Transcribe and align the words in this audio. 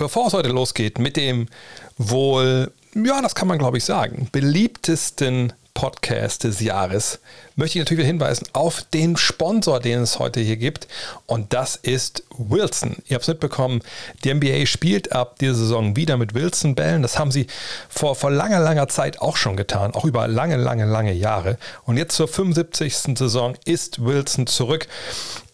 Bevor 0.00 0.28
es 0.28 0.32
heute 0.32 0.50
losgeht 0.50 1.00
mit 1.00 1.16
dem 1.16 1.48
wohl, 1.96 2.70
ja, 2.94 3.20
das 3.20 3.34
kann 3.34 3.48
man 3.48 3.58
glaube 3.58 3.78
ich 3.78 3.84
sagen, 3.84 4.28
beliebtesten 4.30 5.52
Podcast 5.74 6.44
des 6.44 6.60
Jahres, 6.60 7.18
möchte 7.56 7.78
ich 7.78 7.84
natürlich 7.84 8.06
hinweisen 8.06 8.46
auf 8.52 8.82
den 8.94 9.16
Sponsor, 9.16 9.80
den 9.80 10.02
es 10.02 10.20
heute 10.20 10.38
hier 10.38 10.56
gibt. 10.56 10.86
Und 11.26 11.52
das 11.52 11.74
ist 11.74 12.22
Wilson. 12.36 12.96
Ihr 13.08 13.16
habt 13.16 13.22
es 13.22 13.28
mitbekommen, 13.28 13.80
die 14.22 14.32
NBA 14.32 14.66
spielt 14.66 15.10
ab 15.10 15.40
dieser 15.40 15.54
Saison 15.54 15.96
wieder 15.96 16.16
mit 16.16 16.32
Wilson-Bällen. 16.32 17.02
Das 17.02 17.18
haben 17.18 17.32
sie 17.32 17.48
vor, 17.88 18.14
vor 18.14 18.30
langer, 18.30 18.60
langer 18.60 18.86
Zeit 18.86 19.20
auch 19.20 19.36
schon 19.36 19.56
getan, 19.56 19.94
auch 19.94 20.04
über 20.04 20.28
lange, 20.28 20.56
lange, 20.56 20.84
lange 20.84 21.12
Jahre. 21.12 21.58
Und 21.86 21.96
jetzt 21.96 22.14
zur 22.14 22.28
75. 22.28 23.18
Saison 23.18 23.56
ist 23.64 24.04
Wilson 24.04 24.46
zurück. 24.46 24.86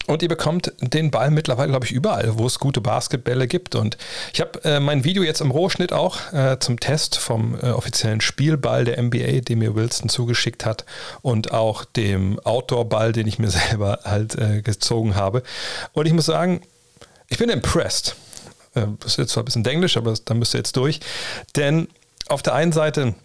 Und 0.07 0.21
ihr 0.21 0.29
bekommt 0.29 0.71
den 0.81 1.09
Ball 1.09 1.31
mittlerweile, 1.31 1.71
glaube 1.71 1.85
ich, 1.85 1.91
überall, 1.91 2.37
wo 2.37 2.45
es 2.45 2.59
gute 2.59 2.79
Basketbälle 2.79 3.47
gibt. 3.47 3.73
Und 3.73 3.97
ich 4.33 4.41
habe 4.41 4.63
äh, 4.63 4.79
mein 4.79 5.03
Video 5.03 5.23
jetzt 5.23 5.41
im 5.41 5.49
Rohschnitt 5.49 5.93
auch 5.93 6.31
äh, 6.31 6.59
zum 6.59 6.79
Test 6.79 7.17
vom 7.17 7.57
äh, 7.59 7.71
offiziellen 7.71 8.21
Spielball 8.21 8.85
der 8.85 9.01
NBA, 9.01 9.41
den 9.41 9.59
mir 9.59 9.73
Wilson 9.73 10.09
zugeschickt 10.09 10.65
hat, 10.65 10.85
und 11.21 11.51
auch 11.51 11.85
dem 11.85 12.39
Outdoor-Ball, 12.39 13.13
den 13.13 13.27
ich 13.27 13.39
mir 13.39 13.49
selber 13.69 13.99
halt 14.03 14.35
äh, 14.35 14.61
gezogen 14.61 15.15
habe. 15.15 15.41
Und 15.93 16.05
ich 16.05 16.13
muss 16.13 16.25
sagen, 16.25 16.61
ich 17.27 17.39
bin 17.39 17.49
impressed. 17.49 18.15
Äh, 18.75 18.85
das 18.99 19.13
ist 19.13 19.17
jetzt 19.17 19.31
zwar 19.31 19.41
ein 19.41 19.45
bisschen 19.45 19.65
Englisch, 19.65 19.97
aber 19.97 20.13
da 20.23 20.33
müsst 20.35 20.53
ihr 20.53 20.59
jetzt 20.59 20.77
durch. 20.77 20.99
Denn 21.55 21.87
auf 22.27 22.43
der 22.43 22.53
einen 22.53 22.71
Seite 22.71 23.15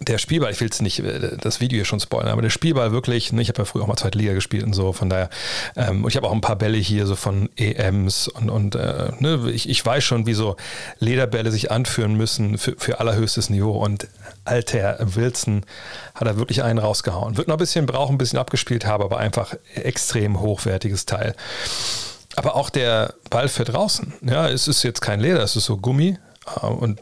der 0.00 0.18
Spielball, 0.18 0.52
ich 0.52 0.60
will 0.60 0.68
jetzt 0.68 0.82
nicht 0.82 1.00
äh, 1.00 1.36
das 1.40 1.60
Video 1.60 1.76
hier 1.76 1.84
schon 1.84 2.00
spoilern, 2.00 2.30
aber 2.30 2.42
der 2.42 2.50
Spielball 2.50 2.92
wirklich, 2.92 3.32
ne, 3.32 3.42
ich 3.42 3.48
habe 3.48 3.58
ja 3.58 3.64
früher 3.64 3.82
auch 3.82 3.88
mal 3.88 3.96
zweite 3.96 4.18
Liga 4.18 4.32
gespielt 4.32 4.64
und 4.64 4.72
so, 4.72 4.92
von 4.92 5.10
daher, 5.10 5.28
ähm, 5.76 6.04
und 6.04 6.10
ich 6.10 6.16
habe 6.16 6.26
auch 6.26 6.32
ein 6.32 6.40
paar 6.40 6.56
Bälle 6.56 6.78
hier 6.78 7.06
so 7.06 7.16
von 7.16 7.48
EMs 7.56 8.28
und, 8.28 8.50
und 8.50 8.74
äh, 8.74 9.10
ne, 9.18 9.50
ich, 9.52 9.68
ich 9.68 9.84
weiß 9.84 10.04
schon, 10.04 10.26
wie 10.26 10.34
so 10.34 10.56
Lederbälle 10.98 11.50
sich 11.50 11.70
anführen 11.70 12.14
müssen 12.14 12.58
für, 12.58 12.74
für 12.78 13.00
allerhöchstes 13.00 13.50
Niveau 13.50 13.72
und 13.72 14.08
alter 14.44 14.98
Wilson 15.00 15.64
hat 16.14 16.26
er 16.26 16.36
wirklich 16.36 16.62
einen 16.62 16.78
rausgehauen. 16.78 17.36
Wird 17.36 17.48
noch 17.48 17.56
ein 17.56 17.58
bisschen 17.58 17.86
brauchen, 17.86 18.14
ein 18.14 18.18
bisschen 18.18 18.38
abgespielt 18.38 18.86
haben, 18.86 19.02
aber 19.02 19.18
einfach 19.18 19.54
extrem 19.74 20.40
hochwertiges 20.40 21.06
Teil. 21.06 21.34
Aber 22.36 22.54
auch 22.54 22.70
der 22.70 23.14
Ball 23.30 23.48
für 23.48 23.64
draußen, 23.64 24.12
ja, 24.22 24.48
es 24.48 24.68
ist 24.68 24.84
jetzt 24.84 25.00
kein 25.00 25.18
Leder, 25.18 25.42
es 25.42 25.56
ist 25.56 25.64
so 25.64 25.76
Gummi, 25.76 26.18
und 26.56 27.00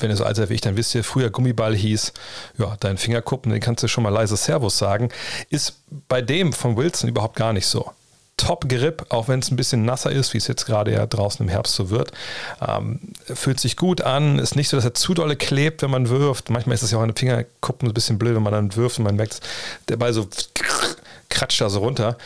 wenn 0.00 0.10
ihr 0.10 0.16
so 0.16 0.24
alt 0.24 0.36
seid 0.36 0.50
wie 0.50 0.54
ich, 0.54 0.60
dann 0.60 0.76
wisst 0.76 0.94
ihr, 0.94 1.04
früher 1.04 1.30
Gummiball 1.30 1.74
hieß, 1.74 2.12
ja, 2.58 2.76
dein 2.80 2.98
Fingerkuppen, 2.98 3.52
den 3.52 3.60
kannst 3.60 3.82
du 3.82 3.88
schon 3.88 4.04
mal 4.04 4.10
leise 4.10 4.36
Servus 4.36 4.78
sagen, 4.78 5.10
ist 5.50 5.80
bei 6.08 6.22
dem 6.22 6.52
von 6.52 6.76
Wilson 6.76 7.08
überhaupt 7.08 7.36
gar 7.36 7.52
nicht 7.52 7.66
so. 7.66 7.90
Top 8.38 8.68
Grip, 8.68 9.06
auch 9.10 9.28
wenn 9.28 9.40
es 9.40 9.50
ein 9.50 9.56
bisschen 9.56 9.84
nasser 9.84 10.10
ist, 10.10 10.32
wie 10.34 10.38
es 10.38 10.48
jetzt 10.48 10.64
gerade 10.64 10.92
ja 10.92 11.06
draußen 11.06 11.44
im 11.44 11.50
Herbst 11.50 11.74
so 11.74 11.90
wird. 11.90 12.12
Ähm, 12.66 12.98
fühlt 13.26 13.60
sich 13.60 13.76
gut 13.76 14.00
an, 14.00 14.38
ist 14.38 14.56
nicht 14.56 14.68
so, 14.68 14.76
dass 14.76 14.84
er 14.84 14.94
zu 14.94 15.14
dolle 15.14 15.36
klebt, 15.36 15.82
wenn 15.82 15.90
man 15.90 16.08
wirft. 16.08 16.50
Manchmal 16.50 16.74
ist 16.74 16.82
es 16.82 16.90
ja 16.90 16.98
auch 16.98 17.02
an 17.02 17.10
den 17.10 17.16
Fingerkuppen 17.16 17.88
ein 17.88 17.94
bisschen 17.94 18.18
blöd, 18.18 18.34
wenn 18.34 18.42
man 18.42 18.52
dann 18.52 18.74
wirft 18.74 18.98
und 18.98 19.04
man 19.04 19.16
merkt, 19.16 19.40
der 19.88 19.96
Ball 19.96 20.12
so 20.12 20.26
kratscht 21.28 21.60
da 21.60 21.70
so 21.70 21.80
runter. 21.80 22.16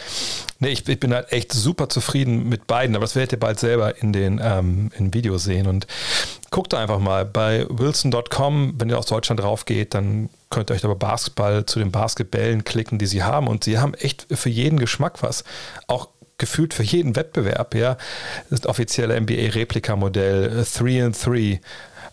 Nee, 0.58 0.68
ich, 0.68 0.88
ich, 0.88 1.00
bin 1.00 1.12
halt 1.12 1.32
echt 1.32 1.52
super 1.52 1.88
zufrieden 1.88 2.48
mit 2.48 2.66
beiden, 2.66 2.96
aber 2.96 3.04
das 3.04 3.14
werdet 3.14 3.32
ihr 3.32 3.38
bald 3.38 3.60
selber 3.60 4.00
in 4.00 4.12
den 4.12 4.40
ähm, 4.42 4.90
in 4.96 5.12
Videos 5.12 5.44
sehen. 5.44 5.66
Und 5.66 5.86
guckt 6.50 6.72
einfach 6.72 6.98
mal 6.98 7.24
bei 7.26 7.66
wilson.com, 7.68 8.74
wenn 8.78 8.88
ihr 8.88 8.98
aus 8.98 9.06
Deutschland 9.06 9.40
drauf 9.40 9.66
geht, 9.66 9.94
dann 9.94 10.30
könnt 10.48 10.70
ihr 10.70 10.74
euch 10.74 10.84
aber 10.84 10.94
Basketball 10.94 11.66
zu 11.66 11.78
den 11.78 11.92
Basketballen 11.92 12.64
klicken, 12.64 12.98
die 12.98 13.06
sie 13.06 13.22
haben. 13.22 13.48
Und 13.48 13.64
sie 13.64 13.78
haben 13.78 13.94
echt 13.94 14.26
für 14.30 14.48
jeden 14.48 14.78
Geschmack 14.78 15.22
was. 15.22 15.44
Auch 15.88 16.08
gefühlt 16.38 16.74
für 16.74 16.82
jeden 16.82 17.16
Wettbewerb, 17.16 17.74
ja. 17.74 17.96
Das 18.50 18.66
offizielle 18.66 19.20
NBA-Replikamodell 19.20 20.64
3 20.64 21.04
and 21.04 21.26
3 21.26 21.60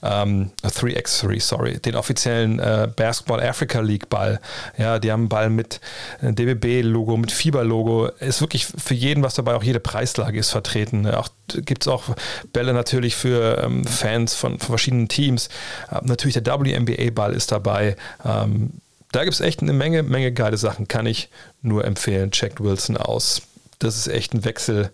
ähm, 0.03 0.51
3x3, 0.63 1.41
sorry, 1.41 1.79
den 1.79 1.95
offiziellen 1.95 2.59
äh, 2.59 2.89
Basketball 2.93 3.41
Africa 3.41 3.79
League 3.79 4.09
Ball. 4.09 4.39
Ja, 4.77 4.99
die 4.99 5.11
haben 5.11 5.21
einen 5.21 5.29
Ball 5.29 5.49
mit 5.49 5.79
äh, 6.21 6.33
DBB-Logo, 6.33 7.17
mit 7.17 7.31
Fieber-Logo. 7.31 8.07
Ist 8.19 8.41
wirklich 8.41 8.65
für 8.65 8.93
jeden 8.93 9.23
was 9.23 9.35
dabei, 9.35 9.55
auch 9.55 9.63
jede 9.63 9.79
Preislage 9.79 10.37
ist 10.37 10.51
vertreten. 10.51 11.07
Auch 11.07 11.29
gibt 11.47 11.83
es 11.83 11.87
auch 11.87 12.03
Bälle 12.51 12.73
natürlich 12.73 13.15
für 13.15 13.63
ähm, 13.63 13.85
Fans 13.85 14.35
von, 14.35 14.59
von, 14.59 14.67
verschiedenen 14.67 15.07
Teams. 15.07 15.47
Äh, 15.89 15.99
natürlich 16.03 16.35
der 16.41 16.45
WNBA-Ball 16.45 17.33
ist 17.33 17.51
dabei. 17.51 17.95
Ähm, 18.25 18.71
da 19.13 19.23
gibt 19.23 19.35
es 19.35 19.41
echt 19.41 19.61
eine 19.61 19.73
Menge, 19.73 20.03
Menge 20.03 20.31
geile 20.31 20.57
Sachen. 20.57 20.87
Kann 20.87 21.05
ich 21.05 21.29
nur 21.61 21.85
empfehlen. 21.85 22.31
Checkt 22.31 22.59
Wilson 22.59 22.97
aus. 22.97 23.43
Das 23.79 23.95
ist 23.95 24.07
echt 24.07 24.33
ein 24.33 24.43
Wechsel 24.43 24.91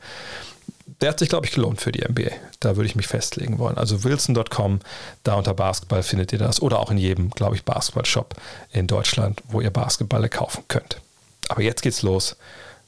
der 1.02 1.10
hat 1.10 1.20
sich, 1.20 1.30
glaube 1.30 1.46
ich, 1.46 1.54
gelohnt 1.54 1.80
für 1.80 1.92
die 1.92 2.02
NBA. 2.02 2.32
Da 2.60 2.76
würde 2.76 2.88
ich 2.88 2.96
mich 2.96 3.08
festlegen 3.08 3.58
wollen. 3.58 3.78
Also 3.78 4.04
wilson.com, 4.04 4.80
da 5.24 5.36
unter 5.36 5.54
Basketball 5.54 6.04
findet 6.04 6.34
ihr 6.34 6.40
das. 6.40 6.62
Oder 6.62 6.80
auch 6.80 6.92
in 6.92 6.98
jedem, 6.98 7.30
glaube 7.32 7.56
ich, 7.56 7.64
Basketball-Shop 7.64 8.36
in 8.72 8.88
Deutschland, 8.88 9.42
wo 9.48 9.62
ihr 9.62 9.72
Basketballe 9.72 10.28
kaufen 10.30 10.64
könnt. 10.68 11.00
Aber 11.48 11.62
jetzt 11.62 11.82
geht's 11.82 12.02
los 12.02 12.36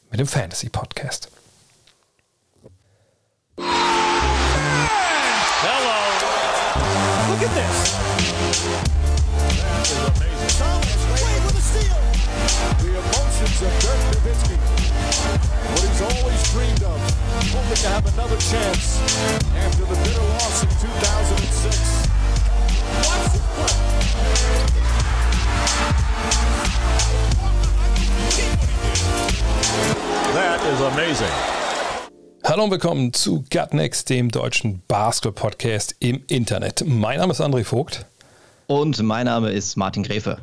mit 0.10 0.20
dem 0.20 0.28
Fantasy-Podcast. 0.28 1.30
Hello. 5.64 5.92
Look 7.30 7.42
at 7.44 7.54
this. 7.56 7.96
The 12.82 12.88
emotions 12.88 13.62
of 13.62 13.72
Dirk 13.80 14.00
Nowitzki. 14.12 14.56
What 15.72 15.82
he's 15.82 16.02
always 16.02 16.31
dreamed 16.52 16.84
of. 16.84 17.00
hoping 17.54 17.76
to 17.76 17.88
have 17.88 18.06
another 18.14 18.36
chance 18.36 19.00
after 19.56 19.86
the 19.86 19.96
bitter 20.04 20.22
loss 20.36 20.64
in 20.64 20.70
2006. 20.70 22.08
That 30.34 30.60
is 30.74 30.82
amazing. 30.82 31.32
Hallo 32.44 32.66
und 32.66 32.72
willkommen 32.72 33.14
zu 33.14 33.46
Gut 33.50 33.74
Next, 33.74 34.10
dem 34.10 34.30
deutschen 34.30 34.82
Basketball-Podcast 34.90 35.96
im 36.00 36.22
Internet. 36.28 36.84
Mein 36.86 37.20
Name 37.20 37.32
ist 37.32 37.40
André 37.40 37.64
Vogt. 37.64 38.06
Und 38.68 39.02
mein 39.02 39.26
Name 39.26 39.52
ist 39.52 39.78
Martin 39.78 40.04
Gräfe. 40.04 40.40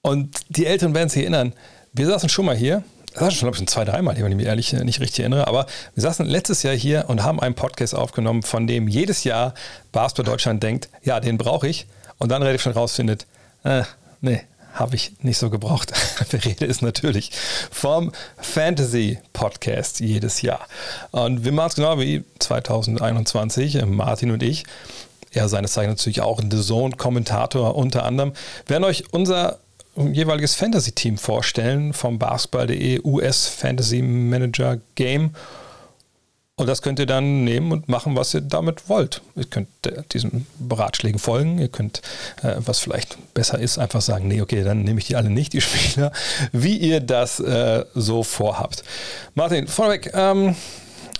Und 0.00 0.34
die 0.48 0.64
Älteren 0.64 0.94
werden 0.94 1.10
sich 1.10 1.22
erinnern, 1.22 1.52
wir 1.92 2.06
saßen 2.06 2.30
schon 2.30 2.46
mal 2.46 2.56
hier 2.56 2.82
das 3.12 3.22
war 3.22 3.30
schon, 3.30 3.40
glaube 3.40 3.54
ich, 3.54 3.58
schon 3.58 3.66
zwei, 3.66 3.84
dreimal, 3.84 4.16
wenn 4.16 4.32
ich 4.32 4.36
mich 4.36 4.46
ehrlich 4.46 4.72
nicht 4.72 5.00
richtig 5.00 5.20
erinnere. 5.20 5.46
Aber 5.46 5.66
wir 5.94 6.02
saßen 6.02 6.26
letztes 6.26 6.62
Jahr 6.62 6.74
hier 6.74 7.04
und 7.08 7.22
haben 7.22 7.40
einen 7.40 7.54
Podcast 7.54 7.94
aufgenommen, 7.94 8.42
von 8.42 8.66
dem 8.66 8.88
jedes 8.88 9.24
Jahr 9.24 9.54
Basketball 9.92 10.32
Deutschland 10.32 10.62
denkt, 10.62 10.88
ja, 11.02 11.20
den 11.20 11.38
brauche 11.38 11.68
ich. 11.68 11.86
Und 12.18 12.30
dann 12.30 12.42
relativ 12.42 12.62
schon 12.62 12.72
rausfindet, 12.72 13.26
äh, 13.64 13.82
nee, 14.20 14.42
habe 14.72 14.96
ich 14.96 15.12
nicht 15.20 15.38
so 15.38 15.50
gebraucht. 15.50 15.92
Die 16.32 16.36
Rede 16.36 16.64
ist 16.64 16.82
natürlich 16.82 17.30
vom 17.70 18.12
Fantasy 18.38 19.18
Podcast 19.32 20.00
jedes 20.00 20.42
Jahr. 20.42 20.66
Und 21.10 21.44
wir 21.44 21.52
machen 21.52 21.68
es 21.68 21.74
genau 21.74 21.98
wie 21.98 22.24
2021, 22.38 23.84
Martin 23.86 24.30
und 24.30 24.42
ich. 24.42 24.64
Er 25.32 25.48
seines 25.48 25.72
Zeichens 25.72 26.00
natürlich 26.00 26.20
auch 26.20 26.40
ein 26.40 26.50
The 26.50 26.60
Zone-Kommentator 26.60 27.74
unter 27.74 28.04
anderem. 28.04 28.32
werden 28.66 28.84
euch 28.84 29.04
unser 29.12 29.58
jeweiliges 29.96 30.54
Fantasy-Team 30.54 31.18
vorstellen 31.18 31.92
vom 31.92 32.18
Basketball.de 32.18 33.00
US 33.04 33.46
Fantasy 33.46 34.02
Manager 34.02 34.78
Game. 34.94 35.32
Und 36.56 36.66
das 36.66 36.82
könnt 36.82 36.98
ihr 36.98 37.06
dann 37.06 37.44
nehmen 37.44 37.72
und 37.72 37.88
machen, 37.88 38.14
was 38.14 38.34
ihr 38.34 38.40
damit 38.40 38.88
wollt. 38.88 39.22
Ihr 39.36 39.46
könnt 39.46 39.68
äh, 39.86 40.02
diesen 40.12 40.46
Ratschlägen 40.70 41.18
folgen. 41.18 41.58
Ihr 41.58 41.68
könnt, 41.68 42.02
äh, 42.42 42.54
was 42.58 42.78
vielleicht 42.78 43.16
besser 43.34 43.58
ist, 43.58 43.78
einfach 43.78 44.02
sagen, 44.02 44.28
nee, 44.28 44.40
okay, 44.40 44.62
dann 44.62 44.82
nehme 44.82 45.00
ich 45.00 45.06
die 45.06 45.16
alle 45.16 45.30
nicht, 45.30 45.54
die 45.54 45.60
Spieler, 45.62 46.12
wie 46.52 46.76
ihr 46.76 47.00
das 47.00 47.40
äh, 47.40 47.84
so 47.94 48.22
vorhabt. 48.22 48.84
Martin, 49.34 49.66
vorweg, 49.66 50.12
ähm, 50.14 50.54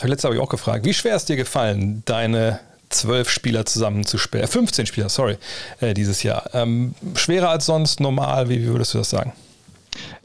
letztes 0.02 0.24
habe 0.24 0.34
ich 0.34 0.40
auch 0.40 0.50
gefragt, 0.50 0.84
wie 0.84 0.94
schwer 0.94 1.16
ist 1.16 1.28
dir 1.28 1.36
gefallen, 1.36 2.02
deine 2.04 2.60
zwölf 2.92 3.30
Spieler 3.30 3.66
zusammenzuspielen, 3.66 4.46
15 4.46 4.86
Spieler, 4.86 5.08
sorry, 5.08 5.36
äh, 5.80 5.94
dieses 5.94 6.22
Jahr. 6.22 6.50
Ähm, 6.54 6.94
schwerer 7.14 7.50
als 7.50 7.66
sonst, 7.66 8.00
normal, 8.00 8.48
wie, 8.48 8.62
wie 8.62 8.68
würdest 8.68 8.94
du 8.94 8.98
das 8.98 9.10
sagen? 9.10 9.32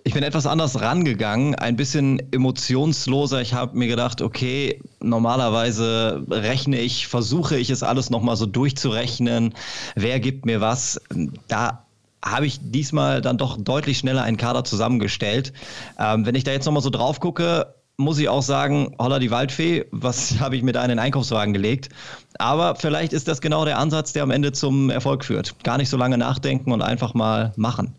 Ich 0.03 0.13
bin 0.13 0.23
etwas 0.23 0.45
anders 0.45 0.79
rangegangen, 0.79 1.55
ein 1.55 1.75
bisschen 1.75 2.31
emotionsloser. 2.31 3.41
Ich 3.41 3.53
habe 3.53 3.77
mir 3.77 3.87
gedacht, 3.87 4.21
okay, 4.21 4.79
normalerweise 5.01 6.23
rechne 6.29 6.79
ich, 6.79 7.07
versuche 7.07 7.57
ich 7.57 7.69
es 7.69 7.83
alles 7.83 8.09
nochmal 8.09 8.37
so 8.37 8.45
durchzurechnen. 8.45 9.53
Wer 9.95 10.21
gibt 10.21 10.45
mir 10.45 10.61
was? 10.61 11.01
Da 11.49 11.85
habe 12.23 12.45
ich 12.45 12.59
diesmal 12.61 13.21
dann 13.21 13.37
doch 13.37 13.57
deutlich 13.57 13.97
schneller 13.97 14.23
einen 14.23 14.37
Kader 14.37 14.63
zusammengestellt. 14.63 15.51
Ähm, 15.99 16.25
wenn 16.25 16.35
ich 16.35 16.45
da 16.45 16.51
jetzt 16.51 16.65
nochmal 16.65 16.83
so 16.83 16.89
drauf 16.89 17.19
gucke, 17.19 17.73
muss 17.97 18.19
ich 18.19 18.29
auch 18.29 18.43
sagen, 18.43 18.95
holla 18.99 19.19
die 19.19 19.31
Waldfee, 19.31 19.85
was 19.91 20.35
habe 20.39 20.55
ich 20.55 20.63
mit 20.63 20.77
einem 20.77 20.99
Einkaufswagen 20.99 21.53
gelegt? 21.53 21.89
Aber 22.37 22.75
vielleicht 22.75 23.11
ist 23.11 23.27
das 23.27 23.41
genau 23.41 23.65
der 23.65 23.79
Ansatz, 23.79 24.13
der 24.13 24.23
am 24.23 24.31
Ende 24.31 24.51
zum 24.51 24.89
Erfolg 24.89 25.25
führt. 25.25 25.55
Gar 25.63 25.77
nicht 25.77 25.89
so 25.89 25.97
lange 25.97 26.17
nachdenken 26.17 26.71
und 26.71 26.81
einfach 26.81 27.13
mal 27.15 27.53
machen. 27.57 27.95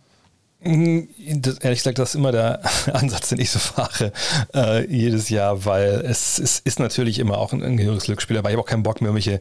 Das, 0.60 1.58
ehrlich 1.58 1.78
gesagt, 1.78 2.00
das 2.00 2.10
ist 2.10 2.14
immer 2.16 2.32
der 2.32 2.60
Ansatz, 2.92 3.28
den 3.28 3.38
ich 3.38 3.50
so 3.50 3.60
fahre, 3.60 4.12
äh, 4.52 4.84
jedes 4.92 5.28
Jahr, 5.28 5.64
weil 5.64 6.04
es, 6.04 6.40
es, 6.40 6.58
ist 6.58 6.80
natürlich 6.80 7.20
immer 7.20 7.38
auch 7.38 7.52
ein, 7.52 7.62
ein 7.62 7.76
gehöriges 7.76 8.04
Glücksspiel, 8.04 8.36
aber 8.36 8.48
ich 8.48 8.54
habe 8.54 8.62
auch 8.62 8.68
keinen 8.68 8.82
Bock, 8.82 9.00
mir 9.00 9.06
irgendwelche 9.06 9.38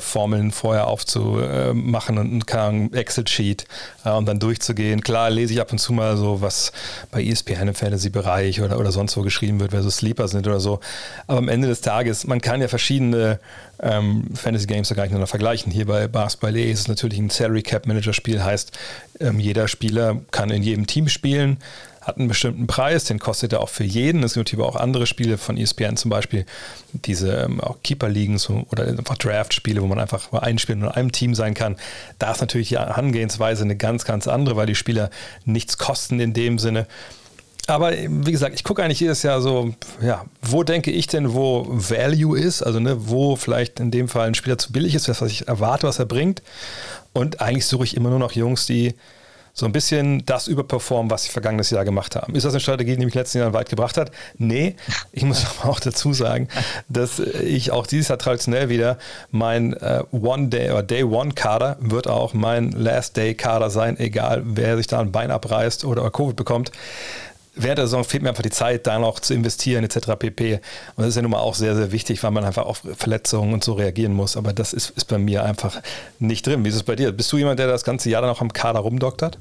Formeln 0.00 0.50
vorher 0.50 0.86
aufzumachen 0.86 2.16
und 2.16 2.54
einen 2.54 2.92
Excel-Sheet 2.94 3.66
äh, 4.06 4.12
und 4.12 4.26
dann 4.26 4.40
durchzugehen. 4.40 5.02
Klar 5.02 5.28
lese 5.28 5.52
ich 5.52 5.60
ab 5.60 5.72
und 5.72 5.78
zu 5.78 5.92
mal 5.92 6.16
so, 6.16 6.40
was 6.40 6.72
bei 7.10 7.22
ESPN 7.22 7.68
im 7.68 7.74
Fantasy-Bereich 7.74 8.62
oder, 8.62 8.78
oder 8.78 8.92
sonst 8.92 9.18
wo 9.18 9.22
geschrieben 9.22 9.60
wird, 9.60 9.72
wer 9.72 9.82
so 9.82 9.90
Sleeper 9.90 10.26
sind 10.26 10.46
oder 10.46 10.60
so. 10.60 10.80
Aber 11.26 11.36
am 11.36 11.48
Ende 11.48 11.68
des 11.68 11.82
Tages, 11.82 12.26
man 12.26 12.40
kann 12.40 12.62
ja 12.62 12.68
verschiedene 12.68 13.40
ähm, 13.82 14.24
Fantasy 14.34 14.66
Games 14.66 14.88
da 14.88 14.94
gar 14.94 15.02
nicht 15.02 15.10
miteinander 15.10 15.26
vergleichen. 15.26 15.70
Hier 15.70 15.86
bei 15.86 16.08
Basketball.de 16.08 16.70
ist 16.70 16.80
es 16.80 16.88
natürlich 16.88 17.18
ein 17.18 17.30
Salary 17.30 17.62
Cap 17.62 17.86
Manager 17.86 18.12
Spiel, 18.12 18.42
heißt, 18.42 18.72
ähm, 19.20 19.38
jeder 19.38 19.68
Spieler 19.68 20.20
kann 20.30 20.50
in 20.50 20.62
jedem 20.62 20.86
Team 20.86 21.08
spielen, 21.08 21.58
hat 22.00 22.16
einen 22.16 22.28
bestimmten 22.28 22.66
Preis, 22.66 23.04
den 23.04 23.18
kostet 23.18 23.52
er 23.52 23.60
auch 23.60 23.68
für 23.68 23.84
jeden. 23.84 24.22
Es 24.22 24.34
gibt 24.34 24.48
natürlich 24.48 24.66
auch 24.66 24.76
andere 24.76 25.06
Spiele 25.06 25.36
von 25.36 25.56
ESPN 25.56 25.96
zum 25.96 26.10
Beispiel, 26.10 26.46
diese 26.92 27.32
ähm, 27.32 27.60
auch 27.60 27.76
Keeper-Ligen 27.82 28.38
so, 28.38 28.66
oder 28.70 28.86
einfach 28.86 29.18
Draft-Spiele, 29.18 29.82
wo 29.82 29.86
man 29.86 30.00
einfach 30.00 30.32
ein 30.32 30.58
Spiel 30.58 30.76
in 30.76 30.84
einem 30.84 31.12
Team 31.12 31.34
sein 31.34 31.54
kann. 31.54 31.76
Da 32.18 32.32
ist 32.32 32.40
natürlich 32.40 32.70
die 32.70 32.78
Angehensweise 32.78 33.64
eine 33.64 33.76
ganz, 33.76 34.04
ganz 34.04 34.26
andere, 34.26 34.56
weil 34.56 34.66
die 34.66 34.74
Spieler 34.74 35.10
nichts 35.44 35.76
kosten 35.76 36.20
in 36.20 36.32
dem 36.32 36.58
Sinne. 36.58 36.86
Aber 37.66 37.92
wie 37.92 38.32
gesagt, 38.32 38.54
ich 38.54 38.64
gucke 38.64 38.82
eigentlich 38.82 39.00
jedes 39.00 39.22
Jahr 39.22 39.40
so, 39.40 39.74
ja, 40.02 40.24
wo 40.42 40.64
denke 40.64 40.90
ich 40.90 41.06
denn, 41.06 41.34
wo 41.34 41.66
Value 41.68 42.38
ist, 42.38 42.62
also 42.62 42.80
ne, 42.80 43.08
wo 43.08 43.36
vielleicht 43.36 43.78
in 43.78 43.90
dem 43.90 44.08
Fall 44.08 44.26
ein 44.26 44.34
Spieler 44.34 44.58
zu 44.58 44.72
billig 44.72 44.94
ist, 44.94 45.08
was 45.08 45.22
ich 45.22 45.46
erwarte, 45.46 45.86
was 45.86 45.98
er 45.98 46.06
bringt. 46.06 46.42
Und 47.12 47.40
eigentlich 47.40 47.66
suche 47.66 47.84
ich 47.84 47.96
immer 47.96 48.10
nur 48.10 48.18
noch 48.18 48.32
Jungs, 48.32 48.66
die 48.66 48.94
so 49.52 49.66
ein 49.66 49.72
bisschen 49.72 50.24
das 50.26 50.46
überperformen, 50.46 51.10
was 51.10 51.24
sie 51.24 51.30
vergangenes 51.30 51.70
Jahr 51.70 51.84
gemacht 51.84 52.16
haben. 52.16 52.34
Ist 52.34 52.44
das 52.44 52.54
eine 52.54 52.60
Strategie, 52.60 52.96
die 52.96 53.04
mich 53.04 53.14
letzten 53.14 53.38
Jahr 53.38 53.52
weit 53.52 53.68
gebracht 53.68 53.96
hat? 53.96 54.10
Nee. 54.38 54.76
Ich 55.12 55.24
muss 55.24 55.44
aber 55.60 55.70
auch 55.70 55.80
dazu 55.80 56.12
sagen, 56.12 56.48
dass 56.88 57.18
ich 57.18 57.70
auch 57.72 57.86
dieses 57.86 58.08
Jahr 58.08 58.18
traditionell 58.18 58.68
wieder 58.68 58.98
mein 59.30 59.74
äh, 59.74 60.02
One-Day 60.12 60.70
oder 60.70 60.82
Day-One-Kader 60.82 61.78
wird 61.80 62.08
auch 62.08 62.32
mein 62.32 62.70
Last-Day-Kader 62.70 63.70
sein, 63.70 63.98
egal 63.98 64.42
wer 64.44 64.76
sich 64.76 64.86
da 64.86 65.00
ein 65.00 65.12
Bein 65.12 65.30
abreißt 65.30 65.84
oder 65.84 66.08
Covid 66.10 66.36
bekommt 66.36 66.70
während 67.62 67.78
der 67.78 67.86
Saison 67.86 68.04
fehlt 68.04 68.22
mir 68.22 68.30
einfach 68.30 68.42
die 68.42 68.50
Zeit, 68.50 68.86
da 68.86 68.98
noch 68.98 69.20
zu 69.20 69.34
investieren, 69.34 69.84
etc. 69.84 70.16
pp. 70.18 70.54
Und 70.54 70.62
das 70.98 71.08
ist 71.08 71.16
ja 71.16 71.22
nun 71.22 71.32
mal 71.32 71.38
auch 71.38 71.54
sehr, 71.54 71.76
sehr 71.76 71.92
wichtig, 71.92 72.22
weil 72.22 72.30
man 72.30 72.44
einfach 72.44 72.66
auf 72.66 72.82
Verletzungen 72.96 73.52
und 73.52 73.64
so 73.64 73.74
reagieren 73.74 74.12
muss. 74.12 74.36
Aber 74.36 74.52
das 74.52 74.72
ist, 74.72 74.90
ist 74.90 75.06
bei 75.06 75.18
mir 75.18 75.44
einfach 75.44 75.80
nicht 76.18 76.46
drin. 76.46 76.64
Wie 76.64 76.68
ist 76.68 76.76
es 76.76 76.82
bei 76.82 76.96
dir? 76.96 77.12
Bist 77.12 77.32
du 77.32 77.38
jemand, 77.38 77.58
der 77.58 77.66
das 77.66 77.84
ganze 77.84 78.10
Jahr 78.10 78.22
dann 78.22 78.30
auch 78.30 78.40
am 78.40 78.52
Kader 78.52 78.80
rumdoktert? 78.80 79.38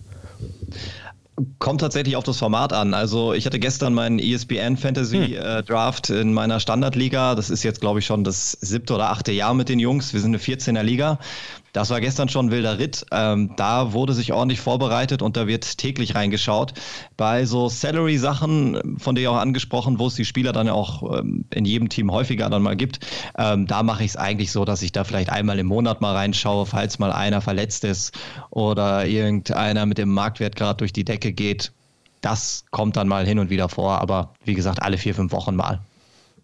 Kommt 1.57 1.79
tatsächlich 1.79 2.17
auf 2.17 2.25
das 2.25 2.37
Format 2.37 2.73
an. 2.73 2.93
Also 2.93 3.33
ich 3.33 3.45
hatte 3.45 3.59
gestern 3.59 3.93
meinen 3.93 4.19
ESPN 4.19 4.75
Fantasy 4.75 5.27
hm. 5.27 5.33
äh, 5.35 5.63
Draft 5.63 6.09
in 6.09 6.33
meiner 6.33 6.59
Standardliga. 6.59 7.35
Das 7.35 7.49
ist 7.49 7.63
jetzt, 7.63 7.79
glaube 7.79 7.99
ich, 7.99 8.05
schon 8.05 8.23
das 8.23 8.51
siebte 8.59 8.93
oder 8.93 9.09
achte 9.09 9.31
Jahr 9.31 9.53
mit 9.53 9.69
den 9.69 9.79
Jungs. 9.79 10.13
Wir 10.13 10.19
sind 10.19 10.31
eine 10.31 10.43
14er 10.43 10.83
Liga. 10.83 11.19
Das 11.73 11.89
war 11.89 12.01
gestern 12.01 12.29
schon 12.29 12.47
ein 12.47 12.51
wilder 12.51 12.79
Ritt. 12.79 13.05
Ähm, 13.11 13.51
da 13.55 13.93
wurde 13.93 14.13
sich 14.13 14.33
ordentlich 14.33 14.59
vorbereitet 14.59 15.21
und 15.21 15.37
da 15.37 15.47
wird 15.47 15.77
täglich 15.77 16.15
reingeschaut. 16.15 16.73
Bei 17.17 17.45
so 17.45 17.69
Salary-Sachen, 17.69 18.97
von 18.99 19.15
der 19.15 19.31
auch 19.31 19.37
angesprochen, 19.37 19.99
wo 19.99 20.07
es 20.07 20.15
die 20.15 20.25
Spieler 20.25 20.51
dann 20.51 20.69
auch 20.69 21.19
ähm, 21.19 21.45
in 21.53 21.65
jedem 21.65 21.89
Team 21.89 22.11
häufiger 22.11 22.49
dann 22.49 22.61
mal 22.61 22.75
gibt, 22.75 22.99
ähm, 23.37 23.67
da 23.67 23.83
mache 23.83 24.03
ich 24.03 24.11
es 24.11 24.17
eigentlich 24.17 24.51
so, 24.51 24.65
dass 24.65 24.81
ich 24.81 24.91
da 24.91 25.03
vielleicht 25.03 25.29
einmal 25.29 25.59
im 25.59 25.67
Monat 25.67 26.01
mal 26.01 26.15
reinschaue, 26.15 26.65
falls 26.65 26.99
mal 26.99 27.11
einer 27.11 27.41
verletzt 27.41 27.83
ist 27.83 28.17
oder 28.49 29.05
irgendeiner 29.05 29.85
mit 29.85 29.97
dem 29.97 30.09
Marktwert 30.09 30.55
gerade 30.55 30.77
durch 30.77 30.93
die 30.93 31.05
Decke 31.05 31.31
geht. 31.33 31.71
Das 32.21 32.65
kommt 32.71 32.97
dann 32.97 33.07
mal 33.07 33.25
hin 33.25 33.39
und 33.39 33.49
wieder 33.49 33.69
vor, 33.69 34.01
aber 34.01 34.33
wie 34.43 34.53
gesagt, 34.53 34.81
alle 34.81 34.97
vier, 34.97 35.15
fünf 35.15 35.31
Wochen 35.31 35.55
mal. 35.55 35.79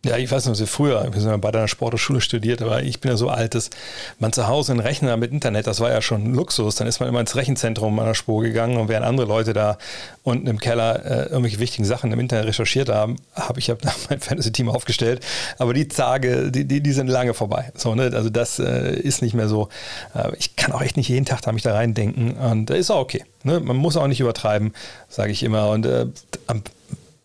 Ja, 0.05 0.17
ich 0.17 0.29
weiß 0.29 0.45
noch, 0.45 0.53
so 0.53 0.67
früher, 0.67 1.03
wir 1.11 1.19
sind 1.19 1.31
ja 1.31 1.37
bei 1.37 1.49
deiner 1.49 1.67
Sporthochschule 1.67 2.21
studiert, 2.21 2.61
aber 2.61 2.83
ich 2.83 2.99
bin 2.99 3.09
ja 3.09 3.17
so 3.17 3.29
alt, 3.29 3.55
dass 3.55 3.71
man 4.19 4.31
zu 4.31 4.47
Hause 4.47 4.73
einen 4.73 4.79
Rechner 4.81 5.17
mit 5.17 5.31
Internet, 5.31 5.65
das 5.65 5.79
war 5.79 5.89
ja 5.89 5.99
schon 5.99 6.31
Luxus. 6.35 6.75
Dann 6.75 6.87
ist 6.87 6.99
man 6.99 7.09
immer 7.09 7.21
ins 7.21 7.35
Rechenzentrum 7.35 7.95
meiner 7.95 8.13
Spur 8.13 8.43
gegangen 8.43 8.77
und 8.77 8.87
während 8.87 9.03
andere 9.03 9.25
Leute 9.25 9.53
da 9.53 9.79
unten 10.21 10.45
im 10.45 10.59
Keller 10.59 11.03
äh, 11.03 11.29
irgendwelche 11.29 11.57
wichtigen 11.57 11.85
Sachen 11.85 12.11
im 12.11 12.19
Internet 12.19 12.45
recherchiert 12.45 12.89
haben, 12.89 13.15
habe 13.33 13.57
ich 13.57 13.71
hab 13.71 13.79
mein 14.09 14.19
Fantasy-Team 14.19 14.69
aufgestellt. 14.69 15.25
Aber 15.57 15.73
die 15.73 15.87
Tage, 15.87 16.51
die, 16.51 16.65
die, 16.65 16.81
die 16.81 16.91
sind 16.91 17.07
lange 17.07 17.33
vorbei. 17.33 17.71
So, 17.73 17.95
ne? 17.95 18.11
Also 18.13 18.29
das 18.29 18.59
äh, 18.59 18.99
ist 18.99 19.23
nicht 19.23 19.33
mehr 19.33 19.47
so. 19.47 19.69
Äh, 20.13 20.35
ich 20.37 20.55
kann 20.55 20.71
auch 20.71 20.83
echt 20.83 20.97
nicht 20.97 21.09
jeden 21.09 21.25
Tag 21.25 21.41
da 21.41 21.51
mich 21.51 21.63
da 21.63 21.73
reindenken 21.73 22.33
und 22.33 22.69
äh, 22.69 22.77
ist 22.77 22.91
auch 22.91 22.99
okay. 22.99 23.25
Ne? 23.41 23.59
Man 23.59 23.75
muss 23.75 23.97
auch 23.97 24.07
nicht 24.07 24.19
übertreiben, 24.19 24.75
sage 25.09 25.31
ich 25.31 25.41
immer. 25.41 25.71
Und 25.71 25.87
äh, 25.87 26.05
am 26.45 26.61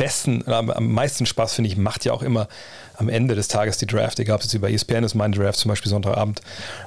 besten, 0.00 0.50
am 0.50 0.92
meisten 0.92 1.26
Spaß, 1.26 1.52
finde 1.52 1.68
ich, 1.68 1.76
macht 1.76 2.06
ja 2.06 2.14
auch 2.14 2.22
immer 2.22 2.48
am 2.96 3.10
Ende 3.10 3.34
des 3.34 3.48
Tages 3.48 3.76
die 3.76 3.86
Draft. 3.86 4.18
Egal, 4.18 4.36
ob 4.36 4.42
es 4.42 4.50
jetzt 4.50 4.62
bei 4.62 4.72
ESPN 4.72 5.04
ist, 5.04 5.14
mein 5.14 5.32
Draft 5.32 5.58
zum 5.58 5.68
Beispiel 5.68 5.90
Sonntagabend, 5.90 6.40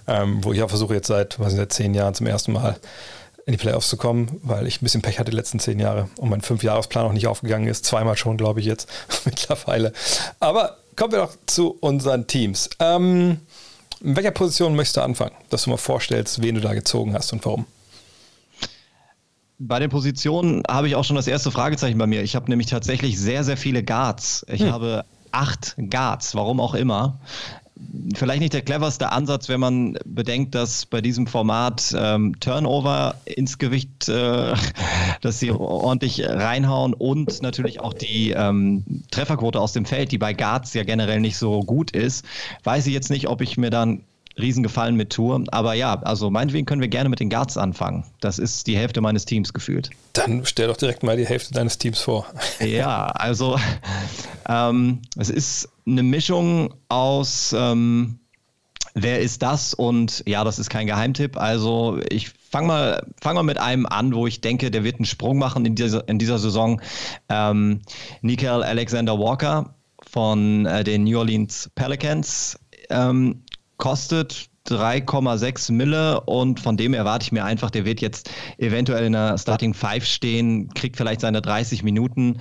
ähm, 0.07 0.43
wo 0.43 0.51
ich 0.51 0.63
auch 0.63 0.69
versuche 0.69 0.95
jetzt 0.95 1.07
seit, 1.07 1.39
was 1.39 1.53
seit 1.53 1.71
zehn 1.71 1.93
Jahren 1.93 2.15
zum 2.15 2.25
ersten 2.25 2.53
Mal 2.53 2.75
in 3.45 3.51
die 3.51 3.57
Playoffs 3.57 3.87
zu 3.87 3.97
kommen, 3.97 4.39
weil 4.41 4.65
ich 4.65 4.81
ein 4.81 4.85
bisschen 4.85 5.03
Pech 5.03 5.19
hatte 5.19 5.29
die 5.29 5.37
letzten 5.37 5.59
zehn 5.59 5.79
Jahre 5.79 6.09
und 6.17 6.31
mein 6.31 6.41
Fünfjahresplan 6.41 7.05
auch 7.05 7.13
nicht 7.13 7.27
aufgegangen 7.27 7.67
ist. 7.67 7.85
Zweimal 7.85 8.17
schon, 8.17 8.35
glaube 8.35 8.61
ich, 8.61 8.65
jetzt 8.65 8.89
mittlerweile. 9.25 9.93
Aber 10.39 10.77
kommen 10.95 11.11
wir 11.11 11.19
doch 11.19 11.35
zu 11.45 11.77
unseren 11.81 12.25
Teams. 12.25 12.67
Ähm, 12.79 13.41
in 14.01 14.15
welcher 14.15 14.31
Position 14.31 14.75
möchtest 14.75 14.97
du 14.97 15.01
anfangen, 15.01 15.35
dass 15.51 15.65
du 15.65 15.69
mal 15.69 15.77
vorstellst, 15.77 16.41
wen 16.41 16.55
du 16.55 16.61
da 16.61 16.73
gezogen 16.73 17.13
hast 17.13 17.31
und 17.31 17.45
warum? 17.45 17.67
Bei 19.59 19.79
den 19.79 19.89
Positionen 19.89 20.63
habe 20.69 20.87
ich 20.87 20.95
auch 20.95 21.03
schon 21.03 21.15
das 21.15 21.27
erste 21.27 21.51
Fragezeichen 21.51 21.97
bei 21.97 22.07
mir. 22.07 22.23
Ich 22.23 22.35
habe 22.35 22.49
nämlich 22.49 22.67
tatsächlich 22.67 23.19
sehr, 23.19 23.43
sehr 23.43 23.57
viele 23.57 23.83
Guards. 23.83 24.45
Ich 24.51 24.61
hm. 24.61 24.71
habe 24.71 25.05
acht 25.31 25.75
Guards, 25.89 26.35
warum 26.35 26.59
auch 26.59 26.73
immer. 26.73 27.19
Vielleicht 28.15 28.39
nicht 28.39 28.53
der 28.53 28.61
cleverste 28.61 29.11
Ansatz, 29.11 29.49
wenn 29.49 29.59
man 29.59 29.97
bedenkt, 30.05 30.55
dass 30.55 30.85
bei 30.85 31.01
diesem 31.01 31.27
Format 31.27 31.93
ähm, 31.97 32.39
Turnover 32.39 33.15
ins 33.25 33.57
Gewicht, 33.57 34.07
äh, 34.09 34.53
dass 35.21 35.39
sie 35.39 35.51
ordentlich 35.51 36.23
reinhauen 36.23 36.93
und 36.93 37.41
natürlich 37.41 37.79
auch 37.79 37.93
die 37.93 38.31
ähm, 38.31 38.83
Trefferquote 39.11 39.59
aus 39.59 39.73
dem 39.73 39.85
Feld, 39.85 40.11
die 40.11 40.17
bei 40.17 40.33
Guards 40.33 40.73
ja 40.73 40.83
generell 40.83 41.19
nicht 41.19 41.37
so 41.37 41.61
gut 41.61 41.91
ist. 41.91 42.25
Weiß 42.63 42.85
ich 42.87 42.93
jetzt 42.93 43.09
nicht, 43.09 43.27
ob 43.27 43.41
ich 43.41 43.57
mir 43.57 43.69
dann 43.69 44.03
Riesengefallen 44.37 44.95
mit 44.95 45.11
Tour. 45.11 45.43
Aber 45.51 45.73
ja, 45.73 45.99
also 46.01 46.29
meinetwegen 46.29 46.65
können 46.65 46.81
wir 46.81 46.87
gerne 46.87 47.09
mit 47.09 47.19
den 47.19 47.29
Guards 47.29 47.57
anfangen. 47.57 48.05
Das 48.19 48.39
ist 48.39 48.67
die 48.67 48.77
Hälfte 48.77 49.01
meines 49.01 49.25
Teams 49.25 49.53
gefühlt. 49.53 49.89
Dann 50.13 50.45
stell 50.45 50.67
doch 50.67 50.77
direkt 50.77 51.03
mal 51.03 51.17
die 51.17 51.25
Hälfte 51.25 51.53
deines 51.53 51.77
Teams 51.77 52.01
vor. 52.01 52.25
Ja, 52.59 53.07
also 53.07 53.59
ähm, 54.47 55.01
es 55.17 55.29
ist 55.29 55.69
eine 55.85 56.03
Mischung 56.03 56.73
aus 56.87 57.53
ähm, 57.57 58.19
Wer 58.95 59.21
ist 59.21 59.41
das? 59.41 59.73
Und 59.73 60.23
ja, 60.27 60.43
das 60.43 60.59
ist 60.59 60.69
kein 60.69 60.85
Geheimtipp. 60.85 61.37
Also 61.37 61.99
ich 62.09 62.29
fange 62.29 62.67
mal, 62.67 63.07
fang 63.19 63.35
mal 63.35 63.43
mit 63.43 63.57
einem 63.57 63.87
an, 63.87 64.13
wo 64.13 64.27
ich 64.27 64.39
denke, 64.39 64.69
der 64.69 64.83
wird 64.83 64.97
einen 64.97 65.05
Sprung 65.05 65.39
machen 65.39 65.65
in 65.65 65.73
dieser, 65.73 66.07
in 66.07 66.19
dieser 66.19 66.37
Saison. 66.37 66.79
Ähm, 67.27 67.81
Nickel 68.21 68.61
Alexander 68.63 69.17
Walker 69.17 69.73
von 70.11 70.67
äh, 70.67 70.83
den 70.83 71.05
New 71.05 71.17
Orleans 71.17 71.71
Pelicans. 71.73 72.59
Ähm, 72.91 73.43
kostet 73.83 74.47
3,6 74.69 75.73
Mille 75.73 76.21
und 76.21 76.61
von 76.61 76.77
dem 76.77 76.93
erwarte 76.93 77.25
ich 77.25 77.33
mir 77.33 77.43
einfach, 77.43 77.69
der 77.69 77.83
wird 77.83 77.99
jetzt 77.99 78.29
eventuell 78.57 79.03
in 79.03 79.11
der 79.11 79.37
Starting 79.37 79.73
5 79.73 80.05
stehen, 80.05 80.69
kriegt 80.73 80.95
vielleicht 80.95 81.19
seine 81.19 81.41
30 81.41 81.83
Minuten. 81.83 82.39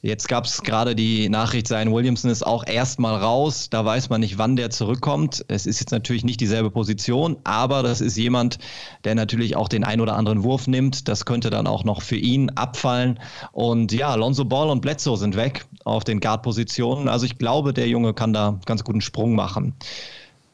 Jetzt 0.00 0.26
gab 0.28 0.46
es 0.46 0.62
gerade 0.62 0.94
die 0.94 1.28
Nachricht, 1.28 1.68
sein 1.68 1.92
Williamson 1.92 2.30
ist 2.30 2.46
auch 2.46 2.66
erstmal 2.66 3.16
raus. 3.16 3.68
Da 3.68 3.84
weiß 3.84 4.08
man 4.08 4.22
nicht, 4.22 4.38
wann 4.38 4.56
der 4.56 4.70
zurückkommt. 4.70 5.44
Es 5.48 5.66
ist 5.66 5.80
jetzt 5.80 5.90
natürlich 5.90 6.24
nicht 6.24 6.40
dieselbe 6.40 6.70
Position, 6.70 7.36
aber 7.44 7.82
das 7.82 8.00
ist 8.00 8.16
jemand, 8.16 8.56
der 9.04 9.14
natürlich 9.14 9.56
auch 9.56 9.68
den 9.68 9.84
ein 9.84 10.00
oder 10.00 10.16
anderen 10.16 10.42
Wurf 10.44 10.66
nimmt. 10.66 11.08
Das 11.08 11.26
könnte 11.26 11.50
dann 11.50 11.66
auch 11.66 11.84
noch 11.84 12.00
für 12.00 12.16
ihn 12.16 12.48
abfallen. 12.48 13.20
Und 13.52 13.92
ja, 13.92 14.08
Alonso 14.08 14.46
Ball 14.46 14.70
und 14.70 14.80
Bledsoe 14.80 15.18
sind 15.18 15.36
weg 15.36 15.66
auf 15.84 16.04
den 16.04 16.20
Guard-Positionen. 16.20 17.06
Also 17.06 17.26
ich 17.26 17.36
glaube, 17.36 17.74
der 17.74 17.86
Junge 17.86 18.14
kann 18.14 18.32
da 18.32 18.58
ganz 18.64 18.82
guten 18.82 19.02
Sprung 19.02 19.34
machen. 19.34 19.74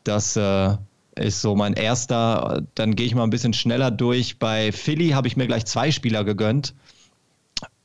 Das 0.07 0.37
äh, 0.37 0.77
ist 1.17 1.41
so 1.41 1.57
mein 1.57 1.73
erster. 1.73 2.63
Dann 2.75 2.95
gehe 2.95 3.07
ich 3.07 3.15
mal 3.15 3.25
ein 3.25 3.31
bisschen 3.31 3.53
schneller 3.53 3.91
durch. 3.91 4.39
Bei 4.39 4.71
Philly 4.71 5.11
habe 5.11 5.27
ich 5.27 5.37
mir 5.37 5.47
gleich 5.47 5.65
zwei 5.67 5.91
Spieler 5.91 6.25
gegönnt. 6.25 6.75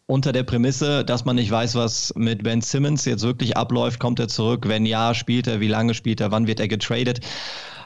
Unter 0.05 0.33
der 0.33 0.43
Prämisse, 0.43 1.05
dass 1.05 1.25
man 1.25 1.37
nicht 1.37 1.49
weiß, 1.49 1.75
was 1.75 2.13
mit 2.15 2.43
Ben 2.43 2.61
Simmons 2.61 3.05
jetzt 3.05 3.23
wirklich 3.23 3.57
abläuft. 3.57 3.99
Kommt 3.99 4.19
er 4.19 4.27
zurück? 4.27 4.67
Wenn 4.67 4.85
ja, 4.85 5.13
spielt 5.13 5.47
er? 5.47 5.61
Wie 5.61 5.67
lange 5.67 5.93
spielt 5.93 6.21
er? 6.21 6.31
Wann 6.31 6.47
wird 6.47 6.59
er 6.59 6.67
getradet? 6.67 7.21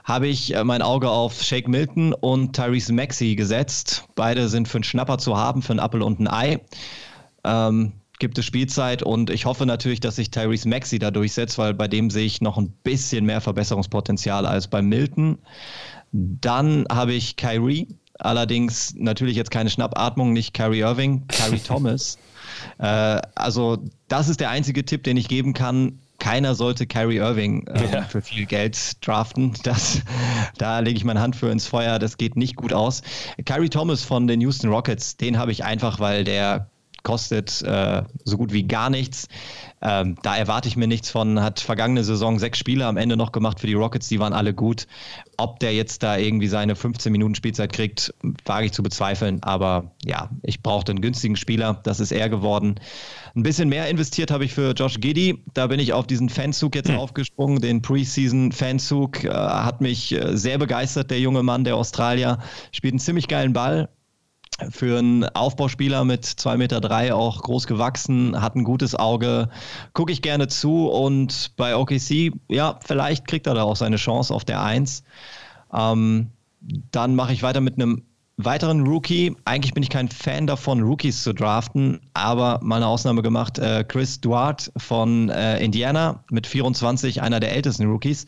Habe 0.04 0.28
ich 0.28 0.54
äh, 0.54 0.64
mein 0.64 0.82
Auge 0.82 1.10
auf 1.10 1.42
Shake 1.42 1.68
Milton 1.68 2.14
und 2.14 2.56
Tyrese 2.56 2.94
Maxey 2.94 3.36
gesetzt. 3.36 4.08
Beide 4.16 4.50
sind 4.50 4.68
für 4.68 4.78
einen 4.78 4.84
Schnapper 4.84 5.18
zu 5.18 5.38
haben, 5.38 5.62
für 5.62 5.74
einen 5.74 5.80
Apfel 5.80 6.02
und 6.02 6.20
ein 6.20 6.28
Ei. 6.28 6.60
Ähm, 7.44 7.94
gibt 8.20 8.38
es 8.38 8.46
Spielzeit 8.46 9.04
und 9.04 9.30
ich 9.30 9.46
hoffe 9.46 9.66
natürlich, 9.66 10.00
dass 10.00 10.16
sich 10.16 10.32
Tyrese 10.32 10.68
Maxey 10.68 11.00
da 11.00 11.12
durchsetzt, 11.12 11.58
weil 11.58 11.74
bei 11.74 11.88
dem 11.88 12.10
sehe 12.10 12.26
ich 12.26 12.42
noch 12.42 12.58
ein 12.58 12.72
bisschen 12.84 13.26
mehr 13.26 13.42
Verbesserungspotenzial 13.42 14.46
als 14.46 14.68
bei 14.68 14.82
Milton. 14.82 15.40
Dann 16.12 16.86
habe 16.90 17.14
ich 17.14 17.36
Kyrie 17.36 17.88
Allerdings 18.20 18.94
natürlich 18.96 19.36
jetzt 19.36 19.52
keine 19.52 19.70
Schnappatmung, 19.70 20.32
nicht 20.32 20.54
Carrie 20.54 20.80
Irving, 20.80 21.28
Carrie 21.28 21.60
Thomas. 21.66 22.18
Äh, 22.78 23.22
also 23.36 23.84
das 24.08 24.30
ist 24.30 24.40
der 24.40 24.50
einzige 24.50 24.86
Tipp, 24.86 25.04
den 25.04 25.18
ich 25.18 25.28
geben 25.28 25.54
kann. 25.54 26.00
Keiner 26.18 26.56
sollte 26.56 26.88
Kyrie 26.88 27.18
Irving 27.18 27.68
äh, 27.68 27.92
ja. 27.92 28.04
für 28.04 28.22
viel 28.22 28.46
Geld 28.46 29.06
draften. 29.06 29.54
Das, 29.64 30.02
da 30.58 30.80
lege 30.80 30.96
ich 30.98 31.04
meine 31.04 31.20
Hand 31.20 31.36
für 31.36 31.52
ins 31.52 31.68
Feuer. 31.68 32.00
Das 32.00 32.18
geht 32.18 32.38
nicht 32.38 32.56
gut 32.56 32.72
aus. 32.72 33.02
Kyrie 33.44 33.70
Thomas 33.70 34.02
von 34.02 34.28
den 34.28 34.40
Houston 34.40 34.70
Rockets, 34.70 35.18
den 35.18 35.38
habe 35.38 35.52
ich 35.52 35.66
einfach, 35.66 36.00
weil 36.00 36.24
der 36.24 36.70
kostet 37.06 37.62
äh, 37.62 38.04
so 38.26 38.36
gut 38.36 38.52
wie 38.52 38.64
gar 38.64 38.90
nichts. 38.90 39.30
Ähm, 39.82 40.16
da 40.24 40.36
erwarte 40.36 40.68
ich 40.68 40.76
mir 40.76 40.88
nichts 40.88 41.12
von. 41.12 41.42
Hat 41.42 41.60
vergangene 41.60 42.04
Saison 42.04 42.40
sechs 42.40 42.58
Spiele 42.58 42.86
am 42.88 42.98
Ende 42.98 43.16
noch 43.16 43.32
gemacht 43.32 43.60
für 43.60 43.68
die 43.68 43.76
Rockets, 43.76 44.10
die 44.10 44.20
waren 44.20 44.34
alle 44.34 44.54
gut. 44.54 44.88
Ob 45.38 45.60
der 45.60 45.74
jetzt 45.74 46.02
da 46.02 46.18
irgendwie 46.18 46.48
seine 46.48 46.76
15 46.76 47.12
Minuten 47.12 47.36
Spielzeit 47.36 47.72
kriegt, 47.72 48.14
wage 48.46 48.66
ich 48.66 48.72
zu 48.72 48.82
bezweifeln. 48.82 49.44
Aber 49.44 49.92
ja, 50.04 50.30
ich 50.42 50.64
brauchte 50.64 50.92
einen 50.92 51.02
günstigen 51.02 51.36
Spieler. 51.36 51.80
Das 51.84 52.00
ist 52.00 52.12
er 52.12 52.28
geworden. 52.28 52.76
Ein 53.36 53.44
bisschen 53.44 53.70
mehr 53.70 53.88
investiert 53.88 54.32
habe 54.32 54.44
ich 54.44 54.54
für 54.54 54.72
Josh 54.72 55.00
Giddy. 55.00 55.44
Da 55.54 55.68
bin 55.68 55.80
ich 55.80 55.94
auf 55.94 56.08
diesen 56.08 56.30
Fanzug 56.30 56.76
jetzt 56.76 56.90
hm. 56.90 56.98
aufgesprungen, 56.98 57.62
den 57.62 57.84
Preseason-Fanzug. 57.84 59.24
Äh, 59.24 59.30
hat 59.30 59.80
mich 59.80 60.12
äh, 60.12 60.36
sehr 60.36 60.58
begeistert, 60.58 61.12
der 61.12 61.20
junge 61.20 61.44
Mann, 61.44 61.66
der 61.66 61.76
Australier. 61.76 62.40
Spielt 62.72 62.94
einen 62.94 63.00
ziemlich 63.00 63.28
geilen 63.28 63.54
Ball, 63.54 63.90
für 64.70 65.00
einen 65.00 65.26
Aufbauspieler 65.26 66.06
mit 66.06 66.26
2,3 66.26 66.58
Meter 66.58 66.82
drei 66.82 67.14
auch 67.14 67.42
groß 67.42 67.68
gewachsen, 67.68 68.42
hat 68.42 68.56
ein 68.56 68.64
gutes 68.64 68.96
Auge, 68.96 69.50
gucke 69.94 70.12
ich 70.12 70.22
gerne 70.22 70.48
zu 70.48 70.88
und 70.88 71.52
bei 71.58 71.76
OKC, 71.76 72.32
ja, 72.50 72.80
vielleicht 72.86 73.28
kriegt 73.28 73.48
er 73.48 73.54
da 73.54 73.64
auch 73.64 73.76
seine 73.76 73.98
Chance 73.98 74.34
auf 74.34 74.46
der 74.46 74.62
1. 74.64 75.04
Ähm, 75.74 76.32
dann 76.92 77.16
mache 77.16 77.34
ich 77.34 77.44
weiter 77.44 77.62
mit 77.62 77.76
einem 77.76 78.04
weiteren 78.38 78.86
Rookie. 78.86 79.36
Eigentlich 79.46 79.74
bin 79.74 79.84
ich 79.84 79.90
kein 79.90 80.10
Fan 80.10 80.48
davon, 80.48 80.82
Rookies 80.82 81.24
zu 81.24 81.34
draften, 81.34 82.02
aber 82.14 82.60
mal 82.64 82.78
eine 82.78 82.88
Ausnahme 82.88 83.22
gemacht. 83.22 83.60
Äh, 83.60 83.84
Chris 83.86 84.20
Duarte 84.22 84.72
von 84.78 85.30
äh, 85.30 85.64
Indiana 85.64 86.24
mit 86.30 86.48
24, 86.48 87.22
einer 87.22 87.40
der 87.40 87.54
ältesten 87.54 87.90
Rookies. 87.90 88.26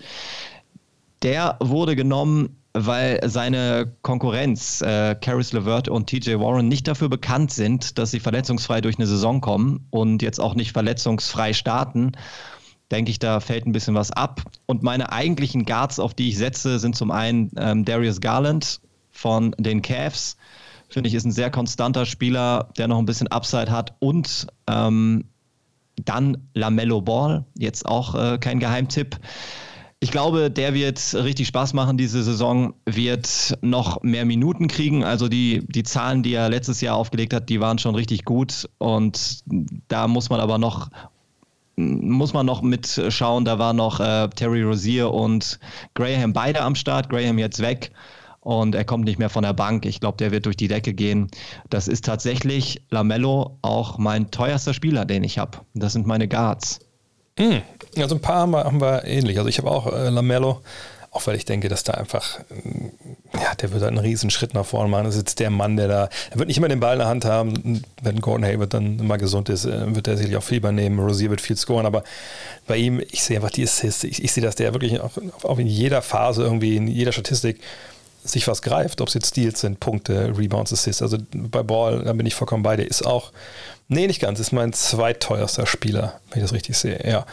Der 1.23 1.57
wurde 1.59 1.95
genommen 1.95 2.57
weil 2.85 3.19
seine 3.29 3.91
Konkurrenz, 4.01 4.81
äh, 4.81 5.15
Caris 5.15 5.53
LeVert 5.53 5.89
und 5.89 6.07
TJ 6.07 6.35
Warren, 6.39 6.67
nicht 6.67 6.87
dafür 6.87 7.09
bekannt 7.09 7.51
sind, 7.51 7.97
dass 7.97 8.11
sie 8.11 8.19
verletzungsfrei 8.19 8.81
durch 8.81 8.97
eine 8.97 9.07
Saison 9.07 9.41
kommen 9.41 9.87
und 9.89 10.21
jetzt 10.21 10.39
auch 10.39 10.55
nicht 10.55 10.71
verletzungsfrei 10.71 11.53
starten. 11.53 12.11
Denke 12.91 13.11
ich, 13.11 13.19
da 13.19 13.39
fällt 13.39 13.65
ein 13.65 13.73
bisschen 13.73 13.95
was 13.95 14.11
ab. 14.11 14.43
Und 14.65 14.83
meine 14.83 15.11
eigentlichen 15.11 15.65
Guards, 15.65 15.99
auf 15.99 16.13
die 16.13 16.29
ich 16.29 16.37
setze, 16.37 16.79
sind 16.79 16.95
zum 16.95 17.11
einen 17.11 17.51
ähm, 17.57 17.83
Darius 17.83 18.21
Garland 18.21 18.79
von 19.11 19.53
den 19.57 19.81
Cavs. 19.81 20.37
Finde 20.89 21.09
ich, 21.09 21.15
ist 21.15 21.25
ein 21.25 21.31
sehr 21.31 21.51
konstanter 21.51 22.05
Spieler, 22.05 22.69
der 22.77 22.87
noch 22.87 22.99
ein 22.99 23.05
bisschen 23.05 23.27
Upside 23.27 23.71
hat. 23.71 23.95
Und 23.99 24.47
ähm, 24.67 25.25
dann 26.05 26.37
Lamello 26.53 27.01
Ball, 27.01 27.45
jetzt 27.57 27.85
auch 27.85 28.15
äh, 28.15 28.37
kein 28.37 28.59
Geheimtipp. 28.59 29.17
Ich 29.99 30.11
glaube, 30.11 30.51
der 30.51 30.75
wird 30.75 31.15
richtig 31.15 31.47
Spaß 31.47 31.73
machen 31.73 31.97
diese 31.97 32.21
Saison, 32.21 32.75
wird 32.85 33.57
noch 33.61 34.03
mehr 34.03 34.25
Minuten 34.25 34.67
kriegen. 34.67 35.03
Also 35.03 35.27
die, 35.27 35.65
die 35.67 35.81
Zahlen, 35.81 36.21
die 36.21 36.35
er 36.35 36.49
letztes 36.49 36.81
Jahr 36.81 36.95
aufgelegt 36.95 37.33
hat, 37.33 37.49
die 37.49 37.59
waren 37.59 37.79
schon 37.79 37.95
richtig 37.95 38.23
gut. 38.23 38.69
Und 38.77 39.39
da 39.87 40.07
muss 40.07 40.29
man 40.29 40.39
aber 40.39 40.57
noch 40.57 40.89
muss 41.79 42.33
man 42.33 42.45
noch 42.45 42.63
mitschauen. 42.63 43.45
Da 43.45 43.59
war 43.59 43.73
noch 43.73 43.99
äh, 43.99 44.27
Terry 44.29 44.63
Rozier 44.63 45.11
und 45.11 45.59
Graham 45.93 46.33
beide 46.33 46.61
am 46.61 46.75
Start. 46.75 47.09
Graham 47.09 47.37
jetzt 47.37 47.61
weg 47.61 47.91
und 48.47 48.75
er 48.75 48.85
kommt 48.85 49.03
nicht 49.03 49.19
mehr 49.19 49.29
von 49.29 49.43
der 49.43 49.53
Bank. 49.53 49.85
Ich 49.85 49.99
glaube, 49.99 50.17
der 50.17 50.31
wird 50.31 50.45
durch 50.45 50.55
die 50.55 50.69
Decke 50.69 50.93
gehen. 50.93 51.27
Das 51.69 51.89
ist 51.89 52.05
tatsächlich 52.05 52.81
Lamello 52.89 53.57
auch 53.61 53.97
mein 53.97 54.31
teuerster 54.31 54.73
Spieler, 54.73 55.03
den 55.03 55.25
ich 55.25 55.37
habe. 55.37 55.59
Das 55.73 55.93
sind 55.93 56.07
meine 56.07 56.27
Guards. 56.27 56.79
Mhm. 57.37 57.61
Also 58.03 58.15
ein 58.15 58.21
paar 58.21 58.41
haben 58.41 58.51
wir, 58.51 58.63
haben 58.63 58.81
wir 58.81 59.03
ähnlich. 59.05 59.37
Also 59.37 59.49
ich 59.49 59.57
habe 59.57 59.69
auch 59.69 59.91
äh, 59.91 60.09
Lamello, 60.09 60.61
auch 61.11 61.25
weil 61.25 61.35
ich 61.35 61.45
denke, 61.45 61.69
dass 61.69 61.83
da 61.83 61.93
einfach, 61.93 62.39
äh, 62.49 63.41
ja, 63.41 63.55
der 63.55 63.71
wird 63.71 63.83
einen 63.83 63.97
riesen 63.97 64.29
Schritt 64.29 64.53
nach 64.53 64.65
vorne 64.65 64.89
machen. 64.89 65.05
Das 65.05 65.15
ist 65.15 65.21
jetzt 65.21 65.39
der 65.39 65.49
Mann, 65.49 65.77
der 65.77 65.87
da, 65.87 66.09
er 66.31 66.39
wird 66.39 66.47
nicht 66.47 66.57
immer 66.57 66.67
den 66.67 66.79
Ball 66.79 66.93
in 66.93 66.99
der 66.99 67.07
Hand 67.07 67.25
haben. 67.25 67.83
Wenn 68.01 68.21
Gordon 68.21 68.45
Hayward 68.45 68.73
dann 68.73 69.05
mal 69.05 69.17
gesund 69.17 69.49
ist, 69.49 69.65
äh, 69.65 69.95
wird 69.95 70.07
er 70.07 70.17
sicherlich 70.17 70.37
auch 70.37 70.43
viel 70.43 70.57
übernehmen. 70.57 70.99
Rosier 70.99 71.29
wird 71.29 71.41
viel 71.41 71.57
scoren, 71.57 71.85
aber 71.85 72.03
bei 72.67 72.77
ihm, 72.77 73.01
ich 73.11 73.23
sehe 73.23 73.37
einfach 73.37 73.51
die 73.51 73.63
Assists. 73.63 74.03
Ich, 74.03 74.23
ich 74.23 74.31
sehe, 74.31 74.43
dass 74.43 74.55
der 74.55 74.73
wirklich 74.73 74.99
auch, 74.99 75.11
auch 75.43 75.59
in 75.59 75.67
jeder 75.67 76.01
Phase 76.01 76.43
irgendwie, 76.43 76.75
in 76.75 76.87
jeder 76.87 77.11
Statistik 77.11 77.59
sich 78.29 78.47
was 78.47 78.61
greift, 78.61 79.01
ob 79.01 79.07
es 79.07 79.13
jetzt 79.13 79.27
Steals 79.27 79.61
sind, 79.61 79.79
Punkte, 79.79 80.33
Rebounds, 80.37 80.73
Assists. 80.73 81.01
Also 81.01 81.17
bei 81.33 81.63
Ball, 81.63 82.03
da 82.03 82.13
bin 82.13 82.25
ich 82.25 82.35
vollkommen 82.35 82.63
bei. 82.63 82.75
Der 82.75 82.87
ist 82.87 83.05
auch 83.05 83.31
Nee, 83.89 84.07
nicht 84.07 84.19
ganz. 84.19 84.39
Ist 84.41 84.51
mein 84.51 84.73
zweitteuerster 84.73 85.65
Spieler, 85.65 86.19
wenn 86.29 86.39
ich 86.39 86.43
das 86.43 86.53
richtig 86.53 86.77
sehe. 86.77 86.99
Ja. 87.07 87.25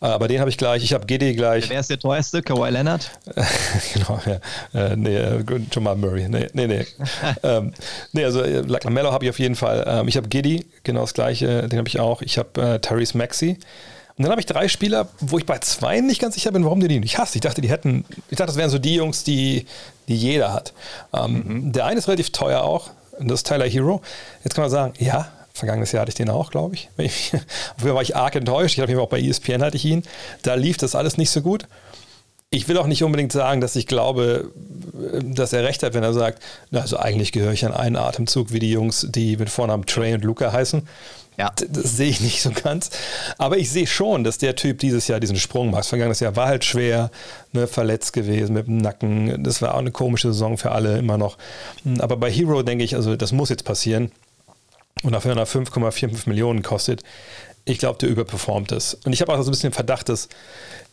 Aber 0.00 0.28
den 0.28 0.40
habe 0.40 0.50
ich 0.50 0.58
gleich. 0.58 0.84
Ich 0.84 0.92
habe 0.92 1.06
GD 1.06 1.34
gleich. 1.34 1.70
Wer 1.70 1.80
ist 1.80 1.88
der 1.88 1.98
teuerste? 1.98 2.42
Kawhi 2.42 2.68
Leonard? 2.68 3.10
genau, 3.94 4.20
ja. 4.26 4.38
Äh, 4.78 4.96
nee, 4.96 5.16
äh, 5.16 5.42
Jamal 5.70 5.96
Murray. 5.96 6.28
Nee, 6.28 6.48
nee. 6.52 6.66
Nee, 6.66 6.86
ähm, 7.42 7.72
nee 8.12 8.24
also 8.24 8.42
äh, 8.42 8.60
Lamello 8.60 9.10
habe 9.10 9.24
ich 9.24 9.30
auf 9.30 9.38
jeden 9.38 9.54
Fall. 9.54 9.84
Ähm, 9.86 10.06
ich 10.06 10.18
habe 10.18 10.28
Giddy, 10.28 10.66
genau 10.82 11.00
das 11.00 11.14
gleiche. 11.14 11.66
Den 11.68 11.78
habe 11.78 11.88
ich 11.88 11.98
auch. 11.98 12.20
Ich 12.20 12.36
habe 12.36 12.60
äh, 12.60 12.78
Therese 12.78 13.16
Maxi. 13.16 13.58
Und 14.16 14.24
dann 14.24 14.30
habe 14.30 14.40
ich 14.40 14.46
drei 14.46 14.68
Spieler, 14.68 15.08
wo 15.20 15.38
ich 15.38 15.46
bei 15.46 15.58
zwei 15.58 16.00
nicht 16.00 16.20
ganz 16.20 16.34
sicher 16.34 16.52
bin, 16.52 16.64
warum 16.64 16.80
die 16.80 16.88
die 16.88 17.00
nicht 17.00 17.18
hast. 17.18 17.34
Ich 17.34 17.40
dachte, 17.40 17.60
die 17.60 17.70
hätten, 17.70 18.04
ich 18.30 18.36
dachte, 18.36 18.48
das 18.48 18.56
wären 18.56 18.70
so 18.70 18.78
die 18.78 18.94
Jungs, 18.94 19.24
die, 19.24 19.66
die 20.08 20.16
jeder 20.16 20.52
hat. 20.52 20.74
Ähm, 21.14 21.44
mhm. 21.46 21.72
Der 21.72 21.86
eine 21.86 21.98
ist 21.98 22.08
relativ 22.08 22.30
teuer 22.30 22.62
auch, 22.62 22.90
das 23.18 23.40
ist 23.40 23.46
Tyler 23.46 23.66
Hero. 23.66 24.02
Jetzt 24.44 24.54
kann 24.54 24.62
man 24.62 24.70
sagen, 24.70 24.94
ja, 24.98 25.30
Vergangenes 25.54 25.92
Jahr 25.92 26.02
hatte 26.02 26.10
ich 26.10 26.14
den 26.14 26.30
auch, 26.30 26.50
glaube 26.50 26.74
ich. 26.74 26.88
Früher 27.76 27.94
war 27.94 28.02
ich 28.02 28.16
arg 28.16 28.34
enttäuscht. 28.36 28.78
Ich 28.78 28.84
glaube, 28.84 29.02
auch 29.02 29.08
bei 29.08 29.20
ESPN 29.20 29.62
hatte 29.62 29.76
ich 29.76 29.84
ihn. 29.84 30.02
Da 30.42 30.54
lief 30.54 30.78
das 30.78 30.94
alles 30.94 31.18
nicht 31.18 31.30
so 31.30 31.42
gut. 31.42 31.66
Ich 32.48 32.68
will 32.68 32.78
auch 32.78 32.86
nicht 32.86 33.02
unbedingt 33.02 33.32
sagen, 33.32 33.60
dass 33.60 33.76
ich 33.76 33.86
glaube, 33.86 34.50
dass 35.22 35.52
er 35.52 35.64
recht 35.64 35.82
hat, 35.82 35.94
wenn 35.94 36.02
er 36.02 36.12
sagt, 36.12 36.42
also 36.70 36.98
eigentlich 36.98 37.32
gehöre 37.32 37.52
ich 37.52 37.64
an 37.64 37.72
einen 37.72 37.96
Atemzug 37.96 38.52
wie 38.52 38.58
die 38.58 38.70
Jungs, 38.70 39.06
die 39.10 39.36
mit 39.36 39.50
Vornamen 39.50 39.86
Trey 39.86 40.14
und 40.14 40.24
Luca 40.24 40.52
heißen. 40.52 40.86
Ja. 41.36 41.50
Das, 41.56 41.96
sehe 41.96 42.08
ich 42.08 42.20
nicht 42.20 42.42
so 42.42 42.50
ganz. 42.50 42.90
Aber 43.38 43.56
ich 43.56 43.70
sehe 43.70 43.86
schon, 43.86 44.24
dass 44.24 44.38
der 44.38 44.54
Typ 44.54 44.78
dieses 44.78 45.08
Jahr 45.08 45.20
diesen 45.20 45.36
Sprung 45.36 45.70
macht. 45.70 45.86
Vergangenes 45.86 46.20
Jahr 46.20 46.36
war 46.36 46.46
halt 46.46 46.64
schwer, 46.64 47.10
ne, 47.52 47.66
verletzt 47.66 48.12
gewesen 48.12 48.52
mit 48.52 48.66
dem 48.66 48.78
Nacken. 48.78 49.42
Das 49.42 49.62
war 49.62 49.74
auch 49.74 49.78
eine 49.78 49.92
komische 49.92 50.28
Saison 50.28 50.58
für 50.58 50.72
alle 50.72 50.98
immer 50.98 51.18
noch. 51.18 51.38
Aber 51.98 52.16
bei 52.16 52.30
Hero 52.30 52.62
denke 52.62 52.84
ich, 52.84 52.94
also 52.94 53.16
das 53.16 53.32
muss 53.32 53.48
jetzt 53.48 53.64
passieren 53.64 54.12
und 55.02 55.12
dafür 55.12 55.32
einer 55.32 55.46
5,45 55.46 56.28
Millionen 56.28 56.62
kostet, 56.62 57.02
ich 57.64 57.78
glaube, 57.78 57.98
der 57.98 58.08
überperformt 58.08 58.72
es. 58.72 58.94
Und 59.04 59.12
ich 59.12 59.20
habe 59.20 59.32
auch 59.32 59.40
so 59.42 59.48
ein 59.48 59.50
bisschen 59.50 59.70
den 59.70 59.74
Verdacht, 59.74 60.08
dass 60.08 60.28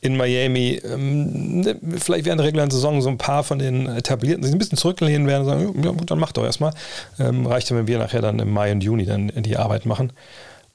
in 0.02 0.16
Miami 0.16 0.80
ähm, 0.84 1.62
ne, 1.62 1.76
vielleicht 1.98 2.26
während 2.26 2.40
der 2.40 2.48
regulären 2.48 2.72
Saison 2.72 3.02
so 3.02 3.10
ein 3.10 3.18
paar 3.18 3.44
von 3.44 3.60
den 3.60 3.88
Etablierten 3.88 4.44
sich 4.44 4.54
ein 4.54 4.60
bisschen 4.60 4.78
zurücklehnen 4.78 5.28
werden 5.28 5.42
und 5.42 5.50
sagen, 5.50 5.84
ja 5.84 5.92
gut, 5.92 6.10
dann 6.10 6.20
mach 6.20 6.32
doch 6.32 6.46
erstmal. 6.46 6.74
Ähm, 7.20 7.46
reicht 7.46 7.70
ja, 7.70 7.76
wenn 7.76 7.88
wir 7.88 7.98
nachher 7.98 8.22
dann 8.22 8.40
im 8.40 8.52
Mai 8.52 8.72
und 8.72 8.82
Juni 8.82 9.06
dann 9.06 9.32
die 9.36 9.58
Arbeit 9.58 9.86
machen. 9.86 10.14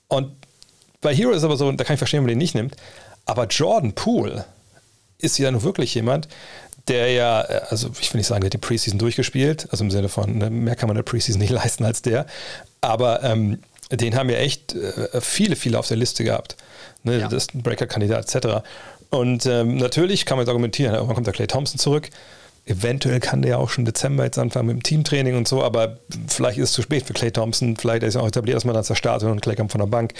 Und 0.08 0.32
bei 1.00 1.14
Hero 1.14 1.30
ist 1.30 1.44
aber 1.44 1.56
so, 1.56 1.70
da 1.70 1.84
kann 1.84 1.94
ich 1.94 1.98
verstehen, 1.98 2.18
wenn 2.18 2.24
man 2.24 2.30
den 2.30 2.38
nicht 2.38 2.54
nimmt, 2.54 2.76
aber 3.24 3.46
Jordan 3.46 3.92
Poole 3.92 4.44
ist 5.18 5.38
ja 5.38 5.50
nun 5.50 5.62
wirklich 5.62 5.94
jemand, 5.94 6.28
der 6.88 7.10
ja, 7.12 7.42
äh, 7.42 7.60
also 7.70 7.90
ich 8.00 8.12
will 8.12 8.18
nicht 8.18 8.26
sagen, 8.26 8.40
der 8.40 8.48
hat 8.48 8.52
die 8.52 8.58
Preseason 8.58 8.98
durchgespielt, 8.98 9.68
also 9.70 9.84
im 9.84 9.90
Sinne 9.90 10.08
von, 10.08 10.38
ne, 10.38 10.50
mehr 10.50 10.76
kann 10.76 10.88
man 10.88 10.96
der 10.96 11.02
Preseason 11.02 11.40
nicht 11.40 11.50
leisten 11.52 11.84
als 11.84 12.02
der, 12.02 12.26
aber 12.80 13.22
ähm, 13.22 13.60
den 13.96 14.16
haben 14.16 14.30
ja 14.30 14.36
echt 14.36 14.74
äh, 14.74 15.20
viele, 15.20 15.56
viele 15.56 15.78
auf 15.78 15.88
der 15.88 15.96
Liste 15.96 16.24
gehabt. 16.24 16.56
Ne, 17.02 17.20
ja. 17.20 17.28
Das 17.28 17.44
ist 17.44 17.54
ein 17.54 17.62
Breaker-Kandidat 17.62 18.34
etc. 18.34 18.64
Und 19.10 19.46
ähm, 19.46 19.76
natürlich 19.76 20.26
kann 20.26 20.36
man 20.36 20.44
jetzt 20.44 20.50
argumentieren, 20.50 20.94
irgendwann 20.94 21.14
kommt 21.14 21.26
der 21.26 21.34
Clay 21.34 21.46
Thompson 21.46 21.78
zurück. 21.78 22.10
Eventuell 22.66 23.20
kann 23.20 23.42
der 23.42 23.52
ja 23.52 23.56
auch 23.58 23.68
schon 23.68 23.84
Dezember 23.84 24.24
jetzt 24.24 24.38
anfangen 24.38 24.68
mit 24.68 24.76
dem 24.76 24.82
Teamtraining 24.82 25.36
und 25.36 25.46
so, 25.46 25.62
aber 25.62 25.98
vielleicht 26.28 26.58
ist 26.58 26.70
es 26.70 26.72
zu 26.72 26.80
spät 26.80 27.04
für 27.04 27.12
Clay 27.12 27.30
Thompson. 27.30 27.76
Vielleicht 27.76 28.02
ist 28.02 28.14
er 28.14 28.22
auch 28.22 28.28
etabliert, 28.28 28.56
dass 28.56 28.64
man 28.64 28.74
dann 28.74 28.84
zur 28.84 28.96
Start 28.96 29.22
und 29.22 29.42
Clay 29.42 29.54
kommt 29.54 29.70
von 29.70 29.80
der 29.80 29.86
Bank. 29.86 30.14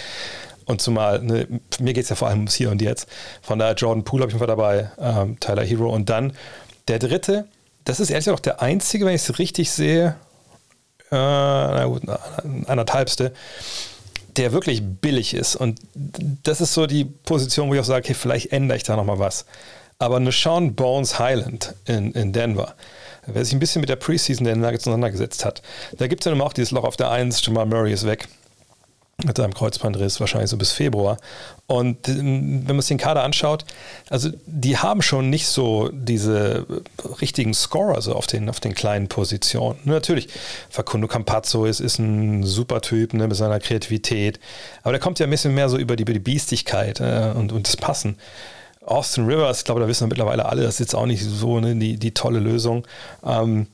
Und 0.67 0.81
zumal, 0.81 1.23
ne, 1.23 1.47
mir 1.81 1.93
geht 1.93 2.05
es 2.05 2.11
ja 2.11 2.17
vor 2.17 2.29
allem 2.29 2.39
ums 2.39 2.55
Hier 2.55 2.71
und 2.71 2.81
Jetzt. 2.83 3.09
Von 3.43 3.59
daher 3.59 3.75
Jordan 3.75 4.05
Poole 4.05 4.23
habe 4.23 4.33
ich 4.33 4.39
mal 4.39 4.47
dabei, 4.47 4.91
ähm, 4.99 5.39
Tyler 5.41 5.65
Hero. 5.65 5.89
Und 5.89 6.11
dann 6.11 6.33
der 6.89 6.99
dritte, 6.99 7.47
das 7.85 8.01
ist 8.01 8.11
ehrlich 8.11 8.27
gesagt 8.27 8.39
auch 8.39 8.43
der 8.43 8.63
einzige, 8.63 9.07
wenn 9.07 9.15
ich 9.15 9.23
es 9.23 9.39
richtig 9.39 9.71
sehe, 9.71 10.17
äh, 11.11 11.17
na 11.17 11.85
gut, 11.87 12.03
anderthalbste, 12.67 13.33
der 14.37 14.53
wirklich 14.53 14.83
billig 14.83 15.35
ist. 15.35 15.57
Und 15.57 15.81
das 15.95 16.61
ist 16.61 16.75
so 16.75 16.87
die 16.87 17.05
Position, 17.05 17.69
wo 17.69 17.75
ich 17.75 17.81
auch 17.81 17.85
sage, 17.85 18.05
okay, 18.05 18.15
vielleicht 18.15 18.53
ändere 18.53 18.77
ich 18.77 18.83
da 18.83 18.97
nochmal 18.97 19.19
was. 19.19 19.45
Aber 19.99 20.17
eine 20.17 20.33
Sean 20.33 20.75
Bones 20.75 21.19
Highland 21.19 21.75
in, 21.87 22.13
in 22.13 22.33
Denver, 22.33 22.75
wer 23.27 23.45
sich 23.45 23.55
ein 23.55 23.61
bisschen 23.61 23.81
mit 23.81 23.89
der 23.89 23.97
Preseason 23.97 24.45
der 24.45 24.57
Nuggets 24.57 24.85
auseinandergesetzt 24.85 25.45
hat, 25.45 25.63
da 25.99 26.09
gibt 26.09 26.23
es 26.23 26.25
ja 26.25 26.33
nun 26.33 26.41
auch 26.41 26.53
dieses 26.53 26.73
Loch 26.73 26.85
auf 26.85 26.97
der 26.97 27.11
1, 27.11 27.47
Jamal 27.47 27.67
Murray 27.67 27.93
ist 27.93 28.07
weg. 28.07 28.29
Mit 29.23 29.37
seinem 29.37 29.55
Kreuzbandriss, 29.55 30.21
wahrscheinlich 30.21 30.51
so 30.51 30.57
bis 30.57 30.73
Februar. 30.73 31.19
Und 31.67 32.09
ähm, 32.09 32.63
wenn 32.67 32.77
man 32.77 32.81
sich 32.81 32.89
den 32.89 32.99
Kader 32.99 33.23
anschaut, 33.23 33.65
also 34.11 34.31
die 34.47 34.77
haben 34.77 35.03
schon 35.03 35.31
nicht 35.31 35.47
so 35.47 35.89
diese 35.93 36.67
richtigen 37.21 37.55
Scorer 37.55 38.03
so 38.03 38.15
auf 38.15 38.27
den, 38.27 38.49
auf 38.49 38.61
den 38.61 38.75
kleinen 38.75 39.09
Positionen. 39.09 39.79
Natürlich, 39.85 40.29
Facundo 40.69 41.07
Campazzo 41.07 41.65
ist, 41.65 41.81
ist 41.81 41.99
ein 41.99 42.43
super 42.43 42.81
Typ 42.81 43.15
ne, 43.15 43.29
mit 43.29 43.37
seiner 43.37 43.61
Kreativität, 43.61 44.41
aber 44.83 44.93
der 44.93 45.01
kommt 45.01 45.19
ja 45.19 45.27
ein 45.27 45.31
bisschen 45.31 45.55
mehr 45.55 45.69
so 45.69 45.79
über 45.79 45.97
die, 45.97 46.03
über 46.03 46.13
die 46.13 46.19
Biestigkeit 46.19 47.01
äh, 47.01 47.33
und, 47.35 47.53
und 47.53 47.67
das 47.67 47.77
Passen. 47.77 48.19
Austin 48.85 49.27
Rivers, 49.27 49.61
ich 49.61 49.65
glaube, 49.65 49.81
da 49.81 49.89
wissen 49.89 50.03
wir 50.03 50.09
mittlerweile 50.09 50.45
alle, 50.45 50.63
das 50.63 50.75
ist 50.75 50.81
jetzt 50.81 50.95
auch 50.95 51.07
nicht 51.07 51.25
so 51.25 51.61
ne, 51.61 51.77
die, 51.77 51.97
die 51.97 52.13
tolle 52.13 52.41
Lösung. 52.41 52.87
Ähm, 53.25 53.69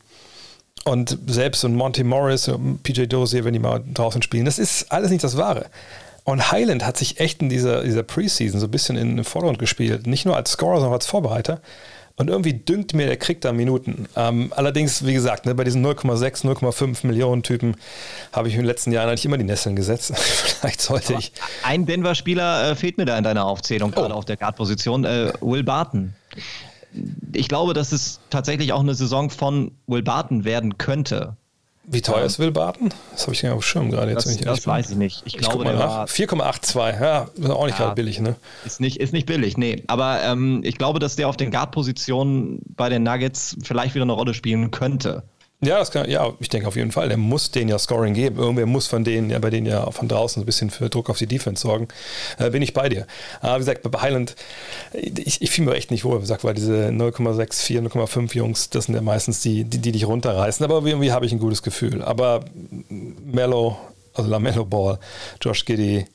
und 0.85 1.19
selbst 1.27 1.65
und 1.65 1.75
Monty 1.75 2.05
Morris, 2.05 2.49
und 2.49 2.83
PJ 2.83 3.05
Dozier, 3.05 3.45
wenn 3.45 3.53
die 3.53 3.59
mal 3.59 3.83
draußen 3.93 4.23
spielen, 4.23 4.45
das 4.45 4.59
ist 4.59 4.91
alles 4.91 5.11
nicht 5.11 5.25
das 5.25 5.37
Wahre. 5.37 5.67
Und 6.25 6.53
Highland 6.53 6.85
hat 6.85 6.97
sich 6.97 7.19
echt 7.19 7.43
in 7.43 7.49
dieser, 7.49 7.83
dieser 7.83 8.03
Preseason 8.03 8.61
so 8.61 8.67
ein 8.67 8.71
bisschen 8.71 8.97
in 8.97 9.17
den 9.17 9.25
Vordergrund 9.25 9.59
gespielt. 9.59 10.07
Nicht 10.07 10.27
nur 10.27 10.37
als 10.37 10.53
Scorer, 10.53 10.77
sondern 10.77 10.91
auch 10.91 10.95
als 10.95 11.07
Vorbereiter. 11.07 11.61
Und 12.17 12.29
irgendwie 12.29 12.53
dünkt 12.53 12.93
mir, 12.93 13.07
der 13.07 13.17
kriegt 13.17 13.47
da 13.47 13.53
Minuten. 13.53 14.07
Ähm, 14.15 14.53
allerdings, 14.55 15.07
wie 15.07 15.15
gesagt, 15.15 15.47
ne, 15.47 15.55
bei 15.55 15.65
diesen 15.65 15.85
0,6, 15.85 16.45
0,5 16.45 17.07
Millionen 17.07 17.43
Typen 17.43 17.77
habe 18.33 18.49
ich 18.49 18.55
in 18.55 18.61
den 18.61 18.67
letzten 18.67 18.93
Jahren 18.93 19.09
eigentlich 19.09 19.25
immer 19.25 19.39
die 19.39 19.45
Nesseln 19.45 19.75
gesetzt. 19.75 20.13
Vielleicht 20.17 20.83
sollte 20.83 21.15
ich. 21.15 21.33
Ein 21.63 21.87
Denver-Spieler 21.87 22.73
äh, 22.73 22.77
fehlt 22.77 22.99
mir 22.99 23.07
da 23.07 23.17
in 23.17 23.25
deiner 23.25 23.47
Aufzählung, 23.47 23.91
oh. 23.97 24.01
gerade 24.01 24.15
auf 24.15 24.27
der 24.27 24.37
Guard-Position. 24.37 25.05
Äh, 25.07 25.33
Will 25.41 25.63
Barton 25.63 26.15
ich 27.33 27.49
glaube, 27.49 27.75
dass 27.75 27.93
es 27.93 28.21
tatsächlich 28.31 28.73
auch 28.73 28.81
eine 28.81 28.95
Saison 28.95 29.31
von 29.31 29.73
Will 29.87 30.03
Barton 30.03 30.45
werden 30.45 30.79
könnte. 30.79 31.37
Wie 31.85 32.03
teuer 32.03 32.25
ist 32.25 32.39
Will 32.39 32.53
Barton? 32.53 32.91
Das 33.13 33.23
habe 33.23 33.33
ich 33.33 33.43
nicht 33.43 33.51
auf 33.51 33.61
dem 33.61 33.63
Schirm 33.63 33.91
gerade. 33.91 34.13
Jetzt, 34.13 34.27
das, 34.27 34.37
das 34.37 34.67
weiß 34.67 34.91
ich 34.91 34.97
nicht. 34.97 35.23
Ich, 35.25 35.35
ich 35.35 35.41
glaube, 35.41 35.65
der 35.65 35.79
war 35.79 36.07
4,82. 36.07 37.01
Ja, 37.01 37.29
ist 37.35 37.51
auch 37.51 37.65
nicht 37.67 37.79
ja, 37.79 37.85
gerade 37.85 37.95
billig, 37.97 38.21
ne? 38.21 38.37
Ist 38.65 38.81
nicht, 38.81 38.99
ist 38.99 39.13
nicht 39.13 39.27
billig, 39.27 39.57
nee. 39.57 39.83
Aber 39.89 40.23
ähm, 40.23 40.61
ich 40.63 40.79
glaube, 40.79 41.01
dass 41.01 41.17
der 41.17 41.29
auf 41.29 41.37
den 41.37 41.51
Guard-Positionen 41.51 42.61
bei 42.77 42.89
den 42.89 43.03
Nuggets 43.03 43.57
vielleicht 43.63 43.95
wieder 43.95 44.05
eine 44.05 44.13
Rolle 44.13 44.35
spielen 44.35 44.71
könnte. 44.71 45.25
Ja, 45.63 45.79
das 45.79 45.91
kann, 45.91 46.09
ja, 46.09 46.33
ich 46.41 46.49
denke 46.49 46.67
auf 46.69 46.77
jeden 46.77 46.91
Fall. 46.91 47.09
Der 47.09 47.19
muss 47.19 47.51
denen 47.51 47.69
ja 47.69 47.79
Scoring 47.79 48.15
geben. 48.15 48.39
Irgendwer 48.39 48.65
muss 48.65 48.87
von 48.87 49.05
denen, 49.05 49.29
ja, 49.29 49.39
bei 49.39 49.51
denen 49.51 49.67
ja 49.67 49.91
von 49.91 50.09
draußen 50.09 50.43
ein 50.43 50.47
bisschen 50.47 50.71
für 50.71 50.89
Druck 50.89 51.11
auf 51.11 51.19
die 51.19 51.27
Defense 51.27 51.61
sorgen. 51.61 51.89
Äh, 52.39 52.49
bin 52.49 52.63
ich 52.63 52.73
bei 52.73 52.89
dir. 52.89 53.07
Aber 53.43 53.57
wie 53.57 53.59
gesagt, 53.59 53.83
bei 53.91 54.01
Highland, 54.01 54.37
ich, 54.95 55.43
ich 55.43 55.51
fühle 55.51 55.71
mir 55.71 55.77
echt 55.77 55.91
nicht 55.91 56.05
wohl, 56.05 56.17
wie 56.17 56.23
gesagt, 56.23 56.45
weil 56.45 56.55
diese 56.55 56.89
0,64, 56.89 57.83
0,5 57.83 58.35
Jungs, 58.35 58.71
das 58.71 58.87
sind 58.87 58.95
ja 58.95 59.03
meistens 59.03 59.41
die, 59.43 59.65
die, 59.65 59.79
die 59.79 59.93
dich 59.93 60.07
runterreißen. 60.07 60.65
Aber 60.65 60.83
irgendwie 60.87 61.13
habe 61.13 61.27
ich 61.27 61.33
ein 61.33 61.39
gutes 61.39 61.63
Gefühl. 61.63 62.03
Aber 62.03 62.43
Mello, 62.89 63.77
also 64.15 64.31
LaMelo 64.31 64.65
Ball, 64.65 64.99
Josh 65.43 65.67
Giddy, 65.67 66.07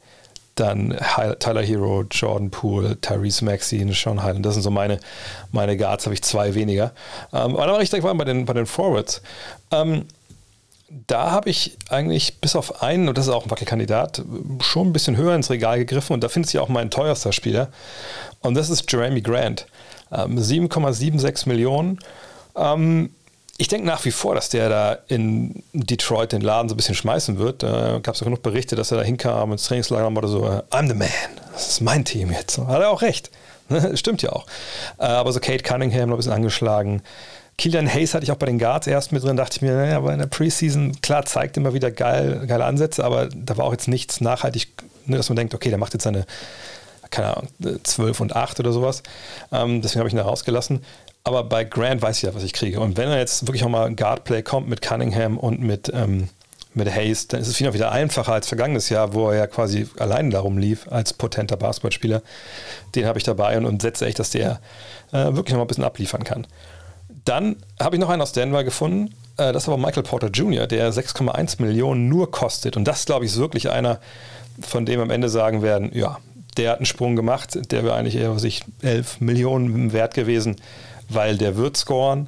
dann 0.56 0.98
Tyler 1.40 1.62
Hero, 1.62 2.04
Jordan 2.10 2.50
Poole, 2.50 3.00
Tyrese 3.02 3.44
Maxey, 3.44 3.86
Sean 3.94 4.24
Highland. 4.24 4.46
Das 4.46 4.54
sind 4.54 4.64
so 4.64 4.72
meine, 4.72 5.00
meine 5.52 5.78
Guards, 5.78 6.06
habe 6.06 6.14
ich 6.14 6.24
zwei 6.24 6.56
weniger. 6.56 6.94
Ähm, 7.34 7.56
aber 7.58 7.82
ich 7.82 7.90
direkt 7.90 8.06
mal 8.06 8.14
bei 8.14 8.26
den, 8.26 8.46
bei 8.46 8.54
den 8.54 8.66
Forwards. 8.66 9.22
Ähm, 9.72 10.06
da 11.08 11.32
habe 11.32 11.50
ich 11.50 11.78
eigentlich 11.90 12.40
bis 12.40 12.56
auf 12.56 12.82
einen, 12.82 13.10
und 13.10 13.18
das 13.18 13.28
ist 13.28 13.34
auch 13.34 13.46
ein 13.46 13.52
Wackelkandidat, 13.52 14.24
schon 14.62 14.88
ein 14.88 14.94
bisschen 14.94 15.18
höher 15.18 15.36
ins 15.36 15.50
Regal 15.50 15.80
gegriffen 15.80 16.14
und 16.14 16.24
da 16.24 16.30
findet 16.30 16.52
sich 16.52 16.60
auch 16.60 16.70
mein 16.70 16.90
teuerster 16.90 17.34
Spieler. 17.34 17.70
Und 18.42 18.54
das 18.56 18.70
ist 18.70 18.90
Jeremy 18.92 19.22
Grant. 19.22 19.68
Ähm, 20.12 20.38
7,76 20.38 21.50
Millionen. 21.50 22.00
Ähm, 22.56 23.10
ich 23.58 23.70
denke 23.70 23.88
nach 23.88 24.04
wie 24.04 24.12
vor, 24.12 24.36
dass 24.36 24.50
der 24.50 24.70
da 24.70 24.98
in 25.08 25.64
Detroit 25.72 26.34
den 26.34 26.42
Laden 26.42 26.68
so 26.68 26.76
ein 26.76 26.78
bisschen 26.78 26.96
schmeißen 26.96 27.38
wird. 27.38 27.64
Da 27.64 28.00
gab 28.04 28.16
es 28.16 28.20
ja 28.20 28.26
genug 28.26 28.42
Berichte, 28.42 28.76
dass 28.76 28.92
er 28.92 28.98
da 28.98 29.04
hinkam 29.04 29.54
ins 29.54 29.64
Trainingslager 29.64 30.08
oder 30.08 30.28
so, 30.28 30.44
I'm 30.72 30.88
the 30.88 30.94
man, 30.94 31.08
das 31.54 31.70
ist 31.70 31.82
mein 31.82 32.04
Team 32.04 32.32
jetzt. 32.32 32.58
Hat 32.58 32.82
er 32.82 32.90
auch 32.90 33.02
recht. 33.02 33.32
Stimmt 33.96 34.22
ja 34.22 34.32
auch. 34.32 34.46
Äh, 35.00 35.06
aber 35.06 35.32
so 35.32 35.40
Kate 35.40 35.64
Cunningham 35.64 36.10
noch 36.10 36.16
ein 36.16 36.18
bisschen 36.18 36.34
angeschlagen. 36.34 37.02
Kilian 37.58 37.92
Hayes 37.92 38.14
hatte 38.14 38.26
ich 38.26 38.32
auch 38.32 38.38
bei 38.38 38.48
den 38.48 38.60
Guards 38.60 38.86
erst 38.88 39.14
mit 39.14 39.24
drin, 39.24 39.38
dachte 39.38 39.58
ich 39.58 39.62
mir, 39.62 39.74
naja, 39.76 39.98
aber 39.98 40.12
in 40.12 40.20
der 40.20 40.26
Preseason, 40.26 41.00
klar, 41.02 41.26
zeigt 41.26 41.56
immer 41.56 41.74
wieder 41.74 41.90
geil, 41.90 42.44
geile 42.48 42.66
Ansätze, 42.66 43.06
aber 43.06 43.30
da 43.34 43.56
war 43.56 43.66
auch 43.66 43.72
jetzt 43.72 43.88
nichts 43.88 44.20
nachhaltig, 44.20 44.68
ne, 45.06 45.16
dass 45.16 45.30
man 45.30 45.38
denkt, 45.38 45.54
okay, 45.54 45.70
der 45.70 45.78
macht 45.78 45.94
jetzt 45.94 46.04
seine, 46.04 46.26
keine 47.12 47.38
Ahnung, 47.38 47.48
12 47.82 48.20
und 48.20 48.36
8 48.36 48.60
oder 48.60 48.74
sowas. 48.74 49.04
Ähm, 49.54 49.82
deswegen 49.82 50.00
habe 50.00 50.10
ich 50.10 50.14
ihn 50.14 50.18
da 50.18 50.24
rausgelassen. 50.24 50.84
Aber 51.28 51.44
bei 51.44 51.64
Grant 51.64 52.04
weiß 52.04 52.18
ich 52.18 52.24
ja, 52.24 52.36
was 52.36 52.44
ich 52.44 52.54
kriege. 52.54 52.80
Und 52.80 52.98
wenn 52.98 53.10
er 53.10 53.18
jetzt 53.18 53.48
wirklich 53.48 53.64
auch 53.64 53.70
mal 53.70 53.94
Guardplay 53.94 54.44
kommt 54.44 54.70
mit 54.70 54.84
Cunningham 54.84 55.40
und 55.40 55.60
mit, 55.60 55.92
ähm, 55.92 56.30
mit 56.76 56.94
Hayes, 56.94 57.28
dann 57.28 57.42
ist 57.42 57.48
es 57.48 57.60
wieder 57.60 57.92
einfacher 57.92 58.32
als 58.32 58.48
vergangenes 58.48 58.90
Jahr, 58.90 59.16
wo 59.16 59.32
er 59.32 59.38
ja 59.38 59.48
quasi 59.48 59.88
allein 59.98 60.30
darum 60.30 60.60
lief 60.60 60.88
als 60.88 61.14
potenter 61.14 61.58
Basketballspieler. 61.58 62.22
Den 62.94 63.08
habe 63.08 63.18
ich 63.18 63.24
dabei 63.24 63.58
und, 63.58 63.66
und 63.66 63.82
setze 63.82 64.06
echt, 64.06 64.20
dass 64.20 64.30
der 64.30 64.60
äh, 65.12 65.34
wirklich 65.34 65.54
noch 65.54 65.58
mal 65.58 65.62
ein 65.62 65.68
bisschen 65.68 65.84
abliefern 65.84 66.24
kann. 66.24 66.46
Dann 67.26 67.56
habe 67.82 67.96
ich 67.96 68.00
noch 68.00 68.10
einen 68.10 68.22
aus 68.22 68.32
Denver 68.32 68.64
gefunden. 68.64 69.16
Äh, 69.38 69.52
das 69.52 69.64
ist 69.64 69.70
aber 69.70 69.80
Michael 69.80 70.04
Porter 70.04 70.28
Jr., 70.28 70.68
der 70.68 70.94
6,1 70.94 71.60
Millionen 71.60 72.08
nur 72.08 72.30
kostet. 72.30 72.78
Und 72.78 72.88
das, 72.88 73.04
glaube 73.08 73.26
ich, 73.26 73.32
ist 73.32 73.40
wirklich 73.40 73.72
einer, 73.72 74.00
von 74.62 74.86
dem 74.86 75.00
am 75.00 75.10
Ende 75.10 75.30
sagen 75.30 75.64
werden, 75.64 75.90
ja, 75.92 76.20
der 76.58 76.70
hat 76.70 76.78
einen 76.78 76.86
Sprung 76.86 77.16
gemacht, 77.16 77.72
der 77.72 77.84
wäre 77.84 77.96
eigentlich 77.96 78.16
eher 78.16 78.38
sich 78.38 78.62
11 78.84 79.22
Millionen 79.22 79.92
wert 79.92 80.14
gewesen 80.14 80.58
weil 81.10 81.38
der 81.38 81.58
wird 81.58 81.78
scoren, 81.78 82.28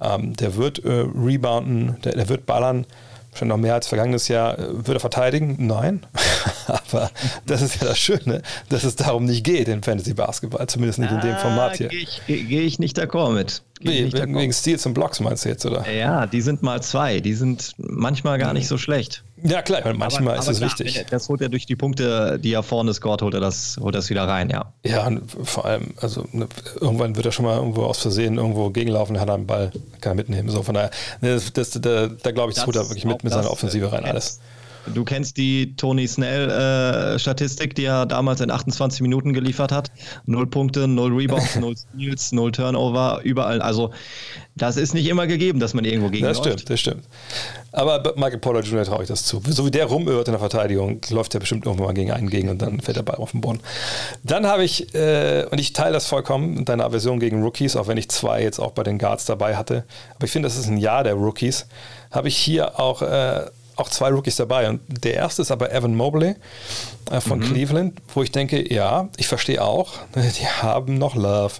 ähm, 0.00 0.34
der 0.34 0.56
wird 0.56 0.84
äh, 0.84 1.06
rebounden, 1.14 2.00
der, 2.02 2.12
der, 2.12 2.28
wird 2.28 2.46
ballern. 2.46 2.86
Schon 3.34 3.48
noch 3.48 3.56
mehr 3.56 3.72
als 3.74 3.86
vergangenes 3.86 4.28
Jahr. 4.28 4.58
Äh, 4.58 4.86
wird 4.86 4.96
er 4.96 5.00
verteidigen? 5.00 5.56
Nein. 5.58 6.04
Aber 6.66 7.10
das 7.46 7.62
ist 7.62 7.80
ja 7.80 7.88
das 7.88 7.98
Schöne, 7.98 8.42
dass 8.68 8.84
es 8.84 8.96
darum 8.96 9.24
nicht 9.24 9.44
geht 9.44 9.68
in 9.68 9.82
Fantasy 9.82 10.12
Basketball, 10.12 10.66
zumindest 10.66 10.98
nicht 10.98 11.12
in 11.12 11.20
dem 11.20 11.36
Format 11.38 11.76
hier. 11.76 11.88
Gehe 11.88 12.00
ich, 12.00 12.22
geh 12.26 12.60
ich 12.60 12.78
nicht 12.78 12.98
d'accord 12.98 13.32
mit. 13.32 13.62
Wie, 13.82 14.12
wegen, 14.12 14.36
wegen 14.36 14.52
Steals 14.52 14.86
und 14.86 14.94
Blocks 14.94 15.20
meinst 15.20 15.44
du 15.44 15.48
jetzt, 15.48 15.64
oder? 15.66 15.90
Ja, 15.90 16.26
die 16.26 16.40
sind 16.40 16.62
mal 16.62 16.82
zwei. 16.82 17.20
Die 17.20 17.34
sind 17.34 17.74
manchmal 17.76 18.38
gar 18.38 18.52
nicht 18.52 18.68
so 18.68 18.78
schlecht. 18.78 19.24
Ja, 19.44 19.60
klar, 19.62 19.80
manchmal 19.94 20.34
aber, 20.34 20.42
ist 20.42 20.48
es 20.48 20.60
wichtig. 20.60 21.04
Das 21.10 21.28
holt 21.28 21.40
er 21.40 21.48
durch 21.48 21.66
die 21.66 21.74
Punkte, 21.74 22.38
die 22.38 22.52
er 22.52 22.62
vorne 22.62 22.94
scored, 22.94 23.22
holt 23.22 23.34
er 23.34 23.40
das, 23.40 23.76
holt 23.80 23.94
das 23.94 24.08
wieder 24.08 24.28
rein, 24.28 24.50
ja. 24.50 24.72
Ja, 24.84 25.06
und 25.06 25.22
vor 25.42 25.64
allem, 25.64 25.94
also 26.00 26.26
ne, 26.32 26.46
irgendwann 26.80 27.16
wird 27.16 27.26
er 27.26 27.32
schon 27.32 27.44
mal 27.44 27.56
irgendwo 27.56 27.82
aus 27.82 27.98
Versehen 27.98 28.36
irgendwo 28.36 28.70
gegenlaufen, 28.70 29.18
hat 29.18 29.28
er 29.28 29.34
einen 29.34 29.46
Ball, 29.46 29.72
kann 30.00 30.12
er 30.12 30.14
mitnehmen. 30.14 30.48
So 30.48 30.62
von 30.62 30.74
daher, 30.74 30.90
ne, 31.20 31.34
das, 31.34 31.52
das, 31.52 31.70
da, 31.72 32.06
da 32.06 32.30
glaube 32.30 32.50
ich, 32.50 32.56
das 32.56 32.66
holt 32.66 32.76
er 32.76 32.88
wirklich 32.88 33.04
mit, 33.04 33.24
mit 33.24 33.32
seiner 33.32 33.50
Offensive 33.50 33.90
rein, 33.90 34.04
alles. 34.04 34.40
Du 34.86 35.04
kennst 35.04 35.36
die 35.36 35.76
Tony 35.76 36.06
Snell-Statistik, 36.06 37.70
äh, 37.70 37.74
die 37.74 37.84
er 37.84 38.06
damals 38.06 38.40
in 38.40 38.50
28 38.50 39.00
Minuten 39.00 39.32
geliefert 39.32 39.72
hat. 39.72 39.90
Null 40.26 40.46
Punkte, 40.46 40.88
null 40.88 41.12
Rebounds, 41.14 41.56
null 41.56 41.76
Steals, 41.94 42.32
null 42.32 42.52
Turnover, 42.52 43.20
überall. 43.22 43.62
Also, 43.62 43.90
das 44.56 44.76
ist 44.76 44.92
nicht 44.92 45.06
immer 45.06 45.26
gegeben, 45.26 45.60
dass 45.60 45.72
man 45.72 45.84
irgendwo 45.84 46.10
gegen 46.10 46.26
Das 46.26 46.38
stimmt, 46.38 46.68
das 46.68 46.80
stimmt. 46.80 47.04
Aber 47.72 48.14
Michael 48.16 48.38
Porter 48.38 48.60
Jr. 48.60 48.84
traue 48.84 49.02
ich 49.02 49.08
das 49.08 49.24
zu. 49.24 49.40
So 49.46 49.64
wie 49.64 49.70
der 49.70 49.86
rumirrt 49.86 50.28
in 50.28 50.32
der 50.32 50.40
Verteidigung, 50.40 51.00
läuft 51.10 51.32
er 51.34 51.40
bestimmt 51.40 51.64
irgendwann 51.64 51.86
mal 51.86 51.94
gegen 51.94 52.10
einen 52.10 52.28
gegen 52.28 52.50
und 52.50 52.60
dann 52.60 52.80
fällt 52.80 52.98
der 52.98 53.02
Ball 53.02 53.16
auf 53.16 53.30
den 53.30 53.40
Boden. 53.40 53.60
Dann 54.24 54.46
habe 54.46 54.64
ich, 54.64 54.94
äh, 54.94 55.46
und 55.50 55.58
ich 55.58 55.72
teile 55.72 55.94
das 55.94 56.06
vollkommen, 56.06 56.64
deine 56.64 56.84
Aversion 56.84 57.18
gegen 57.18 57.42
Rookies, 57.42 57.76
auch 57.76 57.86
wenn 57.86 57.96
ich 57.96 58.10
zwei 58.10 58.42
jetzt 58.42 58.58
auch 58.58 58.72
bei 58.72 58.82
den 58.82 58.98
Guards 58.98 59.24
dabei 59.24 59.56
hatte. 59.56 59.84
Aber 60.16 60.26
ich 60.26 60.30
finde, 60.32 60.48
das 60.48 60.58
ist 60.58 60.66
ein 60.66 60.76
Jahr 60.76 61.02
der 61.02 61.14
Rookies. 61.14 61.66
Habe 62.10 62.28
ich 62.28 62.36
hier 62.36 62.78
auch. 62.78 63.02
Äh, 63.02 63.46
auch 63.76 63.88
zwei 63.88 64.10
Rookies 64.10 64.36
dabei. 64.36 64.68
Und 64.68 64.80
der 65.04 65.14
erste 65.14 65.42
ist 65.42 65.50
aber 65.50 65.72
Evan 65.72 65.94
Mobley 65.94 66.34
äh, 67.10 67.20
von 67.20 67.38
mhm. 67.38 67.44
Cleveland, 67.44 68.02
wo 68.14 68.22
ich 68.22 68.32
denke, 68.32 68.72
ja, 68.72 69.08
ich 69.16 69.28
verstehe 69.28 69.62
auch, 69.62 69.94
die 70.14 70.46
haben 70.46 70.98
noch 70.98 71.14
Love, 71.14 71.54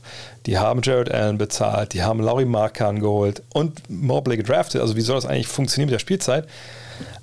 die 0.46 0.58
haben 0.58 0.80
Jared 0.82 1.10
Allen 1.10 1.38
bezahlt, 1.38 1.92
die 1.92 2.02
haben 2.02 2.20
Laurie 2.20 2.44
Markan 2.44 3.00
geholt 3.00 3.42
und 3.52 3.88
Mobley 3.88 4.36
gedraftet. 4.36 4.80
Also 4.80 4.96
wie 4.96 5.00
soll 5.00 5.16
das 5.16 5.26
eigentlich 5.26 5.48
funktionieren 5.48 5.88
mit 5.88 5.94
der 5.94 6.00
Spielzeit? 6.00 6.46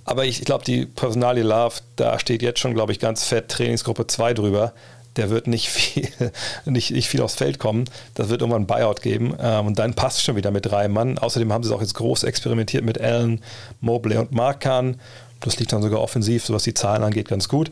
Aber 0.05 0.25
ich, 0.25 0.39
ich 0.39 0.45
glaube, 0.45 0.65
die 0.65 0.85
Personalie 0.85 1.43
Love, 1.43 1.75
da 1.95 2.17
steht 2.17 2.41
jetzt 2.41 2.59
schon, 2.59 2.73
glaube 2.73 2.91
ich, 2.91 2.99
ganz 2.99 3.25
fett 3.25 3.49
Trainingsgruppe 3.49 4.07
2 4.07 4.33
drüber 4.33 4.73
der 5.19 5.29
wird 5.29 5.47
nicht 5.47 5.69
viel, 5.69 6.07
nicht, 6.65 6.91
nicht 6.91 7.09
viel 7.09 7.21
aufs 7.21 7.35
Feld 7.35 7.59
kommen. 7.59 7.85
Das 8.15 8.29
wird 8.29 8.41
irgendwann 8.41 8.63
ein 8.63 8.67
Buyout 8.67 9.01
geben. 9.01 9.35
Ähm, 9.39 9.67
und 9.67 9.77
dann 9.77 9.93
passt 9.93 10.23
schon 10.23 10.37
wieder 10.37 10.49
mit 10.49 10.65
drei 10.65 10.87
Mann. 10.87 11.17
Außerdem 11.17 11.51
haben 11.51 11.63
sie 11.63 11.69
es 11.69 11.75
auch 11.75 11.81
jetzt 11.81 11.93
groß 11.93 12.23
experimentiert 12.23 12.85
mit 12.85 12.99
Allen, 12.99 13.41
Mobley 13.81 14.17
und 14.17 14.31
Markan. 14.31 14.99
Das 15.41 15.59
liegt 15.59 15.73
dann 15.73 15.81
sogar 15.81 16.01
offensiv, 16.01 16.45
so 16.45 16.53
was 16.53 16.63
die 16.63 16.73
Zahlen 16.73 17.03
angeht, 17.03 17.27
ganz 17.27 17.49
gut. 17.49 17.69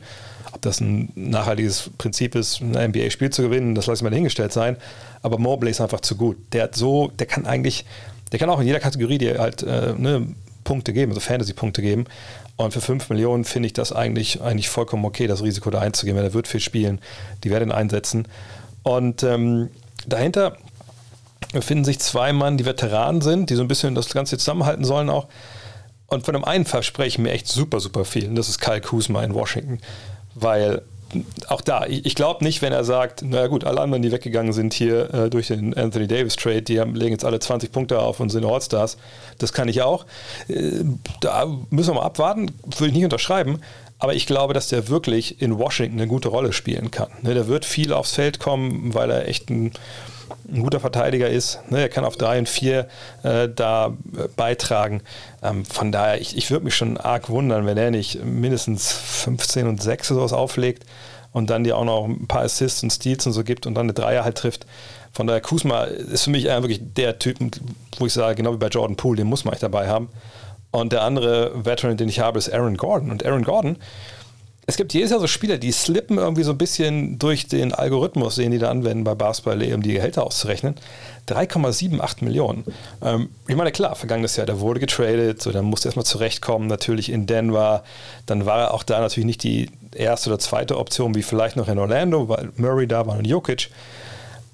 Ob 0.51 0.61
das 0.61 0.81
ein 0.81 1.11
nachhaltiges 1.15 1.89
Prinzip 1.97 2.35
ist, 2.35 2.61
ein 2.61 2.71
NBA-Spiel 2.89 3.29
zu 3.29 3.43
gewinnen, 3.43 3.75
das 3.75 3.87
lasse 3.87 3.99
ich 3.99 4.03
mal 4.03 4.09
dahingestellt 4.09 4.51
sein. 4.51 4.75
Aber 5.21 5.37
Mobley 5.37 5.71
ist 5.71 5.79
einfach 5.79 6.01
zu 6.01 6.15
gut. 6.15 6.37
Der 6.51 6.63
hat 6.63 6.75
so, 6.75 7.11
der 7.17 7.27
kann 7.27 7.45
eigentlich, 7.45 7.85
der 8.31 8.39
kann 8.39 8.49
auch 8.49 8.59
in 8.59 8.67
jeder 8.67 8.79
Kategorie 8.79 9.17
dir 9.17 9.39
halt 9.39 9.63
äh, 9.63 9.93
ne, 9.97 10.27
Punkte 10.65 10.91
geben, 10.91 11.11
also 11.13 11.21
Fantasy-Punkte 11.21 11.81
geben. 11.81 12.05
Und 12.57 12.73
für 12.73 12.81
5 12.81 13.09
Millionen 13.09 13.45
finde 13.45 13.67
ich 13.67 13.73
das 13.73 13.93
eigentlich, 13.93 14.41
eigentlich 14.41 14.69
vollkommen 14.69 15.05
okay, 15.05 15.27
das 15.27 15.43
Risiko 15.43 15.69
da 15.69 15.79
einzugehen, 15.79 16.17
weil 16.17 16.23
er 16.23 16.33
wird 16.33 16.47
viel 16.47 16.59
spielen. 16.59 16.99
Die 17.43 17.51
werden 17.51 17.69
ihn 17.69 17.71
einsetzen. 17.71 18.27
Und 18.81 19.21
ähm, 19.21 19.69
dahinter 20.07 20.57
befinden 21.53 21.85
sich 21.85 21.99
zwei 21.99 22.33
Mann, 22.33 22.57
die 22.57 22.65
Veteranen 22.65 23.21
sind, 23.21 23.51
die 23.51 23.55
so 23.55 23.61
ein 23.61 23.67
bisschen 23.67 23.93
das 23.93 24.09
Ganze 24.09 24.37
zusammenhalten 24.39 24.83
sollen 24.85 25.09
auch. 25.09 25.27
Und 26.07 26.25
von 26.25 26.33
dem 26.33 26.45
einen 26.45 26.65
verspreche 26.65 27.07
ich 27.07 27.17
mir 27.19 27.31
echt 27.31 27.47
super, 27.47 27.79
super 27.79 28.05
viel. 28.05 28.27
Und 28.27 28.35
das 28.35 28.49
ist 28.49 28.59
Kyle 28.59 28.81
Kuzma 28.81 29.23
in 29.23 29.35
Washington. 29.35 29.79
Weil 30.33 30.81
auch 31.47 31.61
da, 31.61 31.85
ich, 31.85 32.05
ich 32.05 32.15
glaube 32.15 32.43
nicht, 32.43 32.61
wenn 32.61 32.73
er 32.73 32.83
sagt, 32.83 33.21
naja 33.21 33.47
gut, 33.47 33.63
alle 33.63 33.81
anderen, 33.81 34.01
die 34.01 34.11
weggegangen 34.11 34.53
sind 34.53 34.73
hier 34.73 35.13
äh, 35.13 35.29
durch 35.29 35.47
den 35.47 35.75
Anthony 35.75 36.07
Davis 36.07 36.35
Trade, 36.35 36.61
die 36.61 36.79
haben, 36.79 36.95
legen 36.95 37.11
jetzt 37.11 37.25
alle 37.25 37.39
20 37.39 37.71
Punkte 37.71 37.99
auf 37.99 38.19
und 38.19 38.29
sind 38.29 38.45
All-Stars. 38.45 38.97
Das 39.37 39.53
kann 39.53 39.67
ich 39.67 39.81
auch. 39.81 40.05
Äh, 40.47 40.83
da 41.21 41.45
müssen 41.69 41.91
wir 41.91 42.01
mal 42.01 42.05
abwarten, 42.05 42.51
will 42.77 42.89
ich 42.89 42.93
nicht 42.93 43.05
unterschreiben. 43.05 43.61
Aber 43.99 44.13
ich 44.13 44.27
glaube, 44.27 44.53
dass 44.53 44.67
der 44.67 44.89
wirklich 44.89 45.41
in 45.41 45.57
Washington 45.57 45.99
eine 45.99 46.07
gute 46.07 46.27
Rolle 46.29 46.53
spielen 46.53 46.91
kann. 46.91 47.09
Ne, 47.21 47.33
der 47.33 47.47
wird 47.47 47.65
viel 47.65 47.93
aufs 47.93 48.13
Feld 48.13 48.39
kommen, 48.39 48.93
weil 48.93 49.09
er 49.09 49.27
echt 49.27 49.49
ein 49.49 49.71
ein 50.51 50.61
guter 50.61 50.79
Verteidiger 50.79 51.29
ist. 51.29 51.59
Ne, 51.69 51.81
er 51.81 51.89
kann 51.89 52.05
auf 52.05 52.17
3 52.17 52.39
und 52.39 52.49
4 52.49 52.87
äh, 53.23 53.49
da 53.53 53.87
äh, 53.87 54.27
beitragen. 54.35 55.01
Ähm, 55.43 55.65
von 55.65 55.91
daher, 55.91 56.21
ich, 56.21 56.37
ich 56.37 56.51
würde 56.51 56.65
mich 56.65 56.75
schon 56.75 56.97
arg 56.97 57.29
wundern, 57.29 57.65
wenn 57.65 57.77
er 57.77 57.91
nicht 57.91 58.23
mindestens 58.23 58.91
15 58.91 59.67
und 59.67 59.81
6 59.81 60.11
oder 60.11 60.19
sowas 60.21 60.33
auflegt 60.33 60.85
und 61.33 61.49
dann 61.49 61.63
dir 61.63 61.77
auch 61.77 61.85
noch 61.85 62.05
ein 62.05 62.27
paar 62.27 62.43
Assists 62.43 62.83
und 62.83 62.91
Steals 62.91 63.25
und 63.25 63.33
so 63.33 63.43
gibt 63.43 63.65
und 63.65 63.75
dann 63.75 63.85
eine 63.85 63.93
Dreier 63.93 64.23
halt 64.23 64.37
trifft. 64.37 64.65
Von 65.11 65.27
daher, 65.27 65.41
Kusma 65.41 65.83
ist 65.83 66.25
für 66.25 66.29
mich 66.29 66.45
wirklich 66.45 66.81
der 66.81 67.19
Typ, 67.19 67.37
wo 67.97 68.05
ich 68.05 68.13
sage, 68.13 68.35
genau 68.35 68.53
wie 68.53 68.57
bei 68.57 68.67
Jordan 68.67 68.95
Poole, 68.95 69.17
den 69.17 69.27
muss 69.27 69.45
man 69.45 69.53
echt 69.53 69.63
dabei 69.63 69.87
haben. 69.87 70.09
Und 70.79 70.93
der 70.93 71.01
andere 71.01 71.65
Veteran, 71.65 71.97
den 71.97 72.07
ich 72.09 72.19
habe, 72.19 72.37
ist 72.37 72.53
Aaron 72.53 72.77
Gordon. 72.77 73.09
Und 73.09 73.25
Aaron 73.25 73.43
Gordon, 73.43 73.77
es 74.67 74.77
gibt 74.77 74.93
jedes 74.93 75.11
Jahr 75.11 75.19
so 75.19 75.27
Spieler, 75.27 75.57
die 75.57 75.71
slippen 75.71 76.17
irgendwie 76.17 76.43
so 76.43 76.51
ein 76.51 76.57
bisschen 76.57 77.17
durch 77.17 77.47
den 77.47 77.73
Algorithmus, 77.73 78.35
den 78.35 78.51
die 78.51 78.59
da 78.59 78.69
anwenden 78.69 79.03
bei 79.03 79.15
Basketball, 79.15 79.73
um 79.73 79.81
die 79.81 79.93
Gehälter 79.93 80.23
auszurechnen. 80.23 80.75
3,78 81.29 82.23
Millionen. 82.23 82.63
Ähm, 83.01 83.29
ich 83.47 83.55
meine, 83.55 83.71
klar, 83.71 83.95
vergangenes 83.95 84.35
Jahr, 84.35 84.45
der 84.45 84.59
wurde 84.59 84.79
getradet, 84.79 85.41
so, 85.41 85.51
dann 85.51 85.65
musste 85.65 85.87
er 85.87 85.89
erstmal 85.89 86.05
zurechtkommen, 86.05 86.67
natürlich 86.67 87.11
in 87.11 87.25
Denver. 87.25 87.83
Dann 88.25 88.45
war 88.45 88.59
er 88.59 88.73
auch 88.73 88.83
da 88.83 88.99
natürlich 88.99 89.25
nicht 89.25 89.43
die 89.43 89.69
erste 89.95 90.29
oder 90.29 90.39
zweite 90.39 90.77
Option, 90.77 91.15
wie 91.15 91.23
vielleicht 91.23 91.55
noch 91.55 91.69
in 91.69 91.79
Orlando, 91.79 92.29
weil 92.29 92.51
Murray 92.57 92.87
da 92.87 93.07
war 93.07 93.17
und 93.17 93.25
Jokic. 93.25 93.69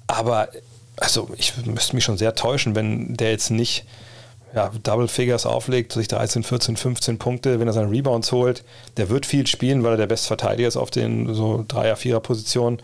Aber 0.06 0.48
also 0.96 1.28
ich 1.36 1.52
müsste 1.66 1.96
mich 1.96 2.04
schon 2.04 2.18
sehr 2.18 2.34
täuschen, 2.34 2.74
wenn 2.74 3.14
der 3.14 3.32
jetzt 3.32 3.50
nicht 3.50 3.84
ja, 4.54 4.70
Double 4.82 5.08
Figures 5.08 5.46
auflegt, 5.46 5.92
sich 5.92 6.08
13, 6.08 6.44
14, 6.44 6.76
15 6.76 7.18
Punkte, 7.18 7.58
wenn 7.58 7.66
er 7.66 7.72
seine 7.72 7.90
Rebounds 7.90 8.30
holt. 8.30 8.62
Der 8.96 9.08
wird 9.08 9.26
viel 9.26 9.46
spielen, 9.46 9.82
weil 9.82 9.92
er 9.92 9.96
der 9.96 10.06
beste 10.06 10.28
Verteidiger 10.28 10.68
ist 10.68 10.76
auf 10.76 10.90
den 10.90 11.34
so 11.34 11.64
3er, 11.68 11.96
4er 11.96 12.20
Positionen. 12.20 12.78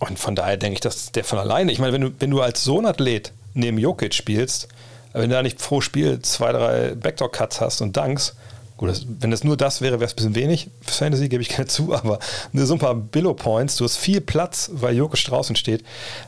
Und 0.00 0.18
von 0.18 0.36
daher 0.36 0.56
denke 0.56 0.74
ich, 0.74 0.80
dass 0.80 1.10
der 1.10 1.24
von 1.24 1.38
alleine, 1.38 1.72
ich 1.72 1.80
meine, 1.80 1.92
wenn 1.92 2.00
du, 2.02 2.10
wenn 2.20 2.30
du 2.30 2.40
als 2.40 2.62
so 2.62 2.78
ein 2.78 2.86
Athlet 2.86 3.32
neben 3.54 3.78
Jokic 3.78 4.14
spielst, 4.14 4.68
wenn 5.12 5.30
du 5.30 5.36
da 5.36 5.42
nicht 5.42 5.58
pro 5.58 5.80
Spiel 5.80 6.20
zwei, 6.22 6.52
drei 6.52 6.94
Backdoor-Cuts 6.94 7.60
hast 7.60 7.80
und 7.80 7.96
Dunks, 7.96 8.36
gut, 8.76 8.90
das, 8.90 9.04
wenn 9.08 9.32
das 9.32 9.42
nur 9.42 9.56
das 9.56 9.80
wäre, 9.80 9.98
wäre 9.98 10.06
es 10.06 10.12
ein 10.12 10.16
bisschen 10.16 10.34
wenig. 10.36 10.70
Fantasy 10.82 11.28
gebe 11.28 11.42
ich 11.42 11.48
gerne 11.56 11.66
zu, 11.66 11.92
aber 11.92 12.20
nur 12.52 12.66
so 12.66 12.74
ein 12.74 12.78
paar 12.78 12.94
Billow-Points, 12.94 13.76
du 13.76 13.84
hast 13.84 13.96
viel 13.96 14.20
Platz, 14.20 14.70
weil 14.72 14.94
Jokic 14.94 15.24
draußen 15.24 15.56
steht. 15.56 15.82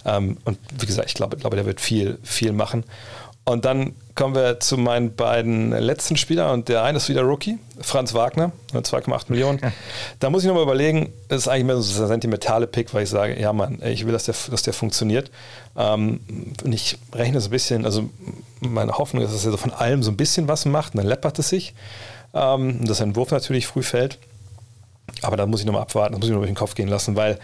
Ähm, 0.04 0.38
und 0.44 0.58
wie 0.80 0.86
gesagt, 0.86 1.08
ich 1.08 1.14
glaube, 1.14 1.36
glaube, 1.36 1.54
der 1.54 1.66
wird 1.66 1.80
viel, 1.80 2.18
viel 2.24 2.52
machen. 2.52 2.82
Und 3.44 3.64
dann 3.64 3.94
kommen 4.14 4.34
wir 4.34 4.60
zu 4.60 4.76
meinen 4.76 5.16
beiden 5.16 5.70
letzten 5.70 6.16
Spielern 6.16 6.52
und 6.52 6.68
der 6.68 6.82
eine 6.82 6.98
ist 6.98 7.08
wieder 7.08 7.22
Rookie, 7.22 7.58
Franz 7.80 8.12
Wagner, 8.12 8.52
2,8 8.72 9.24
Millionen. 9.28 9.60
Da 10.20 10.30
muss 10.30 10.42
ich 10.42 10.48
nochmal 10.48 10.62
überlegen, 10.62 11.12
das 11.28 11.42
ist 11.42 11.48
eigentlich 11.48 11.64
mehr 11.64 11.80
so 11.80 12.02
ein 12.02 12.08
sentimentale 12.08 12.66
Pick, 12.66 12.92
weil 12.92 13.04
ich 13.04 13.10
sage, 13.10 13.40
ja 13.40 13.52
Mann, 13.52 13.80
ich 13.82 14.04
will, 14.04 14.12
dass 14.12 14.24
der, 14.24 14.34
dass 14.50 14.62
der 14.62 14.74
funktioniert. 14.74 15.30
Ähm, 15.76 16.20
und 16.62 16.72
ich 16.72 16.98
rechne 17.14 17.40
so 17.40 17.48
ein 17.48 17.50
bisschen, 17.50 17.84
also 17.86 18.10
meine 18.60 18.92
Hoffnung 18.98 19.24
ist, 19.24 19.34
dass 19.34 19.44
er 19.44 19.52
so 19.52 19.56
von 19.56 19.72
allem 19.72 20.02
so 20.02 20.10
ein 20.10 20.16
bisschen 20.16 20.46
was 20.46 20.66
macht 20.66 20.94
und 20.94 20.98
dann 20.98 21.06
läppert 21.06 21.38
es 21.38 21.48
sich. 21.48 21.74
Ähm, 22.34 22.84
dass 22.84 22.98
sein 22.98 23.16
Wurf 23.16 23.30
natürlich 23.32 23.66
früh 23.66 23.82
fällt. 23.82 24.18
Aber 25.22 25.36
da 25.36 25.46
muss 25.46 25.60
ich 25.60 25.66
nochmal 25.66 25.82
abwarten, 25.82 26.12
das 26.12 26.20
muss 26.20 26.28
ich 26.28 26.32
noch 26.32 26.40
durch 26.40 26.50
den 26.50 26.56
Kopf 26.56 26.74
gehen 26.74 26.88
lassen, 26.88 27.16
weil 27.16 27.38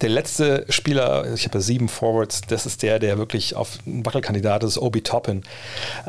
der 0.00 0.10
letzte 0.10 0.66
Spieler, 0.68 1.32
ich 1.32 1.44
habe 1.46 1.58
ja 1.58 1.60
sieben 1.60 1.88
Forwards, 1.88 2.42
das 2.42 2.66
ist 2.66 2.82
der, 2.82 2.98
der 2.98 3.16
wirklich 3.16 3.56
auf 3.56 3.78
ein 3.86 4.04
Wackelkandidat 4.04 4.62
ist, 4.62 4.78
Obi 4.78 5.00
Toppin. 5.00 5.42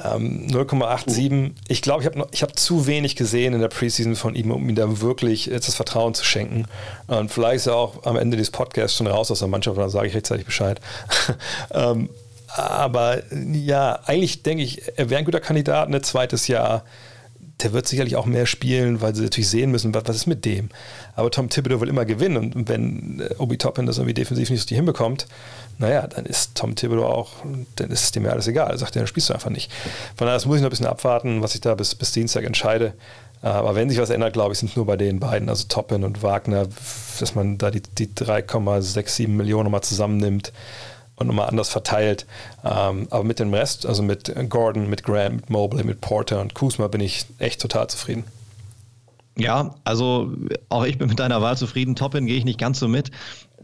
Ähm, 0.03 0.47
0,87. 0.49 1.31
Uh. 1.31 1.51
Ich 1.67 1.81
glaube, 1.81 2.03
ich 2.03 2.07
habe 2.07 2.27
hab 2.41 2.59
zu 2.59 2.85
wenig 2.85 3.15
gesehen 3.15 3.53
in 3.53 3.61
der 3.61 3.69
Preseason 3.69 4.15
von 4.15 4.35
ihm, 4.35 4.51
um 4.51 4.67
ihm 4.67 4.75
da 4.75 4.99
wirklich 4.99 5.45
jetzt 5.45 5.67
das 5.67 5.75
Vertrauen 5.75 6.13
zu 6.13 6.25
schenken. 6.25 6.65
Und 7.07 7.31
vielleicht 7.31 7.57
ist 7.57 7.67
er 7.67 7.75
auch 7.75 8.05
am 8.05 8.17
Ende 8.17 8.35
des 8.35 8.51
Podcasts 8.51 8.97
schon 8.97 9.07
raus 9.07 9.31
aus 9.31 9.39
der 9.39 9.47
Mannschaft, 9.47 9.77
dann 9.77 9.89
sage 9.89 10.07
ich 10.07 10.15
rechtzeitig 10.15 10.45
Bescheid. 10.45 10.81
ähm, 11.71 12.09
aber 12.55 13.21
ja, 13.53 13.99
eigentlich 14.05 14.43
denke 14.43 14.63
ich, 14.63 14.81
er 14.97 15.09
wäre 15.09 15.19
ein 15.19 15.25
guter 15.25 15.39
Kandidat, 15.39 15.87
ein 15.87 15.91
ne, 15.91 16.01
zweites 16.01 16.47
Jahr 16.47 16.83
der 17.61 17.73
wird 17.73 17.87
sicherlich 17.87 18.15
auch 18.15 18.25
mehr 18.25 18.45
spielen, 18.45 19.01
weil 19.01 19.15
sie 19.15 19.23
natürlich 19.23 19.49
sehen 19.49 19.71
müssen, 19.71 19.93
was, 19.93 20.03
was 20.05 20.15
ist 20.15 20.27
mit 20.27 20.45
dem. 20.45 20.69
Aber 21.15 21.31
Tom 21.31 21.49
Thibodeau 21.49 21.81
will 21.81 21.89
immer 21.89 22.05
gewinnen 22.05 22.53
und 22.53 22.69
wenn 22.69 23.19
äh, 23.19 23.33
Obi 23.39 23.57
Toppin 23.57 23.85
das 23.85 23.97
irgendwie 23.97 24.13
defensiv 24.13 24.49
nicht 24.49 24.67
so 24.67 24.75
hinbekommt, 24.75 25.27
naja, 25.79 26.07
dann 26.07 26.25
ist 26.25 26.55
Tom 26.55 26.75
Thibodeau 26.75 27.05
auch, 27.05 27.31
dann 27.75 27.89
ist 27.89 28.03
es 28.03 28.11
dem 28.11 28.25
ja 28.25 28.31
alles 28.31 28.47
egal. 28.47 28.69
Er 28.69 28.77
sagt, 28.77 28.95
dann 28.95 29.07
spielst 29.07 29.29
du 29.29 29.33
einfach 29.33 29.49
nicht. 29.49 29.71
Von 30.15 30.25
daher, 30.25 30.35
das 30.35 30.45
muss 30.45 30.57
ich 30.57 30.61
noch 30.61 30.69
ein 30.69 30.71
bisschen 30.71 30.85
abwarten, 30.85 31.41
was 31.41 31.55
ich 31.55 31.61
da 31.61 31.73
bis, 31.75 31.95
bis 31.95 32.11
Dienstag 32.11 32.43
entscheide. 32.43 32.93
Äh, 33.41 33.47
aber 33.47 33.73
wenn 33.75 33.89
sich 33.89 33.99
was 33.99 34.11
ändert, 34.11 34.33
glaube 34.33 34.53
ich, 34.53 34.59
sind 34.59 34.69
es 34.69 34.75
nur 34.75 34.85
bei 34.85 34.97
den 34.97 35.19
beiden, 35.19 35.49
also 35.49 35.65
Toppin 35.67 36.03
und 36.03 36.21
Wagner, 36.21 36.67
dass 37.19 37.33
man 37.33 37.57
da 37.57 37.71
die, 37.71 37.81
die 37.81 38.07
3,67 38.07 39.27
Millionen 39.27 39.71
mal 39.71 39.81
zusammennimmt 39.81 40.53
und 41.17 41.27
nochmal 41.27 41.49
anders 41.49 41.69
verteilt. 41.69 42.25
Ähm, 42.63 43.07
aber 43.09 43.23
mit 43.23 43.39
dem 43.39 43.53
Rest, 43.53 43.85
also 43.85 44.01
mit 44.01 44.33
Gordon, 44.49 44.89
mit 44.89 45.03
Graham, 45.03 45.37
mit 45.37 45.49
Mobley, 45.49 45.83
mit 45.83 45.99
Porter 45.99 46.39
und 46.39 46.53
Kuzma 46.53 46.87
bin 46.87 47.01
ich 47.01 47.25
echt 47.39 47.61
total 47.61 47.87
zufrieden. 47.89 48.23
Ja, 49.37 49.75
also 49.83 50.33
auch 50.69 50.85
ich 50.85 50.97
bin 50.97 51.09
mit 51.09 51.19
deiner 51.19 51.41
Wahl 51.41 51.57
zufrieden. 51.57 51.95
Toppin 51.95 52.25
gehe 52.25 52.37
ich 52.37 52.45
nicht 52.45 52.59
ganz 52.59 52.79
so 52.79 52.87
mit. 52.87 53.11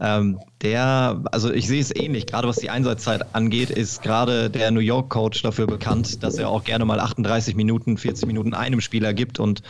Ähm, 0.00 0.40
der, 0.62 1.22
also 1.30 1.52
ich 1.52 1.68
sehe 1.68 1.80
es 1.80 1.94
ähnlich, 1.94 2.26
gerade 2.26 2.48
was 2.48 2.56
die 2.56 2.70
Einsatzzeit 2.70 3.34
angeht, 3.34 3.70
ist 3.70 4.02
gerade 4.02 4.50
der 4.50 4.72
New 4.72 4.80
York 4.80 5.08
Coach 5.08 5.42
dafür 5.42 5.66
bekannt, 5.66 6.24
dass 6.24 6.36
er 6.36 6.48
auch 6.48 6.64
gerne 6.64 6.84
mal 6.84 6.98
38 6.98 7.54
Minuten, 7.54 7.96
40 7.96 8.26
Minuten 8.26 8.54
einem 8.54 8.80
Spieler 8.80 9.14
gibt 9.14 9.38
und 9.38 9.62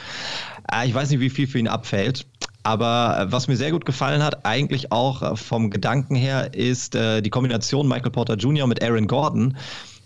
äh, 0.73 0.87
ich 0.87 0.95
weiß 0.95 1.11
nicht, 1.11 1.21
wie 1.21 1.29
viel 1.29 1.47
für 1.47 1.59
ihn 1.59 1.69
abfällt. 1.69 2.27
Aber 2.65 3.19
äh, 3.21 3.33
was 3.33 3.47
mir 3.47 3.57
sehr 3.57 3.71
gut 3.71 3.85
gefallen 3.85 4.23
hat, 4.23 4.45
eigentlich 4.45 4.91
auch 4.91 5.23
äh, 5.23 5.37
vom 5.37 5.71
Gedanken 5.71 6.17
her, 6.17 6.55
ist 6.55 6.97
äh, 6.97 7.21
die 7.21 7.31
Kombination 7.31 7.87
Michael 7.87 8.11
Porter 8.11 8.35
Jr. 8.35 8.67
mit 8.67 8.83
Aaron 8.83 9.07
Gordon. 9.07 9.57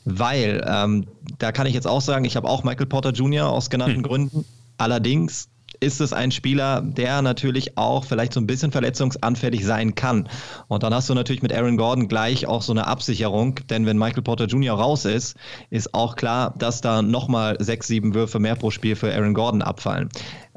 Weil, 0.05 0.64
ähm, 0.66 1.07
da 1.38 1.53
kann 1.53 1.66
ich 1.66 1.75
jetzt 1.75 1.87
auch 1.87 2.01
sagen, 2.01 2.25
ich 2.25 2.37
habe 2.37 2.49
auch 2.49 2.64
Michael 2.64 2.87
Porter 2.87 3.11
Jr. 3.11 3.49
aus 3.49 3.71
genannten 3.71 3.97
hm. 3.97 4.03
Gründen. 4.03 4.44
Allerdings 4.77 5.49
ist 5.81 6.01
es 6.01 6.12
ein 6.12 6.31
Spieler, 6.31 6.81
der 6.81 7.23
natürlich 7.23 7.77
auch 7.77 8.05
vielleicht 8.05 8.33
so 8.33 8.40
ein 8.40 8.47
bisschen 8.47 8.73
verletzungsanfällig 8.73 9.64
sein 9.64 9.94
kann. 9.94 10.29
Und 10.66 10.83
dann 10.83 10.92
hast 10.94 11.09
du 11.09 11.14
natürlich 11.14 11.42
mit 11.42 11.53
Aaron 11.53 11.77
Gordon 11.77 12.09
gleich 12.09 12.47
auch 12.47 12.62
so 12.62 12.73
eine 12.73 12.87
Absicherung, 12.87 13.57
denn 13.71 13.87
wenn 13.87 13.99
Michael 13.99 14.23
Porter 14.23 14.47
Jr. 14.47 14.77
raus 14.77 15.05
ist, 15.05 15.37
ist 15.71 15.94
auch 15.94 16.16
klar, 16.16 16.55
dass 16.59 16.81
da 16.81 17.03
nochmal 17.03 17.57
sechs, 17.61 17.87
sieben 17.87 18.14
Würfe 18.14 18.38
mehr 18.38 18.57
pro 18.57 18.71
Spiel 18.71 18.97
für 18.97 19.12
Aaron 19.14 19.35
Gordon 19.35 19.62
abfallen. 19.62 20.09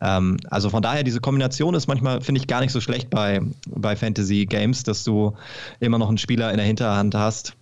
Ähm, 0.01 0.37
also 0.49 0.69
von 0.69 0.81
daher, 0.81 1.03
diese 1.03 1.21
Kombination 1.21 1.75
ist 1.75 1.87
manchmal, 1.87 2.21
finde 2.21 2.41
ich, 2.41 2.47
gar 2.47 2.61
nicht 2.61 2.71
so 2.71 2.81
schlecht 2.81 3.09
bei, 3.09 3.41
bei 3.67 3.95
Fantasy 3.95 4.45
Games, 4.45 4.83
dass 4.83 5.03
du 5.03 5.33
immer 5.79 5.97
noch 5.97 6.09
einen 6.09 6.17
Spieler 6.17 6.51
in 6.51 6.57
der 6.57 6.65
Hinterhand 6.65 7.15
hast. 7.15 7.53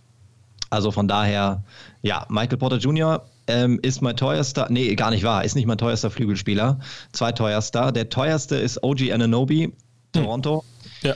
Also 0.70 0.92
von 0.92 1.08
daher, 1.08 1.64
ja, 2.02 2.26
Michael 2.30 2.58
Porter 2.58 2.78
Jr 2.78 3.24
ähm, 3.48 3.80
ist 3.82 4.02
mein 4.02 4.16
teuerster, 4.16 4.68
nee, 4.70 4.94
gar 4.96 5.10
nicht 5.10 5.24
wahr, 5.24 5.44
ist 5.44 5.56
nicht 5.56 5.66
mein 5.66 5.78
teuerster 5.78 6.12
Flügelspieler. 6.12 6.80
Zweiteuerster. 7.12 7.92
Der 7.92 8.10
teuerste 8.10 8.56
ist 8.56 8.84
OG 8.84 9.12
Ananobi, 9.12 9.74
Toronto. 10.14 10.64
Hm. 11.02 11.10
Ja. 11.10 11.16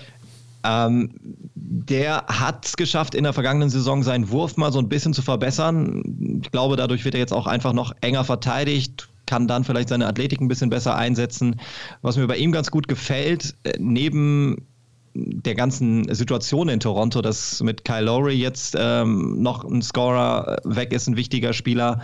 Ähm, 0.65 1.11
der 1.55 2.25
hat 2.27 2.65
es 2.65 2.75
geschafft, 2.75 3.15
in 3.15 3.23
der 3.23 3.33
vergangenen 3.33 3.69
Saison 3.69 4.01
seinen 4.01 4.29
Wurf 4.29 4.57
mal 4.57 4.71
so 4.71 4.79
ein 4.79 4.89
bisschen 4.89 5.13
zu 5.13 5.21
verbessern. 5.21 6.41
Ich 6.41 6.51
glaube, 6.51 6.75
dadurch 6.77 7.05
wird 7.05 7.15
er 7.15 7.19
jetzt 7.19 7.33
auch 7.33 7.47
einfach 7.47 7.73
noch 7.73 7.93
enger 8.01 8.23
verteidigt, 8.23 9.09
kann 9.25 9.47
dann 9.47 9.63
vielleicht 9.63 9.89
seine 9.89 10.07
Athletik 10.07 10.41
ein 10.41 10.47
bisschen 10.47 10.69
besser 10.69 10.95
einsetzen. 10.95 11.59
Was 12.01 12.17
mir 12.17 12.27
bei 12.27 12.37
ihm 12.37 12.51
ganz 12.51 12.71
gut 12.71 12.87
gefällt, 12.87 13.55
äh, 13.63 13.73
neben 13.79 14.67
der 15.15 15.53
ganzen 15.53 16.11
Situation 16.13 16.69
in 16.69 16.79
Toronto, 16.79 17.21
dass 17.21 17.61
mit 17.61 17.85
Kyle 17.85 18.05
Lowry 18.05 18.33
jetzt 18.33 18.75
ähm, 18.79 19.41
noch 19.41 19.63
ein 19.63 19.83
Scorer 19.83 20.57
weg 20.63 20.91
ist, 20.91 21.07
ein 21.07 21.15
wichtiger 21.15 21.53
Spieler, 21.53 22.01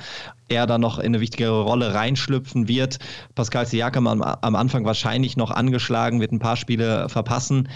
er 0.48 0.68
da 0.68 0.78
noch 0.78 1.00
in 1.00 1.08
eine 1.08 1.20
wichtigere 1.20 1.64
Rolle 1.64 1.94
reinschlüpfen 1.94 2.68
wird. 2.68 3.00
Pascal 3.34 3.66
Siakam 3.66 4.06
am, 4.06 4.22
am 4.22 4.56
Anfang 4.56 4.86
wahrscheinlich 4.86 5.38
noch 5.38 5.50
angeschlagen, 5.50 6.22
wird 6.22 6.32
ein 6.32 6.40
paar 6.40 6.56
Spiele 6.56 7.10
verpassen 7.10 7.70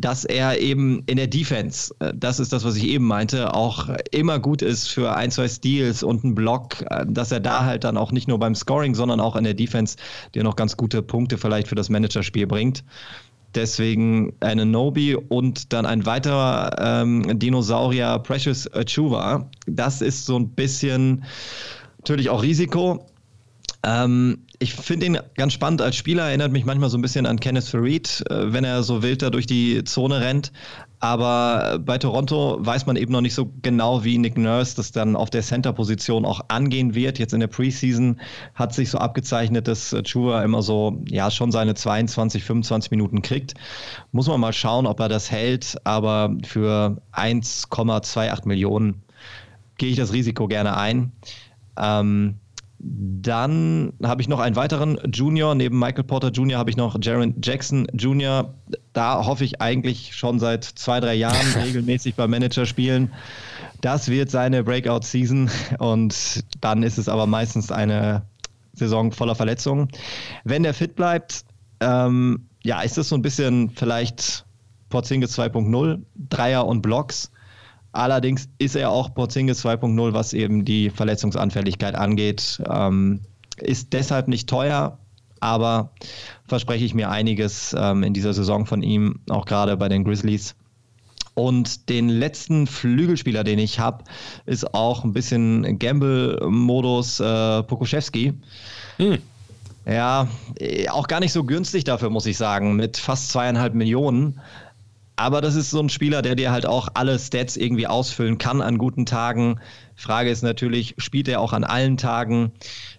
dass 0.00 0.24
er 0.24 0.60
eben 0.60 1.02
in 1.06 1.16
der 1.16 1.26
Defense, 1.26 1.94
äh, 1.98 2.12
das 2.14 2.40
ist 2.40 2.52
das, 2.52 2.64
was 2.64 2.76
ich 2.76 2.84
eben 2.84 3.06
meinte, 3.06 3.54
auch 3.54 3.88
immer 4.10 4.38
gut 4.38 4.62
ist 4.62 4.88
für 4.88 5.14
ein, 5.14 5.30
zwei 5.30 5.48
Steals 5.48 6.02
und 6.02 6.24
einen 6.24 6.34
Block, 6.34 6.82
äh, 6.90 7.04
dass 7.08 7.32
er 7.32 7.40
da 7.40 7.64
halt 7.64 7.84
dann 7.84 7.96
auch 7.96 8.12
nicht 8.12 8.28
nur 8.28 8.38
beim 8.38 8.54
Scoring, 8.54 8.94
sondern 8.94 9.20
auch 9.20 9.36
in 9.36 9.44
der 9.44 9.54
Defense 9.54 9.96
dir 10.34 10.44
noch 10.44 10.56
ganz 10.56 10.76
gute 10.76 11.02
Punkte 11.02 11.38
vielleicht 11.38 11.68
für 11.68 11.74
das 11.74 11.88
Managerspiel 11.88 12.46
bringt. 12.46 12.84
Deswegen 13.54 14.34
eine 14.40 14.66
Nobi 14.66 15.16
und 15.16 15.72
dann 15.72 15.86
ein 15.86 16.04
weiterer 16.04 16.76
ähm, 17.02 17.38
Dinosaurier, 17.38 18.18
Precious 18.18 18.70
Achuva. 18.72 19.48
Das 19.66 20.02
ist 20.02 20.26
so 20.26 20.38
ein 20.38 20.50
bisschen 20.50 21.24
natürlich 21.98 22.28
auch 22.28 22.42
Risiko. 22.42 23.06
Ähm, 23.84 24.44
ich 24.60 24.74
finde 24.74 25.06
ihn 25.06 25.18
ganz 25.36 25.52
spannend 25.52 25.82
als 25.82 25.94
Spieler, 25.94 26.24
erinnert 26.24 26.50
mich 26.50 26.64
manchmal 26.64 26.90
so 26.90 26.98
ein 26.98 27.02
bisschen 27.02 27.26
an 27.26 27.38
Kenneth 27.38 27.64
Farid, 27.64 28.24
äh, 28.28 28.52
wenn 28.52 28.64
er 28.64 28.82
so 28.82 29.02
wild 29.02 29.22
da 29.22 29.30
durch 29.30 29.46
die 29.46 29.84
Zone 29.84 30.20
rennt. 30.20 30.52
Aber 31.00 31.78
bei 31.78 31.96
Toronto 31.98 32.58
weiß 32.58 32.86
man 32.86 32.96
eben 32.96 33.12
noch 33.12 33.20
nicht 33.20 33.34
so 33.34 33.52
genau, 33.62 34.02
wie 34.02 34.18
Nick 34.18 34.36
Nurse 34.36 34.74
das 34.74 34.90
dann 34.90 35.14
auf 35.14 35.30
der 35.30 35.42
Center-Position 35.42 36.24
auch 36.24 36.40
angehen 36.48 36.96
wird. 36.96 37.20
Jetzt 37.20 37.34
in 37.34 37.40
der 37.40 37.46
Preseason 37.46 38.20
hat 38.54 38.74
sich 38.74 38.90
so 38.90 38.98
abgezeichnet, 38.98 39.68
dass 39.68 39.94
Chuva 40.02 40.42
immer 40.42 40.60
so, 40.60 41.00
ja, 41.08 41.30
schon 41.30 41.52
seine 41.52 41.76
22, 41.76 42.42
25 42.42 42.90
Minuten 42.90 43.22
kriegt. 43.22 43.54
Muss 44.10 44.26
man 44.26 44.40
mal 44.40 44.52
schauen, 44.52 44.86
ob 44.86 44.98
er 44.98 45.08
das 45.08 45.30
hält. 45.30 45.76
Aber 45.84 46.36
für 46.44 47.00
1,28 47.12 48.48
Millionen 48.48 49.02
gehe 49.76 49.90
ich 49.90 49.96
das 49.96 50.12
Risiko 50.12 50.48
gerne 50.48 50.76
ein. 50.76 51.12
Ähm, 51.76 52.40
dann 52.80 53.92
habe 54.04 54.22
ich 54.22 54.28
noch 54.28 54.38
einen 54.38 54.54
weiteren 54.54 54.98
Junior. 55.12 55.54
Neben 55.54 55.78
Michael 55.78 56.04
Porter 56.04 56.30
Jr. 56.30 56.58
habe 56.58 56.70
ich 56.70 56.76
noch 56.76 56.96
Jaron 57.00 57.34
Jackson 57.42 57.88
Jr. 57.92 58.54
Da 58.92 59.26
hoffe 59.26 59.44
ich 59.44 59.60
eigentlich 59.60 60.14
schon 60.14 60.38
seit 60.38 60.64
zwei, 60.64 61.00
drei 61.00 61.14
Jahren 61.14 61.52
regelmäßig 61.62 62.14
beim 62.14 62.30
Manager 62.30 62.66
spielen. 62.66 63.12
Das 63.80 64.08
wird 64.08 64.30
seine 64.30 64.62
Breakout-Season 64.62 65.50
und 65.78 66.44
dann 66.60 66.82
ist 66.82 66.98
es 66.98 67.08
aber 67.08 67.26
meistens 67.26 67.72
eine 67.72 68.22
Saison 68.72 69.12
voller 69.12 69.34
Verletzungen. 69.34 69.88
Wenn 70.44 70.62
der 70.62 70.74
fit 70.74 70.94
bleibt, 70.94 71.44
ähm, 71.80 72.48
ja, 72.62 72.80
ist 72.82 72.96
das 72.96 73.08
so 73.08 73.16
ein 73.16 73.22
bisschen 73.22 73.70
vielleicht 73.70 74.44
Porzingis 74.88 75.36
2.0, 75.38 76.02
Dreier 76.28 76.66
und 76.66 76.82
Blocks. 76.82 77.30
Allerdings 77.92 78.48
ist 78.58 78.76
er 78.76 78.90
auch 78.90 79.14
Porzingis 79.14 79.64
2.0, 79.64 80.12
was 80.12 80.32
eben 80.32 80.64
die 80.64 80.90
Verletzungsanfälligkeit 80.90 81.94
angeht. 81.94 82.62
Ähm, 82.68 83.20
ist 83.56 83.92
deshalb 83.92 84.28
nicht 84.28 84.48
teuer, 84.48 84.98
aber 85.40 85.90
verspreche 86.46 86.84
ich 86.84 86.94
mir 86.94 87.10
einiges 87.10 87.74
ähm, 87.78 88.02
in 88.02 88.14
dieser 88.14 88.34
Saison 88.34 88.66
von 88.66 88.82
ihm, 88.82 89.20
auch 89.28 89.46
gerade 89.46 89.76
bei 89.76 89.88
den 89.88 90.04
Grizzlies. 90.04 90.54
Und 91.34 91.88
den 91.88 92.08
letzten 92.08 92.66
Flügelspieler, 92.66 93.44
den 93.44 93.60
ich 93.60 93.78
habe, 93.78 94.04
ist 94.44 94.74
auch 94.74 95.04
ein 95.04 95.12
bisschen 95.12 95.78
Gamble-Modus 95.78 97.20
äh, 97.20 97.62
Pokuschewski. 97.62 98.34
Hm. 98.96 99.18
Ja, 99.86 100.26
äh, 100.58 100.88
auch 100.88 101.06
gar 101.06 101.20
nicht 101.20 101.32
so 101.32 101.44
günstig 101.44 101.84
dafür, 101.84 102.10
muss 102.10 102.26
ich 102.26 102.36
sagen, 102.36 102.74
mit 102.74 102.96
fast 102.96 103.30
zweieinhalb 103.30 103.74
Millionen. 103.74 104.40
Aber 105.18 105.40
das 105.40 105.56
ist 105.56 105.70
so 105.70 105.80
ein 105.80 105.88
Spieler, 105.88 106.22
der 106.22 106.36
dir 106.36 106.52
halt 106.52 106.64
auch 106.64 106.90
alle 106.94 107.18
Stats 107.18 107.56
irgendwie 107.56 107.88
ausfüllen 107.88 108.38
kann 108.38 108.62
an 108.62 108.78
guten 108.78 109.04
Tagen. 109.04 109.58
Frage 109.96 110.30
ist 110.30 110.42
natürlich, 110.42 110.94
spielt 110.98 111.26
er 111.26 111.40
auch 111.40 111.52
an 111.52 111.64
allen 111.64 111.96
Tagen? 111.96 112.52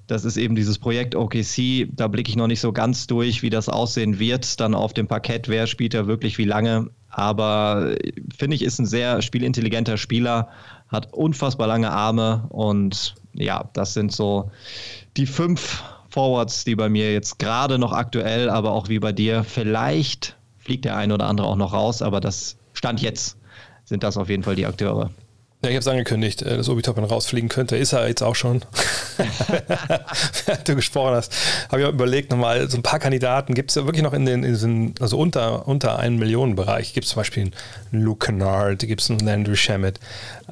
Das 0.06 0.26
ist 0.26 0.36
eben 0.36 0.54
dieses 0.54 0.80
Projekt 0.80 1.16
OKC. 1.16 1.88
Da 1.94 2.10
blicke 2.10 2.30
ich 2.30 2.36
noch 2.36 2.48
nicht 2.48 2.60
so 2.60 2.74
ganz 2.74 3.08
durch, 3.08 3.42
wie 3.42 3.50
das 3.50 3.70
aussehen 3.70 4.20
wird. 4.20 4.60
Dann 4.60 4.76
auf 4.76 4.94
dem 4.94 5.08
Parkett, 5.08 5.48
wer 5.48 5.66
spielt 5.66 5.94
er 5.94 6.08
wirklich 6.08 6.38
wie 6.38 6.44
lange? 6.44 6.90
Aber 7.10 7.96
finde 8.38 8.58
ich, 8.58 8.64
ist 8.64 8.80
ein 8.80 8.86
sehr 8.86 9.22
spielintelligenter 9.22 9.96
Spieler, 9.96 10.50
hat 10.90 11.14
unfassbar 11.14 11.68
lange 11.68 11.90
Arme 11.90 12.48
und 12.50 13.16
ja, 13.34 13.70
das 13.72 13.94
sind 13.94 14.12
so 14.12 14.52
die 15.16 15.26
fünf 15.26 15.84
Forwards, 16.10 16.66
die 16.66 16.76
bei 16.76 16.90
mir 16.90 17.14
jetzt 17.14 17.40
gerade 17.40 17.80
noch 17.80 17.94
aktuell, 17.94 18.50
aber 18.50 18.72
auch 18.72 18.90
wie 18.90 19.00
bei 19.00 19.14
dir 19.14 19.46
vielleicht 19.46 20.39
fliegt 20.70 20.86
der 20.86 20.96
eine 20.96 21.16
oder 21.16 21.26
andere 21.26 21.48
auch 21.48 21.56
noch 21.56 21.74
raus, 21.74 22.04
aber 22.04 22.22
das 22.22 22.56
Stand 22.74 23.02
jetzt 23.02 23.38
sind 23.86 24.04
das 24.04 24.18
auf 24.18 24.30
jeden 24.30 24.44
Fall 24.44 24.56
die 24.56 24.68
Akteure. 24.68 25.10
Ja, 25.64 25.70
ich 25.72 25.76
habe 25.76 25.80
es 25.80 25.88
angekündigt, 25.88 26.44
äh, 26.44 26.58
dass 26.58 26.70
Obi 26.70 26.84
Toppin 26.84 27.06
rausfliegen 27.06 27.50
könnte. 27.50 27.76
Ist 27.76 27.92
er 27.92 28.08
jetzt 28.08 28.22
auch 28.22 28.36
schon. 28.36 28.62
du 30.66 30.76
gesprochen 30.76 31.16
hast, 31.16 31.34
habe 31.70 31.82
ich 31.82 31.88
auch 31.88 31.92
überlegt, 31.92 32.30
nochmal 32.30 32.70
so 32.70 32.78
ein 32.78 32.84
paar 32.84 33.00
Kandidaten. 33.00 33.56
Gibt 33.56 33.72
es 33.72 33.76
ja 33.76 33.86
wirklich 33.86 34.04
noch 34.04 34.14
in 34.14 34.28
den, 34.28 34.44
in 34.44 34.52
diesen, 34.52 34.94
also 35.00 35.18
unter, 35.18 35.68
unter 35.68 35.98
einen 35.98 36.20
Millionen 36.20 36.56
Bereich? 36.56 36.94
Gibt 36.94 37.06
es 37.06 37.14
zum 37.14 37.22
Beispiel 37.22 37.52
einen 37.92 38.04
Luke 38.04 38.28
Kennard, 38.28 38.78
gibt 38.82 39.02
es 39.02 39.10
einen 39.10 39.28
Andrew 39.28 39.56
Shamet. 39.56 40.00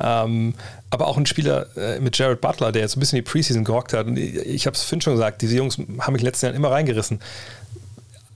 Ähm, 0.01 0.55
aber 0.89 1.07
auch 1.07 1.17
ein 1.17 1.27
Spieler 1.27 1.67
äh, 1.77 1.99
mit 1.99 2.17
Jared 2.17 2.41
Butler, 2.41 2.71
der 2.71 2.81
jetzt 2.81 2.97
ein 2.97 2.99
bisschen 2.99 3.17
die 3.17 3.21
Preseason 3.21 3.63
gerockt 3.63 3.93
hat. 3.93 4.07
Und 4.07 4.17
ich, 4.17 4.35
ich 4.35 4.65
habe 4.65 4.75
es 4.75 4.81
Finn 4.81 4.99
schon 4.99 5.13
gesagt, 5.13 5.43
diese 5.43 5.55
Jungs 5.55 5.77
haben 5.99 6.13
mich 6.13 6.23
letzten 6.23 6.47
Jahren 6.47 6.55
immer 6.55 6.71
reingerissen. 6.71 7.21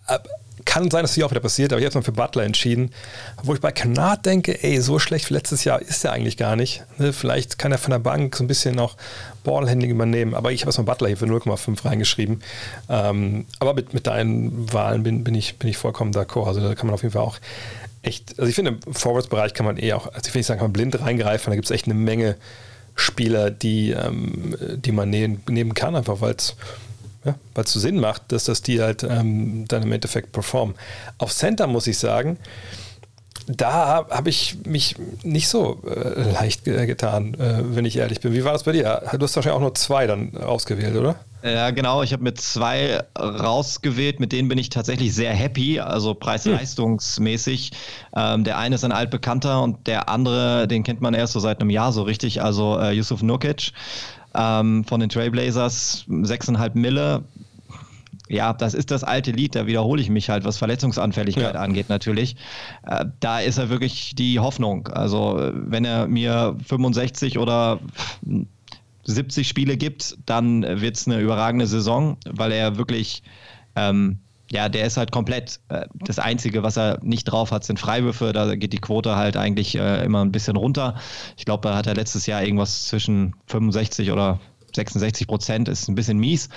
Aber 0.06 0.30
kann 0.66 0.90
sein, 0.90 1.04
dass 1.04 1.12
das 1.12 1.16
hier 1.16 1.26
auch 1.26 1.32
wieder 1.32 1.42
passiert, 1.42 1.72
aber 1.74 1.80
ich 1.80 1.86
habe 1.86 1.98
mal 1.98 2.04
für 2.04 2.12
Butler 2.12 2.44
entschieden. 2.44 2.92
Wo 3.44 3.54
ich 3.54 3.62
bei 3.62 3.72
Kanat 3.72 4.26
denke, 4.26 4.64
ey, 4.64 4.80
so 4.82 5.00
schlecht 5.00 5.30
wie 5.30 5.34
letztes 5.34 5.64
Jahr 5.64 5.82
ist 5.82 6.04
er 6.06 6.14
eigentlich 6.14 6.38
gar 6.38 6.56
nicht. 6.56 6.84
Ne? 6.98 7.14
Vielleicht 7.14 7.58
kann 7.58 7.72
er 7.72 7.78
von 7.78 7.92
der 7.92 8.00
Bank 8.00 8.36
so 8.36 8.44
ein 8.44 8.48
bisschen 8.48 8.76
noch 8.76 8.98
Ballhandling 9.44 9.92
übernehmen, 9.92 10.36
aber 10.36 10.52
ich 10.52 10.62
habe 10.62 10.70
erstmal 10.70 10.86
Butler 10.86 11.08
hier 11.08 11.18
für 11.18 11.26
0,5 11.26 11.86
reingeschrieben. 11.86 12.42
Ähm, 12.90 13.46
aber 13.60 13.74
mit, 13.74 13.94
mit 13.94 14.08
deinen 14.08 14.72
Wahlen 14.72 15.04
bin, 15.04 15.24
bin, 15.24 15.36
ich, 15.36 15.58
bin 15.58 15.70
ich 15.70 15.78
vollkommen 15.78 16.12
d'accord. 16.12 16.48
Also 16.48 16.62
da 16.62 16.76
kann 16.76 16.88
man 16.88 16.94
auf 16.94 17.02
jeden 17.02 17.14
Fall 17.14 17.24
auch 17.24 17.38
echt, 18.02 18.40
also 18.40 18.50
ich 18.50 18.56
finde, 18.56 18.78
im 18.86 18.94
Forwards-Bereich 18.94 19.54
kann 19.54 19.66
man 19.66 19.78
eh 19.78 19.94
auch, 19.94 20.08
also 20.08 20.28
ich 20.28 20.34
will 20.34 20.40
nicht 20.40 20.48
sagen, 20.48 20.60
kann 20.60 20.68
man 20.68 20.74
blind 20.74 21.00
reingreifen, 21.00 21.52
da 21.52 21.56
gibt 21.56 21.66
es 21.66 21.72
echt 21.72 21.86
eine 21.86 21.94
Menge 21.94 22.36
Spieler, 22.96 23.52
die, 23.52 23.92
ähm, 23.92 24.56
die 24.76 24.92
man 24.92 25.10
nehmen, 25.10 25.42
nehmen 25.50 25.74
kann, 25.74 25.96
einfach 25.96 26.22
weil 26.22 26.36
es 26.36 26.56
ja, 27.24 27.36
weil 27.54 27.64
es 27.64 27.74
so 27.74 27.80
Sinn 27.80 28.00
macht, 28.00 28.32
dass 28.32 28.46
das 28.46 28.62
die 28.62 28.82
halt 28.82 29.04
ähm, 29.04 29.66
dann 29.68 29.84
im 29.84 29.92
Endeffekt 29.92 30.32
performen. 30.32 30.76
Auf 31.18 31.34
Center 31.34 31.68
muss 31.68 31.88
ich 31.88 31.98
sagen, 31.98 32.38
da 33.48 34.06
habe 34.10 34.30
ich 34.30 34.58
mich 34.66 34.96
nicht 35.24 35.48
so 35.48 35.82
äh, 35.88 36.32
leicht 36.32 36.64
getan, 36.64 37.34
äh, 37.36 37.76
wenn 37.76 37.86
ich 37.86 37.98
ehrlich 37.98 38.22
bin. 38.22 38.34
Wie 38.34 38.44
war 38.44 38.54
das 38.54 38.64
bei 38.64 38.72
dir? 38.72 39.02
Du 39.14 39.24
hast 39.24 39.36
wahrscheinlich 39.36 39.58
auch 39.58 39.62
nur 39.62 39.76
zwei 39.76 40.08
dann 40.08 40.38
ausgewählt, 40.38 40.96
oder? 40.96 41.16
Ja, 41.44 41.72
genau. 41.72 42.04
Ich 42.04 42.14
habe 42.14 42.24
mit 42.24 42.40
zwei 42.40 43.04
rausgewählt. 43.18 44.20
Mit 44.20 44.32
denen 44.32 44.48
bin 44.48 44.58
ich 44.58 44.70
tatsächlich 44.70 45.14
sehr 45.16 45.34
happy, 45.34 45.80
also 45.80 46.14
preis-leistungsmäßig. 46.14 47.72
Ähm, 48.16 48.44
der 48.44 48.58
eine 48.58 48.76
ist 48.76 48.84
ein 48.84 48.92
altbekannter 48.92 49.62
und 49.64 49.88
der 49.88 50.08
andere, 50.08 50.68
den 50.68 50.84
kennt 50.84 51.02
man 51.02 51.14
erst 51.14 51.34
so 51.34 51.40
seit 51.40 51.62
einem 51.62 51.72
Jahr 51.72 51.92
so 51.92 52.04
richtig, 52.04 52.42
also 52.44 52.80
äh, 52.80 52.92
Yusuf 52.92 53.24
Nurkic 53.24 53.72
ähm, 54.36 54.84
von 54.86 55.00
den 55.00 55.10
Trailblazers, 55.10 56.06
6,5 56.08 56.78
Mille. 56.78 57.24
Ja, 58.28 58.54
das 58.54 58.74
ist 58.74 58.92
das 58.92 59.04
alte 59.04 59.32
Lied, 59.32 59.56
da 59.56 59.68
wiederhole 59.68 60.02
ich 60.02 60.10
mich 60.10 60.30
halt, 60.30 60.46
was 60.46 60.58
Verletzungsanfälligkeit 60.58 61.56
ja. 61.56 61.60
angeht 61.60 61.90
natürlich. 61.90 62.38
Äh, 62.86 63.06
da 63.20 63.40
ist 63.40 63.58
er 63.58 63.70
wirklich 63.70 64.16
die 64.16 64.40
Hoffnung. 64.40 64.88
Also 64.88 65.52
wenn 65.54 65.84
er 65.84 66.08
mir 66.08 66.56
65 66.66 67.38
oder 67.38 67.80
70 69.04 69.48
Spiele 69.48 69.76
gibt, 69.76 70.18
dann 70.26 70.64
wird 70.82 70.96
es 70.96 71.08
eine 71.08 71.20
überragende 71.20 71.68
Saison, 71.68 72.18
weil 72.26 72.54
er 72.54 72.78
wirklich 72.78 73.24
ähm, 73.76 74.20
ja, 74.52 74.68
der 74.68 74.86
ist 74.86 74.98
halt 74.98 75.12
komplett. 75.12 75.60
Äh, 75.70 75.86
das 75.94 76.20
Einzige, 76.20 76.62
was 76.62 76.78
er 76.78 77.00
nicht 77.02 77.24
drauf 77.26 77.52
hat, 77.52 77.64
sind 77.64 77.80
Freiwürfe. 77.80 78.34
Da 78.34 78.56
geht 78.56 78.74
die 78.74 78.80
Quote 78.80 79.16
halt 79.16 79.38
eigentlich 79.38 79.76
äh, 79.76 80.04
immer 80.04 80.24
ein 80.24 80.32
bisschen 80.32 80.58
runter. 80.58 80.96
Ich 81.38 81.46
glaube, 81.46 81.68
da 81.68 81.76
hat 81.76 81.88
er 81.88 81.96
letztes 81.96 82.26
Jahr 82.26 82.44
irgendwas 82.44 82.88
zwischen 82.88 83.34
65 83.48 84.12
oder 84.12 84.40
66 84.76 85.28
Prozent, 85.28 85.70
ist 85.70 85.88
ein 85.88 85.96
bisschen 85.96 86.20
mies. 86.20 86.50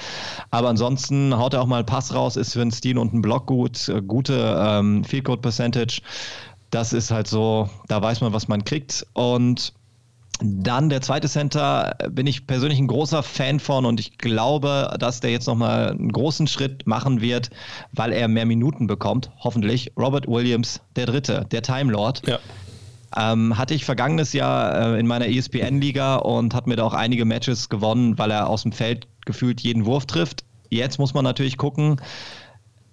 Aber 0.51 0.69
ansonsten 0.69 1.37
haut 1.37 1.55
er 1.55 1.63
auch 1.63 1.67
mal 1.67 1.79
einen 1.79 1.87
Pass 1.87 2.15
raus, 2.15 2.37
ist 2.37 2.53
für 2.53 2.63
einen 2.63 2.73
Stil 2.73 2.99
und 2.99 3.13
einen 3.13 3.23
Block 3.23 3.47
gut, 3.47 3.89
äh, 3.89 4.03
gute 4.03 4.57
ähm, 4.59 5.05
Field 5.05 5.25
Goal 5.25 5.39
Percentage. 5.39 6.01
Das 6.71 6.93
ist 6.93 7.13
halt 7.13 7.29
so, 7.29 7.71
da 7.87 8.03
weiß 8.03 8.21
man, 8.21 8.33
was 8.33 8.49
man 8.49 8.65
kriegt. 8.65 9.07
Und 9.13 9.73
dann 10.41 10.89
der 10.89 11.01
zweite 11.01 11.29
Center 11.29 11.97
bin 12.11 12.27
ich 12.27 12.47
persönlich 12.47 12.79
ein 12.79 12.87
großer 12.87 13.23
Fan 13.23 13.61
von 13.61 13.87
und 13.87 14.01
ich 14.01 14.19
glaube, 14.19 14.95
dass 14.99 15.21
der 15.21 15.31
jetzt 15.31 15.47
nochmal 15.47 15.91
einen 15.91 16.11
großen 16.11 16.47
Schritt 16.47 16.87
machen 16.87 17.21
wird, 17.21 17.51
weil 17.93 18.13
er 18.13 18.27
mehr 18.29 18.47
Minuten 18.47 18.87
bekommt, 18.87 19.31
hoffentlich. 19.39 19.93
Robert 19.97 20.27
Williams, 20.27 20.81
der 20.97 21.07
Dritte, 21.07 21.47
der 21.51 21.63
Time 21.63 21.93
Lord. 21.93 22.27
Ja. 22.27 22.39
Ähm, 23.17 23.57
hatte 23.57 23.75
ich 23.75 23.85
vergangenes 23.85 24.33
Jahr 24.33 24.95
äh, 24.95 24.99
in 24.99 25.07
meiner 25.07 25.29
ESPN-Liga 25.29 26.17
und 26.17 26.53
hat 26.53 26.67
mir 26.67 26.75
da 26.75 26.83
auch 26.83 26.95
einige 26.95 27.25
Matches 27.25 27.69
gewonnen, 27.69 28.19
weil 28.19 28.33
er 28.33 28.49
aus 28.49 28.63
dem 28.63 28.73
Feld 28.73 29.07
gefühlt 29.25 29.61
jeden 29.61 29.87
Wurf 29.87 30.07
trifft. 30.07 30.45
Jetzt 30.69 30.99
muss 30.99 31.15
man 31.15 31.23
natürlich 31.23 31.57
gucken, 31.57 32.01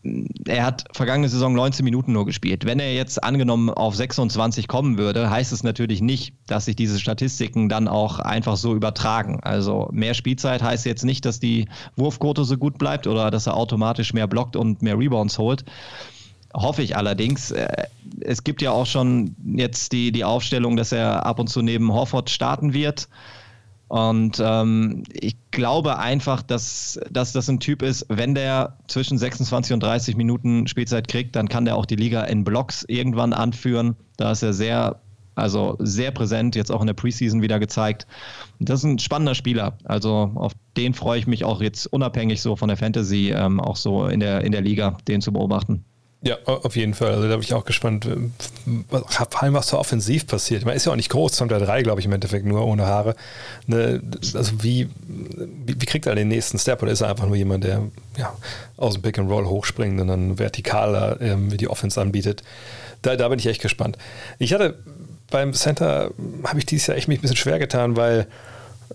er 0.04 0.66
hat 0.66 0.86
vergangene 0.94 1.30
Saison 1.30 1.54
19 1.54 1.84
Minuten 1.84 2.12
nur 2.12 2.26
gespielt. 2.26 2.66
Wenn 2.66 2.80
er 2.80 2.94
jetzt 2.94 3.24
angenommen 3.24 3.70
auf 3.70 3.96
26 3.96 4.68
kommen 4.68 4.98
würde, 4.98 5.30
heißt 5.30 5.52
es 5.52 5.64
natürlich 5.64 6.02
nicht, 6.02 6.34
dass 6.48 6.66
sich 6.66 6.76
diese 6.76 7.00
Statistiken 7.00 7.70
dann 7.70 7.88
auch 7.88 8.20
einfach 8.20 8.58
so 8.58 8.74
übertragen. 8.74 9.40
Also 9.44 9.90
mehr 9.92 10.16
Spielzeit 10.16 10.64
heißt 10.64 10.86
jetzt 10.86 11.06
nicht, 11.06 11.26
dass 11.26 11.40
die 11.40 11.68
Wurfquote 11.96 12.46
so 12.46 12.58
gut 12.58 12.80
bleibt 12.80 13.06
oder 13.06 13.30
dass 13.30 13.46
er 13.46 13.56
automatisch 13.56 14.14
mehr 14.14 14.28
blockt 14.28 14.56
und 14.56 14.82
mehr 14.82 14.98
Rebounds 14.98 15.38
holt. 15.38 15.66
Hoffe 16.54 16.82
ich 16.82 16.98
allerdings. 16.98 17.52
Äh, 17.52 17.86
es 18.22 18.44
gibt 18.44 18.62
ja 18.62 18.72
auch 18.72 18.88
schon 18.88 19.36
jetzt 19.56 19.92
die, 19.92 20.12
die 20.12 20.24
Aufstellung, 20.24 20.76
dass 20.76 20.92
er 20.92 21.26
ab 21.26 21.40
und 21.40 21.48
zu 21.48 21.62
neben 21.62 21.94
Hofford 21.94 22.30
starten 22.30 22.74
wird. 22.74 23.08
Und 23.92 24.42
ähm, 24.42 25.04
ich 25.12 25.36
glaube 25.52 26.00
einfach, 26.00 26.42
dass, 26.44 26.98
dass 27.12 27.34
das 27.34 27.50
ein 27.50 27.60
Typ 27.60 27.82
ist, 27.82 28.06
wenn 28.08 28.34
der 28.36 28.78
zwischen 28.88 29.18
26 29.18 29.74
und 29.74 29.84
30 29.84 30.16
Minuten 30.16 30.66
Spielzeit 30.68 31.10
kriegt, 31.10 31.36
dann 31.36 31.50
kann 31.50 31.66
der 31.66 31.76
auch 31.76 31.86
die 31.86 31.98
Liga 31.98 32.24
in 32.24 32.46
Blocks 32.46 32.86
irgendwann 32.88 33.34
anführen. 33.34 33.98
Da 34.16 34.32
ist 34.32 34.44
er 34.44 34.54
sehr 34.54 35.02
Also 35.36 35.76
sehr 35.80 36.12
präsent, 36.12 36.56
jetzt 36.56 36.72
auch 36.72 36.80
in 36.80 36.88
der 36.88 36.94
Preseason 36.94 37.42
wieder 37.42 37.60
gezeigt. 37.60 38.08
Das 38.60 38.80
ist 38.80 38.86
ein 38.86 39.00
spannender 39.00 39.36
Spieler. 39.36 39.78
Also 39.84 40.32
auf 40.36 40.54
den 40.78 40.94
freue 40.94 41.20
ich 41.20 41.28
mich 41.28 41.44
auch 41.44 41.62
jetzt 41.62 41.88
unabhängig 41.88 42.42
so 42.42 42.56
von 42.56 42.70
der 42.70 42.78
Fantasy, 42.78 43.32
ähm, 43.36 43.60
auch 43.60 43.76
so 43.76 44.08
in 44.08 44.22
der, 44.22 44.46
in 44.46 44.54
der 44.54 44.62
Liga, 44.62 44.98
den 45.08 45.20
zu 45.22 45.34
beobachten. 45.34 45.84
Ja, 46.24 46.38
auf 46.46 46.76
jeden 46.76 46.94
Fall. 46.94 47.14
Also 47.14 47.24
da 47.24 47.36
bin 47.36 47.42
ich 47.42 47.56
auch 47.56 47.66
gespannt, 47.66 48.08
vor 48.88 49.44
allem 49.44 49.56
was 49.56 49.70
so 49.70 49.80
offensiv 49.80 50.28
passiert. 50.28 50.66
Man 50.66 50.76
ist 50.76 50.86
ja 50.86 50.92
auch 50.92 50.96
nicht 50.96 51.10
groß, 51.10 51.32
203, 51.34 51.82
glaube 51.82 52.00
ich, 52.00 52.06
im 52.06 52.14
Endeffekt 52.14 52.46
nur 52.46 52.64
ohne 52.64 52.86
Haare. 52.86 53.16
Ne, 53.66 54.02
also 54.36 54.64
wie, 54.64 54.88
wie, 55.08 55.82
wie, 55.82 55.86
kriegt 55.88 56.06
er 56.06 56.14
den 56.14 56.28
nächsten 56.28 56.60
Step? 56.60 56.84
Oder 56.84 56.92
ist 56.92 57.02
er 57.02 57.10
einfach 57.10 57.26
nur 57.26 57.36
jemand, 57.36 57.64
der 57.64 57.82
ja, 58.18 58.36
aus 58.78 58.94
dem 58.94 59.02
Pick 59.02 59.18
and 59.18 59.32
Roll 59.32 59.48
hochspringt 59.48 60.00
und 60.00 60.10
dann 60.10 60.38
vertikaler 60.38 61.20
ähm, 61.22 61.58
die 61.58 61.68
Offense 61.68 62.00
anbietet? 62.00 62.44
Da, 63.02 63.16
da 63.16 63.28
bin 63.28 63.40
ich 63.40 63.48
echt 63.48 63.64
gespannt. 63.64 63.98
Ich 64.38 64.54
hatte 64.54 64.78
beim 65.32 65.54
Center, 65.54 66.12
habe 66.44 66.60
ich 66.60 66.68
dieses 66.68 66.86
Jahr 66.86 66.98
echt 66.98 67.08
mich 67.08 67.18
ein 67.18 67.22
bisschen 67.24 67.38
schwer 67.38 67.58
getan, 67.58 67.96
weil 67.96 68.28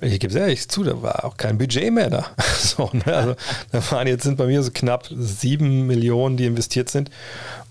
ich 0.01 0.21
gebe 0.21 0.33
es 0.33 0.39
ehrlich 0.39 0.69
zu, 0.69 0.85
da 0.85 1.01
war 1.03 1.25
auch 1.25 1.37
kein 1.37 1.59
Budget 1.59 1.93
mehr 1.93 2.11
da. 2.11 2.27
so, 2.59 2.91
ne? 2.93 3.15
Also 3.15 3.35
da 3.73 3.91
waren 3.91 4.07
jetzt 4.07 4.25
sind 4.25 4.37
bei 4.37 4.47
mir 4.47 4.63
so 4.63 4.71
knapp 4.73 5.09
sieben 5.11 5.87
Millionen, 5.87 6.37
die 6.37 6.47
investiert 6.47 6.89
sind. 6.89 7.11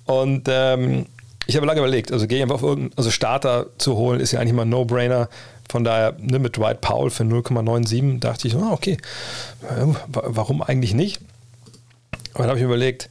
Und 0.06 0.48
ähm, 0.48 1.06
ich 1.48 1.56
habe 1.56 1.66
lange 1.66 1.80
überlegt, 1.80 2.12
also 2.12 2.28
gehe 2.28 2.42
einfach 2.42 2.56
auf 2.56 2.64
irgendeinen, 2.64 2.98
also 2.98 3.12
Starter 3.12 3.68
zu 3.78 3.96
holen, 3.96 4.20
ist 4.20 4.32
ja 4.32 4.40
eigentlich 4.40 4.54
mal 4.54 4.64
ein 4.64 4.70
No-Brainer. 4.70 5.30
Von 5.70 5.84
daher 5.84 6.16
ne, 6.20 6.40
mit 6.40 6.58
Dwight 6.58 6.82
Powell 6.82 7.10
für 7.10 7.24
0,97 7.24 8.20
dachte 8.20 8.48
ich, 8.48 8.56
oh, 8.56 8.72
okay, 8.72 8.98
warum 10.08 10.62
eigentlich 10.62 10.94
nicht? 10.94 11.22
Und 12.34 12.42
dann 12.42 12.50
habe 12.50 12.60
ich 12.60 12.66
überlegt, 12.66 13.10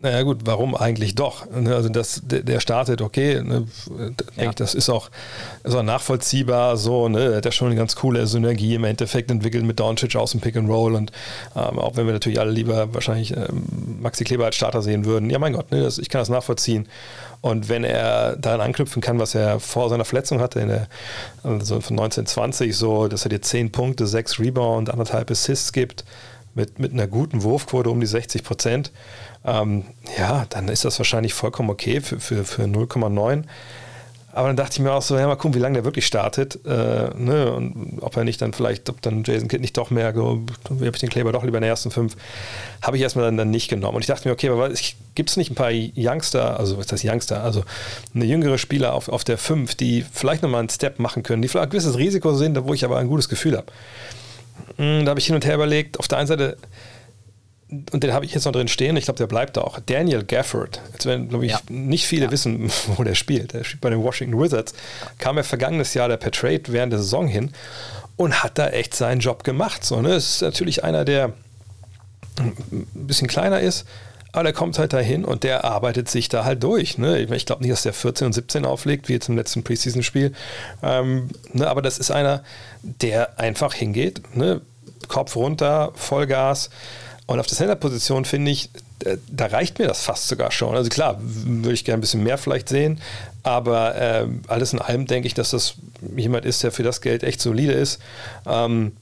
naja 0.00 0.22
gut, 0.22 0.40
warum 0.44 0.74
eigentlich 0.74 1.14
doch? 1.14 1.50
Ne, 1.50 1.74
also 1.74 1.88
das, 1.88 2.22
der 2.24 2.60
startet, 2.60 3.00
okay, 3.00 3.42
ne, 3.42 3.66
ja. 4.36 4.52
das 4.52 4.74
ist 4.74 4.90
auch, 4.90 5.10
ist 5.62 5.74
auch 5.74 5.82
nachvollziehbar, 5.82 6.76
so, 6.76 7.08
ne, 7.08 7.28
der 7.28 7.36
hat 7.36 7.44
ja 7.44 7.52
schon 7.52 7.68
eine 7.68 7.76
ganz 7.76 7.96
coole 7.96 8.26
Synergie 8.26 8.74
im 8.74 8.84
Endeffekt 8.84 9.30
entwickelt 9.30 9.64
mit 9.64 9.80
Doncic 9.80 10.16
aus 10.16 10.32
dem 10.32 10.40
Pick 10.40 10.56
and 10.56 10.68
Roll 10.68 10.94
und 10.94 11.12
ähm, 11.56 11.78
auch 11.78 11.96
wenn 11.96 12.06
wir 12.06 12.12
natürlich 12.12 12.40
alle 12.40 12.50
lieber 12.50 12.92
wahrscheinlich 12.94 13.36
ähm, 13.36 13.64
Maxi 14.00 14.24
Kleber 14.24 14.46
als 14.46 14.56
Starter 14.56 14.82
sehen 14.82 15.04
würden, 15.04 15.30
ja 15.30 15.38
mein 15.38 15.52
Gott, 15.52 15.70
ne, 15.70 15.82
das, 15.82 15.98
ich 15.98 16.08
kann 16.08 16.20
das 16.20 16.28
nachvollziehen. 16.28 16.88
Und 17.40 17.68
wenn 17.68 17.84
er 17.84 18.36
daran 18.36 18.62
anknüpfen 18.62 19.02
kann, 19.02 19.18
was 19.18 19.34
er 19.34 19.60
vor 19.60 19.90
seiner 19.90 20.06
Verletzung 20.06 20.40
hatte, 20.40 20.60
in 20.60 20.68
der, 20.68 20.88
also 21.42 21.82
von 21.82 21.98
1920, 21.98 22.74
so, 22.74 23.06
dass 23.06 23.26
er 23.26 23.28
dir 23.28 23.42
10 23.42 23.70
Punkte, 23.70 24.06
6 24.06 24.40
Rebound, 24.40 24.88
anderthalb 24.88 25.30
Assists 25.30 25.74
gibt, 25.74 26.06
mit, 26.54 26.78
mit 26.78 26.92
einer 26.92 27.06
guten 27.06 27.42
Wurfquote 27.42 27.90
um 27.90 28.00
die 28.00 28.06
60 28.06 28.44
Prozent, 28.44 28.92
ähm, 29.44 29.84
ja, 30.18 30.46
dann 30.50 30.68
ist 30.68 30.84
das 30.84 30.98
wahrscheinlich 30.98 31.34
vollkommen 31.34 31.70
okay 31.70 32.00
für, 32.00 32.20
für, 32.20 32.44
für 32.44 32.62
0,9. 32.62 33.44
Aber 34.34 34.48
dann 34.48 34.56
dachte 34.56 34.72
ich 34.72 34.80
mir 34.80 34.92
auch 34.92 35.02
so, 35.02 35.16
ja, 35.16 35.28
mal 35.28 35.36
gucken, 35.36 35.54
wie 35.54 35.60
lange 35.60 35.74
der 35.74 35.84
wirklich 35.84 36.06
startet. 36.06 36.58
Äh, 36.66 37.10
ne? 37.16 37.52
Und 37.52 37.98
ob 38.00 38.16
er 38.16 38.24
nicht 38.24 38.42
dann 38.42 38.52
vielleicht, 38.52 38.90
ob 38.90 39.00
dann 39.00 39.22
Jason 39.22 39.46
Kidd 39.46 39.60
nicht 39.60 39.76
doch 39.76 39.90
mehr, 39.90 40.06
habe 40.06 40.44
ich 40.82 40.98
den 40.98 41.08
Kleber 41.08 41.30
doch 41.30 41.44
lieber 41.44 41.58
in 41.58 41.62
den 41.62 41.70
ersten 41.70 41.92
fünf, 41.92 42.16
habe 42.82 42.96
ich 42.96 43.02
erstmal 43.04 43.26
dann, 43.26 43.36
dann 43.36 43.50
nicht 43.50 43.68
genommen. 43.68 43.94
Und 43.94 44.00
ich 44.00 44.08
dachte 44.08 44.26
mir, 44.26 44.32
okay, 44.32 44.48
aber 44.48 44.70
gibt 45.14 45.30
es 45.30 45.36
nicht 45.36 45.52
ein 45.52 45.54
paar 45.54 45.70
Youngster, 45.70 46.58
also 46.58 46.76
was 46.76 46.86
ist 46.86 46.92
das 46.92 47.04
Youngster, 47.04 47.44
also 47.44 47.62
eine 48.12 48.24
jüngere 48.24 48.58
Spieler 48.58 48.94
auf, 48.94 49.08
auf 49.08 49.22
der 49.22 49.38
fünf, 49.38 49.76
die 49.76 50.04
vielleicht 50.12 50.42
nochmal 50.42 50.60
einen 50.60 50.68
Step 50.68 50.98
machen 50.98 51.22
können, 51.22 51.40
die 51.40 51.46
vielleicht 51.46 51.68
ein 51.68 51.70
gewisses 51.70 51.96
Risiko 51.96 52.34
sind, 52.34 52.58
wo 52.64 52.74
ich 52.74 52.84
aber 52.84 52.98
ein 52.98 53.06
gutes 53.06 53.28
Gefühl 53.28 53.56
habe. 53.56 53.68
Hm, 54.78 55.04
da 55.04 55.10
habe 55.10 55.20
ich 55.20 55.26
hin 55.26 55.36
und 55.36 55.46
her 55.46 55.54
überlegt, 55.54 56.00
auf 56.00 56.08
der 56.08 56.18
einen 56.18 56.26
Seite 56.26 56.56
und 57.92 58.02
den 58.02 58.12
habe 58.12 58.24
ich 58.24 58.34
jetzt 58.34 58.44
noch 58.44 58.52
drin 58.52 58.68
stehen, 58.68 58.96
ich 58.96 59.04
glaube, 59.04 59.18
der 59.18 59.26
bleibt 59.26 59.58
auch. 59.58 59.78
Daniel 59.80 60.24
Gafford. 60.24 60.80
Jetzt 60.92 61.06
werden, 61.06 61.28
glaube 61.28 61.46
ich, 61.46 61.52
ja. 61.52 61.60
nicht 61.68 62.06
viele 62.06 62.26
ja. 62.26 62.30
wissen, 62.30 62.70
wo 62.96 63.04
der 63.04 63.14
spielt. 63.14 63.52
Der 63.52 63.64
spielt 63.64 63.80
bei 63.80 63.90
den 63.90 64.02
Washington 64.02 64.40
Wizards. 64.40 64.74
Kam 65.18 65.36
er 65.36 65.44
vergangenes 65.44 65.94
Jahr 65.94 66.08
der 66.08 66.16
per 66.16 66.30
Trade 66.30 66.62
während 66.68 66.92
der 66.92 67.00
Saison 67.00 67.26
hin 67.26 67.52
und 68.16 68.42
hat 68.42 68.58
da 68.58 68.68
echt 68.68 68.94
seinen 68.94 69.20
Job 69.20 69.44
gemacht. 69.44 69.84
So, 69.84 70.00
ne? 70.00 70.10
Es 70.14 70.36
ist 70.36 70.42
natürlich 70.42 70.84
einer, 70.84 71.04
der 71.04 71.32
ein 72.38 72.86
bisschen 72.94 73.28
kleiner 73.28 73.60
ist, 73.60 73.86
aber 74.32 74.44
der 74.44 74.52
kommt 74.52 74.78
halt 74.78 74.92
dahin 74.92 75.24
und 75.24 75.44
der 75.44 75.64
arbeitet 75.64 76.08
sich 76.08 76.28
da 76.28 76.44
halt 76.44 76.62
durch. 76.62 76.98
Ne? 76.98 77.20
Ich 77.20 77.46
glaube 77.46 77.62
nicht, 77.62 77.72
dass 77.72 77.82
der 77.82 77.92
14 77.92 78.26
und 78.26 78.32
17 78.32 78.64
auflegt, 78.64 79.08
wie 79.08 79.12
jetzt 79.12 79.28
im 79.28 79.36
letzten 79.36 79.62
Preseason-Spiel. 79.62 80.32
Ähm, 80.82 81.30
ne? 81.52 81.68
Aber 81.68 81.82
das 81.82 81.98
ist 81.98 82.10
einer, 82.10 82.42
der 82.82 83.38
einfach 83.38 83.74
hingeht, 83.74 84.22
ne? 84.36 84.60
Kopf 85.06 85.36
runter, 85.36 85.92
Vollgas 85.94 86.70
und 87.26 87.40
auf 87.40 87.46
der 87.46 87.56
Center-Position 87.56 88.24
finde 88.24 88.50
ich, 88.50 88.70
äh, 89.04 89.16
da 89.28 89.46
reicht 89.46 89.78
mir 89.78 89.86
das 89.86 90.02
fast 90.02 90.28
sogar 90.28 90.50
schon. 90.50 90.76
Also 90.76 90.90
klar, 90.90 91.18
würde 91.20 91.72
ich 91.72 91.84
gerne 91.84 91.98
ein 91.98 92.00
bisschen 92.02 92.22
mehr 92.22 92.36
vielleicht 92.36 92.68
sehen, 92.68 93.00
aber 93.42 93.94
äh, 93.96 94.26
alles 94.46 94.72
in 94.72 94.78
allem 94.78 95.06
denke 95.06 95.26
ich, 95.26 95.34
dass 95.34 95.50
das 95.50 95.74
jemand 96.16 96.44
ist, 96.44 96.62
der 96.62 96.72
für 96.72 96.82
das 96.82 97.00
Geld 97.00 97.22
echt 97.22 97.40
solide 97.40 97.72
ist. 97.72 98.00
Ähm, 98.46 98.92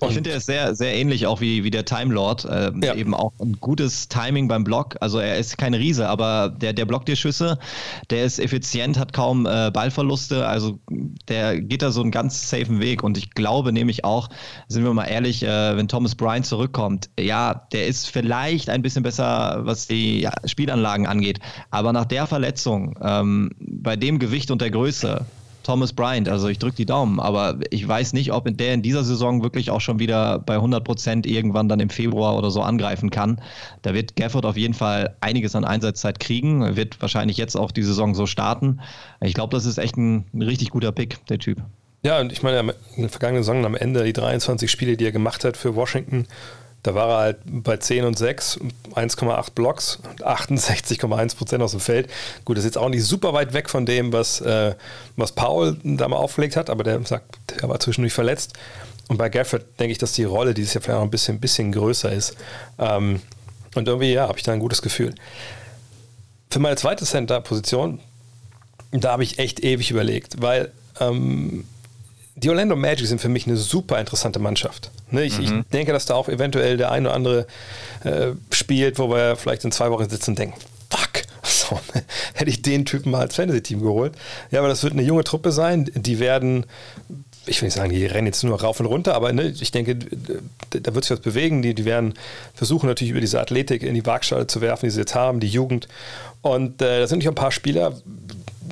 und 0.00 0.08
ich 0.08 0.14
finde, 0.14 0.30
er 0.30 0.36
ist 0.38 0.46
sehr, 0.46 0.74
sehr 0.74 0.94
ähnlich 0.94 1.26
auch 1.26 1.40
wie, 1.40 1.62
wie 1.62 1.70
der 1.70 1.84
Time 1.84 2.12
Lord. 2.12 2.44
Äh, 2.44 2.72
ja. 2.82 2.94
Eben 2.94 3.14
auch 3.14 3.32
ein 3.40 3.58
gutes 3.60 4.08
Timing 4.08 4.48
beim 4.48 4.64
Block. 4.64 4.96
Also 5.00 5.18
er 5.20 5.38
ist 5.38 5.56
kein 5.56 5.72
Riese, 5.72 6.08
aber 6.08 6.48
der, 6.48 6.72
der 6.72 6.84
blockt 6.84 7.06
dir 7.06 7.14
Schüsse, 7.14 7.58
der 8.10 8.24
ist 8.24 8.40
effizient, 8.40 8.98
hat 8.98 9.12
kaum 9.12 9.46
äh, 9.46 9.70
Ballverluste. 9.72 10.46
Also 10.46 10.80
der 11.28 11.60
geht 11.60 11.82
da 11.82 11.92
so 11.92 12.02
einen 12.02 12.10
ganz 12.10 12.50
safen 12.50 12.80
Weg. 12.80 13.04
Und 13.04 13.16
ich 13.16 13.30
glaube 13.30 13.72
nämlich 13.72 14.04
auch, 14.04 14.28
sind 14.66 14.84
wir 14.84 14.92
mal 14.92 15.04
ehrlich, 15.04 15.44
äh, 15.44 15.76
wenn 15.76 15.86
Thomas 15.86 16.16
Bryant 16.16 16.44
zurückkommt, 16.44 17.08
ja, 17.18 17.66
der 17.72 17.86
ist 17.86 18.08
vielleicht 18.08 18.70
ein 18.70 18.82
bisschen 18.82 19.04
besser, 19.04 19.60
was 19.62 19.86
die 19.86 20.22
ja, 20.22 20.32
Spielanlagen 20.44 21.06
angeht. 21.06 21.38
Aber 21.70 21.92
nach 21.92 22.04
der 22.04 22.26
Verletzung, 22.26 22.98
ähm, 23.00 23.50
bei 23.60 23.94
dem 23.94 24.18
Gewicht 24.18 24.50
und 24.50 24.60
der 24.60 24.72
Größe, 24.72 25.24
Thomas 25.64 25.92
Bryant. 25.92 26.28
Also 26.28 26.48
ich 26.48 26.58
drücke 26.58 26.76
die 26.76 26.86
Daumen, 26.86 27.18
aber 27.18 27.58
ich 27.70 27.86
weiß 27.86 28.12
nicht, 28.12 28.32
ob 28.32 28.46
der 28.56 28.74
in 28.74 28.82
dieser 28.82 29.02
Saison 29.02 29.42
wirklich 29.42 29.70
auch 29.70 29.80
schon 29.80 29.98
wieder 29.98 30.38
bei 30.38 30.54
100 30.54 30.84
Prozent 30.84 31.26
irgendwann 31.26 31.68
dann 31.68 31.80
im 31.80 31.90
Februar 31.90 32.36
oder 32.36 32.50
so 32.50 32.62
angreifen 32.62 33.10
kann. 33.10 33.40
Da 33.82 33.94
wird 33.94 34.14
Gafford 34.14 34.46
auf 34.46 34.56
jeden 34.56 34.74
Fall 34.74 35.16
einiges 35.20 35.56
an 35.56 35.64
Einsatzzeit 35.64 36.20
kriegen. 36.20 36.76
Wird 36.76 37.00
wahrscheinlich 37.00 37.36
jetzt 37.36 37.56
auch 37.56 37.72
die 37.72 37.82
Saison 37.82 38.14
so 38.14 38.26
starten. 38.26 38.80
Ich 39.20 39.34
glaube, 39.34 39.56
das 39.56 39.64
ist 39.64 39.78
echt 39.78 39.96
ein, 39.96 40.26
ein 40.32 40.42
richtig 40.42 40.70
guter 40.70 40.92
Pick, 40.92 41.26
der 41.26 41.38
Typ. 41.38 41.62
Ja, 42.04 42.20
und 42.20 42.32
ich 42.32 42.42
meine, 42.42 42.74
in 42.96 43.02
der 43.02 43.08
vergangenen 43.08 43.42
Saison 43.42 43.64
am 43.64 43.74
Ende 43.74 44.04
die 44.04 44.12
23 44.12 44.70
Spiele, 44.70 44.98
die 44.98 45.06
er 45.06 45.12
gemacht 45.12 45.42
hat 45.42 45.56
für 45.56 45.74
Washington, 45.74 46.26
da 46.84 46.94
war 46.94 47.08
er 47.08 47.16
halt 47.16 47.38
bei 47.46 47.78
10 47.78 48.04
und 48.04 48.18
6, 48.18 48.60
1,8 48.94 49.52
Blocks, 49.54 49.98
68,1 50.18 51.36
Prozent 51.36 51.62
aus 51.62 51.70
dem 51.70 51.80
Feld. 51.80 52.10
Gut, 52.44 52.58
das 52.58 52.64
ist 52.64 52.74
jetzt 52.74 52.78
auch 52.78 52.90
nicht 52.90 53.04
super 53.04 53.32
weit 53.32 53.54
weg 53.54 53.70
von 53.70 53.86
dem, 53.86 54.12
was, 54.12 54.42
äh, 54.42 54.74
was 55.16 55.32
Paul 55.32 55.78
da 55.82 56.06
mal 56.08 56.16
aufgelegt 56.16 56.56
hat, 56.56 56.68
aber 56.68 56.84
der 56.84 57.02
sagt, 57.06 57.24
der 57.58 57.70
war 57.70 57.80
zwischendurch 57.80 58.12
verletzt. 58.12 58.52
Und 59.08 59.16
bei 59.16 59.30
Gafford 59.30 59.64
denke 59.80 59.92
ich, 59.92 59.98
dass 59.98 60.12
die 60.12 60.24
Rolle 60.24 60.52
dieses 60.52 60.74
Jahr 60.74 60.82
vielleicht 60.82 60.98
auch 60.98 61.04
ein 61.04 61.10
bisschen, 61.10 61.40
bisschen 61.40 61.72
größer 61.72 62.12
ist. 62.12 62.36
Ähm, 62.78 63.22
und 63.74 63.88
irgendwie, 63.88 64.12
ja, 64.12 64.28
habe 64.28 64.38
ich 64.38 64.44
da 64.44 64.52
ein 64.52 64.60
gutes 64.60 64.82
Gefühl. 64.82 65.14
Für 66.50 66.58
meine 66.58 66.76
zweite 66.76 67.06
Center-Position, 67.06 67.98
da 68.92 69.12
habe 69.12 69.22
ich 69.22 69.38
echt 69.38 69.60
ewig 69.60 69.90
überlegt, 69.90 70.42
weil 70.42 70.70
ähm, 71.00 71.64
die 72.36 72.50
Orlando 72.50 72.74
Magic 72.74 73.06
sind 73.06 73.20
für 73.20 73.28
mich 73.28 73.46
eine 73.46 73.56
super 73.56 73.98
interessante 74.00 74.38
Mannschaft. 74.38 74.90
Ne, 75.10 75.24
ich, 75.24 75.38
mhm. 75.38 75.44
ich, 75.44 75.52
denke, 75.72 75.92
dass 75.92 76.06
da 76.06 76.14
auch 76.14 76.28
eventuell 76.28 76.76
der 76.76 76.90
ein 76.90 77.06
oder 77.06 77.14
andere 77.14 77.46
äh, 78.02 78.32
spielt, 78.50 78.98
wo 78.98 79.08
wir 79.08 79.36
vielleicht 79.36 79.64
in 79.64 79.72
zwei 79.72 79.90
Wochen 79.90 80.08
sitzen 80.08 80.30
und 80.30 80.38
denken, 80.38 80.58
fuck, 80.90 81.22
so, 81.42 81.78
hätte 82.34 82.50
ich 82.50 82.62
den 82.62 82.84
Typen 82.84 83.12
mal 83.12 83.20
als 83.20 83.36
Fantasy-Team 83.36 83.80
geholt. 83.80 84.14
Ja, 84.50 84.58
aber 84.58 84.68
das 84.68 84.82
wird 84.82 84.94
eine 84.94 85.02
junge 85.02 85.22
Truppe 85.22 85.52
sein. 85.52 85.90
Die 85.94 86.18
werden, 86.18 86.66
ich 87.46 87.60
will 87.62 87.68
nicht 87.68 87.76
sagen, 87.76 87.90
die 87.90 88.04
rennen 88.04 88.26
jetzt 88.26 88.42
nur 88.42 88.60
rauf 88.60 88.80
und 88.80 88.86
runter, 88.86 89.14
aber 89.14 89.32
ne, 89.32 89.54
ich 89.60 89.70
denke, 89.70 89.96
da 89.96 90.94
wird 90.94 91.04
sich 91.04 91.12
was 91.12 91.20
bewegen. 91.20 91.62
Die, 91.62 91.74
die 91.74 91.84
werden 91.84 92.14
versuchen 92.54 92.88
natürlich 92.88 93.12
über 93.12 93.20
diese 93.20 93.40
Athletik 93.40 93.84
in 93.84 93.94
die 93.94 94.04
Waagschale 94.04 94.48
zu 94.48 94.60
werfen, 94.60 94.86
die 94.86 94.90
sie 94.90 95.00
jetzt 95.00 95.14
haben, 95.14 95.38
die 95.38 95.48
Jugend. 95.48 95.86
Und 96.42 96.82
äh, 96.82 96.98
da 96.98 97.06
sind 97.06 97.18
natürlich 97.18 97.28
ein 97.28 97.34
paar 97.36 97.52
Spieler, 97.52 97.96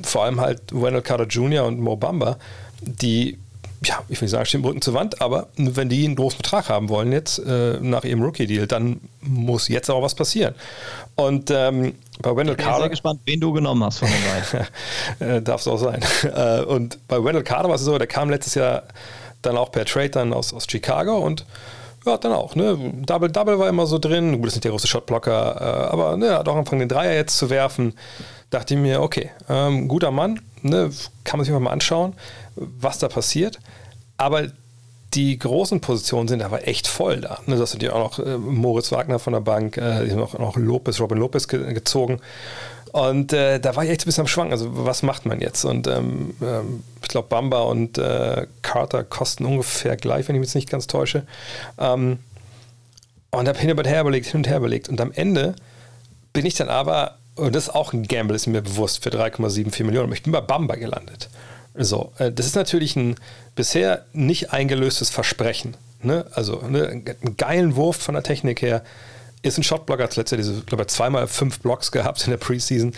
vor 0.02 0.24
allem 0.24 0.40
halt 0.40 0.60
Wendell 0.72 1.02
Carter 1.02 1.26
Jr. 1.26 1.64
und 1.64 1.78
Mo 1.78 1.94
Bamba, 1.94 2.38
die 2.80 3.38
ja, 3.84 4.02
ich 4.08 4.20
will 4.20 4.26
nicht 4.26 4.32
sagen, 4.32 4.46
stehen 4.46 4.64
Rücken 4.64 4.82
zur 4.82 4.94
Wand, 4.94 5.20
aber 5.20 5.48
wenn 5.56 5.88
die 5.88 6.04
einen 6.04 6.16
großen 6.16 6.38
Betrag 6.38 6.68
haben 6.68 6.88
wollen 6.88 7.12
jetzt 7.12 7.38
äh, 7.38 7.78
nach 7.80 8.04
ihrem 8.04 8.22
Rookie-Deal, 8.22 8.66
dann 8.66 9.00
muss 9.20 9.68
jetzt 9.68 9.90
auch 9.90 10.02
was 10.02 10.14
passieren. 10.14 10.54
Und 11.16 11.50
ähm, 11.50 11.94
bei 12.20 12.34
Wendell 12.34 12.56
Carter. 12.56 12.70
Ich 12.70 12.74
bin 12.74 12.82
sehr 12.82 12.90
gespannt, 12.90 13.20
wen 13.24 13.40
du 13.40 13.52
genommen 13.52 13.84
hast 13.84 13.98
von 13.98 14.08
den 14.08 14.60
beiden. 15.20 15.36
äh, 15.36 15.42
Darf 15.42 15.62
es 15.62 15.68
auch 15.68 15.78
sein. 15.78 16.00
Äh, 16.24 16.62
und 16.62 17.06
bei 17.08 17.22
Wendell 17.22 17.42
Carter 17.42 17.68
war 17.68 17.76
es 17.76 17.82
so, 17.82 17.98
der 17.98 18.06
kam 18.06 18.30
letztes 18.30 18.54
Jahr 18.54 18.84
dann 19.42 19.56
auch 19.56 19.72
per 19.72 19.84
Trade 19.84 20.10
dann 20.10 20.32
aus, 20.32 20.54
aus 20.54 20.66
Chicago 20.68 21.18
und 21.18 21.44
ja, 22.06 22.16
dann 22.16 22.32
auch. 22.32 22.54
Ne? 22.54 22.94
Double 23.06 23.30
Double 23.30 23.58
war 23.58 23.68
immer 23.68 23.86
so 23.86 23.98
drin. 23.98 24.32
Gut, 24.32 24.46
das 24.46 24.52
ist 24.52 24.56
nicht 24.56 24.64
der 24.64 24.70
große 24.72 24.88
Shotblocker, 24.88 25.56
äh, 25.60 25.92
aber 25.92 26.16
ne, 26.16 26.38
hat 26.38 26.48
auch 26.48 26.56
angefangen, 26.56 26.80
den 26.80 26.88
Dreier 26.88 27.14
jetzt 27.14 27.36
zu 27.36 27.50
werfen. 27.50 27.94
Dachte 28.52 28.74
ich 28.74 28.80
mir, 28.80 29.02
okay, 29.02 29.30
ähm, 29.48 29.88
guter 29.88 30.12
Mann, 30.12 30.40
ne? 30.62 30.90
kann 31.24 31.38
man 31.38 31.44
sich 31.44 31.52
mal 31.52 31.70
anschauen 31.70 32.14
was 32.56 32.98
da 32.98 33.08
passiert. 33.08 33.58
Aber 34.16 34.48
die 35.14 35.38
großen 35.38 35.80
Positionen 35.80 36.28
sind 36.28 36.42
aber 36.42 36.66
echt 36.66 36.86
voll 36.86 37.20
da. 37.20 37.38
Ne, 37.46 37.56
das 37.56 37.72
sind 37.72 37.82
ja 37.82 37.92
auch 37.92 38.18
noch 38.18 38.24
äh, 38.24 38.38
Moritz 38.38 38.92
Wagner 38.92 39.18
von 39.18 39.34
der 39.34 39.40
Bank, 39.40 39.76
äh, 39.76 40.04
die 40.04 40.12
haben 40.12 40.22
auch 40.22 40.38
noch 40.38 40.56
Lopez, 40.56 41.00
Robin 41.00 41.18
Lopez 41.18 41.48
ge 41.48 41.72
gezogen. 41.74 42.20
Und 42.92 43.32
äh, 43.32 43.58
da 43.58 43.74
war 43.74 43.84
ich 43.84 43.90
echt 43.90 44.02
ein 44.02 44.04
bisschen 44.04 44.22
am 44.22 44.28
Schwanken. 44.28 44.52
Also, 44.52 44.68
was 44.86 45.02
macht 45.02 45.24
man 45.24 45.40
jetzt? 45.40 45.64
Und 45.64 45.86
ähm, 45.86 46.34
ähm, 46.42 46.82
ich 47.00 47.08
glaube, 47.08 47.28
Bamba 47.28 47.62
und 47.62 47.96
äh, 47.96 48.46
Carter 48.60 49.02
kosten 49.02 49.46
ungefähr 49.46 49.96
gleich, 49.96 50.28
wenn 50.28 50.36
ich 50.36 50.40
mich 50.40 50.54
nicht 50.54 50.68
ganz 50.68 50.86
täusche. 50.88 51.26
Ähm, 51.78 52.18
und 53.30 53.48
habe 53.48 53.58
hin 53.58 53.72
und 53.72 53.86
her 53.86 54.02
überlegt, 54.02 54.26
hin 54.26 54.40
und 54.40 54.48
her 54.48 54.58
überlegt. 54.58 54.90
Und 54.90 55.00
am 55.00 55.10
Ende 55.10 55.54
bin 56.34 56.44
ich 56.44 56.54
dann 56.54 56.68
aber, 56.68 57.16
und 57.34 57.54
das 57.54 57.64
ist 57.64 57.74
auch 57.74 57.92
ein 57.92 58.06
Gamble, 58.06 58.36
ist 58.36 58.46
mir 58.46 58.62
bewusst, 58.62 59.02
für 59.02 59.10
3,74 59.10 59.84
Millionen. 59.84 60.12
Ich 60.12 60.22
bin 60.22 60.32
bei 60.32 60.40
Bamba 60.40 60.76
gelandet. 60.76 61.28
So, 61.74 62.12
äh, 62.18 62.30
das 62.30 62.46
ist 62.46 62.56
natürlich 62.56 62.96
ein 62.96 63.16
bisher 63.54 64.04
nicht 64.12 64.52
eingelöstes 64.52 65.10
Versprechen. 65.10 65.76
Ne? 66.02 66.26
Also 66.32 66.60
ne, 66.68 66.88
einen 66.88 67.36
geilen 67.36 67.76
Wurf 67.76 67.96
von 67.96 68.14
der 68.14 68.22
Technik 68.22 68.62
her. 68.62 68.82
Ist 69.42 69.58
ein 69.58 69.64
Shotblocker, 69.64 70.04
hat 70.04 70.14
letztes 70.14 70.46
Jahr 70.46 70.60
glaube 70.66 70.82
ich, 70.82 70.88
zweimal 70.88 71.26
fünf 71.26 71.60
Blocks 71.60 71.90
gehabt 71.90 72.22
in 72.24 72.30
der 72.30 72.36
Preseason. 72.36 72.92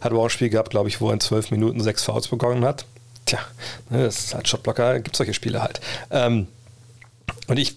Hat 0.00 0.12
aber 0.12 0.20
auch 0.20 0.24
ein 0.24 0.30
Spiel 0.30 0.50
gehabt, 0.50 0.70
glaube 0.70 0.88
ich, 0.88 1.00
wo 1.00 1.08
er 1.08 1.14
in 1.14 1.20
zwölf 1.20 1.50
Minuten 1.50 1.80
sechs 1.80 2.04
Fouls 2.04 2.28
bekommen 2.28 2.64
hat. 2.64 2.84
Tja, 3.26 3.40
ne, 3.88 4.04
das 4.04 4.18
ist 4.18 4.34
halt 4.34 4.46
Shotblocker, 4.46 5.00
gibt 5.00 5.16
solche 5.16 5.34
Spiele 5.34 5.62
halt. 5.62 5.80
Ähm, 6.10 6.46
und 7.48 7.58
ich, 7.58 7.76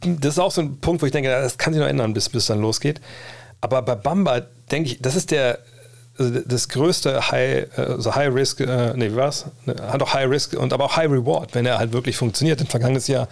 das 0.00 0.34
ist 0.34 0.38
auch 0.38 0.52
so 0.52 0.60
ein 0.60 0.78
Punkt, 0.78 1.02
wo 1.02 1.06
ich 1.06 1.12
denke, 1.12 1.28
das 1.28 1.58
kann 1.58 1.72
sich 1.72 1.80
noch 1.80 1.88
ändern, 1.88 2.14
bis 2.14 2.32
es 2.32 2.46
dann 2.46 2.60
losgeht. 2.60 3.00
Aber 3.60 3.82
bei 3.82 3.94
Bamba 3.94 4.42
denke 4.70 4.90
ich, 4.90 5.02
das 5.02 5.16
ist 5.16 5.30
der, 5.30 5.58
also 6.18 6.40
das 6.40 6.68
größte 6.68 7.30
High, 7.30 7.66
also 7.76 8.14
High 8.14 8.34
Risk, 8.34 8.60
äh, 8.60 8.92
nee, 8.94 9.10
wie 9.10 9.16
war's? 9.16 9.46
Hat 9.66 10.02
auch 10.02 10.14
High 10.14 10.28
Risk 10.28 10.54
und 10.54 10.72
aber 10.72 10.84
auch 10.84 10.96
High 10.96 11.10
Reward, 11.10 11.54
wenn 11.54 11.66
er 11.66 11.78
halt 11.78 11.92
wirklich 11.92 12.16
funktioniert. 12.16 12.60
Im 12.60 12.66
vergangenen 12.66 13.02
Jahr 13.06 13.28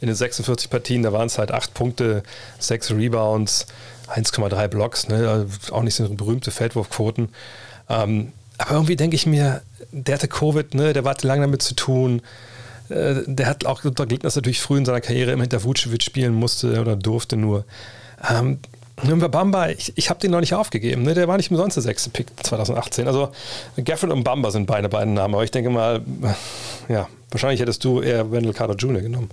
in 0.00 0.06
den 0.08 0.16
46 0.16 0.70
Partien, 0.70 1.02
da 1.02 1.12
waren 1.12 1.26
es 1.26 1.38
halt 1.38 1.50
8 1.50 1.74
Punkte, 1.74 2.22
6 2.58 2.92
Rebounds, 2.92 3.66
1,3 4.08 4.68
Blocks, 4.68 5.08
ne? 5.08 5.46
Auch 5.70 5.82
nicht 5.82 5.94
so 5.94 6.08
berühmte 6.08 6.50
Feldwurfquoten. 6.50 7.30
Ähm, 7.88 8.32
aber 8.58 8.72
irgendwie 8.72 8.96
denke 8.96 9.16
ich 9.16 9.26
mir, 9.26 9.62
der 9.92 10.16
hatte 10.16 10.28
Covid, 10.28 10.74
ne? 10.74 10.92
der 10.92 11.04
hatte 11.04 11.26
lange 11.26 11.42
damit 11.42 11.62
zu 11.62 11.74
tun. 11.74 12.22
Äh, 12.88 13.22
der 13.26 13.46
hat 13.46 13.64
auch 13.66 13.84
unter 13.84 14.06
Gegner 14.06 14.30
natürlich 14.34 14.60
früh 14.60 14.78
in 14.78 14.84
seiner 14.84 15.00
Karriere 15.00 15.32
immer 15.32 15.42
hinter 15.42 15.62
Vucevic 15.64 16.02
spielen 16.02 16.34
musste 16.34 16.80
oder 16.80 16.96
durfte 16.96 17.36
nur. 17.36 17.64
Ähm, 18.28 18.58
Bamba, 19.02 19.68
ich, 19.70 19.92
ich 19.96 20.10
habe 20.10 20.20
den 20.20 20.30
noch 20.30 20.40
nicht 20.40 20.54
aufgegeben. 20.54 21.02
Ne? 21.02 21.14
Der 21.14 21.28
war 21.28 21.36
nicht 21.36 21.50
umsonst 21.50 21.76
der 21.76 21.82
sechste 21.82 22.10
Pick 22.10 22.28
2018. 22.42 23.06
Also 23.06 23.30
Gafford 23.84 24.12
und 24.12 24.24
Bamba 24.24 24.50
sind 24.50 24.66
beide 24.66 24.88
beiden 24.88 25.14
Namen. 25.14 25.34
Aber 25.34 25.44
ich 25.44 25.50
denke 25.50 25.70
mal, 25.70 26.02
ja, 26.88 27.08
wahrscheinlich 27.30 27.60
hättest 27.60 27.84
du 27.84 28.00
eher 28.00 28.30
Wendell 28.30 28.52
Carter 28.52 28.74
Jr. 28.74 29.02
genommen. 29.02 29.30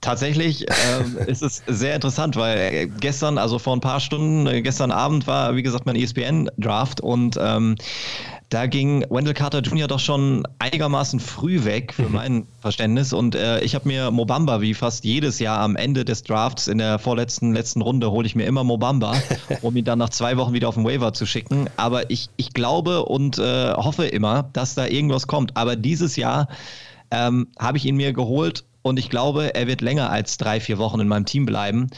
Tatsächlich 0.00 0.64
ähm, 0.68 1.18
ist 1.26 1.42
es 1.42 1.62
sehr 1.66 1.96
interessant, 1.96 2.36
weil 2.36 2.86
gestern, 3.00 3.36
also 3.36 3.58
vor 3.58 3.76
ein 3.76 3.80
paar 3.80 4.00
Stunden, 4.00 4.46
äh, 4.46 4.62
gestern 4.62 4.92
Abend 4.92 5.26
war, 5.26 5.56
wie 5.56 5.62
gesagt, 5.62 5.86
mein 5.86 5.96
ESPN-Draft 5.96 7.00
und 7.00 7.36
ähm, 7.40 7.76
da 8.48 8.66
ging 8.66 9.04
Wendell 9.10 9.34
Carter 9.34 9.60
Jr. 9.60 9.88
doch 9.88 10.00
schon 10.00 10.46
einigermaßen 10.58 11.20
früh 11.20 11.64
weg 11.64 11.92
für 11.92 12.08
mhm. 12.08 12.12
mein 12.12 12.46
Verständnis. 12.60 13.12
Und 13.12 13.34
äh, 13.34 13.60
ich 13.60 13.74
habe 13.74 13.86
mir 13.86 14.10
Mobamba 14.10 14.62
wie 14.62 14.72
fast 14.72 15.04
jedes 15.04 15.38
Jahr 15.38 15.60
am 15.60 15.76
Ende 15.76 16.04
des 16.04 16.22
Drafts 16.22 16.66
in 16.66 16.78
der 16.78 16.98
vorletzten 16.98 17.52
letzten 17.52 17.82
Runde 17.82 18.10
hole 18.10 18.26
ich 18.26 18.34
mir 18.34 18.46
immer 18.46 18.64
Mobamba, 18.64 19.14
um 19.62 19.76
ihn 19.76 19.84
dann 19.84 19.98
nach 19.98 20.08
zwei 20.08 20.36
Wochen 20.38 20.54
wieder 20.54 20.68
auf 20.68 20.76
den 20.76 20.84
Waiver 20.84 21.12
zu 21.12 21.26
schicken. 21.26 21.68
Aber 21.76 22.10
ich, 22.10 22.30
ich 22.36 22.54
glaube 22.54 23.04
und 23.04 23.38
äh, 23.38 23.72
hoffe 23.74 24.06
immer, 24.06 24.48
dass 24.54 24.74
da 24.74 24.86
irgendwas 24.86 25.26
kommt. 25.26 25.56
Aber 25.56 25.76
dieses 25.76 26.16
Jahr 26.16 26.48
ähm, 27.10 27.48
habe 27.58 27.76
ich 27.76 27.84
ihn 27.84 27.96
mir 27.96 28.14
geholt 28.14 28.64
und 28.88 28.98
ich 28.98 29.10
glaube, 29.10 29.54
er 29.54 29.66
wird 29.66 29.80
länger 29.80 30.10
als 30.10 30.36
drei, 30.36 30.60
vier 30.60 30.78
Wochen 30.78 31.00
in 31.00 31.08
meinem 31.08 31.24
Team 31.24 31.46
bleiben. 31.46 31.88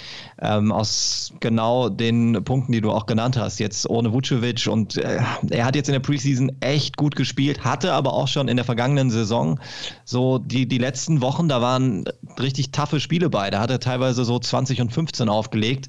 Ähm, 0.41 0.72
aus 0.72 1.32
genau 1.41 1.88
den 1.88 2.45
Punkten, 2.45 2.72
die 2.72 2.80
du 2.80 2.91
auch 2.91 3.07
genannt 3.07 3.36
hast. 3.36 3.59
Jetzt 3.61 3.88
ohne 3.88 4.12
Vucevic. 4.12 4.66
Und 4.66 4.97
äh, 4.97 5.20
er 5.51 5.64
hat 5.64 5.76
jetzt 5.76 5.88
in 5.88 5.93
der 5.93 6.01
Preseason 6.01 6.53
echt 6.61 6.97
gut 6.97 7.16
gespielt, 7.16 7.64
hatte 7.64 7.93
aber 7.93 8.12
auch 8.12 8.28
schon 8.28 8.49
in 8.49 8.57
der 8.57 8.64
vergangenen 8.64 9.11
Saison 9.11 9.61
so 10.05 10.38
die, 10.38 10.66
die 10.66 10.78
letzten 10.78 11.20
Wochen, 11.20 11.49
da 11.49 11.61
waren 11.61 12.05
richtig 12.38 12.72
taffe 12.72 13.01
Spiele 13.01 13.30
bei. 13.30 13.51
Da 13.51 13.61
hat 13.61 13.70
er 13.70 13.80
teilweise 13.80 14.24
so 14.24 14.38
20 14.38 14.80
und 14.80 14.93
15 14.93 15.28
aufgelegt. 15.28 15.88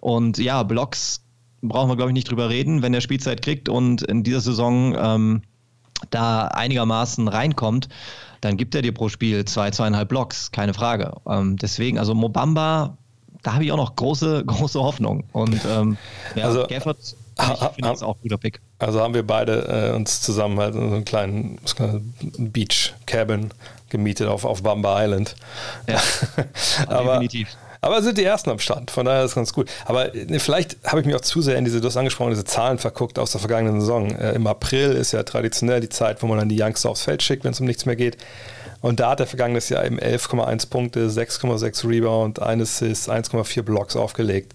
Und 0.00 0.38
ja, 0.38 0.62
Blocks 0.62 1.22
brauchen 1.62 1.90
wir, 1.90 1.96
glaube 1.96 2.10
ich, 2.10 2.14
nicht 2.14 2.30
drüber 2.30 2.48
reden, 2.48 2.82
wenn 2.82 2.94
er 2.94 3.00
Spielzeit 3.00 3.42
kriegt 3.42 3.68
und 3.68 4.02
in 4.02 4.22
dieser 4.22 4.40
Saison 4.40 4.96
ähm, 4.96 5.42
da 6.10 6.46
einigermaßen 6.46 7.28
reinkommt 7.28 7.88
dann 8.40 8.56
gibt 8.56 8.74
er 8.74 8.82
dir 8.82 8.92
pro 8.92 9.08
Spiel 9.08 9.44
zwei, 9.44 9.70
zweieinhalb 9.70 10.08
Blocks, 10.08 10.50
keine 10.52 10.74
Frage. 10.74 11.12
Ähm, 11.26 11.56
deswegen, 11.56 11.98
also 11.98 12.14
Mobamba, 12.14 12.96
da 13.42 13.54
habe 13.54 13.64
ich 13.64 13.72
auch 13.72 13.76
noch 13.76 13.96
große, 13.96 14.44
große 14.46 14.80
Hoffnung. 14.80 15.24
Und 15.32 15.60
ähm, 15.66 15.96
ja, 16.34 16.44
also, 16.44 16.66
Gafford 16.66 17.16
finde 17.74 17.92
ich 17.94 18.02
auch 18.02 18.16
ein 18.16 18.22
guter 18.22 18.38
Pick. 18.38 18.60
Also 18.78 19.00
haben 19.00 19.14
wir 19.14 19.26
beide 19.26 19.90
äh, 19.92 19.96
uns 19.96 20.20
zusammen 20.20 20.58
halt 20.58 20.74
so 20.74 20.80
einen 20.80 21.04
kleinen 21.04 21.58
Beach 22.38 22.94
Cabin 23.06 23.50
gemietet 23.88 24.28
auf, 24.28 24.44
auf 24.44 24.62
Bamba 24.62 25.02
Island. 25.04 25.36
Ja, 25.86 26.00
aber, 26.88 27.20
definitiv. 27.20 27.56
Aber 27.80 28.02
sind 28.02 28.18
die 28.18 28.24
ersten 28.24 28.50
am 28.50 28.58
Stand, 28.58 28.90
von 28.90 29.06
daher 29.06 29.24
ist 29.24 29.30
es 29.30 29.34
ganz 29.34 29.52
gut. 29.52 29.70
Aber 29.84 30.10
ne, 30.12 30.40
vielleicht 30.40 30.76
habe 30.84 31.00
ich 31.00 31.06
mich 31.06 31.14
auch 31.14 31.20
zu 31.20 31.42
sehr 31.42 31.56
in 31.56 31.64
diese, 31.64 31.80
du 31.80 31.86
hast 31.86 31.96
angesprochen, 31.96 32.30
diese 32.30 32.44
Zahlen 32.44 32.78
verguckt 32.78 33.18
aus 33.18 33.32
der 33.32 33.40
vergangenen 33.40 33.80
Saison. 33.80 34.10
Äh, 34.10 34.32
Im 34.32 34.46
April 34.46 34.92
ist 34.92 35.12
ja 35.12 35.22
traditionell 35.22 35.80
die 35.80 35.88
Zeit, 35.88 36.22
wo 36.22 36.26
man 36.26 36.38
dann 36.38 36.48
die 36.48 36.60
Youngster 36.60 36.90
aufs 36.90 37.02
Feld 37.02 37.22
schickt, 37.22 37.44
wenn 37.44 37.52
es 37.52 37.60
um 37.60 37.66
nichts 37.66 37.86
mehr 37.86 37.96
geht. 37.96 38.16
Und 38.80 39.00
da 39.00 39.10
hat 39.10 39.20
er 39.20 39.26
vergangenes 39.26 39.68
Jahr 39.70 39.84
eben 39.84 39.98
11,1 39.98 40.70
Punkte, 40.70 41.08
6,6 41.08 41.88
Rebound, 41.88 42.40
1 42.40 42.62
Assist, 42.62 43.10
1,4 43.10 43.62
Blocks 43.62 43.96
aufgelegt. 43.96 44.52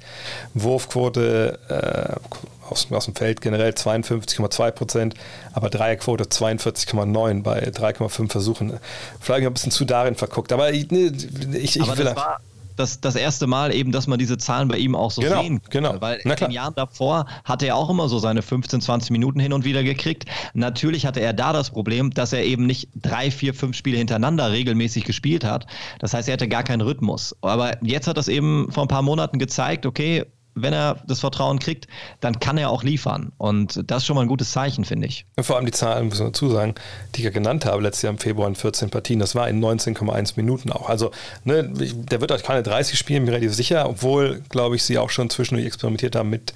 Wurfquote 0.53 1.59
äh, 1.67 2.69
aus, 2.69 2.87
aus, 2.89 3.05
dem 3.05 3.15
Feld 3.15 3.41
generell 3.41 3.71
52,2 3.71 4.71
Prozent, 4.71 5.15
aber 5.51 5.69
Dreierquote 5.69 6.23
42,9 6.23 7.43
bei 7.43 7.63
3,5 7.67 8.31
Versuchen. 8.31 8.79
Vielleicht 9.19 9.45
ein 9.45 9.53
bisschen 9.53 9.73
zu 9.73 9.83
darin 9.83 10.15
verguckt. 10.15 10.53
Aber 10.53 10.71
ich, 10.71 10.89
ne, 10.89 11.11
ich, 11.53 11.75
ich 11.75 11.81
aber 11.81 11.97
will. 11.97 12.05
Das 12.05 12.15
war 12.15 12.39
das, 12.75 13.01
das 13.01 13.15
erste 13.15 13.47
Mal 13.47 13.73
eben, 13.73 13.91
dass 13.91 14.07
man 14.07 14.19
diese 14.19 14.37
Zahlen 14.37 14.67
bei 14.67 14.77
ihm 14.77 14.95
auch 14.95 15.11
so 15.11 15.21
genau, 15.21 15.41
sehen 15.41 15.61
kann. 15.61 15.71
Genau. 15.71 16.01
Weil 16.01 16.17
in 16.17 16.35
den 16.35 16.51
Jahren 16.51 16.73
davor 16.75 17.25
hatte 17.43 17.67
er 17.67 17.75
auch 17.75 17.89
immer 17.89 18.09
so 18.09 18.19
seine 18.19 18.41
15, 18.41 18.81
20 18.81 19.11
Minuten 19.11 19.39
hin 19.39 19.53
und 19.53 19.65
wieder 19.65 19.83
gekriegt. 19.83 20.25
Natürlich 20.53 21.05
hatte 21.05 21.19
er 21.19 21.33
da 21.33 21.53
das 21.53 21.71
Problem, 21.71 22.11
dass 22.11 22.33
er 22.33 22.43
eben 22.43 22.65
nicht 22.65 22.89
drei, 22.95 23.31
vier, 23.31 23.53
fünf 23.53 23.75
Spiele 23.75 23.97
hintereinander 23.97 24.51
regelmäßig 24.51 25.03
gespielt 25.05 25.43
hat. 25.43 25.67
Das 25.99 26.13
heißt, 26.13 26.27
er 26.27 26.33
hatte 26.33 26.47
gar 26.47 26.63
keinen 26.63 26.81
Rhythmus. 26.81 27.35
Aber 27.41 27.83
jetzt 27.83 28.07
hat 28.07 28.17
das 28.17 28.27
eben 28.27 28.71
vor 28.71 28.83
ein 28.83 28.89
paar 28.89 29.01
Monaten 29.01 29.39
gezeigt, 29.39 29.85
okay, 29.85 30.25
wenn 30.55 30.73
er 30.73 30.97
das 31.07 31.19
Vertrauen 31.19 31.59
kriegt, 31.59 31.87
dann 32.19 32.39
kann 32.39 32.57
er 32.57 32.69
auch 32.69 32.83
liefern. 32.83 33.31
Und 33.37 33.81
das 33.89 33.99
ist 33.99 34.05
schon 34.05 34.15
mal 34.15 34.21
ein 34.21 34.27
gutes 34.27 34.51
Zeichen, 34.51 34.85
finde 34.85 35.07
ich. 35.07 35.25
Vor 35.39 35.55
allem 35.55 35.65
die 35.65 35.71
Zahlen, 35.71 36.07
muss 36.07 36.19
man 36.19 36.29
dazu 36.29 36.49
sagen, 36.49 36.75
die 37.15 37.19
ich 37.19 37.25
ja 37.25 37.31
genannt 37.31 37.65
habe, 37.65 37.81
letztes 37.81 38.03
Jahr 38.03 38.13
im 38.13 38.19
Februar 38.19 38.47
in 38.47 38.55
14 38.55 38.89
Partien, 38.89 39.19
das 39.19 39.35
war 39.35 39.49
in 39.49 39.63
19,1 39.63 40.33
Minuten 40.35 40.71
auch. 40.71 40.89
Also 40.89 41.11
ne, 41.43 41.63
der 41.63 42.21
wird 42.21 42.31
euch 42.31 42.43
keine 42.43 42.63
30 42.63 42.97
spielen, 42.97 43.25
bin 43.25 43.33
relativ 43.33 43.53
sicher, 43.55 43.89
obwohl, 43.89 44.41
glaube 44.49 44.75
ich, 44.75 44.83
sie 44.83 44.97
auch 44.97 45.09
schon 45.09 45.29
zwischendurch 45.29 45.65
experimentiert 45.65 46.15
haben 46.15 46.29
mit 46.29 46.53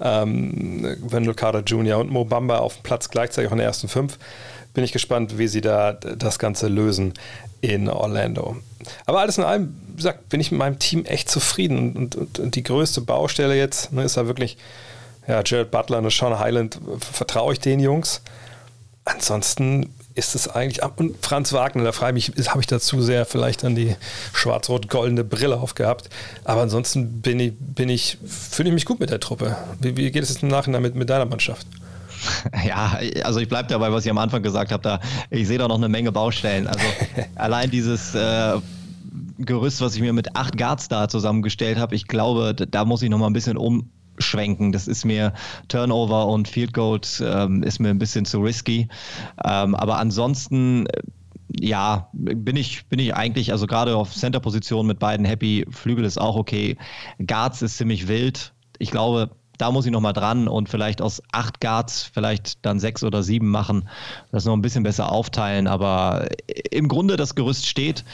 ähm, 0.00 0.96
Wendell 1.02 1.34
Carter 1.34 1.60
Jr. 1.60 1.98
und 1.98 2.10
Mo 2.10 2.24
Bamba 2.24 2.58
auf 2.58 2.76
dem 2.76 2.82
Platz 2.82 3.08
gleichzeitig 3.08 3.48
auch 3.48 3.52
in 3.52 3.58
der 3.58 3.66
ersten 3.66 3.88
fünf. 3.88 4.18
Bin 4.78 4.84
ich 4.84 4.92
gespannt, 4.92 5.38
wie 5.38 5.48
sie 5.48 5.60
da 5.60 5.92
das 5.92 6.38
Ganze 6.38 6.68
lösen 6.68 7.14
in 7.60 7.88
Orlando. 7.88 8.58
Aber 9.06 9.18
alles 9.18 9.36
in 9.36 9.42
allem, 9.42 9.74
wie 9.88 9.96
gesagt, 9.96 10.28
bin 10.28 10.38
ich 10.38 10.52
mit 10.52 10.60
meinem 10.60 10.78
Team 10.78 11.04
echt 11.04 11.28
zufrieden. 11.28 11.96
Und, 11.96 12.14
und, 12.14 12.38
und 12.38 12.54
die 12.54 12.62
größte 12.62 13.00
Baustelle 13.00 13.56
jetzt 13.56 13.92
ne, 13.92 14.04
ist 14.04 14.16
da 14.16 14.28
wirklich, 14.28 14.56
ja, 15.26 15.42
Jared 15.44 15.72
Butler 15.72 15.98
und 15.98 16.12
Sean 16.12 16.38
Highland, 16.38 16.78
vertraue 17.00 17.54
ich 17.54 17.58
den 17.58 17.80
Jungs. 17.80 18.22
Ansonsten 19.04 19.92
ist 20.14 20.36
es 20.36 20.46
eigentlich, 20.46 20.80
und 20.94 21.16
Franz 21.26 21.52
Wagner, 21.52 21.82
da 21.82 21.90
frage 21.90 22.16
ich 22.16 22.36
mich, 22.36 22.48
habe 22.48 22.60
ich 22.60 22.68
dazu 22.68 23.02
sehr 23.02 23.26
vielleicht 23.26 23.64
an 23.64 23.74
die 23.74 23.96
schwarz-rot-goldene 24.32 25.24
Brille 25.24 25.56
aufgehabt. 25.56 26.08
Aber 26.44 26.62
ansonsten 26.62 27.20
bin 27.20 27.40
ich, 27.40 27.52
bin 27.58 27.88
ich, 27.88 28.16
fühle 28.24 28.68
ich 28.68 28.74
mich 28.74 28.84
gut 28.84 29.00
mit 29.00 29.10
der 29.10 29.18
Truppe. 29.18 29.56
Wie, 29.80 29.96
wie 29.96 30.08
geht 30.12 30.22
es 30.22 30.28
jetzt 30.28 30.44
im 30.44 30.50
Nachhinein 30.50 30.82
mit, 30.82 30.94
mit 30.94 31.10
deiner 31.10 31.24
Mannschaft? 31.24 31.66
Ja, 32.66 32.98
also 33.24 33.40
ich 33.40 33.48
bleibe 33.48 33.68
dabei, 33.68 33.92
was 33.92 34.04
ich 34.04 34.10
am 34.10 34.18
Anfang 34.18 34.42
gesagt 34.42 34.72
habe. 34.72 34.82
Da, 34.82 35.00
ich 35.30 35.46
sehe 35.46 35.58
da 35.58 35.68
noch 35.68 35.76
eine 35.76 35.88
Menge 35.88 36.12
Baustellen. 36.12 36.66
Also 36.66 36.84
allein 37.36 37.70
dieses 37.70 38.14
äh, 38.14 38.58
Gerüst, 39.38 39.80
was 39.80 39.94
ich 39.94 40.00
mir 40.00 40.12
mit 40.12 40.36
acht 40.36 40.56
Guards 40.56 40.88
da 40.88 41.08
zusammengestellt 41.08 41.78
habe, 41.78 41.94
ich 41.94 42.06
glaube, 42.06 42.54
da 42.54 42.84
muss 42.84 43.02
ich 43.02 43.10
noch 43.10 43.18
mal 43.18 43.26
ein 43.26 43.32
bisschen 43.32 43.56
umschwenken. 43.56 44.72
Das 44.72 44.88
ist 44.88 45.04
mir 45.04 45.32
Turnover 45.68 46.26
und 46.26 46.48
Field 46.48 46.72
Goal 46.72 47.00
ähm, 47.20 47.62
ist 47.62 47.78
mir 47.78 47.90
ein 47.90 47.98
bisschen 47.98 48.24
zu 48.24 48.40
risky. 48.40 48.88
Ähm, 49.44 49.74
aber 49.74 49.98
ansonsten 49.98 50.86
ja, 51.60 52.08
bin 52.12 52.56
ich, 52.56 52.86
bin 52.86 52.98
ich 52.98 53.14
eigentlich, 53.14 53.52
also 53.52 53.66
gerade 53.66 53.96
auf 53.96 54.14
Center-Position 54.14 54.86
mit 54.86 54.98
beiden 54.98 55.24
happy. 55.24 55.66
Flügel 55.70 56.04
ist 56.04 56.20
auch 56.20 56.36
okay. 56.36 56.76
Guards 57.26 57.62
ist 57.62 57.78
ziemlich 57.78 58.08
wild. 58.08 58.52
Ich 58.78 58.90
glaube, 58.90 59.30
da 59.58 59.70
muss 59.70 59.86
ich 59.86 59.92
nochmal 59.92 60.12
dran 60.12 60.48
und 60.48 60.68
vielleicht 60.68 61.02
aus 61.02 61.22
acht 61.32 61.60
Guards 61.60 62.02
vielleicht 62.02 62.64
dann 62.64 62.78
sechs 62.80 63.02
oder 63.04 63.22
sieben 63.22 63.50
machen, 63.50 63.88
das 64.32 64.44
noch 64.44 64.54
ein 64.54 64.62
bisschen 64.62 64.84
besser 64.84 65.12
aufteilen. 65.12 65.66
Aber 65.66 66.28
im 66.70 66.88
Grunde 66.88 67.16
das 67.16 67.34
Gerüst 67.34 67.66
steht. 67.66 68.04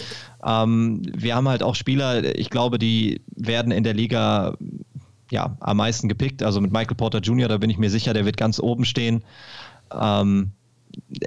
Ähm, 0.45 1.03
wir 1.15 1.37
haben 1.37 1.49
halt 1.49 1.63
auch 1.63 1.75
Spieler, 1.75 2.37
ich 2.37 2.51
glaube, 2.51 2.79
die 2.79 3.21
werden 3.37 3.73
in 3.73 3.85
der 3.85 3.95
Liga 3.95 4.57
ja, 5.31 5.57
am 5.61 5.77
meisten 5.77 6.09
gepickt. 6.09 6.43
Also 6.43 6.61
mit 6.61 6.73
Michael 6.73 6.97
Porter 6.97 7.19
Jr., 7.19 7.49
da 7.49 7.59
bin 7.59 7.71
ich 7.71 7.79
mir 7.79 7.91
sicher, 7.91 8.15
der 8.15 8.25
wird 8.25 8.37
ganz 8.37 8.59
oben 8.59 8.85
stehen. 8.85 9.23
Ähm, 9.93 10.53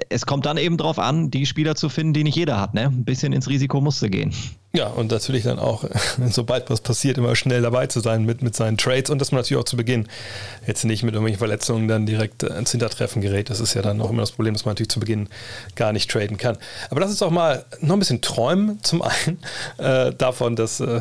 es 0.08 0.26
kommt 0.26 0.46
dann 0.46 0.56
eben 0.56 0.76
darauf 0.76 0.98
an, 0.98 1.30
die 1.30 1.46
Spieler 1.46 1.74
zu 1.74 1.88
finden, 1.88 2.12
die 2.12 2.24
nicht 2.24 2.36
jeder 2.36 2.60
hat. 2.60 2.74
Ne? 2.74 2.86
Ein 2.86 3.04
bisschen 3.04 3.32
ins 3.32 3.48
Risiko 3.48 3.80
musste 3.80 4.10
gehen. 4.10 4.32
Ja, 4.74 4.88
und 4.88 5.10
natürlich 5.10 5.44
dann 5.44 5.58
auch, 5.58 5.84
sobald 6.30 6.68
was 6.68 6.82
passiert, 6.82 7.16
immer 7.16 7.34
schnell 7.36 7.62
dabei 7.62 7.86
zu 7.86 8.00
sein 8.00 8.24
mit, 8.24 8.42
mit 8.42 8.54
seinen 8.54 8.76
Trades 8.76 9.08
und 9.10 9.18
dass 9.18 9.32
man 9.32 9.40
natürlich 9.40 9.60
auch 9.60 9.64
zu 9.64 9.78
Beginn 9.78 10.06
jetzt 10.66 10.84
nicht 10.84 11.02
mit 11.02 11.14
irgendwelchen 11.14 11.38
Verletzungen 11.38 11.88
dann 11.88 12.04
direkt 12.04 12.42
äh, 12.42 12.58
ins 12.58 12.72
Hintertreffen 12.72 13.22
gerät. 13.22 13.48
Das 13.48 13.60
ist 13.60 13.72
ja 13.72 13.80
dann 13.80 14.00
auch 14.02 14.10
immer 14.10 14.20
das 14.20 14.32
Problem, 14.32 14.52
dass 14.52 14.66
man 14.66 14.72
natürlich 14.72 14.90
zu 14.90 15.00
Beginn 15.00 15.28
gar 15.74 15.94
nicht 15.94 16.10
traden 16.10 16.36
kann. 16.36 16.58
Aber 16.90 17.00
lass 17.00 17.10
uns 17.10 17.22
auch 17.22 17.30
mal 17.30 17.64
noch 17.80 17.96
ein 17.96 17.98
bisschen 17.98 18.20
träumen, 18.20 18.78
zum 18.82 19.00
einen 19.00 19.38
äh, 19.78 20.12
davon, 20.12 20.54
dass, 20.54 20.80
äh, 20.80 21.00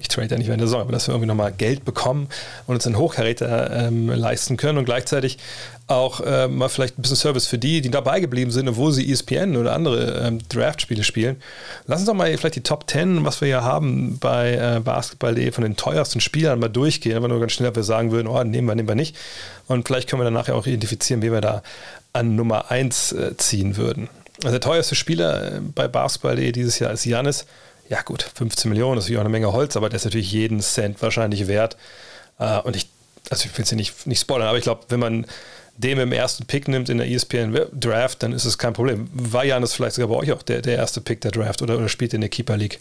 ich 0.00 0.08
trade 0.08 0.28
ja 0.28 0.38
nicht 0.38 0.46
während 0.46 0.62
der 0.62 0.68
Saison, 0.68 0.80
aber 0.80 0.92
dass 0.92 1.06
wir 1.06 1.12
irgendwie 1.12 1.28
nochmal 1.28 1.52
Geld 1.52 1.84
bekommen 1.84 2.28
und 2.66 2.76
uns 2.76 2.86
einen 2.86 2.96
Hochkaräter 2.96 3.88
ähm, 3.88 4.08
leisten 4.08 4.56
können 4.56 4.78
und 4.78 4.86
gleichzeitig 4.86 5.36
auch 5.88 6.20
äh, 6.20 6.48
mal 6.48 6.68
vielleicht 6.68 6.98
ein 6.98 7.02
bisschen 7.02 7.16
Service 7.16 7.46
für 7.46 7.58
die, 7.58 7.80
die 7.80 7.90
dabei 7.90 8.18
geblieben 8.18 8.50
sind, 8.50 8.68
obwohl 8.68 8.92
sie 8.92 9.10
ESPN 9.10 9.56
oder 9.56 9.72
andere 9.72 10.26
ähm, 10.26 10.40
Draft-Spiele 10.48 11.04
spielen. 11.04 11.36
Lass 11.86 12.00
uns 12.00 12.08
doch 12.08 12.14
mal 12.14 12.36
vielleicht 12.36 12.56
die 12.56 12.62
Top 12.62 12.90
10, 12.90 13.24
was 13.24 13.40
wir 13.40 13.46
hier 13.46 13.62
haben 13.62 14.18
bei 14.18 14.54
äh, 14.54 14.80
Basketball.de 14.80 15.52
von 15.52 15.62
den 15.62 15.76
teuersten 15.76 16.20
Spielern 16.20 16.58
mal 16.58 16.68
durchgehen. 16.68 17.14
Einfach 17.14 17.28
nur 17.28 17.38
ganz 17.38 17.52
schnell, 17.52 17.68
ob 17.68 17.76
wir 17.76 17.84
sagen 17.84 18.10
würden, 18.10 18.26
oh, 18.26 18.42
nehmen 18.42 18.66
wir, 18.66 18.74
nehmen 18.74 18.88
wir 18.88 18.96
nicht. 18.96 19.16
Und 19.68 19.86
vielleicht 19.86 20.08
können 20.08 20.20
wir 20.20 20.24
dann 20.24 20.34
nachher 20.34 20.56
auch 20.56 20.66
identifizieren, 20.66 21.22
wie 21.22 21.30
wir 21.30 21.40
da 21.40 21.62
an 22.12 22.34
Nummer 22.34 22.70
1 22.70 23.12
äh, 23.12 23.36
ziehen 23.36 23.76
würden. 23.76 24.08
Also 24.42 24.50
der 24.50 24.60
teuerste 24.60 24.96
Spieler 24.96 25.56
äh, 25.56 25.60
bei 25.60 25.86
Basketball.de 25.86 26.50
dieses 26.50 26.80
Jahr 26.80 26.90
ist 26.90 27.04
Janis. 27.04 27.46
Ja 27.88 28.02
gut, 28.02 28.28
15 28.34 28.68
Millionen, 28.68 28.96
das 28.96 29.04
ist 29.04 29.10
natürlich 29.10 29.18
auch 29.18 29.24
eine 29.24 29.30
Menge 29.30 29.52
Holz, 29.52 29.76
aber 29.76 29.88
der 29.88 29.98
ist 29.98 30.04
natürlich 30.04 30.32
jeden 30.32 30.58
Cent 30.60 31.00
wahrscheinlich 31.00 31.46
wert. 31.46 31.76
Äh, 32.40 32.58
und 32.62 32.74
ich, 32.74 32.88
also 33.30 33.44
ich 33.44 33.56
will 33.56 33.62
es 33.62 33.68
hier 33.68 33.76
nicht, 33.76 34.06
nicht 34.08 34.20
spoilern, 34.20 34.48
aber 34.48 34.58
ich 34.58 34.64
glaube, 34.64 34.82
wenn 34.88 34.98
man 34.98 35.26
dem 35.78 35.98
im 35.98 36.12
ersten 36.12 36.46
Pick 36.46 36.68
nimmt 36.68 36.88
in 36.88 36.98
der 36.98 37.10
ESPN 37.10 37.56
Draft, 37.72 38.22
dann 38.22 38.32
ist 38.32 38.44
es 38.44 38.58
kein 38.58 38.72
Problem. 38.72 39.08
War 39.12 39.44
Janis 39.44 39.74
vielleicht 39.74 39.96
sogar 39.96 40.08
bei 40.08 40.16
euch 40.16 40.32
auch 40.32 40.42
der, 40.42 40.62
der 40.62 40.76
erste 40.76 41.00
Pick 41.00 41.20
der 41.20 41.30
Draft 41.30 41.62
oder, 41.62 41.76
oder 41.76 41.88
spielt 41.88 42.14
in 42.14 42.20
der 42.20 42.30
Keeper 42.30 42.56
League? 42.56 42.80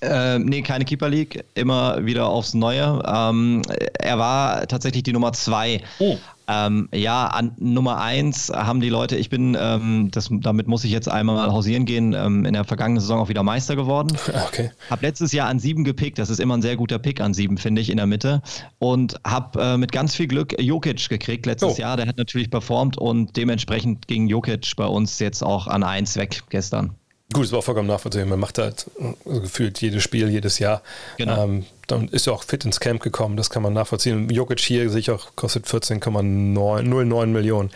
Ähm, 0.00 0.44
nee, 0.44 0.62
keine 0.62 0.84
Keeper 0.84 1.08
League, 1.08 1.44
immer 1.54 2.04
wieder 2.04 2.26
aufs 2.26 2.52
Neue. 2.52 3.02
Ähm, 3.06 3.62
er 3.98 4.18
war 4.18 4.66
tatsächlich 4.66 5.04
die 5.04 5.12
Nummer 5.12 5.32
zwei. 5.32 5.82
Oh. 5.98 6.18
Ähm, 6.46 6.88
ja, 6.92 7.26
an 7.26 7.52
Nummer 7.58 8.00
eins 8.00 8.50
haben 8.50 8.80
die 8.80 8.90
Leute, 8.90 9.16
ich 9.16 9.30
bin, 9.30 9.56
ähm, 9.58 10.10
das, 10.10 10.28
damit 10.30 10.66
muss 10.66 10.84
ich 10.84 10.90
jetzt 10.90 11.08
einmal 11.08 11.36
mal 11.36 11.52
hausieren 11.52 11.86
gehen, 11.86 12.12
ähm, 12.12 12.44
in 12.44 12.52
der 12.52 12.64
vergangenen 12.64 13.00
Saison 13.00 13.20
auch 13.20 13.28
wieder 13.28 13.42
Meister 13.42 13.76
geworden. 13.76 14.16
Okay. 14.46 14.70
Hab 14.90 15.00
letztes 15.00 15.32
Jahr 15.32 15.48
an 15.48 15.58
sieben 15.58 15.84
gepickt, 15.84 16.18
das 16.18 16.28
ist 16.28 16.38
immer 16.38 16.56
ein 16.56 16.62
sehr 16.62 16.76
guter 16.76 16.98
Pick 16.98 17.20
an 17.20 17.34
sieben, 17.34 17.56
finde 17.56 17.80
ich, 17.80 17.88
in 17.88 17.96
der 17.96 18.06
Mitte. 18.06 18.42
Und 18.78 19.18
hab 19.24 19.56
äh, 19.56 19.76
mit 19.78 19.90
ganz 19.90 20.14
viel 20.14 20.26
Glück 20.26 20.60
Jokic 20.60 21.08
gekriegt 21.08 21.46
letztes 21.46 21.74
oh. 21.74 21.80
Jahr, 21.80 21.96
der 21.96 22.06
hat 22.06 22.18
natürlich 22.18 22.50
performt 22.50 22.98
und 22.98 23.36
dementsprechend 23.36 24.06
ging 24.06 24.28
Jokic 24.28 24.76
bei 24.76 24.86
uns 24.86 25.18
jetzt 25.18 25.42
auch 25.42 25.66
an 25.66 25.82
eins 25.82 26.16
weg 26.16 26.42
gestern. 26.50 26.94
Gut, 27.32 27.46
es 27.46 27.52
war 27.52 27.62
vollkommen 27.62 27.88
nachvollziehbar. 27.88 28.28
Man 28.28 28.40
macht 28.40 28.58
halt 28.58 28.86
äh, 28.98 29.40
gefühlt 29.40 29.80
jedes 29.80 30.02
Spiel, 30.02 30.28
jedes 30.28 30.58
Jahr. 30.58 30.82
Genau. 31.16 31.44
Ähm, 31.44 31.64
dann 31.86 32.08
ist 32.08 32.26
er 32.26 32.32
auch 32.32 32.44
fit 32.44 32.64
ins 32.64 32.80
Camp 32.80 33.02
gekommen, 33.02 33.36
das 33.36 33.50
kann 33.50 33.62
man 33.62 33.72
nachvollziehen. 33.72 34.28
Jokic 34.30 34.60
hier 34.60 34.88
sehe 34.90 35.00
ich 35.00 35.10
auch, 35.10 35.28
kostet 35.36 35.66
14,09 35.66 37.26
Millionen 37.26 37.70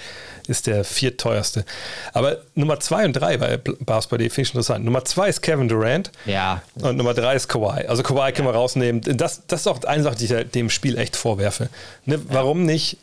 ist 0.49 0.67
der 0.67 0.83
viertteuerste. 0.83 1.65
Aber 2.13 2.39
Nummer 2.55 2.81
zwei 2.81 3.05
und 3.05 3.13
drei 3.13 3.37
bei 3.37 3.59
Basketball.de 3.59 4.31
finde 4.31 4.49
ich 4.49 4.55
interessant. 4.55 4.85
Nummer 4.85 5.05
zwei 5.05 5.29
ist 5.29 5.43
Kevin 5.43 5.69
Durant. 5.69 6.11
Ja. 6.25 6.63
Und 6.77 6.97
Nummer 6.97 7.15
drei 7.15 7.37
ist 7.37 7.49
Kawhi. 7.49 7.87
Also 7.87 8.03
Kawhi 8.03 8.33
können 8.33 8.49
wir 8.49 8.55
rausnehmen. 8.55 9.03
Das, 9.03 9.43
das 9.47 9.61
ist 9.61 9.67
auch 9.67 9.85
eine 9.85 10.03
Sache, 10.03 10.17
die 10.17 10.25
ich 10.25 10.51
dem 10.51 10.71
Spiel 10.71 10.97
echt 10.97 11.17
vorwerfe. 11.17 11.69
Ne, 12.07 12.15
ja. 12.15 12.21
Warum 12.29 12.65
nicht 12.65 12.97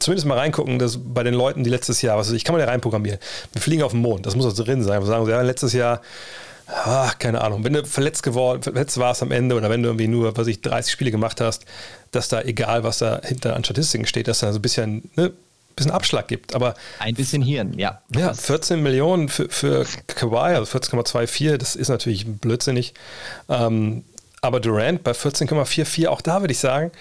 zumindest 0.00 0.26
mal 0.26 0.38
reingucken, 0.38 0.78
dass 0.78 0.98
bei 0.98 1.22
den 1.22 1.34
Leuten, 1.34 1.62
die 1.62 1.70
letztes 1.70 2.02
Jahr, 2.02 2.18
was 2.18 2.28
weiß 2.28 2.34
ich, 2.34 2.44
kann 2.44 2.54
man 2.54 2.60
ja 2.60 2.68
reinprogrammieren. 2.68 3.20
Wir 3.52 3.62
fliegen 3.62 3.82
auf 3.82 3.92
den 3.92 4.00
Mond, 4.00 4.26
das 4.26 4.34
muss 4.34 4.46
auch 4.46 4.64
drin 4.64 4.82
sein. 4.82 5.00
Wir 5.00 5.06
sagen, 5.06 5.28
ja, 5.28 5.40
letztes 5.42 5.72
Jahr 5.72 6.00
ach, 6.66 7.18
keine 7.18 7.40
Ahnung, 7.42 7.64
wenn 7.64 7.72
du 7.72 7.84
verletzt 7.84 8.22
geworden, 8.22 8.62
verletzt 8.62 8.98
warst 8.98 9.22
am 9.22 9.30
Ende 9.30 9.54
oder 9.54 9.70
wenn 9.70 9.82
du 9.82 9.88
irgendwie 9.88 10.08
nur, 10.08 10.36
was 10.36 10.46
ich, 10.46 10.60
30 10.60 10.92
Spiele 10.92 11.10
gemacht 11.10 11.40
hast, 11.40 11.64
dass 12.10 12.28
da 12.28 12.42
egal, 12.42 12.84
was 12.84 12.98
da 12.98 13.20
hinter 13.24 13.56
an 13.56 13.64
Statistiken 13.64 14.06
steht, 14.06 14.28
dass 14.28 14.40
da 14.40 14.52
so 14.52 14.58
ein 14.58 14.62
bisschen 14.62 15.10
ne, 15.16 15.32
bisschen 15.76 15.90
Abschlag 15.90 16.28
gibt. 16.28 16.54
Aber 16.54 16.74
ein 16.98 17.14
bisschen 17.14 17.42
Hirn, 17.42 17.78
ja. 17.78 18.00
Ja, 18.14 18.32
14 18.32 18.82
Millionen 18.82 19.28
für, 19.28 19.48
für 19.48 19.86
Kawhi, 20.06 20.54
also 20.54 20.78
14,24, 20.78 21.56
das 21.56 21.76
ist 21.76 21.88
natürlich 21.88 22.26
blödsinnig. 22.26 22.94
Ähm, 23.48 24.04
aber 24.40 24.60
Durant 24.60 25.02
bei 25.02 25.12
14,44, 25.12 26.06
auch 26.08 26.20
da 26.20 26.40
würde 26.40 26.52
ich 26.52 26.58
sagen, 26.58 26.92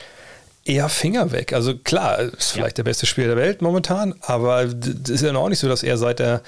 eher 0.65 0.89
Finger 0.89 1.31
weg. 1.31 1.53
Also 1.53 1.77
klar, 1.77 2.19
ist 2.19 2.51
vielleicht 2.51 2.77
ja. 2.77 2.83
der 2.83 2.89
beste 2.89 3.05
Spieler 3.05 3.27
der 3.27 3.37
Welt 3.37 3.61
momentan, 3.61 4.15
aber 4.21 4.63
es 4.63 5.09
ist 5.09 5.21
ja 5.21 5.33
noch 5.33 5.49
nicht 5.49 5.59
so, 5.59 5.67
dass 5.67 5.83
er 5.83 5.97
seit 5.97 6.19
er 6.19 6.41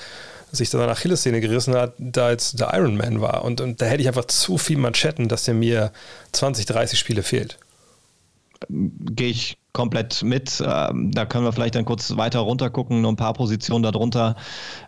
sich 0.55 0.69
da 0.69 0.77
seine 0.77 0.91
Achillessehne 0.91 1.41
gerissen 1.41 1.75
hat, 1.75 1.93
da 1.97 2.31
jetzt 2.31 2.59
der 2.59 2.73
Ironman 2.73 3.21
war. 3.21 3.43
Und, 3.43 3.61
und 3.61 3.81
da 3.81 3.85
hätte 3.85 4.01
ich 4.01 4.07
einfach 4.07 4.25
zu 4.25 4.57
viel 4.57 4.77
Manschetten, 4.77 5.27
dass 5.27 5.43
der 5.43 5.53
mir 5.53 5.91
20, 6.31 6.65
30 6.65 6.97
Spiele 6.97 7.23
fehlt. 7.23 7.57
Gehe 8.69 9.29
ich 9.29 9.57
komplett 9.73 10.23
mit. 10.23 10.63
Ähm, 10.65 11.11
da 11.11 11.25
können 11.25 11.43
wir 11.43 11.51
vielleicht 11.51 11.75
dann 11.75 11.85
kurz 11.85 12.15
weiter 12.17 12.39
runter 12.39 12.69
gucken. 12.69 13.01
Nur 13.01 13.11
ein 13.11 13.17
paar 13.17 13.33
Positionen 13.33 13.83
darunter 13.83 14.35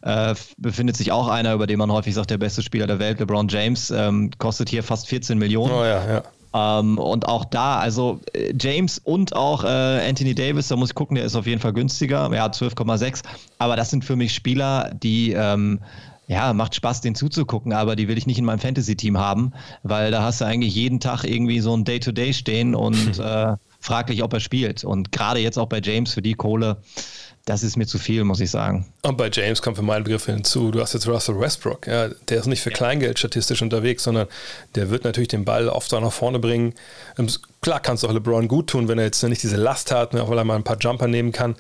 äh, 0.02 0.34
befindet 0.58 0.98
sich 0.98 1.12
auch 1.12 1.28
einer, 1.28 1.54
über 1.54 1.68
den 1.68 1.78
man 1.78 1.92
häufig 1.92 2.16
sagt, 2.16 2.32
der 2.32 2.38
beste 2.38 2.64
Spieler 2.64 2.88
der 2.88 2.98
Welt, 2.98 3.20
LeBron 3.20 3.50
James, 3.50 3.92
ähm, 3.92 4.32
kostet 4.38 4.70
hier 4.70 4.84
fast 4.84 5.08
14 5.08 5.38
Millionen. 5.38 5.74
Oh 5.74 5.84
ja, 5.84 6.10
ja. 6.10 6.24
Ähm, 6.58 6.98
und 6.98 7.28
auch 7.28 7.46
da, 7.46 7.80
also 7.80 8.20
äh, 8.34 8.54
James 8.60 9.00
und 9.00 9.36
auch 9.36 9.64
äh, 9.64 9.68
Anthony 10.08 10.34
Davis, 10.34 10.68
da 10.70 10.76
muss 10.76 10.90
ich 10.90 10.96
gucken, 10.96 11.16
der 11.16 11.26
ist 11.26 11.36
auf 11.36 11.46
jeden 11.46 11.62
Fall 11.62 11.74
günstiger. 11.74 12.30
Ja, 12.34 12.48
12,6. 12.48 13.24
Aber 13.60 13.76
das 13.76 13.90
sind 13.90 14.04
für 14.04 14.16
mich 14.16 14.34
Spieler, 14.34 14.92
die 14.94 15.34
ähm, 15.34 15.80
ja, 16.28 16.54
macht 16.54 16.76
Spaß, 16.76 17.02
den 17.02 17.16
zuzugucken, 17.16 17.72
aber 17.72 17.96
die 17.96 18.08
will 18.08 18.18
ich 18.18 18.28
nicht 18.28 18.38
in 18.38 18.46
meinem 18.46 18.60
Fantasy-Team 18.60 19.18
haben, 19.18 19.54
weil 19.84 20.12
da 20.12 20.24
hast 20.24 20.42
du 20.42 20.46
eigentlich 20.46 20.76
jeden 20.76 21.00
Tag 21.00 21.24
irgendwie 21.24 21.62
so 21.62 21.76
ein 21.76 21.86
Day-to-Day 21.86 22.32
-Day 22.32 22.34
stehen 22.34 22.76
und 22.76 23.20
äh, 23.20 23.56
fraglich, 23.80 24.24
ob 24.24 24.34
er 24.34 24.40
spielt. 24.40 24.84
Und 24.84 25.12
gerade 25.12 25.40
jetzt 25.40 25.58
auch 25.58 25.68
bei 25.68 25.80
James 25.82 26.14
für 26.14 26.22
die 26.22 26.34
Kohle, 26.34 26.78
das 27.48 27.64
ist 27.64 27.78
mir 27.78 27.88
zu 27.88 27.98
viel, 27.98 28.26
muss 28.26 28.42
ich 28.42 28.52
sagen. 28.52 28.86
Und 29.04 29.18
bei 29.18 29.30
James 29.32 29.62
kommt 29.62 29.78
für 29.78 29.84
meinen 29.84 30.04
Begriff 30.04 30.26
hinzu, 30.26 30.70
du 30.70 30.82
hast 30.82 30.94
jetzt 30.94 31.08
Russell 31.08 31.40
Westbrook, 31.40 31.88
ja, 31.88 32.10
der 32.28 32.40
ist 32.40 32.46
nicht 32.46 32.62
für 32.62 32.72
Kleingeld 32.72 33.18
statistisch 33.18 33.62
unterwegs, 33.62 34.04
sondern 34.04 34.28
der 34.76 34.90
wird 34.90 35.06
natürlich 35.06 35.30
den 35.30 35.46
Ball 35.46 35.70
oft 35.70 35.94
auch 35.94 36.02
nach 36.02 36.12
vorne 36.12 36.40
bringen. 36.40 36.74
Ähm, 37.18 37.30
klar 37.62 37.80
kannst 37.80 38.04
du 38.04 38.08
auch 38.08 38.14
LeBron 38.14 38.50
gut 38.50 38.68
tun, 38.68 38.90
wenn 38.90 39.00
er 39.00 39.06
jetzt 39.06 39.24
nicht 39.24 39.42
diese 39.42 39.56
Last 39.56 39.92
hat, 39.92 40.14
ne, 40.14 40.22
auch 40.22 40.30
weil 40.30 40.38
er 40.38 40.44
mal 40.44 40.58
ein 40.58 40.66
paar 40.66 40.78
Jumper 40.78 41.08
nehmen 41.08 41.32
kann. 41.32 41.56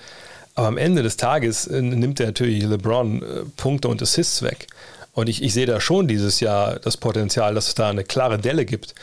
Aber 0.55 0.67
am 0.67 0.77
Ende 0.77 1.03
des 1.03 1.15
Tages 1.15 1.67
äh, 1.67 1.81
nimmt 1.81 2.19
er 2.19 2.25
natürlich 2.25 2.63
LeBron 2.63 3.21
äh, 3.21 3.25
Punkte 3.55 3.87
und 3.87 4.01
Assists 4.01 4.41
weg. 4.41 4.67
Und 5.13 5.29
ich, 5.29 5.41
ich 5.41 5.53
sehe 5.53 5.65
da 5.65 5.79
schon 5.79 6.09
dieses 6.09 6.41
Jahr 6.41 6.79
das 6.79 6.97
Potenzial, 6.97 7.55
dass 7.55 7.69
es 7.69 7.75
da 7.75 7.89
eine 7.89 8.03
klare 8.03 8.37
Delle 8.37 8.65
gibt 8.65 8.93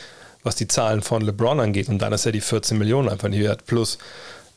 was 0.44 0.56
die 0.56 0.68
Zahlen 0.68 1.02
von 1.02 1.22
LeBron 1.22 1.58
angeht. 1.58 1.88
Und 1.88 2.00
dann 2.00 2.12
ist 2.12 2.26
er 2.26 2.32
die 2.32 2.42
14 2.42 2.78
Millionen 2.78 3.08
einfach 3.08 3.28
nicht 3.28 3.40
wert. 3.40 3.66
Plus 3.66 3.98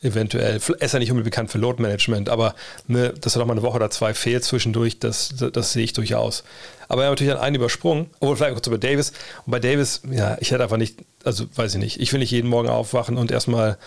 eventuell, 0.01 0.57
ist 0.57 0.93
er 0.93 0.99
nicht 0.99 1.11
unbedingt 1.11 1.31
bekannt 1.31 1.51
für 1.51 1.57
Load 1.57 1.81
Management, 1.81 2.29
aber 2.29 2.55
ne, 2.87 3.13
dass 3.19 3.35
er 3.35 3.39
doch 3.39 3.47
mal 3.47 3.53
eine 3.53 3.63
Woche 3.63 3.75
oder 3.75 3.89
zwei 3.89 4.13
fehlt 4.13 4.43
zwischendurch, 4.43 4.99
das, 4.99 5.33
das, 5.37 5.51
das 5.51 5.73
sehe 5.73 5.83
ich 5.83 5.93
durchaus. 5.93 6.43
Aber 6.87 7.03
er 7.03 7.07
hat 7.07 7.19
natürlich 7.19 7.35
einen 7.35 7.55
übersprungen, 7.55 8.09
obwohl 8.19 8.37
vielleicht 8.37 8.53
kurz 8.53 8.67
über 8.67 8.77
Davis. 8.77 9.11
Und 9.45 9.51
bei 9.51 9.59
Davis, 9.59 10.01
ja, 10.09 10.37
ich 10.39 10.51
hätte 10.51 10.63
einfach 10.63 10.77
nicht, 10.77 10.99
also 11.23 11.45
weiß 11.55 11.75
ich 11.75 11.79
nicht, 11.79 11.99
ich 11.99 12.13
will 12.13 12.19
nicht 12.19 12.31
jeden 12.31 12.49
Morgen 12.49 12.69
aufwachen 12.69 13.17
und 13.17 13.31
erstmal 13.31 13.77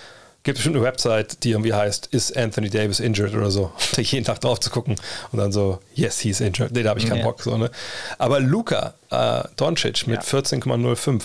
gibt 0.42 0.56
bestimmt 0.56 0.76
eine 0.76 0.84
Website, 0.84 1.44
die 1.44 1.50
irgendwie 1.50 1.74
heißt, 1.74 2.06
ist 2.06 2.36
Anthony 2.36 2.70
Davis 2.70 3.00
injured 3.00 3.34
oder 3.34 3.50
so, 3.50 3.72
jeden 3.96 4.24
Tag 4.24 4.40
drauf 4.40 4.60
zu 4.60 4.70
gucken 4.70 4.96
und 5.32 5.38
dann 5.38 5.52
so, 5.52 5.80
yes, 5.94 6.20
he's 6.20 6.40
injured. 6.40 6.72
Nee, 6.72 6.82
da 6.82 6.90
habe 6.90 7.00
ich 7.00 7.06
keinen 7.06 7.18
ja. 7.18 7.24
Bock. 7.24 7.42
So, 7.42 7.56
ne? 7.56 7.70
Aber 8.18 8.40
Luca 8.40 8.94
äh, 9.10 9.42
Doncic 9.56 10.06
mit 10.06 10.22
ja. 10.24 10.38
14,05, 10.38 11.24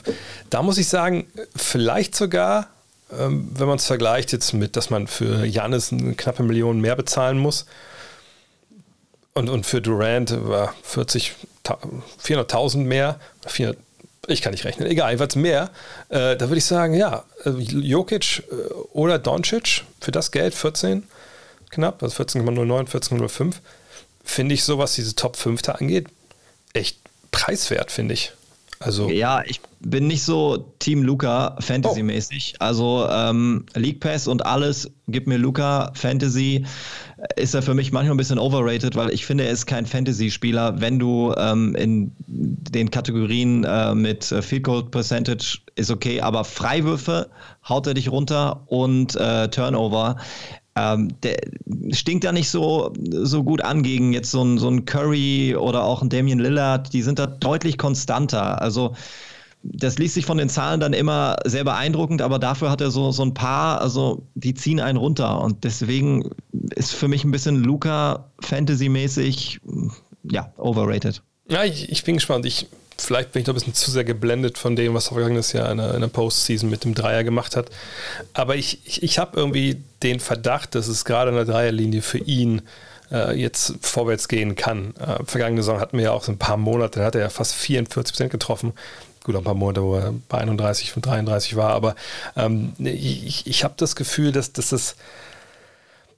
da 0.49 0.61
muss 0.61 0.77
ich 0.77 0.87
sagen, 0.87 1.27
vielleicht 1.55 2.15
sogar, 2.15 2.67
wenn 3.09 3.67
man 3.67 3.77
es 3.77 3.85
vergleicht 3.85 4.31
jetzt 4.31 4.53
mit, 4.53 4.75
dass 4.75 4.89
man 4.89 5.07
für 5.07 5.45
Janis 5.45 5.91
eine 5.91 6.15
knappe 6.15 6.43
Million 6.43 6.81
mehr 6.81 6.95
bezahlen 6.95 7.37
muss 7.37 7.65
und, 9.33 9.49
und 9.49 9.65
für 9.65 9.81
Durant 9.81 10.47
war 10.47 10.73
40, 10.83 11.33
400.000 11.63 12.77
mehr, 12.77 13.19
400, 13.45 13.79
ich 14.27 14.41
kann 14.41 14.53
nicht 14.53 14.65
rechnen, 14.65 14.89
egal, 14.89 15.09
jedenfalls 15.11 15.35
mehr, 15.35 15.69
äh, 16.09 16.35
da 16.35 16.49
würde 16.49 16.57
ich 16.57 16.65
sagen, 16.65 16.95
ja, 16.95 17.23
äh, 17.45 17.49
Jokic 17.49 18.43
äh, 18.49 18.73
oder 18.93 19.19
Doncic 19.19 19.83
für 20.01 20.11
das 20.11 20.31
Geld, 20.31 20.55
14 20.55 21.03
knapp, 21.69 22.01
also 22.01 22.23
14,09, 22.23 22.87
14,05, 22.87 23.55
finde 24.23 24.55
ich 24.55 24.63
so, 24.63 24.77
was 24.77 24.95
diese 24.95 25.15
Top 25.15 25.35
5 25.35 25.61
da 25.61 25.73
angeht, 25.73 26.07
echt 26.73 26.97
preiswert, 27.31 27.91
finde 27.91 28.13
ich. 28.13 28.31
Also 28.85 29.09
ja, 29.09 29.43
ich 29.45 29.61
bin 29.79 30.07
nicht 30.07 30.23
so 30.23 30.73
Team 30.79 31.03
Luca 31.03 31.55
Fantasy-mäßig. 31.59 32.55
Oh. 32.55 32.63
Also 32.63 33.07
ähm, 33.09 33.65
League 33.73 33.99
Pass 33.99 34.27
und 34.27 34.45
alles, 34.45 34.91
gib 35.07 35.27
mir 35.27 35.37
Luca 35.37 35.91
Fantasy, 35.95 36.65
ist 37.35 37.55
er 37.55 37.61
für 37.61 37.73
mich 37.73 37.91
manchmal 37.91 38.13
ein 38.13 38.17
bisschen 38.17 38.39
overrated, 38.39 38.95
weil 38.95 39.11
ich 39.11 39.25
finde, 39.25 39.45
er 39.45 39.51
ist 39.51 39.65
kein 39.65 39.85
Fantasy-Spieler. 39.85 40.81
Wenn 40.81 40.99
du 40.99 41.33
ähm, 41.37 41.75
in 41.75 42.11
den 42.27 42.91
Kategorien 42.91 43.63
äh, 43.63 43.95
mit 43.95 44.23
Field 44.25 44.63
Goal 44.63 44.85
Percentage 44.85 45.59
ist 45.75 45.89
okay, 45.89 46.21
aber 46.21 46.43
Freiwürfe 46.43 47.29
haut 47.67 47.87
er 47.87 47.93
dich 47.95 48.11
runter 48.11 48.63
und 48.67 49.15
äh, 49.15 49.49
Turnover 49.49 50.17
ähm, 50.75 51.09
der 51.23 51.37
stinkt 51.91 52.23
da 52.23 52.31
nicht 52.31 52.49
so, 52.49 52.91
so 52.97 53.43
gut 53.43 53.63
an 53.63 53.81
gegen 53.81 54.13
jetzt 54.13 54.31
so 54.31 54.43
ein, 54.43 54.57
so 54.57 54.67
ein 54.69 54.85
Curry 54.85 55.55
oder 55.55 55.83
auch 55.83 56.01
ein 56.01 56.09
Damian 56.09 56.39
Lillard. 56.39 56.91
Die 56.91 57.01
sind 57.01 57.17
da 57.17 57.27
deutlich 57.27 57.77
konstanter. 57.77 58.61
Also 58.61 58.95
das 59.63 59.97
liest 59.97 60.13
sich 60.13 60.25
von 60.25 60.37
den 60.37 60.49
Zahlen 60.49 60.79
dann 60.79 60.93
immer 60.93 61.37
sehr 61.45 61.63
beeindruckend, 61.63 62.21
aber 62.21 62.39
dafür 62.39 62.69
hat 62.69 62.81
er 62.81 62.91
so, 62.91 63.11
so 63.11 63.23
ein 63.23 63.33
paar, 63.33 63.81
also 63.81 64.27
die 64.35 64.53
ziehen 64.53 64.79
einen 64.79 64.97
runter. 64.97 65.41
Und 65.41 65.63
deswegen 65.63 66.29
ist 66.75 66.93
für 66.93 67.07
mich 67.07 67.23
ein 67.23 67.31
bisschen 67.31 67.63
Luca 67.63 68.29
Fantasy-mäßig, 68.41 69.61
ja, 70.29 70.53
overrated. 70.57 71.23
Ja, 71.49 71.63
ich, 71.63 71.89
ich 71.89 72.03
bin 72.03 72.15
gespannt. 72.15 72.45
Ich 72.45 72.67
vielleicht 72.97 73.31
bin 73.31 73.41
ich 73.41 73.47
noch 73.47 73.53
ein 73.53 73.55
bisschen 73.55 73.73
zu 73.73 73.91
sehr 73.91 74.03
geblendet 74.03 74.57
von 74.57 74.75
dem, 74.75 74.93
was 74.93 75.07
er 75.07 75.13
vergangenes 75.13 75.53
Jahr 75.53 75.71
in 75.71 75.77
der, 75.77 75.93
in 75.95 76.01
der 76.01 76.07
Postseason 76.07 76.69
mit 76.69 76.83
dem 76.83 76.93
Dreier 76.93 77.23
gemacht 77.23 77.55
hat. 77.55 77.69
Aber 78.33 78.55
ich, 78.55 78.79
ich, 78.85 79.03
ich 79.03 79.19
habe 79.19 79.37
irgendwie 79.37 79.81
den 80.03 80.19
Verdacht, 80.19 80.75
dass 80.75 80.87
es 80.87 81.05
gerade 81.05 81.31
in 81.31 81.35
der 81.35 81.45
Dreierlinie 81.45 82.01
für 82.01 82.19
ihn 82.19 82.61
äh, 83.11 83.39
jetzt 83.39 83.75
vorwärts 83.81 84.27
gehen 84.27 84.55
kann. 84.55 84.93
Äh, 84.95 85.23
vergangene 85.25 85.61
Saison 85.61 85.79
hatten 85.79 85.97
wir 85.97 86.05
ja 86.05 86.11
auch 86.11 86.23
so 86.23 86.31
ein 86.31 86.37
paar 86.37 86.57
Monate, 86.57 86.99
da 86.99 87.05
hat 87.05 87.15
er 87.15 87.21
ja 87.21 87.29
fast 87.29 87.53
44 87.55 88.13
Prozent 88.13 88.31
getroffen. 88.31 88.73
Gut, 89.23 89.35
ein 89.35 89.43
paar 89.43 89.55
Monate, 89.55 89.81
wo 89.81 89.95
er 89.95 90.13
bei 90.29 90.37
31 90.37 90.91
von 90.91 91.01
33 91.01 91.55
war, 91.55 91.71
aber 91.71 91.95
ähm, 92.35 92.73
ich, 92.77 93.47
ich 93.47 93.63
habe 93.63 93.73
das 93.77 93.95
Gefühl, 93.95 94.31
dass, 94.31 94.53
dass 94.53 94.69
das 94.69 94.95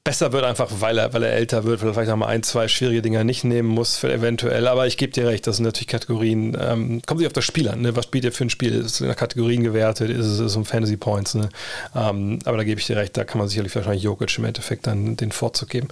besser 0.07 0.31
wird, 0.31 0.45
einfach 0.45 0.69
weil 0.79 0.97
er, 0.99 1.11
weil 1.11 1.21
er 1.23 1.33
älter 1.33 1.65
wird, 1.65 1.81
weil 1.81 1.89
er 1.89 1.93
vielleicht 1.93 2.15
mal 2.15 2.27
ein, 2.27 2.41
zwei 2.41 2.69
schwierige 2.69 3.01
Dinger 3.01 3.25
nicht 3.25 3.43
nehmen 3.43 3.67
muss, 3.67 4.01
eventuell. 4.05 4.69
Aber 4.69 4.87
ich 4.87 4.95
gebe 4.95 5.11
dir 5.11 5.27
recht, 5.27 5.45
das 5.45 5.57
sind 5.57 5.65
natürlich 5.65 5.87
Kategorien, 5.89 6.57
ähm, 6.57 7.01
kommt 7.05 7.19
sich 7.19 7.27
auf 7.27 7.33
das 7.33 7.43
Spiel 7.43 7.67
an. 7.67 7.81
Ne? 7.81 7.93
Was 7.93 8.05
spielt 8.05 8.23
ihr 8.23 8.31
für 8.31 8.45
ein 8.45 8.49
Spiel? 8.49 8.73
Ist 8.73 8.85
es 8.85 9.01
in 9.01 9.13
Kategorien 9.17 9.63
gewertet? 9.63 10.09
Ist 10.09 10.25
es, 10.25 10.33
ist 10.35 10.39
es 10.39 10.55
um 10.55 10.63
Fantasy 10.63 10.95
Points? 10.95 11.35
Ne? 11.35 11.49
Ähm, 11.93 12.39
aber 12.45 12.55
da 12.55 12.63
gebe 12.63 12.79
ich 12.79 12.87
dir 12.87 12.95
recht, 12.95 13.17
da 13.17 13.25
kann 13.25 13.37
man 13.39 13.49
sicherlich 13.49 13.75
wahrscheinlich 13.75 14.03
Jokic 14.03 14.37
im 14.37 14.45
Endeffekt 14.45 14.87
dann 14.87 15.17
den 15.17 15.33
Vorzug 15.33 15.67
geben. 15.67 15.89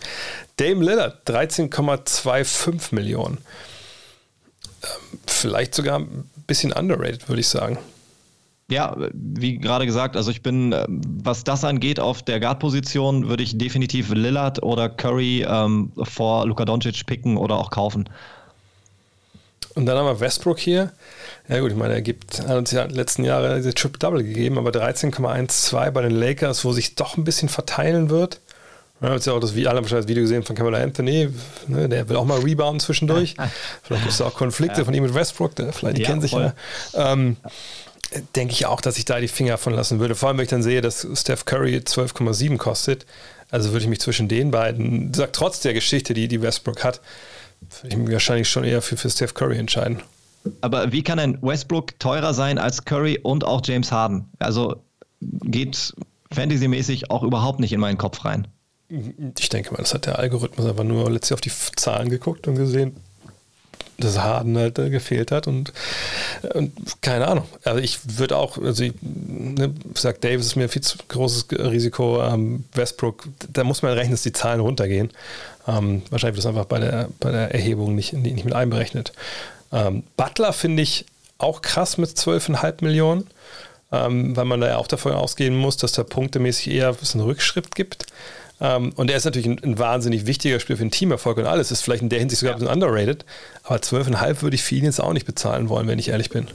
Dame 0.56 0.86
Lillard, 0.86 1.28
13,25 1.28 2.96
Millionen. 2.96 3.40
Ähm, 4.82 5.20
vielleicht 5.28 5.76
sogar 5.76 6.00
ein 6.00 6.30
bisschen 6.48 6.72
underrated, 6.72 7.28
würde 7.28 7.42
ich 7.42 7.50
sagen. 7.50 7.78
Ja, 8.68 8.96
wie 9.14 9.60
gerade 9.60 9.86
gesagt, 9.86 10.18
also 10.18 10.32
ich 10.32 10.42
bin, 10.42 10.72
äh, 10.72 10.88
was 10.90 11.44
das 11.44 11.64
angeht, 11.64 12.00
auf 12.00 12.24
der 12.24 12.40
Guard-Position 12.40 13.30
würde 13.30 13.44
ich 13.44 13.58
definitiv 13.60 14.12
Lillard 14.12 14.64
oder 14.64 14.90
Curry 14.90 15.46
ähm, 15.48 15.92
vor 16.02 16.48
Luka 16.48 16.66
Doncic 16.66 17.06
picken 17.06 17.38
oder 17.38 17.56
auch 17.58 17.70
kaufen. 17.70 18.10
Und 19.76 19.86
dann 19.86 19.98
haben 19.98 20.06
wir 20.06 20.20
Westbrook 20.20 20.58
hier. 20.58 20.94
Ja 21.48 21.60
gut, 21.60 21.72
ich 21.72 21.78
meine, 21.78 21.94
er 21.94 22.02
gibt, 22.02 22.40
hat 22.40 22.58
uns 22.58 22.72
ja 22.72 22.86
letzten 22.86 23.24
Jahre 23.24 23.58
diese 23.58 23.74
Triple-Double 23.74 24.24
gegeben, 24.24 24.58
aber 24.58 24.72
13,12 24.72 25.92
bei 25.92 26.02
den 26.02 26.12
Lakers, 26.12 26.66
wo 26.66 26.72
sich 26.72 26.96
doch 26.96 27.18
ein 27.18 27.24
bisschen 27.24 27.50
verteilen 27.50 28.10
wird. 28.10 28.40
Wir 29.00 29.10
haben 29.10 29.16
jetzt 29.16 29.28
ja 29.28 29.34
auch 29.34 29.42
das, 29.42 29.52
alle 29.52 29.66
wahrscheinlich 29.66 29.90
das 29.90 30.08
Video 30.08 30.24
gesehen 30.24 30.44
von 30.44 30.56
Kamala 30.56 30.78
Anthony, 30.80 31.30
ne, 31.68 31.90
der 31.90 32.08
will 32.08 32.16
auch 32.16 32.24
mal 32.24 32.40
rebounden 32.40 32.80
zwischendurch. 32.80 33.36
vielleicht 33.84 34.04
gibt 34.04 34.14
es 34.14 34.22
auch 34.22 34.34
Konflikte 34.34 34.80
ja. 34.80 34.86
von 34.86 34.94
ihm 34.94 35.04
mit 35.04 35.14
Westbrook, 35.14 35.60
ne, 35.60 35.74
vielleicht 35.74 35.98
die 35.98 36.04
ja, 36.04 36.08
kennen 36.08 36.22
sich 36.22 36.32
ja. 36.32 36.54
Ähm, 36.94 37.36
denke 38.36 38.54
ich 38.54 38.66
auch, 38.66 38.82
dass 38.82 38.98
ich 38.98 39.06
da 39.06 39.20
die 39.20 39.28
Finger 39.28 39.58
von 39.58 39.74
lassen 39.74 40.00
würde. 40.00 40.16
Vor 40.16 40.30
allem, 40.30 40.38
wenn 40.38 40.44
ich 40.44 40.50
dann 40.50 40.64
sehe, 40.64 40.82
dass 40.82 41.08
Steph 41.14 41.46
Curry 41.46 41.78
12,7 41.78 42.58
kostet. 42.58 43.06
Also 43.52 43.72
würde 43.72 43.84
ich 43.84 43.90
mich 43.90 44.00
zwischen 44.00 44.28
den 44.28 44.52
beiden, 44.52 45.14
sagt 45.14 45.36
trotz 45.36 45.60
der 45.60 45.74
Geschichte, 45.74 46.14
die, 46.14 46.28
die 46.28 46.42
Westbrook 46.42 46.84
hat, 46.84 47.02
würde 47.82 47.96
ich 47.96 47.98
mich 47.98 48.12
wahrscheinlich 48.12 48.50
schon 48.50 48.64
eher 48.64 48.82
für, 48.82 48.98
für 48.98 49.10
Steph 49.10 49.34
Curry 49.34 49.58
entscheiden. 49.58 50.02
Aber 50.62 50.92
wie 50.92 51.04
kann 51.04 51.20
ein 51.20 51.42
Westbrook 51.42 52.00
teurer 52.00 52.34
sein 52.34 52.58
als 52.58 52.86
Curry 52.86 53.20
und 53.22 53.44
auch 53.44 53.62
James 53.64 53.92
Harden? 53.92 54.30
Also 54.40 54.84
geht 55.22 55.94
fantasymäßig 56.32 57.12
auch 57.12 57.24
überhaupt 57.24 57.60
nicht 57.60 57.74
in 57.74 57.80
meinen 57.80 57.98
Kopf 57.98 58.26
rein. 58.26 58.48
Ich 58.88 59.50
denke 59.50 59.72
mal, 59.72 59.80
das 59.80 59.94
hat 59.94 60.06
der 60.06 60.20
Algorithmus 60.20 60.68
einfach 60.68 60.84
nur 60.84 61.10
letztlich 61.10 61.34
auf 61.34 61.42
die 61.42 61.52
Zahlen 61.76 62.10
geguckt 62.10 62.48
und 62.48 62.56
gesehen, 62.56 62.96
das 63.98 64.20
Harden 64.20 64.58
halt 64.58 64.80
äh, 64.80 64.90
gefehlt 64.90 65.32
hat 65.32 65.48
und, 65.48 65.72
und, 66.54 66.72
keine 67.02 67.28
Ahnung. 67.28 67.46
Also 67.64 67.80
ich 67.80 68.00
würde 68.18 68.38
auch, 68.38 68.58
also 68.58 68.84
ich 68.84 68.94
ne, 69.02 69.74
sag 69.94 70.22
Davis 70.22 70.48
ist 70.48 70.56
mir 70.56 70.64
ein 70.64 70.70
viel 70.70 70.82
zu 70.82 70.98
großes 71.08 71.48
Risiko. 71.52 72.22
Ähm, 72.22 72.66
Westbrook, 72.74 73.28
da 73.52 73.64
muss 73.64 73.82
man 73.82 73.94
rechnen, 73.94 74.12
dass 74.12 74.24
die 74.24 74.34
Zahlen 74.34 74.60
runtergehen. 74.60 75.12
Ähm, 75.68 76.04
wahrscheinlich 76.10 76.38
wird 76.38 76.46
das 76.46 76.50
einfach 76.50 76.66
bei 76.66 76.80
der, 76.80 77.10
bei 77.20 77.32
der 77.32 77.54
Erhebung 77.54 77.96
nicht, 77.96 78.14
nicht 78.14 78.46
mit 78.46 78.54
einberechnet. 78.54 79.14
Ähm, 79.72 80.04
Butler 80.18 80.54
finde 80.54 80.84
ich 80.84 81.06
auch 81.38 81.62
krass 81.62 81.98
mit 81.98 82.10
12,5 82.10 82.84
Millionen, 82.84 83.28
ähm, 83.92 84.36
weil 84.36 84.46
man 84.46 84.62
da 84.62 84.68
ja 84.68 84.78
auch 84.78 84.88
davon 84.88 85.14
ausgehen 85.14 85.56
muss, 85.56 85.78
dass 85.78 85.94
da 85.94 86.04
punktemäßig 86.04 86.74
eher 86.74 86.96
einen 87.14 87.24
Rückschritt 87.24 87.76
gibt. 87.76 88.06
Ähm, 88.62 88.94
und 88.96 89.10
er 89.10 89.18
ist 89.18 89.26
natürlich 89.26 89.48
ein, 89.48 89.60
ein, 89.64 89.80
wahnsinnig 89.80 90.26
wichtiger 90.26 90.60
Spieler 90.60 90.78
für 90.78 90.86
den 90.86 90.92
Teamerfolg 90.92 91.38
und 91.38 91.46
alles. 91.46 91.72
Ist 91.72 91.82
vielleicht 91.82 92.04
in 92.04 92.10
der 92.10 92.20
Hinsicht 92.20 92.40
sogar 92.40 92.54
ja. 92.54 92.58
ein 92.58 92.60
bisschen 92.60 92.84
underrated. 92.84 93.26
Aber 93.64 93.78
12,5 93.78 94.42
würde 94.42 94.56
ich 94.56 94.64
für 94.64 94.76
ihn 94.76 94.86
jetzt 94.86 95.02
auch 95.02 95.14
nicht 95.14 95.26
bezahlen 95.26 95.70
wollen, 95.70 95.88
wenn 95.88 96.00
ich 96.00 96.10
ehrlich 96.10 96.30
bin. 96.30 96.48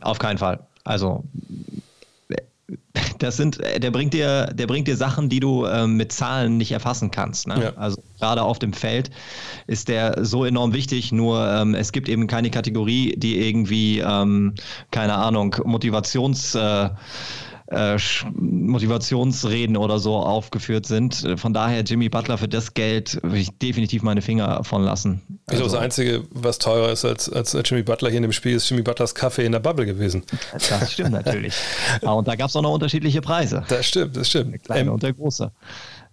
Auf 0.00 0.18
keinen 0.18 0.38
Fall. 0.38 0.60
Also, 0.84 1.24
das 3.18 3.36
sind, 3.36 3.58
der 3.58 3.90
bringt 3.90 4.14
dir, 4.14 4.46
der 4.46 4.66
bringt 4.66 4.88
dir 4.88 4.96
Sachen, 4.96 5.28
die 5.28 5.40
du 5.40 5.66
ähm, 5.66 5.96
mit 5.96 6.12
Zahlen 6.12 6.56
nicht 6.56 6.72
erfassen 6.72 7.10
kannst. 7.10 7.46
Ne? 7.46 7.62
Ja. 7.62 7.72
Also 7.76 8.02
gerade 8.18 8.42
auf 8.42 8.58
dem 8.58 8.72
Feld 8.72 9.10
ist 9.66 9.88
der 9.88 10.24
so 10.24 10.44
enorm 10.44 10.72
wichtig. 10.72 11.12
Nur 11.12 11.46
ähm, 11.46 11.74
es 11.74 11.92
gibt 11.92 12.08
eben 12.08 12.26
keine 12.26 12.50
Kategorie, 12.50 13.14
die 13.16 13.46
irgendwie, 13.46 14.00
ähm, 14.00 14.54
keine 14.90 15.14
Ahnung, 15.14 15.56
Motivations 15.64 16.54
äh, 16.54 16.90
äh, 17.70 17.96
Motivationsreden 18.34 19.76
oder 19.76 19.98
so 19.98 20.16
aufgeführt 20.16 20.86
sind. 20.86 21.26
Von 21.36 21.54
daher 21.54 21.82
Jimmy 21.82 22.08
Butler 22.08 22.38
für 22.38 22.48
das 22.48 22.74
Geld 22.74 23.20
würde 23.22 23.38
ich 23.38 23.50
definitiv 23.58 24.02
meine 24.02 24.22
Finger 24.22 24.64
von 24.64 24.82
lassen. 24.82 25.22
Ich 25.28 25.56
glaube, 25.56 25.64
das 25.64 25.74
also 25.74 25.78
Einzige, 25.78 26.24
was 26.30 26.58
teurer 26.58 26.90
ist 26.90 27.04
als, 27.04 27.28
als 27.28 27.56
Jimmy 27.64 27.82
Butler 27.82 28.10
hier 28.10 28.18
in 28.18 28.22
dem 28.22 28.32
Spiel, 28.32 28.56
ist 28.56 28.68
Jimmy 28.68 28.82
Butlers 28.82 29.14
Kaffee 29.14 29.44
in 29.44 29.52
der 29.52 29.60
Bubble 29.60 29.86
gewesen. 29.86 30.22
Das 30.52 30.92
stimmt 30.92 31.12
natürlich. 31.12 31.54
und 32.02 32.26
da 32.26 32.36
gab 32.36 32.48
es 32.48 32.56
auch 32.56 32.62
noch 32.62 32.74
unterschiedliche 32.74 33.20
Preise. 33.20 33.64
Das 33.68 33.86
stimmt, 33.86 34.16
das 34.16 34.28
stimmt. 34.28 34.52
Der 34.52 34.58
kleine 34.58 34.88
ähm, 34.88 34.94
und 34.94 35.02
der 35.02 35.12
große. 35.12 35.50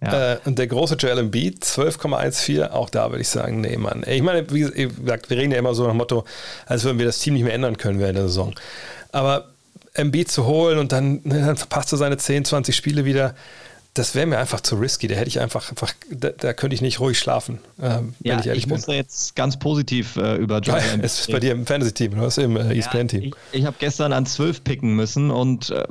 Ja. 0.00 0.34
Äh, 0.34 0.38
und 0.44 0.58
der 0.58 0.68
große 0.68 0.94
Joel 0.94 1.18
Embiid, 1.18 1.64
12,14, 1.64 2.70
auch 2.70 2.88
da 2.88 3.10
würde 3.10 3.22
ich 3.22 3.28
sagen, 3.28 3.60
nee, 3.60 3.76
Mann. 3.76 4.04
Ich 4.06 4.22
meine, 4.22 4.48
wie 4.52 4.60
gesagt, 4.60 5.28
wir 5.28 5.36
reden 5.36 5.52
ja 5.52 5.58
immer 5.58 5.74
so 5.74 5.82
nach 5.82 5.90
dem 5.90 5.96
Motto, 5.96 6.24
als 6.66 6.84
würden 6.84 6.98
wir 6.98 7.06
das 7.06 7.18
Team 7.18 7.34
nicht 7.34 7.42
mehr 7.42 7.54
ändern 7.54 7.76
können 7.76 7.98
während 7.98 8.16
der 8.16 8.28
Saison. 8.28 8.54
Aber 9.10 9.48
MB 9.98 10.26
zu 10.26 10.46
holen 10.46 10.78
und 10.78 10.92
dann, 10.92 11.20
ne, 11.24 11.44
dann 11.46 11.56
verpasst 11.56 11.92
er 11.92 11.98
seine 11.98 12.16
10, 12.16 12.44
20 12.44 12.74
Spiele 12.74 13.04
wieder. 13.04 13.34
Das 13.94 14.14
wäre 14.14 14.26
mir 14.26 14.38
einfach 14.38 14.60
zu 14.60 14.76
risky. 14.76 15.08
Da 15.08 15.16
hätte 15.16 15.28
ich 15.28 15.40
einfach, 15.40 15.70
einfach 15.70 15.92
da, 16.10 16.30
da 16.30 16.52
könnte 16.52 16.74
ich 16.74 16.82
nicht 16.82 17.00
ruhig 17.00 17.18
schlafen. 17.18 17.58
Ähm, 17.82 18.14
ja, 18.20 18.38
ich, 18.38 18.46
ich 18.46 18.66
muss 18.68 18.82
da 18.84 18.92
jetzt 18.92 19.34
ganz 19.34 19.58
positiv 19.58 20.16
äh, 20.16 20.36
über 20.36 20.58
Joel 20.60 20.80
ja, 20.80 21.02
Es 21.02 21.20
ist 21.20 21.32
bei 21.32 21.40
dir 21.40 21.52
im 21.52 21.66
Fantasy-Team, 21.66 22.14
du 22.14 22.20
hast 22.20 22.38
im 22.38 22.56
äh, 22.56 22.74
ja, 22.74 23.04
Team. 23.04 23.22
Ich, 23.22 23.34
ich 23.60 23.64
habe 23.64 23.76
gestern 23.78 24.12
an 24.12 24.24
12 24.24 24.62
picken 24.62 24.94
müssen 24.94 25.30
und 25.30 25.70
äh, 25.70 25.84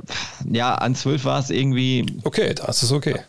ja, 0.49 0.76
an 0.76 0.95
12 0.95 1.26
war 1.26 1.39
es 1.39 1.49
irgendwie. 1.49 2.05
Okay, 2.24 2.53
das 2.53 2.84
ist 2.84 2.91
okay. 2.91 3.20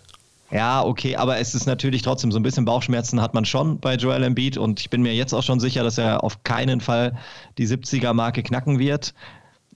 Ja, 0.51 0.83
okay, 0.83 1.17
aber 1.17 1.39
es 1.39 1.55
ist 1.55 1.67
natürlich 1.67 2.01
trotzdem 2.03 2.33
so 2.33 2.39
ein 2.39 2.43
bisschen 2.43 2.65
Bauchschmerzen 2.65 3.21
hat 3.21 3.35
man 3.35 3.45
schon 3.45 3.81
bei 3.81 3.97
Joel 3.97 4.23
Embiid 4.23 4.57
und 4.57 4.81
ich 4.81 4.89
bin 4.89 5.03
mir 5.03 5.15
jetzt 5.15 5.35
auch 5.35 5.43
schon 5.43 5.61
sicher, 5.61 5.83
dass 5.83 5.99
er 5.99 6.25
auf 6.25 6.43
keinen 6.43 6.81
Fall 6.81 7.19
die 7.59 7.67
70er-Marke 7.67 8.43
knacken 8.43 8.79
wird. 8.79 9.13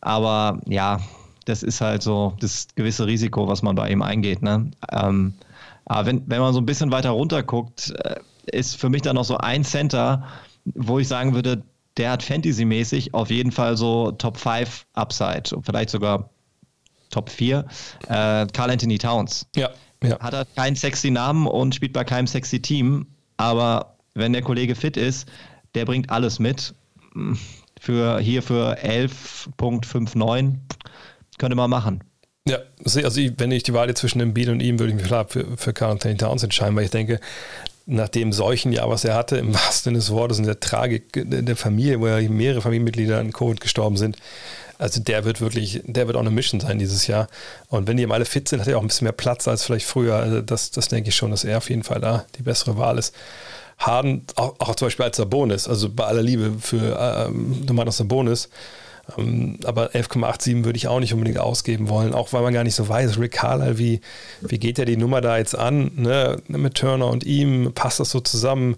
Aber 0.02 0.60
ja, 0.66 1.00
das 1.46 1.62
ist 1.62 1.80
halt 1.80 2.02
so 2.02 2.34
das 2.40 2.68
gewisse 2.74 3.06
Risiko, 3.06 3.48
was 3.48 3.62
man 3.62 3.74
bei 3.74 3.90
ihm 3.90 4.02
eingeht. 4.02 4.42
Ne? 4.42 4.70
Ähm, 4.90 5.34
aber 5.86 6.06
wenn, 6.06 6.22
wenn 6.26 6.40
man 6.40 6.52
so 6.52 6.60
ein 6.60 6.66
bisschen 6.66 6.92
weiter 6.92 7.10
runter 7.10 7.42
guckt, 7.42 7.94
äh, 8.04 8.20
ist 8.46 8.76
für 8.76 8.90
mich 8.90 9.02
dann 9.02 9.16
noch 9.16 9.24
so 9.24 9.38
ein 9.38 9.64
Center, 9.64 10.26
wo 10.64 10.98
ich 10.98 11.08
sagen 11.08 11.34
würde, 11.34 11.62
der 11.96 12.12
hat 12.12 12.22
Fantasy-mäßig 12.22 13.14
auf 13.14 13.30
jeden 13.30 13.52
Fall 13.52 13.76
so 13.76 14.12
Top 14.12 14.36
5 14.36 14.86
Upside, 14.94 15.42
vielleicht 15.62 15.90
sogar 15.90 16.30
Top 17.10 17.28
4. 17.28 17.66
Äh, 18.08 18.46
Carl 18.46 18.70
Anthony 18.70 18.98
Towns. 18.98 19.46
Ja, 19.54 19.70
ja. 20.02 20.18
Hat 20.18 20.34
er 20.34 20.44
keinen 20.44 20.76
sexy 20.76 21.10
Namen 21.10 21.46
und 21.46 21.74
spielt 21.74 21.92
bei 21.92 22.04
keinem 22.04 22.26
sexy 22.26 22.60
Team, 22.60 23.06
aber 23.36 23.96
wenn 24.14 24.32
der 24.32 24.42
Kollege 24.42 24.74
fit 24.74 24.96
ist, 24.96 25.28
der 25.74 25.84
bringt 25.84 26.10
alles 26.10 26.38
mit 26.38 26.74
für 27.82 28.20
hier 28.20 28.42
für 28.44 28.78
11.59 28.78 30.54
könnte 31.36 31.56
man 31.56 31.68
machen. 31.68 32.04
Ja, 32.46 32.58
also 32.84 33.00
wenn 33.38 33.50
ich 33.50 33.64
die 33.64 33.74
Wahl 33.74 33.92
zwischen 33.94 34.20
dem 34.20 34.34
Beat 34.34 34.48
und 34.48 34.60
ihm, 34.60 34.78
würde 34.78 34.92
ich 34.92 34.96
mich 34.96 35.06
klar 35.06 35.26
für, 35.28 35.56
für 35.56 35.74
Anthony 35.86 36.16
Towns 36.16 36.44
entscheiden, 36.44 36.76
weil 36.76 36.84
ich 36.84 36.92
denke, 36.92 37.18
nach 37.86 38.08
dem 38.08 38.32
solchen 38.32 38.72
Jahr, 38.72 38.88
was 38.88 39.04
er 39.04 39.14
hatte, 39.14 39.36
im 39.36 39.52
wahrsten 39.54 39.90
Sinne 39.90 39.98
des 39.98 40.10
Wortes, 40.10 40.38
in 40.38 40.46
der 40.46 40.60
Tragik 40.60 41.08
der 41.12 41.56
Familie, 41.56 41.98
wo 42.00 42.06
ja 42.06 42.20
mehrere 42.28 42.62
Familienmitglieder 42.62 43.18
an 43.18 43.32
Covid 43.32 43.60
gestorben 43.60 43.96
sind. 43.96 44.16
Also 44.78 45.00
der 45.00 45.24
wird 45.24 45.40
wirklich, 45.40 45.82
der 45.84 46.06
wird 46.06 46.16
auch 46.16 46.20
eine 46.20 46.30
Mission 46.30 46.60
sein 46.60 46.78
dieses 46.78 47.08
Jahr. 47.08 47.26
Und 47.68 47.88
wenn 47.88 47.96
die 47.96 48.06
alle 48.06 48.24
fit 48.24 48.48
sind, 48.48 48.60
hat 48.60 48.68
er 48.68 48.78
auch 48.78 48.82
ein 48.82 48.88
bisschen 48.88 49.06
mehr 49.06 49.12
Platz 49.12 49.48
als 49.48 49.64
vielleicht 49.64 49.86
früher. 49.86 50.14
Also 50.14 50.40
das, 50.40 50.70
das 50.70 50.86
denke 50.86 51.08
ich 51.08 51.16
schon, 51.16 51.32
dass 51.32 51.42
er 51.42 51.58
auf 51.58 51.68
jeden 51.68 51.82
Fall 51.82 52.00
da 52.00 52.26
die 52.38 52.42
bessere 52.42 52.78
Wahl 52.78 52.98
ist. 52.98 53.12
Harden, 53.86 54.24
auch, 54.36 54.54
auch 54.58 54.74
zum 54.74 54.86
Beispiel 54.86 55.04
als 55.04 55.16
Sabonis, 55.16 55.68
also 55.68 55.88
bei 55.90 56.04
aller 56.04 56.22
Liebe 56.22 56.52
für 56.60 57.26
ähm, 57.28 57.66
Domantas 57.66 57.98
Sabonis, 57.98 58.48
ähm, 59.18 59.58
aber 59.64 59.90
11,87 59.90 60.64
würde 60.64 60.76
ich 60.76 60.88
auch 60.88 61.00
nicht 61.00 61.12
unbedingt 61.12 61.38
ausgeben 61.38 61.88
wollen, 61.88 62.14
auch 62.14 62.32
weil 62.32 62.42
man 62.42 62.54
gar 62.54 62.64
nicht 62.64 62.74
so 62.74 62.88
weiß, 62.88 63.18
Rick 63.18 63.32
Carlisle, 63.32 63.78
wie, 63.78 64.00
wie 64.40 64.58
geht 64.58 64.78
er 64.78 64.84
die 64.84 64.96
Nummer 64.96 65.20
da 65.20 65.38
jetzt 65.38 65.56
an, 65.56 65.92
ne? 65.96 66.38
mit 66.48 66.74
Turner 66.74 67.08
und 67.08 67.24
ihm, 67.24 67.72
passt 67.74 68.00
das 68.00 68.10
so 68.10 68.20
zusammen? 68.20 68.76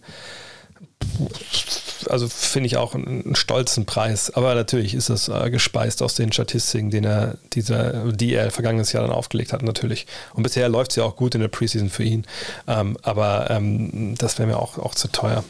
Also 2.09 2.29
finde 2.29 2.67
ich 2.67 2.77
auch 2.77 2.95
einen, 2.95 3.25
einen, 3.25 3.35
stolzen 3.35 3.87
Preis, 3.87 4.31
aber 4.35 4.55
natürlich 4.55 4.95
ist 4.95 5.11
das 5.11 5.29
äh, 5.29 5.51
gespeist 5.51 6.03
aus 6.03 6.15
den 6.15 6.33
Statistiken, 6.33 6.91
den 6.91 7.05
er, 7.05 7.39
dieser, 7.55 8.13
die 8.13 8.35
er 8.35 8.51
vergangenes 8.51 8.93
Jahr 8.93 9.03
dann 9.03 9.13
aufgelegt 9.13 9.53
hat, 9.53 9.63
natürlich. 9.63 10.07
Und 10.35 10.43
bisher 10.43 10.69
läuft 10.69 10.93
es 10.93 10.97
ja 10.97 11.05
auch 11.05 11.17
gut 11.17 11.35
in 11.35 11.41
der 11.41 11.49
Preseason 11.49 11.89
für 11.89 12.05
ihn, 12.05 12.27
ähm, 12.67 12.99
aber 13.03 13.51
ähm, 13.51 14.15
das 14.19 14.39
wäre 14.39 14.49
mir 14.49 14.59
auch, 14.59 14.79
auch 14.79 14.95
zu 14.95 15.09
teuer. 15.09 15.45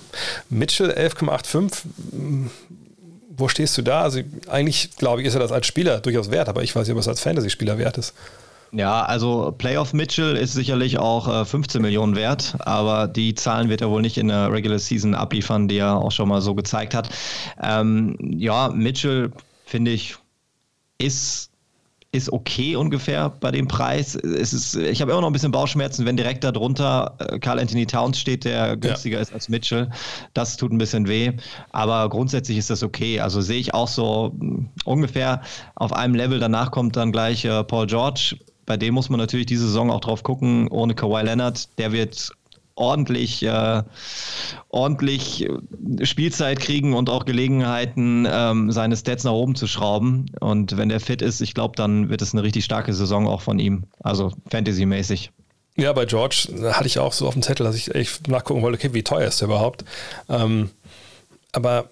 Mitchell 0.48 0.90
11,85 0.90 1.72
wo 3.36 3.48
stehst 3.48 3.76
du 3.76 3.82
da? 3.82 4.02
Also 4.02 4.20
eigentlich, 4.48 4.90
glaube 4.96 5.20
ich, 5.20 5.26
ist 5.26 5.34
er 5.34 5.40
das 5.40 5.52
als 5.52 5.66
Spieler 5.66 6.00
durchaus 6.00 6.30
wert, 6.30 6.48
aber 6.48 6.62
ich 6.62 6.74
weiß 6.74 6.86
nicht, 6.86 6.94
ob 6.94 7.00
es 7.00 7.08
als 7.08 7.20
Fantasy-Spieler 7.20 7.78
wert 7.78 7.98
ist. 7.98 8.14
Ja, 8.76 9.04
also 9.04 9.54
Playoff 9.56 9.92
Mitchell 9.92 10.36
ist 10.36 10.52
sicherlich 10.52 10.98
auch 10.98 11.28
äh, 11.28 11.44
15 11.44 11.80
Millionen 11.80 12.16
wert, 12.16 12.56
aber 12.58 13.06
die 13.06 13.34
Zahlen 13.34 13.68
wird 13.68 13.80
er 13.82 13.90
wohl 13.90 14.02
nicht 14.02 14.18
in 14.18 14.26
der 14.26 14.50
Regular 14.50 14.80
Season 14.80 15.14
abliefern, 15.14 15.68
die 15.68 15.78
er 15.78 15.96
auch 15.96 16.10
schon 16.10 16.28
mal 16.28 16.40
so 16.40 16.56
gezeigt 16.56 16.92
hat. 16.92 17.08
Ähm, 17.62 18.16
ja, 18.20 18.70
Mitchell, 18.70 19.30
finde 19.64 19.92
ich, 19.92 20.16
ist 20.98 21.50
ist 22.14 22.32
okay 22.32 22.76
ungefähr 22.76 23.28
bei 23.28 23.50
dem 23.50 23.66
Preis. 23.66 24.14
Es 24.14 24.52
ist, 24.52 24.76
ich 24.76 25.00
habe 25.00 25.10
immer 25.10 25.20
noch 25.20 25.28
ein 25.28 25.32
bisschen 25.32 25.50
Bauchschmerzen, 25.50 26.06
wenn 26.06 26.16
direkt 26.16 26.44
darunter 26.44 27.16
äh, 27.18 27.40
Carl 27.40 27.58
Anthony 27.58 27.86
Towns 27.86 28.20
steht, 28.20 28.44
der 28.44 28.76
günstiger 28.76 29.16
ja. 29.16 29.22
ist 29.22 29.32
als 29.32 29.48
Mitchell. 29.48 29.90
Das 30.32 30.56
tut 30.56 30.72
ein 30.72 30.78
bisschen 30.78 31.08
weh. 31.08 31.32
Aber 31.72 32.08
grundsätzlich 32.08 32.56
ist 32.56 32.70
das 32.70 32.84
okay. 32.84 33.18
Also 33.18 33.40
sehe 33.40 33.58
ich 33.58 33.74
auch 33.74 33.88
so 33.88 34.32
hm, 34.38 34.68
ungefähr 34.84 35.42
auf 35.74 35.92
einem 35.92 36.14
Level. 36.14 36.38
Danach 36.38 36.70
kommt 36.70 36.94
dann 36.94 37.10
gleich 37.10 37.44
äh, 37.44 37.64
Paul 37.64 37.88
George. 37.88 38.36
Bei 38.66 38.76
dem 38.76 38.94
muss 38.94 39.08
man 39.10 39.20
natürlich 39.20 39.46
diese 39.46 39.66
Saison 39.66 39.90
auch 39.90 40.00
drauf 40.00 40.22
gucken. 40.22 40.68
Ohne 40.68 40.94
Kawhi 40.94 41.22
Leonard, 41.22 41.68
der 41.78 41.92
wird 41.92 42.32
ordentlich, 42.76 43.42
äh, 43.44 43.82
ordentlich 44.68 45.48
Spielzeit 46.02 46.60
kriegen 46.60 46.94
und 46.94 47.08
auch 47.08 47.24
Gelegenheiten, 47.24 48.26
ähm, 48.28 48.72
seine 48.72 48.96
Stats 48.96 49.24
nach 49.24 49.32
oben 49.32 49.54
zu 49.54 49.66
schrauben. 49.66 50.26
Und 50.40 50.76
wenn 50.76 50.88
der 50.88 51.00
fit 51.00 51.22
ist, 51.22 51.40
ich 51.40 51.54
glaube, 51.54 51.76
dann 51.76 52.08
wird 52.08 52.22
es 52.22 52.32
eine 52.32 52.42
richtig 52.42 52.64
starke 52.64 52.92
Saison 52.92 53.26
auch 53.26 53.42
von 53.42 53.58
ihm. 53.58 53.84
Also 54.02 54.32
Fantasy-mäßig. 54.50 55.30
Ja, 55.76 55.92
bei 55.92 56.04
George 56.04 56.48
hatte 56.72 56.86
ich 56.86 57.00
auch 57.00 57.12
so 57.12 57.26
auf 57.26 57.34
dem 57.34 57.42
Zettel, 57.42 57.66
dass 57.66 57.74
ich 57.74 57.94
echt 57.94 58.28
nachgucken 58.28 58.62
wollte, 58.62 58.78
okay, 58.78 58.94
wie 58.94 59.02
teuer 59.02 59.26
ist 59.26 59.40
der 59.40 59.48
überhaupt? 59.48 59.84
Ähm, 60.28 60.70
aber, 61.54 61.90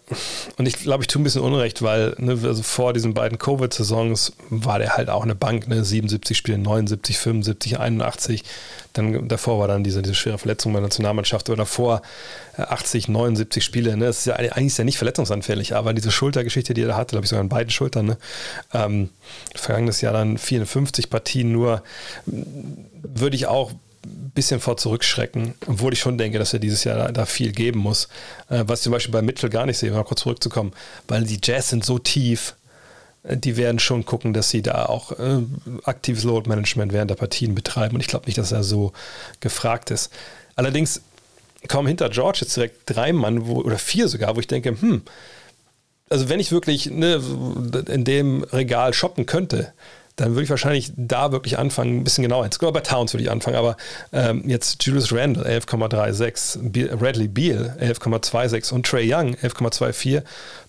und 0.57 0.67
ich 0.67 0.75
glaube, 0.75 1.05
ich 1.05 1.07
tue 1.07 1.21
ein 1.21 1.25
bisschen 1.25 1.43
Unrecht, 1.43 1.83
weil 1.83 2.15
ne, 2.19 2.33
also 2.33 2.63
vor 2.63 2.93
diesen 2.93 3.15
beiden 3.15 3.39
Covid-Saisons 3.39 4.33
war 4.51 4.81
der 4.81 4.97
halt 4.97 5.09
auch 5.09 5.23
eine 5.23 5.37
Bank, 5.37 5.69
ne, 5.69 5.85
77 5.85 6.37
Spiele, 6.37 6.59
79, 6.59 7.17
75, 7.17 7.79
81. 7.79 8.45
Dann, 8.93 9.29
davor 9.29 9.61
war 9.61 9.69
dann 9.69 9.85
diese, 9.85 10.03
diese 10.03 10.17
schwere 10.17 10.39
Verletzung 10.39 10.73
bei 10.73 10.81
der 10.81 10.89
Nationalmannschaft 10.89 11.49
oder 11.49 11.59
davor 11.59 12.03
80, 12.57 13.09
äh, 13.09 13.13
79 13.13 13.65
Spiele. 13.65 13.97
Ne? 13.97 14.07
Das 14.07 14.19
ist 14.19 14.27
ja 14.27 14.35
eigentlich 14.35 14.67
ist 14.67 14.79
ja 14.79 14.85
nicht 14.85 14.99
verletzungsanfällig, 14.99 15.75
aber 15.77 15.95
diese 15.95 16.11
Schultergeschichte, 16.11 16.75
die 16.75 16.83
er 16.83 16.89
da 16.89 16.97
hatte, 16.97 17.13
glaube 17.13 17.25
ich 17.25 17.31
sogar 17.31 17.43
an 17.43 17.49
beiden 17.49 17.71
Schultern, 17.71 18.07
ne? 18.07 18.19
ähm, 18.75 19.11
vergangenes 19.55 20.01
Jahr 20.01 20.13
dann 20.13 20.39
54 20.39 21.09
Partien 21.09 21.53
nur, 21.53 21.83
würde 22.27 23.37
ich 23.37 23.47
auch 23.47 23.73
bisschen 24.05 24.61
vor 24.61 24.77
zurückschrecken, 24.77 25.55
obwohl 25.67 25.93
ich 25.93 26.01
schon 26.01 26.19
denke, 26.19 26.39
dass 26.39 26.53
er 26.53 26.59
dieses 26.59 26.85
Jahr 26.85 26.97
da, 26.97 27.13
da 27.13 27.27
viel 27.27 27.53
geben 27.53 27.81
muss. 27.81 28.09
Äh, 28.49 28.65
was 28.67 28.81
ich 28.81 28.85
zum 28.85 28.93
Beispiel 28.93 29.13
bei 29.13 29.23
Mitchell 29.23 29.51
gar 29.51 29.67
nicht 29.67 29.79
sehe, 29.79 29.91
mal 29.91 30.05
kurz 30.05 30.23
zurückzukommen, 30.23 30.73
weil 31.09 31.25
die 31.25 31.41
Jazz 31.43 31.71
sind 31.71 31.85
so 31.85 31.99
tief, 31.99 32.55
äh, 33.23 33.37
die 33.37 33.57
werden 33.57 33.79
schon 33.79 34.05
gucken, 34.05 34.33
dass 34.33 34.51
sie 34.51 34.63
da 34.63 34.87
auch 34.87 35.13
äh, 35.13 35.43
aktives 35.85 36.25
Load 36.25 36.49
Management 36.49 36.93
während 36.93 37.11
der 37.11 37.17
Partien 37.17 37.55
betreiben. 37.55 37.95
Und 37.95 38.01
ich 38.01 38.09
glaube 38.09 38.27
nicht, 38.27 38.39
dass 38.39 38.53
er 38.53 38.65
so 38.65 38.93
gefragt 39.41 39.91
ist. 39.91 40.13
Allerdings 40.57 41.03
kommen 41.69 41.89
hinter 41.89 42.11
George 42.11 42.39
jetzt 42.43 42.57
direkt 42.57 42.83
drei 42.87 43.13
Mann 43.13 43.47
wo, 43.47 43.61
oder 43.61 43.79
vier 43.79 44.09
sogar, 44.09 44.35
wo 44.37 44.41
ich 44.41 44.49
denke, 44.49 44.77
hm, 44.81 45.03
also 46.09 46.29
wenn 46.29 46.41
ich 46.41 46.53
wirklich 46.53 46.91
ne, 46.91 47.23
in 47.89 48.05
dem 48.05 48.43
Regal 48.45 48.93
shoppen 48.93 49.25
könnte, 49.25 49.73
dann 50.17 50.31
würde 50.31 50.45
ich 50.45 50.51
wahrscheinlich 50.51 50.93
da 50.97 51.33
wirklich 51.33 51.59
anfangen, 51.59 51.99
ein 51.99 52.05
bisschen 52.05 52.23
genauer 52.23 52.45
hinzugucken. 52.45 52.75
Bei 52.75 52.81
Towns 52.81 53.15
würde 53.15 53.25
ich 53.25 53.31
anfangen, 53.31 53.57
aber 53.57 53.77
ähm, 54.13 54.43
jetzt 54.47 54.83
Julius 54.85 55.13
Randle 55.13 55.45
11,36, 55.45 56.97
Bradley 56.97 57.29
Beal 57.29 57.77
11,26 57.81 58.73
und 58.73 58.87
Trey 58.87 59.13
Young 59.13 59.35
11,24 59.37 60.23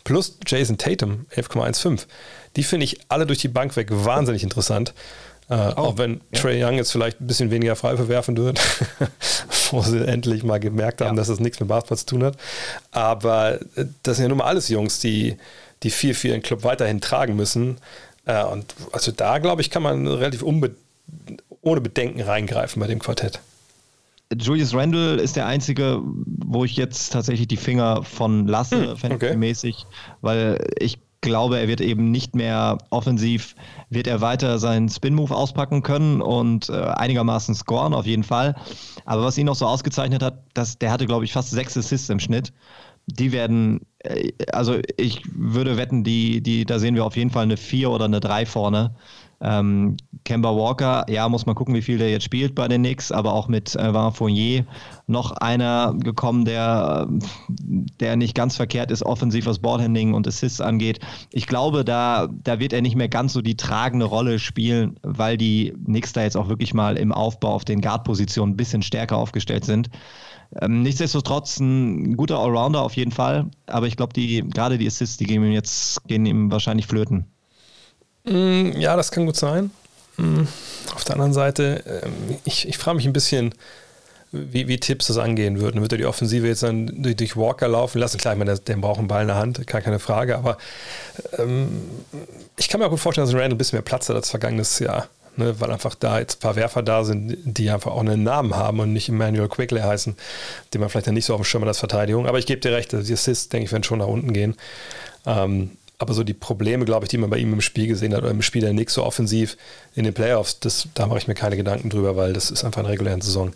plus 0.04 0.38
Jason 0.46 0.78
Tatum 0.78 1.26
11,15. 1.36 2.06
Die 2.56 2.64
finde 2.64 2.86
ich 2.86 3.00
alle 3.10 3.26
durch 3.26 3.40
die 3.40 3.48
Bank 3.48 3.76
weg 3.76 3.88
wahnsinnig 3.92 4.44
interessant. 4.44 4.94
Äh, 5.50 5.56
oh, 5.56 5.80
auch 5.80 5.98
wenn 5.98 6.22
ja. 6.32 6.40
Trey 6.40 6.64
Young 6.64 6.76
jetzt 6.76 6.92
vielleicht 6.92 7.20
ein 7.20 7.28
bisschen 7.28 7.52
weniger 7.52 7.76
frei 7.76 7.98
verwerfen 7.98 8.38
wird, 8.38 8.62
wo 9.72 9.82
sie 9.82 10.06
endlich 10.08 10.44
mal 10.44 10.60
gemerkt 10.60 11.02
haben, 11.02 11.16
ja. 11.16 11.22
dass 11.22 11.30
es 11.30 11.40
nichts 11.40 11.60
mit 11.60 11.68
Basketball 11.68 11.98
zu 11.98 12.06
tun 12.06 12.24
hat. 12.24 12.38
Aber 12.92 13.60
äh, 13.76 13.86
das 14.04 14.18
sind 14.18 14.24
ja 14.24 14.30
nun 14.30 14.38
mal 14.38 14.46
alles 14.46 14.70
Jungs, 14.70 15.00
die, 15.00 15.36
die 15.84 15.90
viel 15.90 16.14
für 16.14 16.30
ihren 16.30 16.42
Club 16.42 16.64
weiterhin 16.64 17.02
tragen 17.02 17.36
müssen. 17.36 17.78
Äh, 18.26 18.44
und 18.46 18.74
also 18.92 19.12
da, 19.12 19.40
glaube 19.40 19.62
ich, 19.62 19.70
kann 19.70 19.84
man 19.84 20.08
relativ 20.08 20.44
ohne 20.44 21.82
Bedenken 21.82 22.22
reingreifen 22.22 22.80
bei 22.80 22.88
dem 22.88 23.00
Quartett. 23.00 23.40
Julius 24.40 24.74
Randle 24.74 25.16
ist 25.16 25.36
der 25.36 25.46
einzige, 25.46 26.02
wo 26.04 26.66
ich 26.66 26.76
jetzt 26.76 27.14
tatsächlich 27.14 27.48
die 27.48 27.58
Finger 27.58 28.04
von 28.04 28.48
lasse, 28.48 28.96
hm, 29.00 29.12
okay. 29.12 29.36
mäßig, 29.36 29.86
weil 30.22 30.66
ich 30.80 31.00
glaube, 31.22 31.58
er 31.58 31.68
wird 31.68 31.82
eben 31.82 32.12
nicht 32.12 32.36
mehr 32.36 32.78
offensiv, 32.90 33.56
wird 33.90 34.08
er 34.08 34.22
weiter 34.22 34.60
seinen 34.60 34.90
Spin-Move 34.90 35.34
auspacken 35.34 35.82
können 35.82 36.22
und 36.22 36.70
äh, 36.70 36.74
einigermaßen 36.74 37.56
scoren, 37.56 37.94
auf 37.94 38.06
jeden 38.06 38.24
Fall. 38.24 38.56
Aber 39.06 39.24
was 39.24 39.38
ihn 39.38 39.46
noch 39.46 39.56
so 39.56 39.66
ausgezeichnet 39.66 40.22
hat, 40.22 40.40
dass 40.54 40.78
der 40.78 40.92
hatte, 40.92 41.06
glaube 41.06 41.26
ich, 41.26 41.34
fast 41.34 41.52
sechs 41.52 41.78
Assists 41.78 42.10
im 42.10 42.20
Schnitt 42.20 42.52
die 43.08 43.32
werden, 43.32 43.82
äh, 44.00 44.32
also 44.52 44.78
ich 44.98 45.22
würde 45.34 45.78
wetten, 45.78 46.04
die, 46.04 46.42
die, 46.42 46.66
da 46.66 46.80
sehen 46.80 46.96
wir 46.96 47.06
auf 47.06 47.18
jeden 47.18 47.30
Fall 47.30 47.44
eine 47.44 47.58
4 47.58 47.90
oder 47.90 48.06
eine 48.06 48.20
3 48.20 48.46
vorne. 48.46 48.96
Ähm, 49.42 49.98
Kemba 50.24 50.56
Walker, 50.56 51.06
ja, 51.10 51.28
muss 51.28 51.46
man 51.46 51.54
gucken, 51.54 51.76
wie 51.76 51.82
viel 51.82 51.98
der 51.98 52.10
jetzt 52.10 52.24
spielt 52.24 52.56
bei 52.56 52.70
den 52.70 52.82
Knicks, 52.82 53.12
aber 53.12 53.34
auch 53.34 53.50
mit 53.50 53.76
äh, 53.76 53.94
Van 53.94 54.14
Fournier 54.14 54.66
noch 55.06 55.34
einer 55.34 55.94
gekommen, 56.00 56.46
der, 56.46 57.10
der 58.00 58.16
nicht 58.16 58.36
ganz 58.36 58.56
verkehrt 58.56 58.90
ist, 58.90 59.04
offensiv 59.04 59.46
was 59.46 59.60
Ballhandling 59.60 60.14
und 60.14 60.26
Assists 60.30 60.62
angeht. 60.62 61.00
Ich 61.34 61.46
glaube, 61.46 61.84
da, 61.84 62.30
da 62.32 62.60
wird 62.62 62.72
er 62.72 62.82
nicht 62.82 62.96
mehr 62.96 63.10
ganz 63.10 63.34
so 63.34 63.42
die 63.42 63.58
tragende 63.58 64.06
Rolle 64.06 64.40
spielen, 64.40 64.98
weil 65.02 65.36
die 65.36 65.74
Knicks 65.86 66.14
da 66.14 66.24
jetzt 66.24 66.38
auch 66.38 66.48
wirklich 66.48 66.74
mal 66.74 66.96
im 66.96 67.12
Aufbau 67.12 67.54
auf 67.54 67.66
den 67.66 67.82
Guard-Positionen 67.82 68.54
ein 68.54 68.58
bisschen 68.58 68.82
stärker 68.82 69.18
aufgestellt 69.18 69.66
sind. 69.66 69.90
Ähm, 70.62 70.84
nichtsdestotrotz 70.84 71.60
ein 71.60 72.16
guter 72.16 72.40
Allrounder 72.40 72.82
auf 72.82 72.96
jeden 72.96 73.12
Fall, 73.12 73.48
aber 73.66 73.88
ich 73.88 73.98
glaube, 73.98 74.14
die, 74.14 74.48
gerade 74.48 74.78
die 74.78 74.88
Assists, 74.88 75.18
die 75.18 75.26
gehen 75.26 75.44
ihm 75.44 75.52
jetzt 75.52 76.06
gehen 76.08 76.26
ihm 76.26 76.52
wahrscheinlich 76.52 76.88
flöten. 76.88 77.26
Mm, 78.26 78.72
ja, 78.78 78.96
das 78.96 79.12
kann 79.12 79.26
gut 79.26 79.36
sein. 79.36 79.72
Mm, 80.18 80.44
auf 80.94 81.04
der 81.06 81.16
anderen 81.16 81.34
Seite, 81.34 81.84
ähm, 82.04 82.38
ich, 82.46 82.68
ich 82.68 82.78
frage 82.78 82.98
mich 82.98 83.06
ein 83.06 83.14
bisschen, 83.14 83.54
wie, 84.32 84.68
wie 84.68 84.80
Tipps 84.80 85.08
das 85.08 85.18
angehen 85.18 85.60
würden. 85.60 85.82
Wird 85.82 85.92
er 85.94 85.98
die 85.98 86.06
Offensive 86.06 86.48
jetzt 86.48 86.64
dann 86.64 87.02
durch, 87.02 87.16
durch 87.16 87.38
Walker 87.38 87.68
laufen 87.68 88.00
lassen? 88.00 88.18
Klar, 88.18 88.34
ich 88.34 88.40
meine, 88.40 88.56
der, 88.56 88.60
der 88.60 88.78
braucht 88.78 89.00
einen 89.00 89.08
Ball 89.08 89.22
in 89.22 89.28
der 89.28 89.38
Hand, 89.38 89.66
gar 89.68 89.82
keine 89.82 90.00
Frage, 90.00 90.38
aber 90.38 90.58
ähm, 91.38 91.82
ich 92.58 92.70
kann 92.70 92.80
mir 92.80 92.88
auch 92.88 92.92
gut 92.92 93.00
vorstellen, 93.00 93.26
dass 93.26 93.34
Randall 93.34 93.52
ein 93.52 93.58
bisschen 93.58 93.78
mehr 93.78 93.84
Platz 93.84 94.10
hat 94.10 94.16
als 94.16 94.30
vergangenes 94.30 94.78
Jahr 94.80 95.08
ne, 95.38 95.60
weil 95.60 95.72
einfach 95.72 95.96
da 95.96 96.20
jetzt 96.20 96.38
ein 96.38 96.40
paar 96.40 96.56
Werfer 96.56 96.84
da 96.84 97.04
sind, 97.04 97.38
die 97.44 97.70
einfach 97.70 97.92
auch 97.92 98.00
einen 98.00 98.24
Namen 98.24 98.56
haben 98.56 98.80
und 98.80 98.94
nicht 98.94 99.10
Emmanuel 99.10 99.50
Quigley 99.50 99.82
heißen, 99.82 100.16
den 100.74 100.82
man 100.82 100.90
vielleicht 100.90 101.08
dann 101.08 101.14
nicht 101.14 101.26
so 101.26 101.34
auf 101.34 101.42
dem 101.42 101.46
Schirm 101.46 101.62
hat 101.62 101.70
als 101.70 101.80
Verteidigung. 101.80 102.28
Aber 102.28 102.40
ich 102.40 102.46
gebe 102.46 102.62
dir 102.62 102.72
recht, 102.72 102.94
also 102.94 103.06
die 103.06 103.14
Assists, 103.14 103.50
denke 103.50 103.66
ich, 103.66 103.72
werden 103.72 103.84
schon 103.84 104.00
nach 104.00 104.08
unten 104.08 104.34
gehen. 104.34 104.56
Ähm, 105.26 105.72
aber 106.00 106.14
so 106.14 106.24
die 106.24 106.34
Probleme, 106.34 106.86
glaube 106.86 107.06
ich, 107.06 107.10
die 107.10 107.18
man 107.18 107.30
bei 107.30 107.38
ihm 107.38 107.54
im 107.54 107.62
Spiel 107.62 107.88
gesehen 107.88 108.14
hat, 108.14 108.24
oder 108.24 108.32
im 108.32 108.42
Spiel 108.42 108.62
der 108.62 108.74
Nix 108.74 108.94
so 108.94 109.04
offensiv 109.04 109.58
in 109.96 110.04
den 110.04 110.14
Playoffs, 110.14 110.60
das, 110.60 110.88
da 110.96 111.08
mache 111.08 111.20
ich 111.20 111.28
mir 111.28 111.36
keine 111.36 111.56
Gedanken 111.56 111.90
drüber, 111.90 112.16
weil 112.16 112.34
das 112.34 112.52
ist 112.52 112.66
einfach 112.66 112.82
in 112.82 112.86
der 112.86 112.94
regulären 112.94 113.22
Saison, 113.22 113.48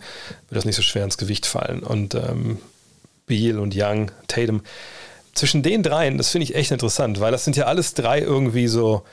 wird 0.50 0.58
das 0.58 0.66
nicht 0.66 0.76
so 0.76 0.82
schwer 0.82 1.04
ins 1.04 1.18
Gewicht 1.18 1.46
fallen. 1.46 1.82
Und 1.84 2.16
ähm, 2.16 2.60
Beal 3.26 3.60
und 3.60 3.76
Young, 3.76 4.12
Tatum, 4.28 4.62
zwischen 5.34 5.62
den 5.62 5.84
dreien, 5.84 6.18
das 6.18 6.30
finde 6.30 6.44
ich 6.44 6.56
echt 6.56 6.72
interessant, 6.72 7.20
weil 7.20 7.32
das 7.32 7.44
sind 7.44 7.58
ja 7.58 7.66
alles 7.66 7.94
drei 7.94 8.22
irgendwie 8.22 8.68
so 8.68 9.04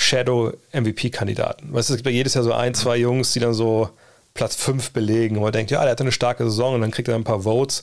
Shadow-MVP-Kandidaten. 0.00 1.72
Weißt 1.72 1.88
du, 1.90 1.94
es 1.94 1.98
gibt 1.98 2.06
ja 2.06 2.12
jedes 2.12 2.34
Jahr 2.34 2.44
so 2.44 2.52
ein, 2.52 2.74
zwei 2.74 2.96
Jungs, 2.96 3.32
die 3.32 3.40
dann 3.40 3.54
so 3.54 3.90
Platz 4.34 4.56
5 4.56 4.92
belegen. 4.92 5.36
Und 5.36 5.42
man 5.42 5.52
denkt, 5.52 5.70
ja, 5.70 5.82
der 5.82 5.90
hatte 5.90 6.04
eine 6.04 6.12
starke 6.12 6.44
Saison 6.44 6.74
und 6.74 6.80
dann 6.80 6.90
kriegt 6.90 7.08
er 7.08 7.14
ein 7.14 7.24
paar 7.24 7.40
Votes. 7.40 7.82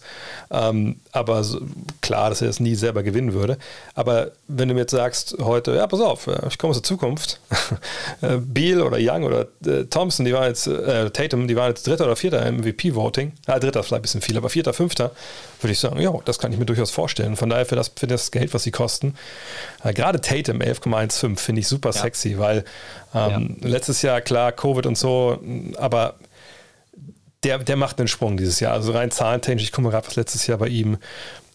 Ähm, 0.50 1.00
aber 1.12 1.44
so, 1.44 1.60
klar, 2.02 2.30
dass 2.30 2.42
er 2.42 2.50
es 2.50 2.60
nie 2.60 2.76
selber 2.76 3.04
gewinnen 3.04 3.34
würde. 3.34 3.58
Aber 3.96 4.32
wenn 4.48 4.70
du 4.70 4.74
mir 4.74 4.82
jetzt 4.82 4.92
sagst 4.92 5.36
heute, 5.40 5.76
ja, 5.76 5.86
pass 5.88 6.00
auf, 6.00 6.28
äh, 6.28 6.48
ich 6.48 6.58
komme 6.58 6.72
aus 6.72 6.78
der 6.78 6.84
Zukunft. 6.84 7.40
Äh, 8.22 8.38
Beal 8.38 8.82
oder 8.82 8.98
Young 9.00 9.24
oder 9.24 9.48
äh, 9.66 9.84
Thompson, 9.86 10.26
die 10.26 10.34
waren 10.34 10.48
jetzt, 10.48 10.66
äh, 10.66 11.10
Tatum, 11.12 11.48
die 11.48 11.56
waren 11.56 11.70
jetzt 11.70 11.86
Dritter 11.86 12.06
oder 12.06 12.16
Vierter 12.16 12.44
im 12.46 12.58
MVP-Voting. 12.62 13.34
Ja, 13.48 13.60
Dritter 13.60 13.82
ist 13.82 13.88
vielleicht 13.88 14.00
ein 14.00 14.02
bisschen 14.02 14.22
viel, 14.22 14.38
aber 14.38 14.50
Vierter, 14.50 14.74
Fünfter, 14.74 15.12
würde 15.62 15.74
ich 15.74 15.80
sagen, 15.80 16.00
ja, 16.00 16.12
das 16.26 16.40
kann 16.40 16.52
ich 16.52 16.58
mir 16.58 16.66
durchaus 16.66 16.90
vorstellen. 16.90 17.36
Von 17.36 17.50
daher 17.50 17.66
für 17.66 17.76
das, 17.76 17.92
für 17.96 18.08
das 18.08 18.32
Geld, 18.32 18.54
was 18.54 18.64
sie 18.64 18.72
kosten. 18.72 19.16
Äh, 19.84 19.94
gerade 19.94 20.22
Tatum, 20.22 20.62
11,15, 20.62 21.38
finde 21.38 21.62
ich 21.62 21.68
super 21.68 21.90
ja. 21.90 22.02
sexy, 22.02 22.40
weil 22.40 22.64
ähm, 23.14 23.58
ja. 23.62 23.68
letztes 23.68 24.02
Jahr, 24.02 24.22
klar, 24.22 24.52
Covid 24.52 24.88
und 24.88 24.98
so, 24.98 25.40
aber 25.78 26.16
der, 27.48 27.60
der 27.60 27.78
macht 27.78 28.00
einen 28.00 28.10
Sprung 28.10 28.36
dieses 28.38 28.60
Jahr. 28.60 28.74
Also 28.74 28.92
rein 28.92 29.10
zahlentechnisch, 29.10 29.64
ich 29.64 29.72
gucke 29.72 29.90
gerade, 29.90 30.06
was 30.06 30.18
letztes 30.18 30.48
Jahr 30.48 30.58
bei 30.58 30.68
ihm 30.68 30.98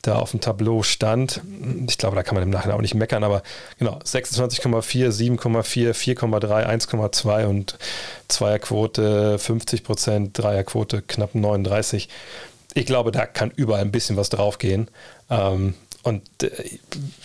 da 0.00 0.16
auf 0.16 0.32
dem 0.32 0.40
Tableau 0.40 0.82
stand. 0.82 1.42
Ich 1.86 1.98
glaube, 1.98 2.16
da 2.16 2.22
kann 2.22 2.34
man 2.34 2.42
im 2.42 2.50
Nachhinein 2.50 2.76
auch 2.76 2.80
nicht 2.80 2.94
meckern, 2.94 3.22
aber 3.22 3.42
genau, 3.78 3.98
26,4, 3.98 5.10
7,4, 5.10 5.92
4,3, 5.92 6.66
1,2 6.88 7.46
und 7.46 7.78
Zweierquote 8.26 9.38
50 9.38 9.84
Prozent, 9.84 10.38
Dreierquote 10.38 11.02
knapp 11.02 11.34
39. 11.34 12.08
Ich 12.74 12.86
glaube, 12.86 13.12
da 13.12 13.26
kann 13.26 13.52
überall 13.54 13.82
ein 13.82 13.92
bisschen 13.92 14.16
was 14.16 14.30
draufgehen. 14.30 14.88
Ähm, 15.30 15.74
und 16.02 16.22
äh, 16.42 16.50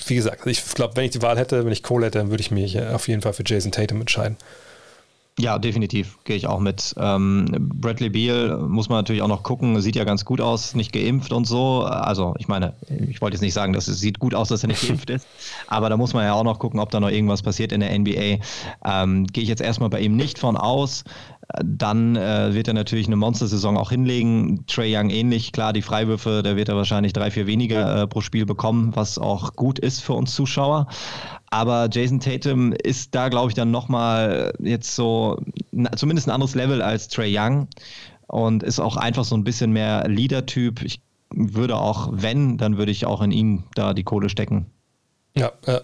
wie 0.05 0.15
gesagt, 0.15 0.45
ich 0.45 0.63
glaube, 0.75 0.97
wenn 0.97 1.05
ich 1.05 1.11
die 1.11 1.21
Wahl 1.21 1.39
hätte, 1.39 1.65
wenn 1.65 1.71
ich 1.71 1.81
Kohle 1.81 2.07
hätte, 2.07 2.19
dann 2.19 2.29
würde 2.29 2.41
ich 2.41 2.51
mich 2.51 2.79
auf 2.79 3.07
jeden 3.07 3.21
Fall 3.21 3.33
für 3.33 3.43
Jason 3.45 3.71
Tatum 3.71 4.01
entscheiden. 4.01 4.37
Ja, 5.39 5.59
definitiv, 5.59 6.17
gehe 6.23 6.35
ich 6.35 6.47
auch 6.47 6.59
mit. 6.59 6.95
Ähm, 6.97 7.45
Bradley 7.59 8.09
Beal 8.09 8.57
muss 8.57 8.89
man 8.89 8.97
natürlich 8.97 9.21
auch 9.21 9.27
noch 9.27 9.43
gucken, 9.43 9.79
sieht 9.81 9.95
ja 9.95 10.03
ganz 10.03 10.25
gut 10.25 10.41
aus, 10.41 10.73
nicht 10.73 10.91
geimpft 10.91 11.31
und 11.31 11.45
so. 11.45 11.83
Also 11.83 12.33
ich 12.39 12.47
meine, 12.47 12.73
ich 13.07 13.21
wollte 13.21 13.35
jetzt 13.35 13.43
nicht 13.43 13.53
sagen, 13.53 13.71
dass 13.71 13.87
es 13.87 13.99
sieht 13.99 14.17
gut 14.17 14.33
aus, 14.33 14.49
dass 14.49 14.63
er 14.63 14.69
nicht 14.69 14.81
geimpft 14.87 15.11
ist, 15.11 15.27
aber 15.67 15.89
da 15.89 15.97
muss 15.97 16.15
man 16.15 16.25
ja 16.25 16.33
auch 16.33 16.43
noch 16.43 16.57
gucken, 16.57 16.79
ob 16.79 16.89
da 16.89 16.99
noch 16.99 17.11
irgendwas 17.11 17.43
passiert 17.43 17.71
in 17.71 17.81
der 17.81 17.97
NBA. 17.97 18.43
Ähm, 18.83 19.27
gehe 19.27 19.43
ich 19.43 19.49
jetzt 19.49 19.61
erstmal 19.61 19.91
bei 19.91 19.99
ihm 19.99 20.15
nicht 20.15 20.39
von 20.39 20.57
aus. 20.57 21.03
Dann 21.63 22.17
äh, 22.17 22.53
wird 22.53 22.67
er 22.67 22.73
natürlich 22.73 23.07
eine 23.07 23.15
Monster-Saison 23.15 23.77
auch 23.77 23.89
hinlegen. 23.89 24.65
Trey 24.67 24.93
Young 24.95 25.09
ähnlich. 25.09 25.53
Klar, 25.53 25.71
die 25.71 25.81
Freiwürfe, 25.81 26.41
da 26.43 26.57
wird 26.57 26.67
er 26.67 26.75
wahrscheinlich 26.75 27.13
drei, 27.13 27.31
vier 27.31 27.47
weniger 27.47 28.03
äh, 28.03 28.07
pro 28.07 28.19
Spiel 28.19 28.45
bekommen, 28.45 28.95
was 28.95 29.17
auch 29.17 29.53
gut 29.53 29.79
ist 29.79 30.01
für 30.01 30.13
uns 30.13 30.35
Zuschauer. 30.35 30.87
Aber 31.49 31.87
Jason 31.89 32.19
Tatum 32.19 32.73
ist 32.73 33.15
da, 33.15 33.29
glaube 33.29 33.49
ich, 33.49 33.55
dann 33.55 33.71
nochmal 33.71 34.51
jetzt 34.59 34.93
so, 34.93 35.39
zumindest 35.95 36.27
ein 36.27 36.31
anderes 36.31 36.53
Level 36.53 36.81
als 36.81 37.07
Trey 37.07 37.33
Young 37.33 37.69
und 38.27 38.63
ist 38.63 38.79
auch 38.79 38.97
einfach 38.97 39.23
so 39.23 39.35
ein 39.35 39.45
bisschen 39.45 39.71
mehr 39.71 40.05
Leader-Typ. 40.07 40.83
Ich 40.83 40.99
würde 41.29 41.77
auch, 41.77 42.09
wenn, 42.11 42.57
dann 42.57 42.77
würde 42.77 42.91
ich 42.91 43.05
auch 43.05 43.21
in 43.21 43.31
ihn 43.31 43.63
da 43.73 43.93
die 43.93 44.03
Kohle 44.03 44.27
stecken. 44.29 44.65
Ja, 45.37 45.51
ja. 45.65 45.81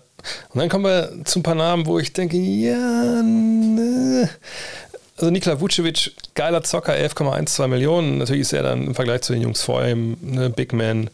Und 0.49 0.59
dann 0.59 0.69
kommen 0.69 0.85
wir 0.85 1.25
zu 1.25 1.39
ein 1.39 1.43
paar 1.43 1.55
Namen, 1.55 1.85
wo 1.85 1.99
ich 1.99 2.11
denke, 2.11 2.37
ja, 2.37 3.21
ne. 3.21 4.29
Also 5.17 5.29
Nikola 5.29 5.59
Vucevic, 5.59 6.11
geiler 6.33 6.63
Zocker, 6.63 6.93
11,12 6.93 7.67
Millionen. 7.67 8.17
Natürlich 8.17 8.41
ist 8.41 8.53
er 8.53 8.63
dann 8.63 8.87
im 8.87 8.95
Vergleich 8.95 9.21
zu 9.21 9.33
den 9.33 9.43
Jungs 9.43 9.61
vor 9.61 9.85
ihm, 9.85 10.17
ne, 10.21 10.49
Big 10.49 10.73
Man, 10.73 11.09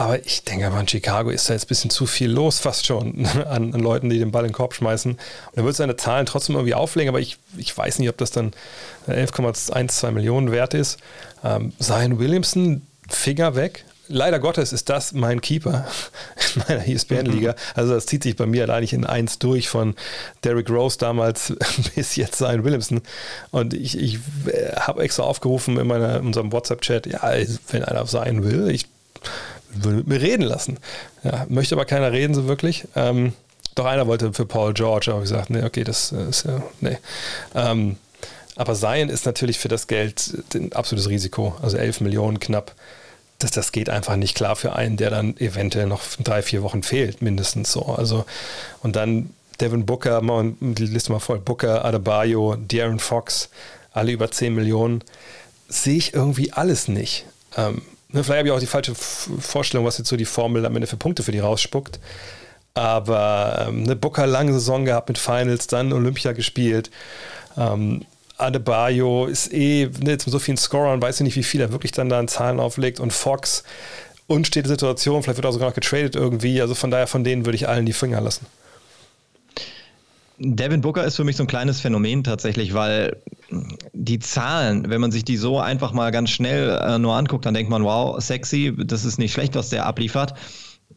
aber 0.00 0.24
ich 0.24 0.44
denke 0.44 0.66
aber 0.66 0.80
in 0.80 0.88
Chicago 0.88 1.28
ist 1.28 1.50
da 1.50 1.52
jetzt 1.52 1.66
ein 1.66 1.68
bisschen 1.68 1.90
zu 1.90 2.06
viel 2.06 2.30
los, 2.30 2.58
fast 2.58 2.86
schon, 2.86 3.26
an, 3.46 3.74
an 3.74 3.80
Leuten, 3.80 4.08
die 4.08 4.18
den 4.18 4.30
Ball 4.30 4.44
in 4.44 4.48
den 4.48 4.54
Korb 4.54 4.72
schmeißen. 4.72 5.12
Und 5.12 5.20
er 5.54 5.62
wird 5.62 5.76
seine 5.76 5.94
Zahlen 5.96 6.24
trotzdem 6.24 6.54
irgendwie 6.54 6.72
auflegen, 6.74 7.10
aber 7.10 7.20
ich, 7.20 7.36
ich 7.58 7.76
weiß 7.76 7.98
nicht, 7.98 8.08
ob 8.08 8.16
das 8.16 8.30
dann 8.30 8.52
11,12 9.08 10.10
Millionen 10.12 10.52
wert 10.52 10.72
ist. 10.72 10.98
Ähm, 11.44 11.74
Zion 11.78 12.18
Williamson, 12.18 12.80
Finger 13.10 13.56
weg. 13.56 13.84
Leider 14.12 14.40
Gottes 14.40 14.72
ist 14.72 14.88
das 14.88 15.12
mein 15.12 15.40
Keeper 15.40 15.86
in 16.54 16.62
meiner 16.68 16.88
ESPN-Liga. 16.88 17.54
Also 17.74 17.94
das 17.94 18.06
zieht 18.06 18.24
sich 18.24 18.34
bei 18.34 18.46
mir 18.46 18.68
eigentlich 18.68 18.92
in 18.92 19.06
eins 19.06 19.38
durch 19.38 19.68
von 19.68 19.94
Derrick 20.42 20.68
Rose 20.68 20.98
damals 20.98 21.54
bis 21.94 22.16
jetzt 22.16 22.36
Zion 22.36 22.64
Williamson. 22.64 23.02
Und 23.52 23.72
ich, 23.72 23.96
ich 23.96 24.16
äh, 24.46 24.74
habe 24.80 25.02
extra 25.02 25.22
aufgerufen 25.22 25.78
in, 25.78 25.86
meiner, 25.86 26.18
in 26.18 26.26
unserem 26.26 26.50
WhatsApp-Chat, 26.50 27.06
ja, 27.06 27.20
wenn 27.70 27.84
einer 27.84 28.04
sein 28.06 28.42
will, 28.42 28.68
ich 28.70 28.86
würde 29.72 29.98
mit 29.98 30.08
mir 30.08 30.20
reden 30.20 30.42
lassen. 30.42 30.78
Ja, 31.22 31.46
möchte 31.48 31.76
aber 31.76 31.84
keiner 31.84 32.10
reden 32.10 32.34
so 32.34 32.48
wirklich. 32.48 32.88
Ähm, 32.96 33.32
doch 33.76 33.84
einer 33.84 34.08
wollte 34.08 34.32
für 34.32 34.46
Paul 34.46 34.74
George, 34.74 35.12
aber 35.12 35.22
ich 35.22 35.30
gesagt, 35.30 35.50
nee, 35.50 35.62
okay, 35.62 35.84
das 35.84 36.10
ist 36.10 36.44
ja, 36.46 36.62
nee. 36.80 36.98
Ähm, 37.54 37.96
aber 38.56 38.74
Zion 38.74 39.08
ist 39.08 39.24
natürlich 39.24 39.58
für 39.58 39.68
das 39.68 39.86
Geld 39.86 40.44
ein 40.54 40.72
absolutes 40.72 41.08
Risiko. 41.08 41.56
Also 41.62 41.76
11 41.76 42.00
Millionen 42.00 42.40
knapp. 42.40 42.74
Das, 43.40 43.50
das 43.50 43.72
geht 43.72 43.90
einfach 43.90 44.16
nicht 44.16 44.36
klar 44.36 44.54
für 44.54 44.74
einen, 44.74 44.96
der 44.96 45.10
dann 45.10 45.36
eventuell 45.38 45.86
noch 45.86 46.02
drei, 46.22 46.42
vier 46.42 46.62
Wochen 46.62 46.82
fehlt, 46.82 47.22
mindestens 47.22 47.72
so. 47.72 47.82
Also, 47.82 48.24
und 48.82 48.96
dann 48.96 49.30
Devin 49.60 49.86
Booker, 49.86 50.20
mal 50.22 50.52
die 50.60 50.86
Liste 50.86 51.12
mal 51.12 51.18
voll, 51.18 51.40
Booker, 51.40 51.84
Adebayo, 51.84 52.56
Darren 52.56 52.98
Fox, 52.98 53.50
alle 53.92 54.12
über 54.12 54.30
10 54.30 54.54
Millionen. 54.54 55.02
Sehe 55.68 55.96
ich 55.96 56.14
irgendwie 56.14 56.52
alles 56.52 56.88
nicht. 56.88 57.26
Ähm, 57.56 57.82
Ne, 58.12 58.24
vielleicht 58.24 58.38
habe 58.38 58.48
ich 58.48 58.54
auch 58.54 58.60
die 58.60 58.66
falsche 58.66 58.94
Vorstellung, 58.94 59.86
was 59.86 59.98
jetzt 59.98 60.08
so 60.08 60.16
die 60.16 60.24
Formel 60.24 60.66
am 60.66 60.74
Ende 60.74 60.88
für 60.88 60.96
Punkte 60.96 61.22
für 61.22 61.32
die 61.32 61.38
rausspuckt. 61.38 62.00
Aber 62.74 63.66
ähm, 63.68 63.84
eine 63.84 63.96
Booker 63.96 64.26
lange 64.26 64.52
Saison 64.52 64.84
gehabt 64.84 65.08
mit 65.08 65.18
Finals, 65.18 65.66
dann 65.68 65.92
Olympia 65.92 66.32
gespielt. 66.32 66.90
Ähm, 67.56 68.04
Adebayo 68.40 69.26
ist 69.26 69.52
eh 69.52 69.88
ne, 70.00 70.12
mit 70.12 70.22
so 70.22 70.38
vielen 70.38 70.56
Scorern, 70.56 71.00
weiß 71.00 71.20
ich 71.20 71.24
nicht, 71.24 71.36
wie 71.36 71.42
viel 71.42 71.60
er 71.60 71.72
wirklich 71.72 71.92
dann 71.92 72.08
da 72.08 72.18
an 72.18 72.28
Zahlen 72.28 72.60
auflegt. 72.60 73.00
Und 73.00 73.12
Fox, 73.12 73.64
unstete 74.26 74.68
Situation, 74.68 75.22
vielleicht 75.22 75.38
wird 75.38 75.46
er 75.46 75.52
sogar 75.52 75.68
noch 75.68 75.74
getradet 75.74 76.16
irgendwie. 76.16 76.60
Also 76.60 76.74
von 76.74 76.90
daher, 76.90 77.06
von 77.06 77.24
denen 77.24 77.44
würde 77.44 77.56
ich 77.56 77.68
allen 77.68 77.86
die 77.86 77.92
Finger 77.92 78.20
lassen. 78.20 78.46
Devin 80.42 80.80
Booker 80.80 81.04
ist 81.04 81.16
für 81.16 81.24
mich 81.24 81.36
so 81.36 81.44
ein 81.44 81.48
kleines 81.48 81.80
Phänomen 81.80 82.24
tatsächlich, 82.24 82.72
weil 82.72 83.16
die 83.92 84.20
Zahlen, 84.20 84.88
wenn 84.88 85.00
man 85.00 85.12
sich 85.12 85.22
die 85.22 85.36
so 85.36 85.58
einfach 85.58 85.92
mal 85.92 86.10
ganz 86.12 86.30
schnell 86.30 86.70
äh, 86.70 86.98
nur 86.98 87.14
anguckt, 87.14 87.44
dann 87.44 87.52
denkt 87.52 87.70
man, 87.70 87.84
wow, 87.84 88.18
sexy, 88.22 88.74
das 88.74 89.04
ist 89.04 89.18
nicht 89.18 89.34
schlecht, 89.34 89.54
was 89.54 89.68
der 89.68 89.84
abliefert. 89.84 90.32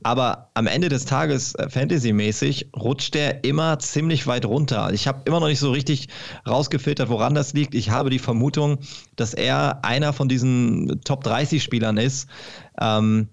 Aber 0.03 0.49
am 0.53 0.67
Ende 0.67 0.89
des 0.89 1.05
Tages, 1.05 1.55
äh, 1.55 1.69
fantasymäßig, 1.69 2.69
rutscht 2.75 3.13
der 3.13 3.43
immer 3.43 3.79
ziemlich 3.79 4.27
weit 4.27 4.45
runter. 4.45 4.91
Ich 4.93 5.07
habe 5.07 5.21
immer 5.25 5.39
noch 5.39 5.47
nicht 5.47 5.59
so 5.59 5.71
richtig 5.71 6.09
rausgefiltert, 6.47 7.09
woran 7.09 7.33
das 7.33 7.53
liegt. 7.53 7.73
Ich 7.75 7.89
habe 7.89 8.09
die 8.09 8.19
Vermutung, 8.19 8.79
dass 9.15 9.33
er 9.33 9.83
einer 9.83 10.13
von 10.13 10.27
diesen 10.27 11.01
Top 11.03 11.23
30 11.23 11.63
Spielern 11.63 11.97
ist, 11.97 12.27
ähm, 12.79 13.29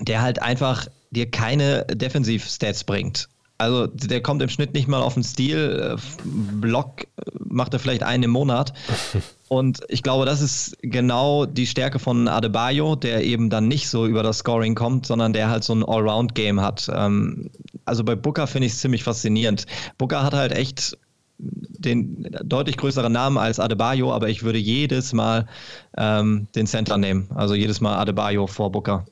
der 0.00 0.22
halt 0.22 0.42
einfach 0.42 0.86
dir 1.10 1.30
keine 1.30 1.84
Defensiv-Stats 1.86 2.84
bringt. 2.84 3.28
Also 3.62 3.86
der 3.86 4.20
kommt 4.20 4.42
im 4.42 4.48
Schnitt 4.48 4.74
nicht 4.74 4.88
mal 4.88 5.00
auf 5.00 5.14
den 5.14 5.22
Stil. 5.22 5.96
Block 6.24 7.06
macht 7.38 7.72
er 7.72 7.78
vielleicht 7.78 8.02
einen 8.02 8.24
im 8.24 8.30
Monat. 8.30 8.72
Und 9.48 9.80
ich 9.88 10.02
glaube, 10.02 10.24
das 10.24 10.40
ist 10.40 10.78
genau 10.80 11.44
die 11.44 11.66
Stärke 11.66 11.98
von 11.98 12.26
Adebayo, 12.26 12.96
der 12.96 13.22
eben 13.22 13.50
dann 13.50 13.68
nicht 13.68 13.88
so 13.88 14.06
über 14.06 14.22
das 14.22 14.38
Scoring 14.38 14.74
kommt, 14.74 15.06
sondern 15.06 15.32
der 15.34 15.50
halt 15.50 15.62
so 15.62 15.74
ein 15.74 15.84
Allround-Game 15.84 16.60
hat. 16.60 16.90
Ähm, 16.92 17.50
also 17.84 18.02
bei 18.02 18.14
Booker 18.14 18.46
finde 18.46 18.66
ich 18.66 18.72
es 18.72 18.80
ziemlich 18.80 19.04
faszinierend. 19.04 19.66
Booker 19.98 20.22
hat 20.22 20.32
halt 20.32 20.52
echt 20.52 20.96
den 21.38 22.34
deutlich 22.44 22.76
größeren 22.76 23.12
Namen 23.12 23.36
als 23.36 23.60
Adebayo, 23.60 24.12
aber 24.12 24.28
ich 24.28 24.42
würde 24.42 24.58
jedes 24.58 25.12
Mal 25.12 25.46
ähm, 25.98 26.46
den 26.54 26.66
Center 26.66 26.96
nehmen. 26.96 27.28
Also 27.34 27.54
jedes 27.54 27.80
Mal 27.80 27.96
Adebayo 27.96 28.46
vor 28.46 28.72
Booker. 28.72 29.04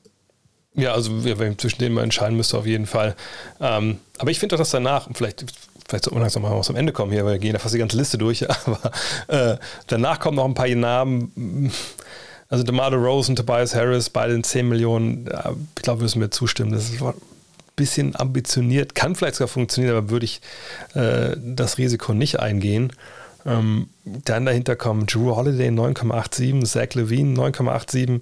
Ja, 0.73 0.93
also 0.93 1.25
wenn 1.25 1.57
zwischen 1.57 1.79
denen 1.79 1.95
mal 1.95 2.03
entscheiden 2.03 2.37
müsste, 2.37 2.57
auf 2.57 2.65
jeden 2.65 2.85
Fall. 2.85 3.15
Ähm, 3.59 3.99
aber 4.19 4.31
ich 4.31 4.39
finde 4.39 4.55
doch, 4.55 4.61
dass 4.61 4.69
danach, 4.69 5.09
vielleicht, 5.13 5.45
vielleicht 5.87 6.09
man 6.11 6.21
langsam 6.21 6.43
mal 6.43 6.61
zum 6.63 6.77
Ende 6.77 6.93
kommen 6.93 7.11
hier, 7.11 7.25
weil 7.25 7.33
wir 7.33 7.39
gehen 7.39 7.53
da 7.53 7.59
fast 7.59 7.73
die 7.75 7.79
ganze 7.79 7.97
Liste 7.97 8.17
durch, 8.17 8.49
aber 8.65 8.91
äh, 9.27 9.57
danach 9.87 10.19
kommen 10.19 10.37
noch 10.37 10.45
ein 10.45 10.53
paar 10.53 10.69
Namen. 10.69 11.71
Also 12.47 12.63
DeMar 12.63 12.93
Rose 12.93 13.31
und 13.31 13.37
Tobias 13.37 13.75
Harris, 13.75 14.09
beide 14.09 14.33
in 14.33 14.43
10 14.43 14.67
Millionen. 14.67 15.25
Ja, 15.25 15.53
ich 15.77 15.83
glaube, 15.83 16.03
müssen 16.03 16.19
mir 16.19 16.29
zustimmen. 16.29 16.71
Das 16.71 16.89
ist 16.89 17.01
ein 17.01 17.13
bisschen 17.75 18.15
ambitioniert, 18.15 18.95
kann 18.95 19.15
vielleicht 19.15 19.35
sogar 19.35 19.47
funktionieren, 19.47 19.95
aber 19.95 20.09
würde 20.09 20.25
ich 20.25 20.41
äh, 20.93 21.35
das 21.37 21.77
Risiko 21.77 22.13
nicht 22.13 22.39
eingehen. 22.39 22.93
Ähm, 23.45 23.89
dann 24.03 24.45
dahinter 24.45 24.75
kommen 24.75 25.07
Drew 25.07 25.35
Holiday 25.35 25.69
9,87, 25.69 26.63
Zach 26.65 26.93
Levine 26.93 27.39
9,87, 27.39 28.17
äh, 28.17 28.19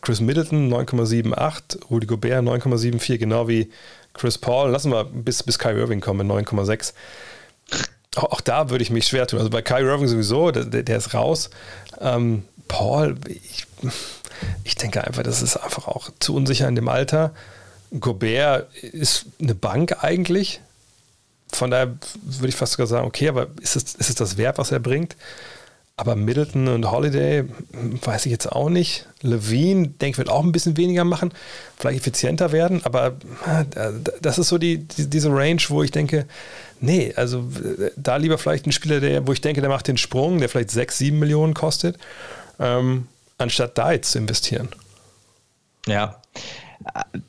Chris 0.00 0.20
Middleton 0.20 0.72
9,78, 0.72 1.88
Rudy 1.90 2.06
Gobert 2.06 2.44
9,74, 2.44 3.18
genau 3.18 3.48
wie 3.48 3.70
Chris 4.14 4.38
Paul. 4.38 4.70
Lassen 4.70 4.92
wir 4.92 5.04
bis, 5.04 5.42
bis 5.42 5.58
Kyrie 5.58 5.80
Irving 5.80 6.00
kommen, 6.00 6.30
9,6. 6.30 6.92
Auch, 8.16 8.24
auch, 8.24 8.40
da 8.40 8.70
würde 8.70 8.82
ich 8.82 8.90
mich 8.90 9.06
schwer 9.06 9.26
tun. 9.26 9.38
Also 9.38 9.50
bei 9.50 9.62
Kyrie 9.62 9.88
Irving 9.88 10.08
sowieso, 10.08 10.50
der, 10.50 10.64
der 10.64 10.96
ist 10.96 11.14
raus. 11.14 11.50
Ähm, 12.00 12.44
Paul, 12.68 13.16
ich, 13.28 13.66
ich 14.64 14.74
denke 14.74 15.04
einfach, 15.04 15.22
das 15.22 15.42
ist 15.42 15.56
einfach 15.56 15.86
auch 15.86 16.10
zu 16.18 16.34
unsicher 16.34 16.68
in 16.68 16.74
dem 16.74 16.88
Alter. 16.88 17.32
Gobert 18.00 18.74
ist 18.82 19.26
eine 19.40 19.54
Bank 19.54 20.02
eigentlich. 20.02 20.60
Von 21.52 21.70
daher 21.70 21.96
würde 22.22 22.48
ich 22.48 22.56
fast 22.56 22.72
sogar 22.72 22.86
sagen, 22.86 23.06
okay, 23.06 23.28
aber 23.28 23.48
ist 23.60 23.76
es, 23.76 23.94
ist 23.94 24.08
es 24.08 24.14
das 24.14 24.36
wert, 24.36 24.58
was 24.58 24.72
er 24.72 24.80
bringt? 24.80 25.16
Aber 25.98 26.14
Middleton 26.14 26.68
und 26.68 26.90
Holiday 26.90 27.44
weiß 27.72 28.26
ich 28.26 28.32
jetzt 28.32 28.52
auch 28.52 28.68
nicht. 28.68 29.06
Levine, 29.22 29.88
denke 29.88 30.10
ich, 30.10 30.18
wird 30.18 30.28
auch 30.28 30.44
ein 30.44 30.52
bisschen 30.52 30.76
weniger 30.76 31.04
machen, 31.04 31.32
vielleicht 31.78 32.00
effizienter 32.00 32.52
werden, 32.52 32.82
aber 32.84 33.16
äh, 33.46 33.92
das 34.20 34.38
ist 34.38 34.48
so 34.48 34.58
die, 34.58 34.86
die, 34.86 35.08
diese 35.08 35.30
Range, 35.30 35.62
wo 35.68 35.82
ich 35.82 35.90
denke, 35.90 36.26
nee, 36.80 37.14
also 37.16 37.48
da 37.96 38.16
lieber 38.16 38.36
vielleicht 38.36 38.66
ein 38.66 38.72
Spieler, 38.72 39.00
der, 39.00 39.26
wo 39.26 39.32
ich 39.32 39.40
denke, 39.40 39.62
der 39.62 39.70
macht 39.70 39.88
den 39.88 39.96
Sprung, 39.96 40.38
der 40.38 40.50
vielleicht 40.50 40.70
6, 40.70 40.98
7 40.98 41.18
Millionen 41.18 41.54
kostet, 41.54 41.96
ähm, 42.60 43.08
anstatt 43.38 43.78
da 43.78 43.92
jetzt 43.92 44.12
zu 44.12 44.18
investieren. 44.18 44.68
Ja, 45.86 46.20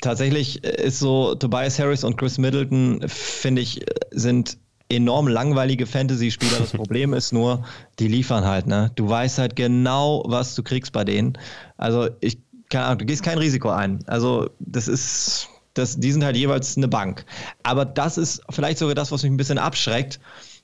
tatsächlich 0.02 0.66
ist 0.66 1.00
so 1.00 1.36
Tobias 1.36 1.80
Harris 1.80 2.04
und 2.04 2.18
Chris 2.18 2.38
Middleton, 2.38 3.02
finde 3.08 3.62
ich, 3.62 3.86
sind 4.12 4.58
enorm 4.90 5.28
langweilige 5.28 5.86
Fantasy-Spieler. 5.86 6.60
Das 6.60 6.72
Problem 6.72 7.14
ist 7.14 7.34
nur, 7.34 7.66
die 8.00 8.08
liefern 8.08 8.46
halt, 8.46 8.68
ne? 8.68 8.92
Du 8.96 9.10
weißt 9.10 9.38
halt 9.38 9.56
genau, 9.56 10.24
was 10.28 10.56
du 10.56 10.64
kriegst 10.64 10.94
bei 10.94 11.04
denen. 11.04 11.38
Also 11.78 12.10
ich, 12.22 12.38
keine 12.70 12.86
Ahnung, 12.86 13.00
du 13.00 13.06
gehst 13.06 13.24
kein 13.24 13.38
Risiko 13.38 13.70
ein. 13.70 14.00
Also 14.08 14.50
das 14.60 14.88
ist, 14.88 15.50
das, 15.74 16.00
die 16.00 16.12
sind 16.12 16.24
halt 16.24 16.38
jeweils 16.38 16.78
eine 16.78 16.88
Bank. 16.88 17.26
Aber 17.64 17.86
das 17.86 18.18
ist 18.18 18.42
vielleicht 18.50 18.78
sogar 18.78 18.96
das, 18.96 19.12
was 19.12 19.24
mich 19.24 19.32
ein 19.32 19.38
bisschen 19.38 19.58
abschreckt, 19.58 20.20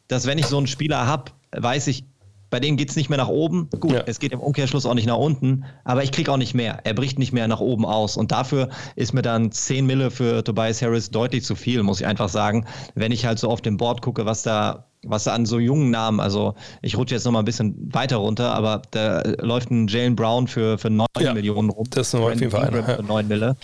dass 0.07 0.25
wenn 0.25 0.37
ich 0.37 0.47
so 0.47 0.57
einen 0.57 0.67
Spieler 0.67 1.05
habe, 1.05 1.31
weiß 1.51 1.87
ich, 1.87 2.05
bei 2.53 2.59
denen 2.59 2.77
geht 2.77 2.91
es 2.91 2.95
nicht 2.95 3.09
mehr 3.09 3.17
nach 3.17 3.29
oben. 3.29 3.67
Gut, 3.79 3.93
ja. 3.93 4.03
es 4.05 4.19
geht 4.19 4.31
im 4.31 4.39
Umkehrschluss 4.39 4.85
auch 4.85 4.93
nicht 4.93 5.07
nach 5.07 5.17
unten, 5.17 5.65
aber 5.85 6.03
ich 6.03 6.11
kriege 6.11 6.31
auch 6.31 6.37
nicht 6.37 6.53
mehr. 6.53 6.81
Er 6.83 6.93
bricht 6.93 7.17
nicht 7.17 7.33
mehr 7.33 7.47
nach 7.47 7.61
oben 7.61 7.83
aus. 7.83 8.15
Und 8.15 8.31
dafür 8.31 8.69
ist 8.95 9.11
mir 9.11 9.23
dann 9.23 9.51
10 9.51 9.87
Mille 9.87 10.11
für 10.11 10.43
Tobias 10.43 10.79
Harris 10.83 11.09
deutlich 11.09 11.43
zu 11.43 11.55
viel, 11.55 11.81
muss 11.81 11.99
ich 11.99 12.05
einfach 12.05 12.29
sagen. 12.29 12.67
Wenn 12.93 13.11
ich 13.11 13.25
halt 13.25 13.39
so 13.39 13.49
auf 13.49 13.61
dem 13.61 13.77
Board 13.77 14.03
gucke, 14.03 14.27
was 14.27 14.43
da 14.43 14.85
was 15.03 15.23
da 15.23 15.33
an 15.33 15.47
so 15.47 15.57
jungen 15.57 15.89
Namen, 15.89 16.19
also 16.19 16.53
ich 16.83 16.95
rutsche 16.95 17.15
jetzt 17.15 17.25
noch 17.25 17.31
mal 17.31 17.39
ein 17.39 17.45
bisschen 17.45 17.91
weiter 17.91 18.17
runter, 18.17 18.53
aber 18.53 18.83
da 18.91 19.23
läuft 19.39 19.71
ein 19.71 19.87
Jalen 19.87 20.15
Brown 20.15 20.47
für, 20.47 20.77
für 20.77 20.91
9 20.91 21.07
ja, 21.19 21.33
Millionen 21.33 21.71
rum. 21.71 21.87
Das 21.89 22.09
ist 22.09 22.15
auf 22.15 22.29
jeden 22.35 22.51
Fall 22.51 22.67
einer. 22.67 22.83
Für 22.83 23.01
9 23.01 23.27
Mille 23.27 23.57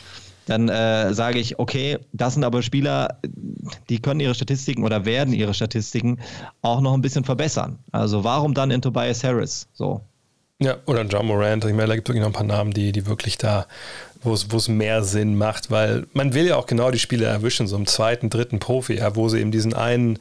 dann 0.49 0.67
äh, 0.67 1.13
sage 1.13 1.37
ich, 1.37 1.59
okay, 1.59 1.99
das 2.11 2.33
sind 2.33 2.43
aber 2.43 2.63
Spieler, 2.63 3.19
die 3.87 4.01
können 4.01 4.19
ihre 4.19 4.33
Statistiken 4.33 4.83
oder 4.83 5.05
werden 5.05 5.31
ihre 5.31 5.53
Statistiken 5.53 6.17
auch 6.63 6.81
noch 6.81 6.95
ein 6.95 7.01
bisschen 7.01 7.23
verbessern. 7.23 7.77
Also 7.91 8.23
warum 8.23 8.55
dann 8.55 8.71
in 8.71 8.81
Tobias 8.81 9.23
Harris? 9.23 9.67
So. 9.73 10.01
Ja, 10.57 10.77
oder 10.87 11.03
John 11.03 11.27
Morant. 11.27 11.63
Ich 11.65 11.73
meine, 11.73 11.87
da 11.89 11.95
gibt 11.95 12.09
es 12.09 12.13
wirklich 12.13 12.23
noch 12.23 12.31
ein 12.31 12.33
paar 12.33 12.43
Namen, 12.43 12.71
die, 12.71 12.91
die 12.91 13.05
wirklich 13.05 13.37
da, 13.37 13.67
wo 14.23 14.33
es 14.33 14.67
mehr 14.67 15.03
Sinn 15.03 15.37
macht, 15.37 15.69
weil 15.69 16.07
man 16.13 16.33
will 16.33 16.47
ja 16.47 16.55
auch 16.55 16.65
genau 16.65 16.89
die 16.89 16.99
Spieler 16.99 17.27
erwischen, 17.27 17.67
so 17.67 17.75
im 17.75 17.85
zweiten, 17.85 18.31
dritten 18.31 18.57
Profi, 18.57 18.95
ja, 18.95 19.15
wo 19.15 19.29
sie 19.29 19.39
eben 19.39 19.51
diesen 19.51 19.75
einen 19.75 20.17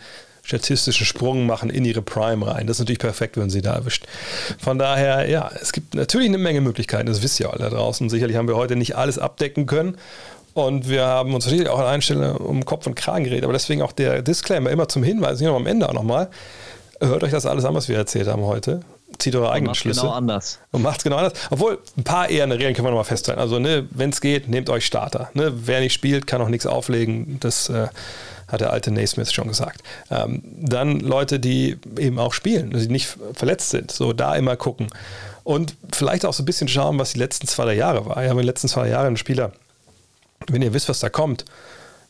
statistischen 0.49 1.05
Sprung 1.05 1.45
machen 1.45 1.69
in 1.69 1.85
ihre 1.85 2.01
Prime 2.01 2.47
rein. 2.47 2.67
Das 2.67 2.77
ist 2.77 2.81
natürlich 2.81 2.99
perfekt, 2.99 3.37
wenn 3.37 3.51
sie 3.51 3.61
da 3.61 3.75
erwischt. 3.75 4.07
Von 4.59 4.79
daher, 4.79 5.29
ja, 5.29 5.51
es 5.61 5.73
gibt 5.73 5.95
natürlich 5.95 6.29
eine 6.29 6.39
Menge 6.39 6.63
Möglichkeiten, 6.63 7.07
das 7.07 7.23
wisst 7.23 7.39
ihr 7.39 7.51
alle 7.51 7.59
da 7.59 7.69
draußen. 7.69 8.09
Sicherlich 8.09 8.37
haben 8.37 8.49
wir 8.49 8.57
heute 8.57 8.75
nicht 8.75 8.97
alles 8.97 9.19
abdecken 9.19 9.67
können. 9.67 9.99
Und 10.55 10.89
wir 10.89 11.05
haben 11.05 11.35
uns 11.35 11.45
natürlich 11.45 11.69
auch 11.69 11.79
an 11.79 11.85
einer 11.85 12.03
Stelle 12.03 12.39
um 12.39 12.65
Kopf 12.65 12.87
und 12.87 12.95
Kragen 12.95 13.25
geredet, 13.25 13.45
aber 13.45 13.53
deswegen 13.53 13.83
auch 13.83 13.93
der 13.93 14.23
Disclaimer 14.23 14.71
immer 14.71 14.89
zum 14.89 15.03
Hinweis, 15.03 15.39
hier 15.39 15.49
noch 15.49 15.57
am 15.57 15.67
Ende 15.67 15.87
auch 15.87 15.93
nochmal. 15.93 16.31
Hört 16.99 17.23
euch 17.23 17.31
das 17.31 17.45
alles 17.45 17.67
an, 17.67 17.75
was 17.75 17.89
wir 17.89 17.97
erzählt 17.97 18.27
haben 18.27 18.43
heute. 18.43 18.81
Zieht 19.19 19.37
eure 19.37 19.53
eigenen 19.53 19.75
Schlüsse. 19.75 20.01
Genau 20.01 20.13
anders. 20.13 20.61
Und 20.73 20.83
macht 20.83 20.99
es 20.99 21.05
genau 21.05 21.17
anders. 21.17 21.35
Obwohl, 21.51 21.79
ein 21.97 22.05
paar 22.05 22.31
eher 22.31 22.45
eine 22.45 22.55
Regeln 22.55 22.75
können 22.75 22.87
wir 22.87 22.91
nochmal 22.91 23.05
festhalten. 23.05 23.41
Also, 23.41 23.59
ne, 23.59 23.87
wenn 23.91 24.11
es 24.11 24.21
geht, 24.21 24.49
nehmt 24.49 24.71
euch 24.71 24.87
Starter. 24.87 25.31
Ne, 25.35 25.53
wer 25.55 25.81
nicht 25.81 25.93
spielt, 25.93 26.27
kann 26.27 26.41
auch 26.41 26.49
nichts 26.49 26.67
auflegen. 26.67 27.39
Das 27.41 27.69
äh, 27.69 27.89
hat 28.49 28.61
der 28.61 28.73
alte 28.73 28.91
Naismith 28.91 29.33
schon 29.33 29.49
gesagt. 29.49 29.83
Ähm, 30.11 30.43
dann 30.45 31.01
Leute, 31.01 31.39
die 31.39 31.77
eben 31.99 32.19
auch 32.19 32.33
spielen, 32.33 32.71
die 32.71 32.89
nicht 32.89 33.17
verletzt 33.35 33.71
sind, 33.71 33.91
so 33.91 34.13
da 34.13 34.35
immer 34.35 34.57
gucken. 34.57 34.89
Und 35.45 35.75
vielleicht 35.93 36.27
auch 36.27 36.33
so 36.33 36.43
ein 36.43 36.47
bisschen 36.47 36.69
schauen, 36.69 36.99
was 36.99 37.13
die 37.13 37.19
letzten 37.19 37.47
zwei 37.47 37.65
der 37.67 37.75
Jahre 37.75 38.07
war. 38.07 38.17
Haben 38.17 38.31
in 38.33 38.37
den 38.39 38.47
letzten 38.47 38.69
zwei 38.69 38.89
Jahren 38.89 39.07
einen 39.07 39.17
Spieler, 39.17 39.53
wenn 40.49 40.63
ihr 40.63 40.75
wisst, 40.75 40.89
was 40.89 41.01
da 41.01 41.09
kommt, 41.09 41.45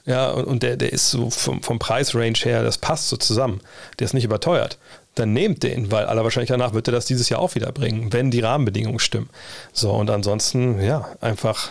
ja, 0.06 0.30
und, 0.30 0.46
und 0.46 0.62
der, 0.62 0.76
der 0.76 0.92
ist 0.92 1.10
so 1.10 1.28
vom, 1.28 1.62
vom 1.62 1.78
Preisrange 1.78 2.38
her, 2.38 2.62
das 2.62 2.78
passt 2.78 3.08
so 3.08 3.16
zusammen, 3.16 3.60
der 3.98 4.06
ist 4.06 4.14
nicht 4.14 4.24
überteuert, 4.24 4.78
dann 5.14 5.32
nehmt 5.32 5.62
den, 5.62 5.92
weil 5.92 6.06
aller 6.06 6.24
Wahrscheinlichkeit 6.24 6.58
nach 6.58 6.72
wird 6.72 6.88
er 6.88 6.92
das 6.92 7.04
dieses 7.04 7.28
Jahr 7.28 7.40
auch 7.40 7.54
wieder 7.54 7.72
bringen, 7.72 8.12
wenn 8.12 8.30
die 8.30 8.40
Rahmenbedingungen 8.40 9.00
stimmen. 9.00 9.28
So, 9.72 9.92
und 9.92 10.10
ansonsten, 10.10 10.80
ja, 10.80 11.08
einfach 11.20 11.68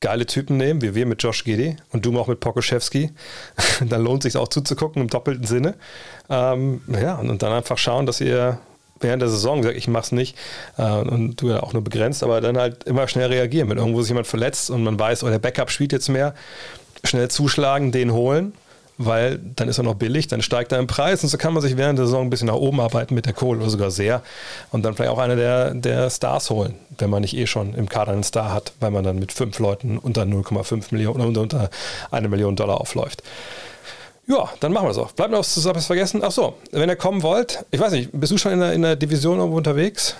geile 0.00 0.26
Typen 0.26 0.56
nehmen, 0.56 0.80
wie 0.82 0.94
wir 0.94 1.06
mit 1.06 1.22
Josh 1.22 1.44
Giddy 1.44 1.76
und 1.92 2.06
du 2.06 2.18
auch 2.18 2.26
mit 2.26 2.40
Pokoschewski, 2.40 3.10
dann 3.88 4.02
lohnt 4.02 4.24
es 4.24 4.32
sich 4.32 4.40
auch 4.40 4.48
zuzugucken 4.48 5.02
im 5.02 5.08
doppelten 5.08 5.46
Sinne. 5.46 5.74
Ähm, 6.28 6.80
ja, 6.88 7.16
und 7.16 7.42
dann 7.42 7.52
einfach 7.52 7.78
schauen, 7.78 8.06
dass 8.06 8.20
ihr 8.20 8.58
während 8.98 9.22
der 9.22 9.28
Saison 9.28 9.62
sagt, 9.62 9.76
ich 9.76 9.88
mach's 9.88 10.12
nicht 10.12 10.36
äh, 10.76 10.82
und 10.82 11.40
du 11.40 11.48
ja 11.48 11.62
auch 11.62 11.72
nur 11.72 11.82
begrenzt, 11.82 12.22
aber 12.22 12.40
dann 12.40 12.58
halt 12.58 12.84
immer 12.84 13.08
schnell 13.08 13.28
reagieren. 13.28 13.68
Wenn 13.68 13.78
irgendwo 13.78 14.02
sich 14.02 14.10
jemand 14.10 14.26
verletzt 14.26 14.70
und 14.70 14.82
man 14.82 14.98
weiß, 14.98 15.24
oh, 15.24 15.28
der 15.28 15.38
Backup 15.38 15.70
spielt 15.70 15.92
jetzt 15.92 16.08
mehr, 16.08 16.34
schnell 17.04 17.28
zuschlagen, 17.28 17.92
den 17.92 18.12
holen 18.12 18.52
weil 19.02 19.40
dann 19.56 19.68
ist 19.68 19.78
er 19.78 19.84
noch 19.84 19.94
billig, 19.94 20.28
dann 20.28 20.42
steigt 20.42 20.72
er 20.72 20.78
im 20.78 20.86
Preis 20.86 21.22
und 21.22 21.30
so 21.30 21.38
kann 21.38 21.54
man 21.54 21.62
sich 21.62 21.78
während 21.78 21.98
der 21.98 22.04
Saison 22.04 22.26
ein 22.26 22.30
bisschen 22.30 22.48
nach 22.48 22.54
oben 22.54 22.80
arbeiten 22.80 23.14
mit 23.14 23.24
der 23.24 23.32
Kohle 23.32 23.60
oder 23.60 23.70
sogar 23.70 23.90
sehr 23.90 24.22
und 24.72 24.82
dann 24.84 24.94
vielleicht 24.94 25.10
auch 25.10 25.18
einer 25.18 25.36
der, 25.36 25.72
der 25.72 26.10
Stars 26.10 26.50
holen, 26.50 26.74
wenn 26.98 27.08
man 27.08 27.22
nicht 27.22 27.34
eh 27.34 27.46
schon 27.46 27.74
im 27.74 27.88
Kader 27.88 28.12
einen 28.12 28.24
Star 28.24 28.52
hat, 28.52 28.72
weil 28.78 28.90
man 28.90 29.02
dann 29.02 29.18
mit 29.18 29.32
fünf 29.32 29.58
Leuten 29.58 29.96
unter 29.96 30.22
0,5 30.22 30.88
Millionen 30.90 31.26
oder 31.26 31.40
unter 31.40 31.70
eine 32.10 32.28
Million 32.28 32.56
Dollar 32.56 32.78
aufläuft. 32.78 33.22
Ja, 34.26 34.50
dann 34.60 34.72
machen 34.72 34.84
wir 34.84 34.88
das 34.88 34.98
auch. 34.98 35.12
Bleibt 35.12 35.32
noch 35.32 35.38
was 35.38 35.86
vergessen. 35.86 36.20
Ach 36.22 36.30
so, 36.30 36.54
wenn 36.70 36.88
ihr 36.88 36.96
kommen 36.96 37.22
wollt, 37.22 37.64
ich 37.70 37.80
weiß 37.80 37.92
nicht, 37.92 38.10
bist 38.12 38.30
du 38.30 38.36
schon 38.36 38.52
in 38.52 38.60
der, 38.60 38.72
in 38.74 38.82
der 38.82 38.96
Division 38.96 39.38
irgendwo 39.38 39.56
unterwegs? 39.56 40.14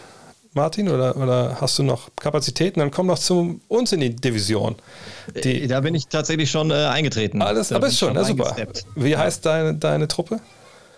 Martin, 0.52 0.88
oder, 0.88 1.16
oder 1.16 1.58
hast 1.60 1.78
du 1.78 1.84
noch 1.84 2.10
Kapazitäten? 2.16 2.80
Dann 2.80 2.90
komm 2.90 3.06
noch 3.06 3.18
zu 3.18 3.60
uns 3.68 3.92
in 3.92 4.00
die 4.00 4.14
Division. 4.16 4.74
Die, 5.44 5.68
da 5.68 5.80
bin 5.80 5.94
ich 5.94 6.08
tatsächlich 6.08 6.50
schon 6.50 6.72
äh, 6.72 6.74
eingetreten. 6.74 7.40
Alles, 7.40 7.70
aber 7.70 7.86
ist 7.86 7.98
schon, 7.98 8.14
ja, 8.14 8.24
super. 8.24 8.56
Wie 8.96 9.16
heißt 9.16 9.46
deine, 9.46 9.74
deine 9.74 10.08
Truppe? 10.08 10.40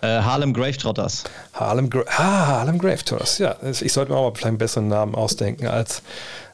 Äh, 0.01 0.07
Harlem 0.07 0.53
Gravetrotters. 0.53 1.23
Harlem, 1.53 1.89
Gra 1.89 2.03
ah, 2.07 2.47
Harlem 2.47 2.79
Gravetrotters, 2.79 3.37
ja. 3.37 3.55
Ich 3.63 3.93
sollte 3.93 4.11
mir 4.11 4.17
auch 4.17 4.29
mal 4.29 4.31
vielleicht 4.31 4.47
einen 4.47 4.57
besseren 4.57 4.87
Namen 4.87 5.13
ausdenken 5.13 5.67
als 5.67 6.01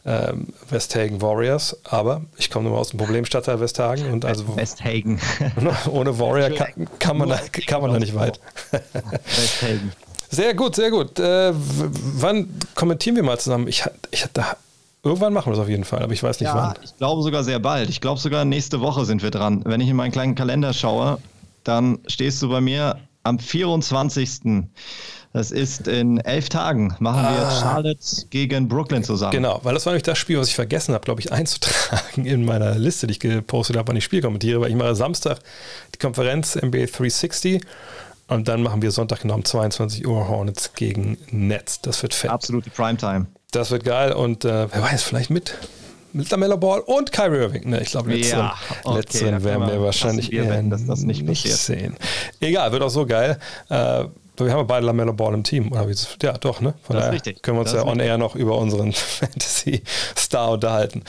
ähm, 0.05 0.47
Westhagen 0.69 1.21
Warriors, 1.21 1.77
aber 1.85 2.21
ich 2.37 2.51
komme 2.51 2.69
nur 2.69 2.77
aus 2.77 2.89
dem 2.89 2.99
Problemstadtteil 2.99 3.59
Westhagen 3.61 4.11
und 4.11 4.25
also 4.25 4.55
Westhagen. 4.57 5.19
ohne 5.91 6.19
Warrior 6.19 6.49
kann, 6.49 6.87
kann 6.99 7.17
man, 7.17 7.29
da, 7.29 7.39
kann 7.65 7.81
man 7.81 7.93
da 7.93 7.99
nicht 7.99 8.13
weit. 8.13 8.39
Westhagen. 8.71 9.93
Sehr 10.29 10.53
gut, 10.53 10.75
sehr 10.75 10.91
gut. 10.91 11.19
Äh, 11.19 11.53
wann 11.53 12.47
kommentieren 12.75 13.15
wir 13.15 13.23
mal 13.23 13.39
zusammen? 13.39 13.67
Ich, 13.67 13.83
ich 14.11 14.25
da, 14.31 14.55
irgendwann 15.03 15.33
machen 15.33 15.47
wir 15.47 15.53
es 15.53 15.59
auf 15.59 15.69
jeden 15.69 15.85
Fall, 15.85 16.03
aber 16.03 16.13
ich 16.13 16.21
weiß 16.21 16.39
nicht 16.39 16.49
ja, 16.49 16.55
wann. 16.55 16.75
Ich 16.83 16.95
glaube 16.97 17.23
sogar 17.23 17.43
sehr 17.43 17.59
bald. 17.59 17.89
Ich 17.89 17.99
glaube 17.99 18.19
sogar 18.19 18.45
nächste 18.45 18.79
Woche 18.79 19.05
sind 19.05 19.23
wir 19.23 19.31
dran. 19.31 19.63
Wenn 19.65 19.81
ich 19.81 19.89
in 19.89 19.95
meinen 19.95 20.11
kleinen 20.11 20.35
Kalender 20.35 20.73
schaue, 20.73 21.17
dann 21.63 21.99
stehst 22.07 22.41
du 22.41 22.49
bei 22.49 22.61
mir 22.61 22.97
am 23.23 23.39
24. 23.39 24.65
Das 25.31 25.51
ist 25.51 25.87
in 25.87 26.19
elf 26.19 26.49
Tagen. 26.49 26.95
Machen 26.99 27.21
wir 27.21 27.47
ah. 27.47 27.61
Charlotte 27.61 28.25
gegen 28.31 28.67
Brooklyn 28.67 29.03
zusammen. 29.03 29.31
Genau, 29.31 29.59
weil 29.63 29.75
das 29.75 29.85
war 29.85 29.93
nämlich 29.93 30.03
das 30.03 30.17
Spiel, 30.17 30.39
was 30.39 30.47
ich 30.47 30.55
vergessen 30.55 30.93
habe, 30.93 31.05
glaube 31.05 31.21
ich, 31.21 31.31
einzutragen 31.31 32.25
in 32.25 32.45
meiner 32.45 32.75
Liste, 32.75 33.07
die 33.07 33.13
ich 33.13 33.19
gepostet 33.19 33.77
habe, 33.77 33.87
wann 33.87 33.95
ich 33.95 34.03
Spiel 34.03 34.21
kommentiere, 34.21 34.61
weil 34.61 34.69
ich 34.69 34.75
mache 34.75 34.95
Samstag 34.95 35.39
die 35.93 35.99
Konferenz 35.99 36.55
NBA 36.55 36.85
360 36.85 37.61
und 38.29 38.47
dann 38.47 38.63
machen 38.63 38.81
wir 38.81 38.91
Sonntag 38.91 39.21
genau 39.21 39.35
um 39.35 39.45
22 39.45 40.07
Uhr 40.07 40.27
Hornets 40.27 40.73
gegen 40.73 41.17
Nets. 41.31 41.81
Das 41.81 42.01
wird 42.01 42.13
fett. 42.13 42.31
Absolute 42.31 42.69
Primetime. 42.69 43.27
Das 43.51 43.71
wird 43.71 43.83
geil 43.83 44.13
und 44.13 44.45
äh, 44.45 44.71
wer 44.71 44.81
weiß, 44.81 45.03
vielleicht 45.03 45.29
mit 45.29 45.55
mit 46.11 46.29
Lamella 46.31 46.55
Ball 46.55 46.79
und 46.79 47.11
Kyrie 47.11 47.37
Irving. 47.37 47.69
Ne, 47.69 47.81
ich 47.81 47.91
glaube, 47.91 48.11
letzteren, 48.11 48.45
ja, 48.45 48.57
okay, 48.83 48.97
letzteren 48.97 49.43
werden 49.43 49.67
wir 49.67 49.81
wahrscheinlich 49.81 50.33
eher 50.33 50.61
dass 50.63 50.85
das 50.85 51.01
nicht, 51.01 51.23
nicht 51.23 51.43
sehen. 51.43 51.95
Egal, 52.39 52.71
wird 52.71 52.81
auch 52.81 52.89
so 52.89 53.05
geil. 53.05 53.37
Äh, 53.69 54.05
wir 54.39 54.53
haben 54.53 54.67
beide 54.67 54.85
Lamella 54.85 55.11
Ball 55.11 55.33
im 55.33 55.43
Team. 55.43 55.71
Ja, 56.21 56.33
doch, 56.33 56.61
ne? 56.61 56.73
Von 56.83 56.95
das 56.95 57.05
daher 57.05 57.13
richtig. 57.13 57.41
können 57.41 57.57
wir 57.57 57.61
uns 57.61 57.71
das 57.71 57.83
ja 57.83 57.89
on 57.89 57.99
air 57.99 58.17
noch 58.17 58.35
über 58.35 58.57
unseren 58.57 58.91
Fantasy-Star 58.93 60.51
unterhalten. 60.51 61.03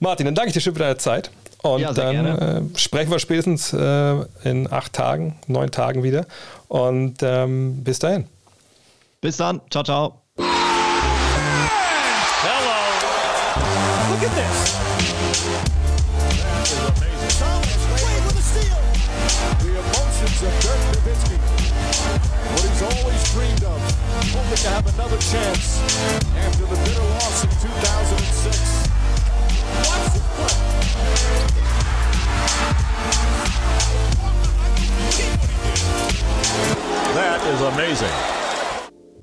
Martin, 0.00 0.26
dann 0.26 0.34
danke 0.34 0.48
ich 0.48 0.54
dir 0.54 0.60
schön 0.60 0.74
für 0.74 0.80
deine 0.80 0.96
Zeit. 0.96 1.30
Und 1.62 1.80
ja, 1.80 1.92
dann 1.92 2.26
äh, 2.26 2.62
sprechen 2.78 3.10
wir 3.10 3.18
spätestens 3.18 3.72
äh, 3.72 4.14
in 4.44 4.70
acht 4.70 4.92
Tagen, 4.92 5.36
neun 5.46 5.70
Tagen 5.70 6.02
wieder. 6.02 6.26
Und 6.68 7.22
ähm, 7.22 7.82
bis 7.82 7.98
dahin. 7.98 8.26
Bis 9.20 9.38
dann. 9.38 9.60
Ciao, 9.70 9.82
ciao. 9.82 10.22
Hello. 10.36 10.46
Look 14.10 14.22
at 14.22 14.34
this. 14.36 14.75
have 24.76 24.94
another 24.94 25.16
chance 25.16 25.80
after 26.36 26.66
the 26.66 26.76
bitter 26.84 27.00
loss 27.00 27.44
2006. 27.62 28.88
That 37.14 37.40
is 37.46 37.60
amazing. 37.62 38.45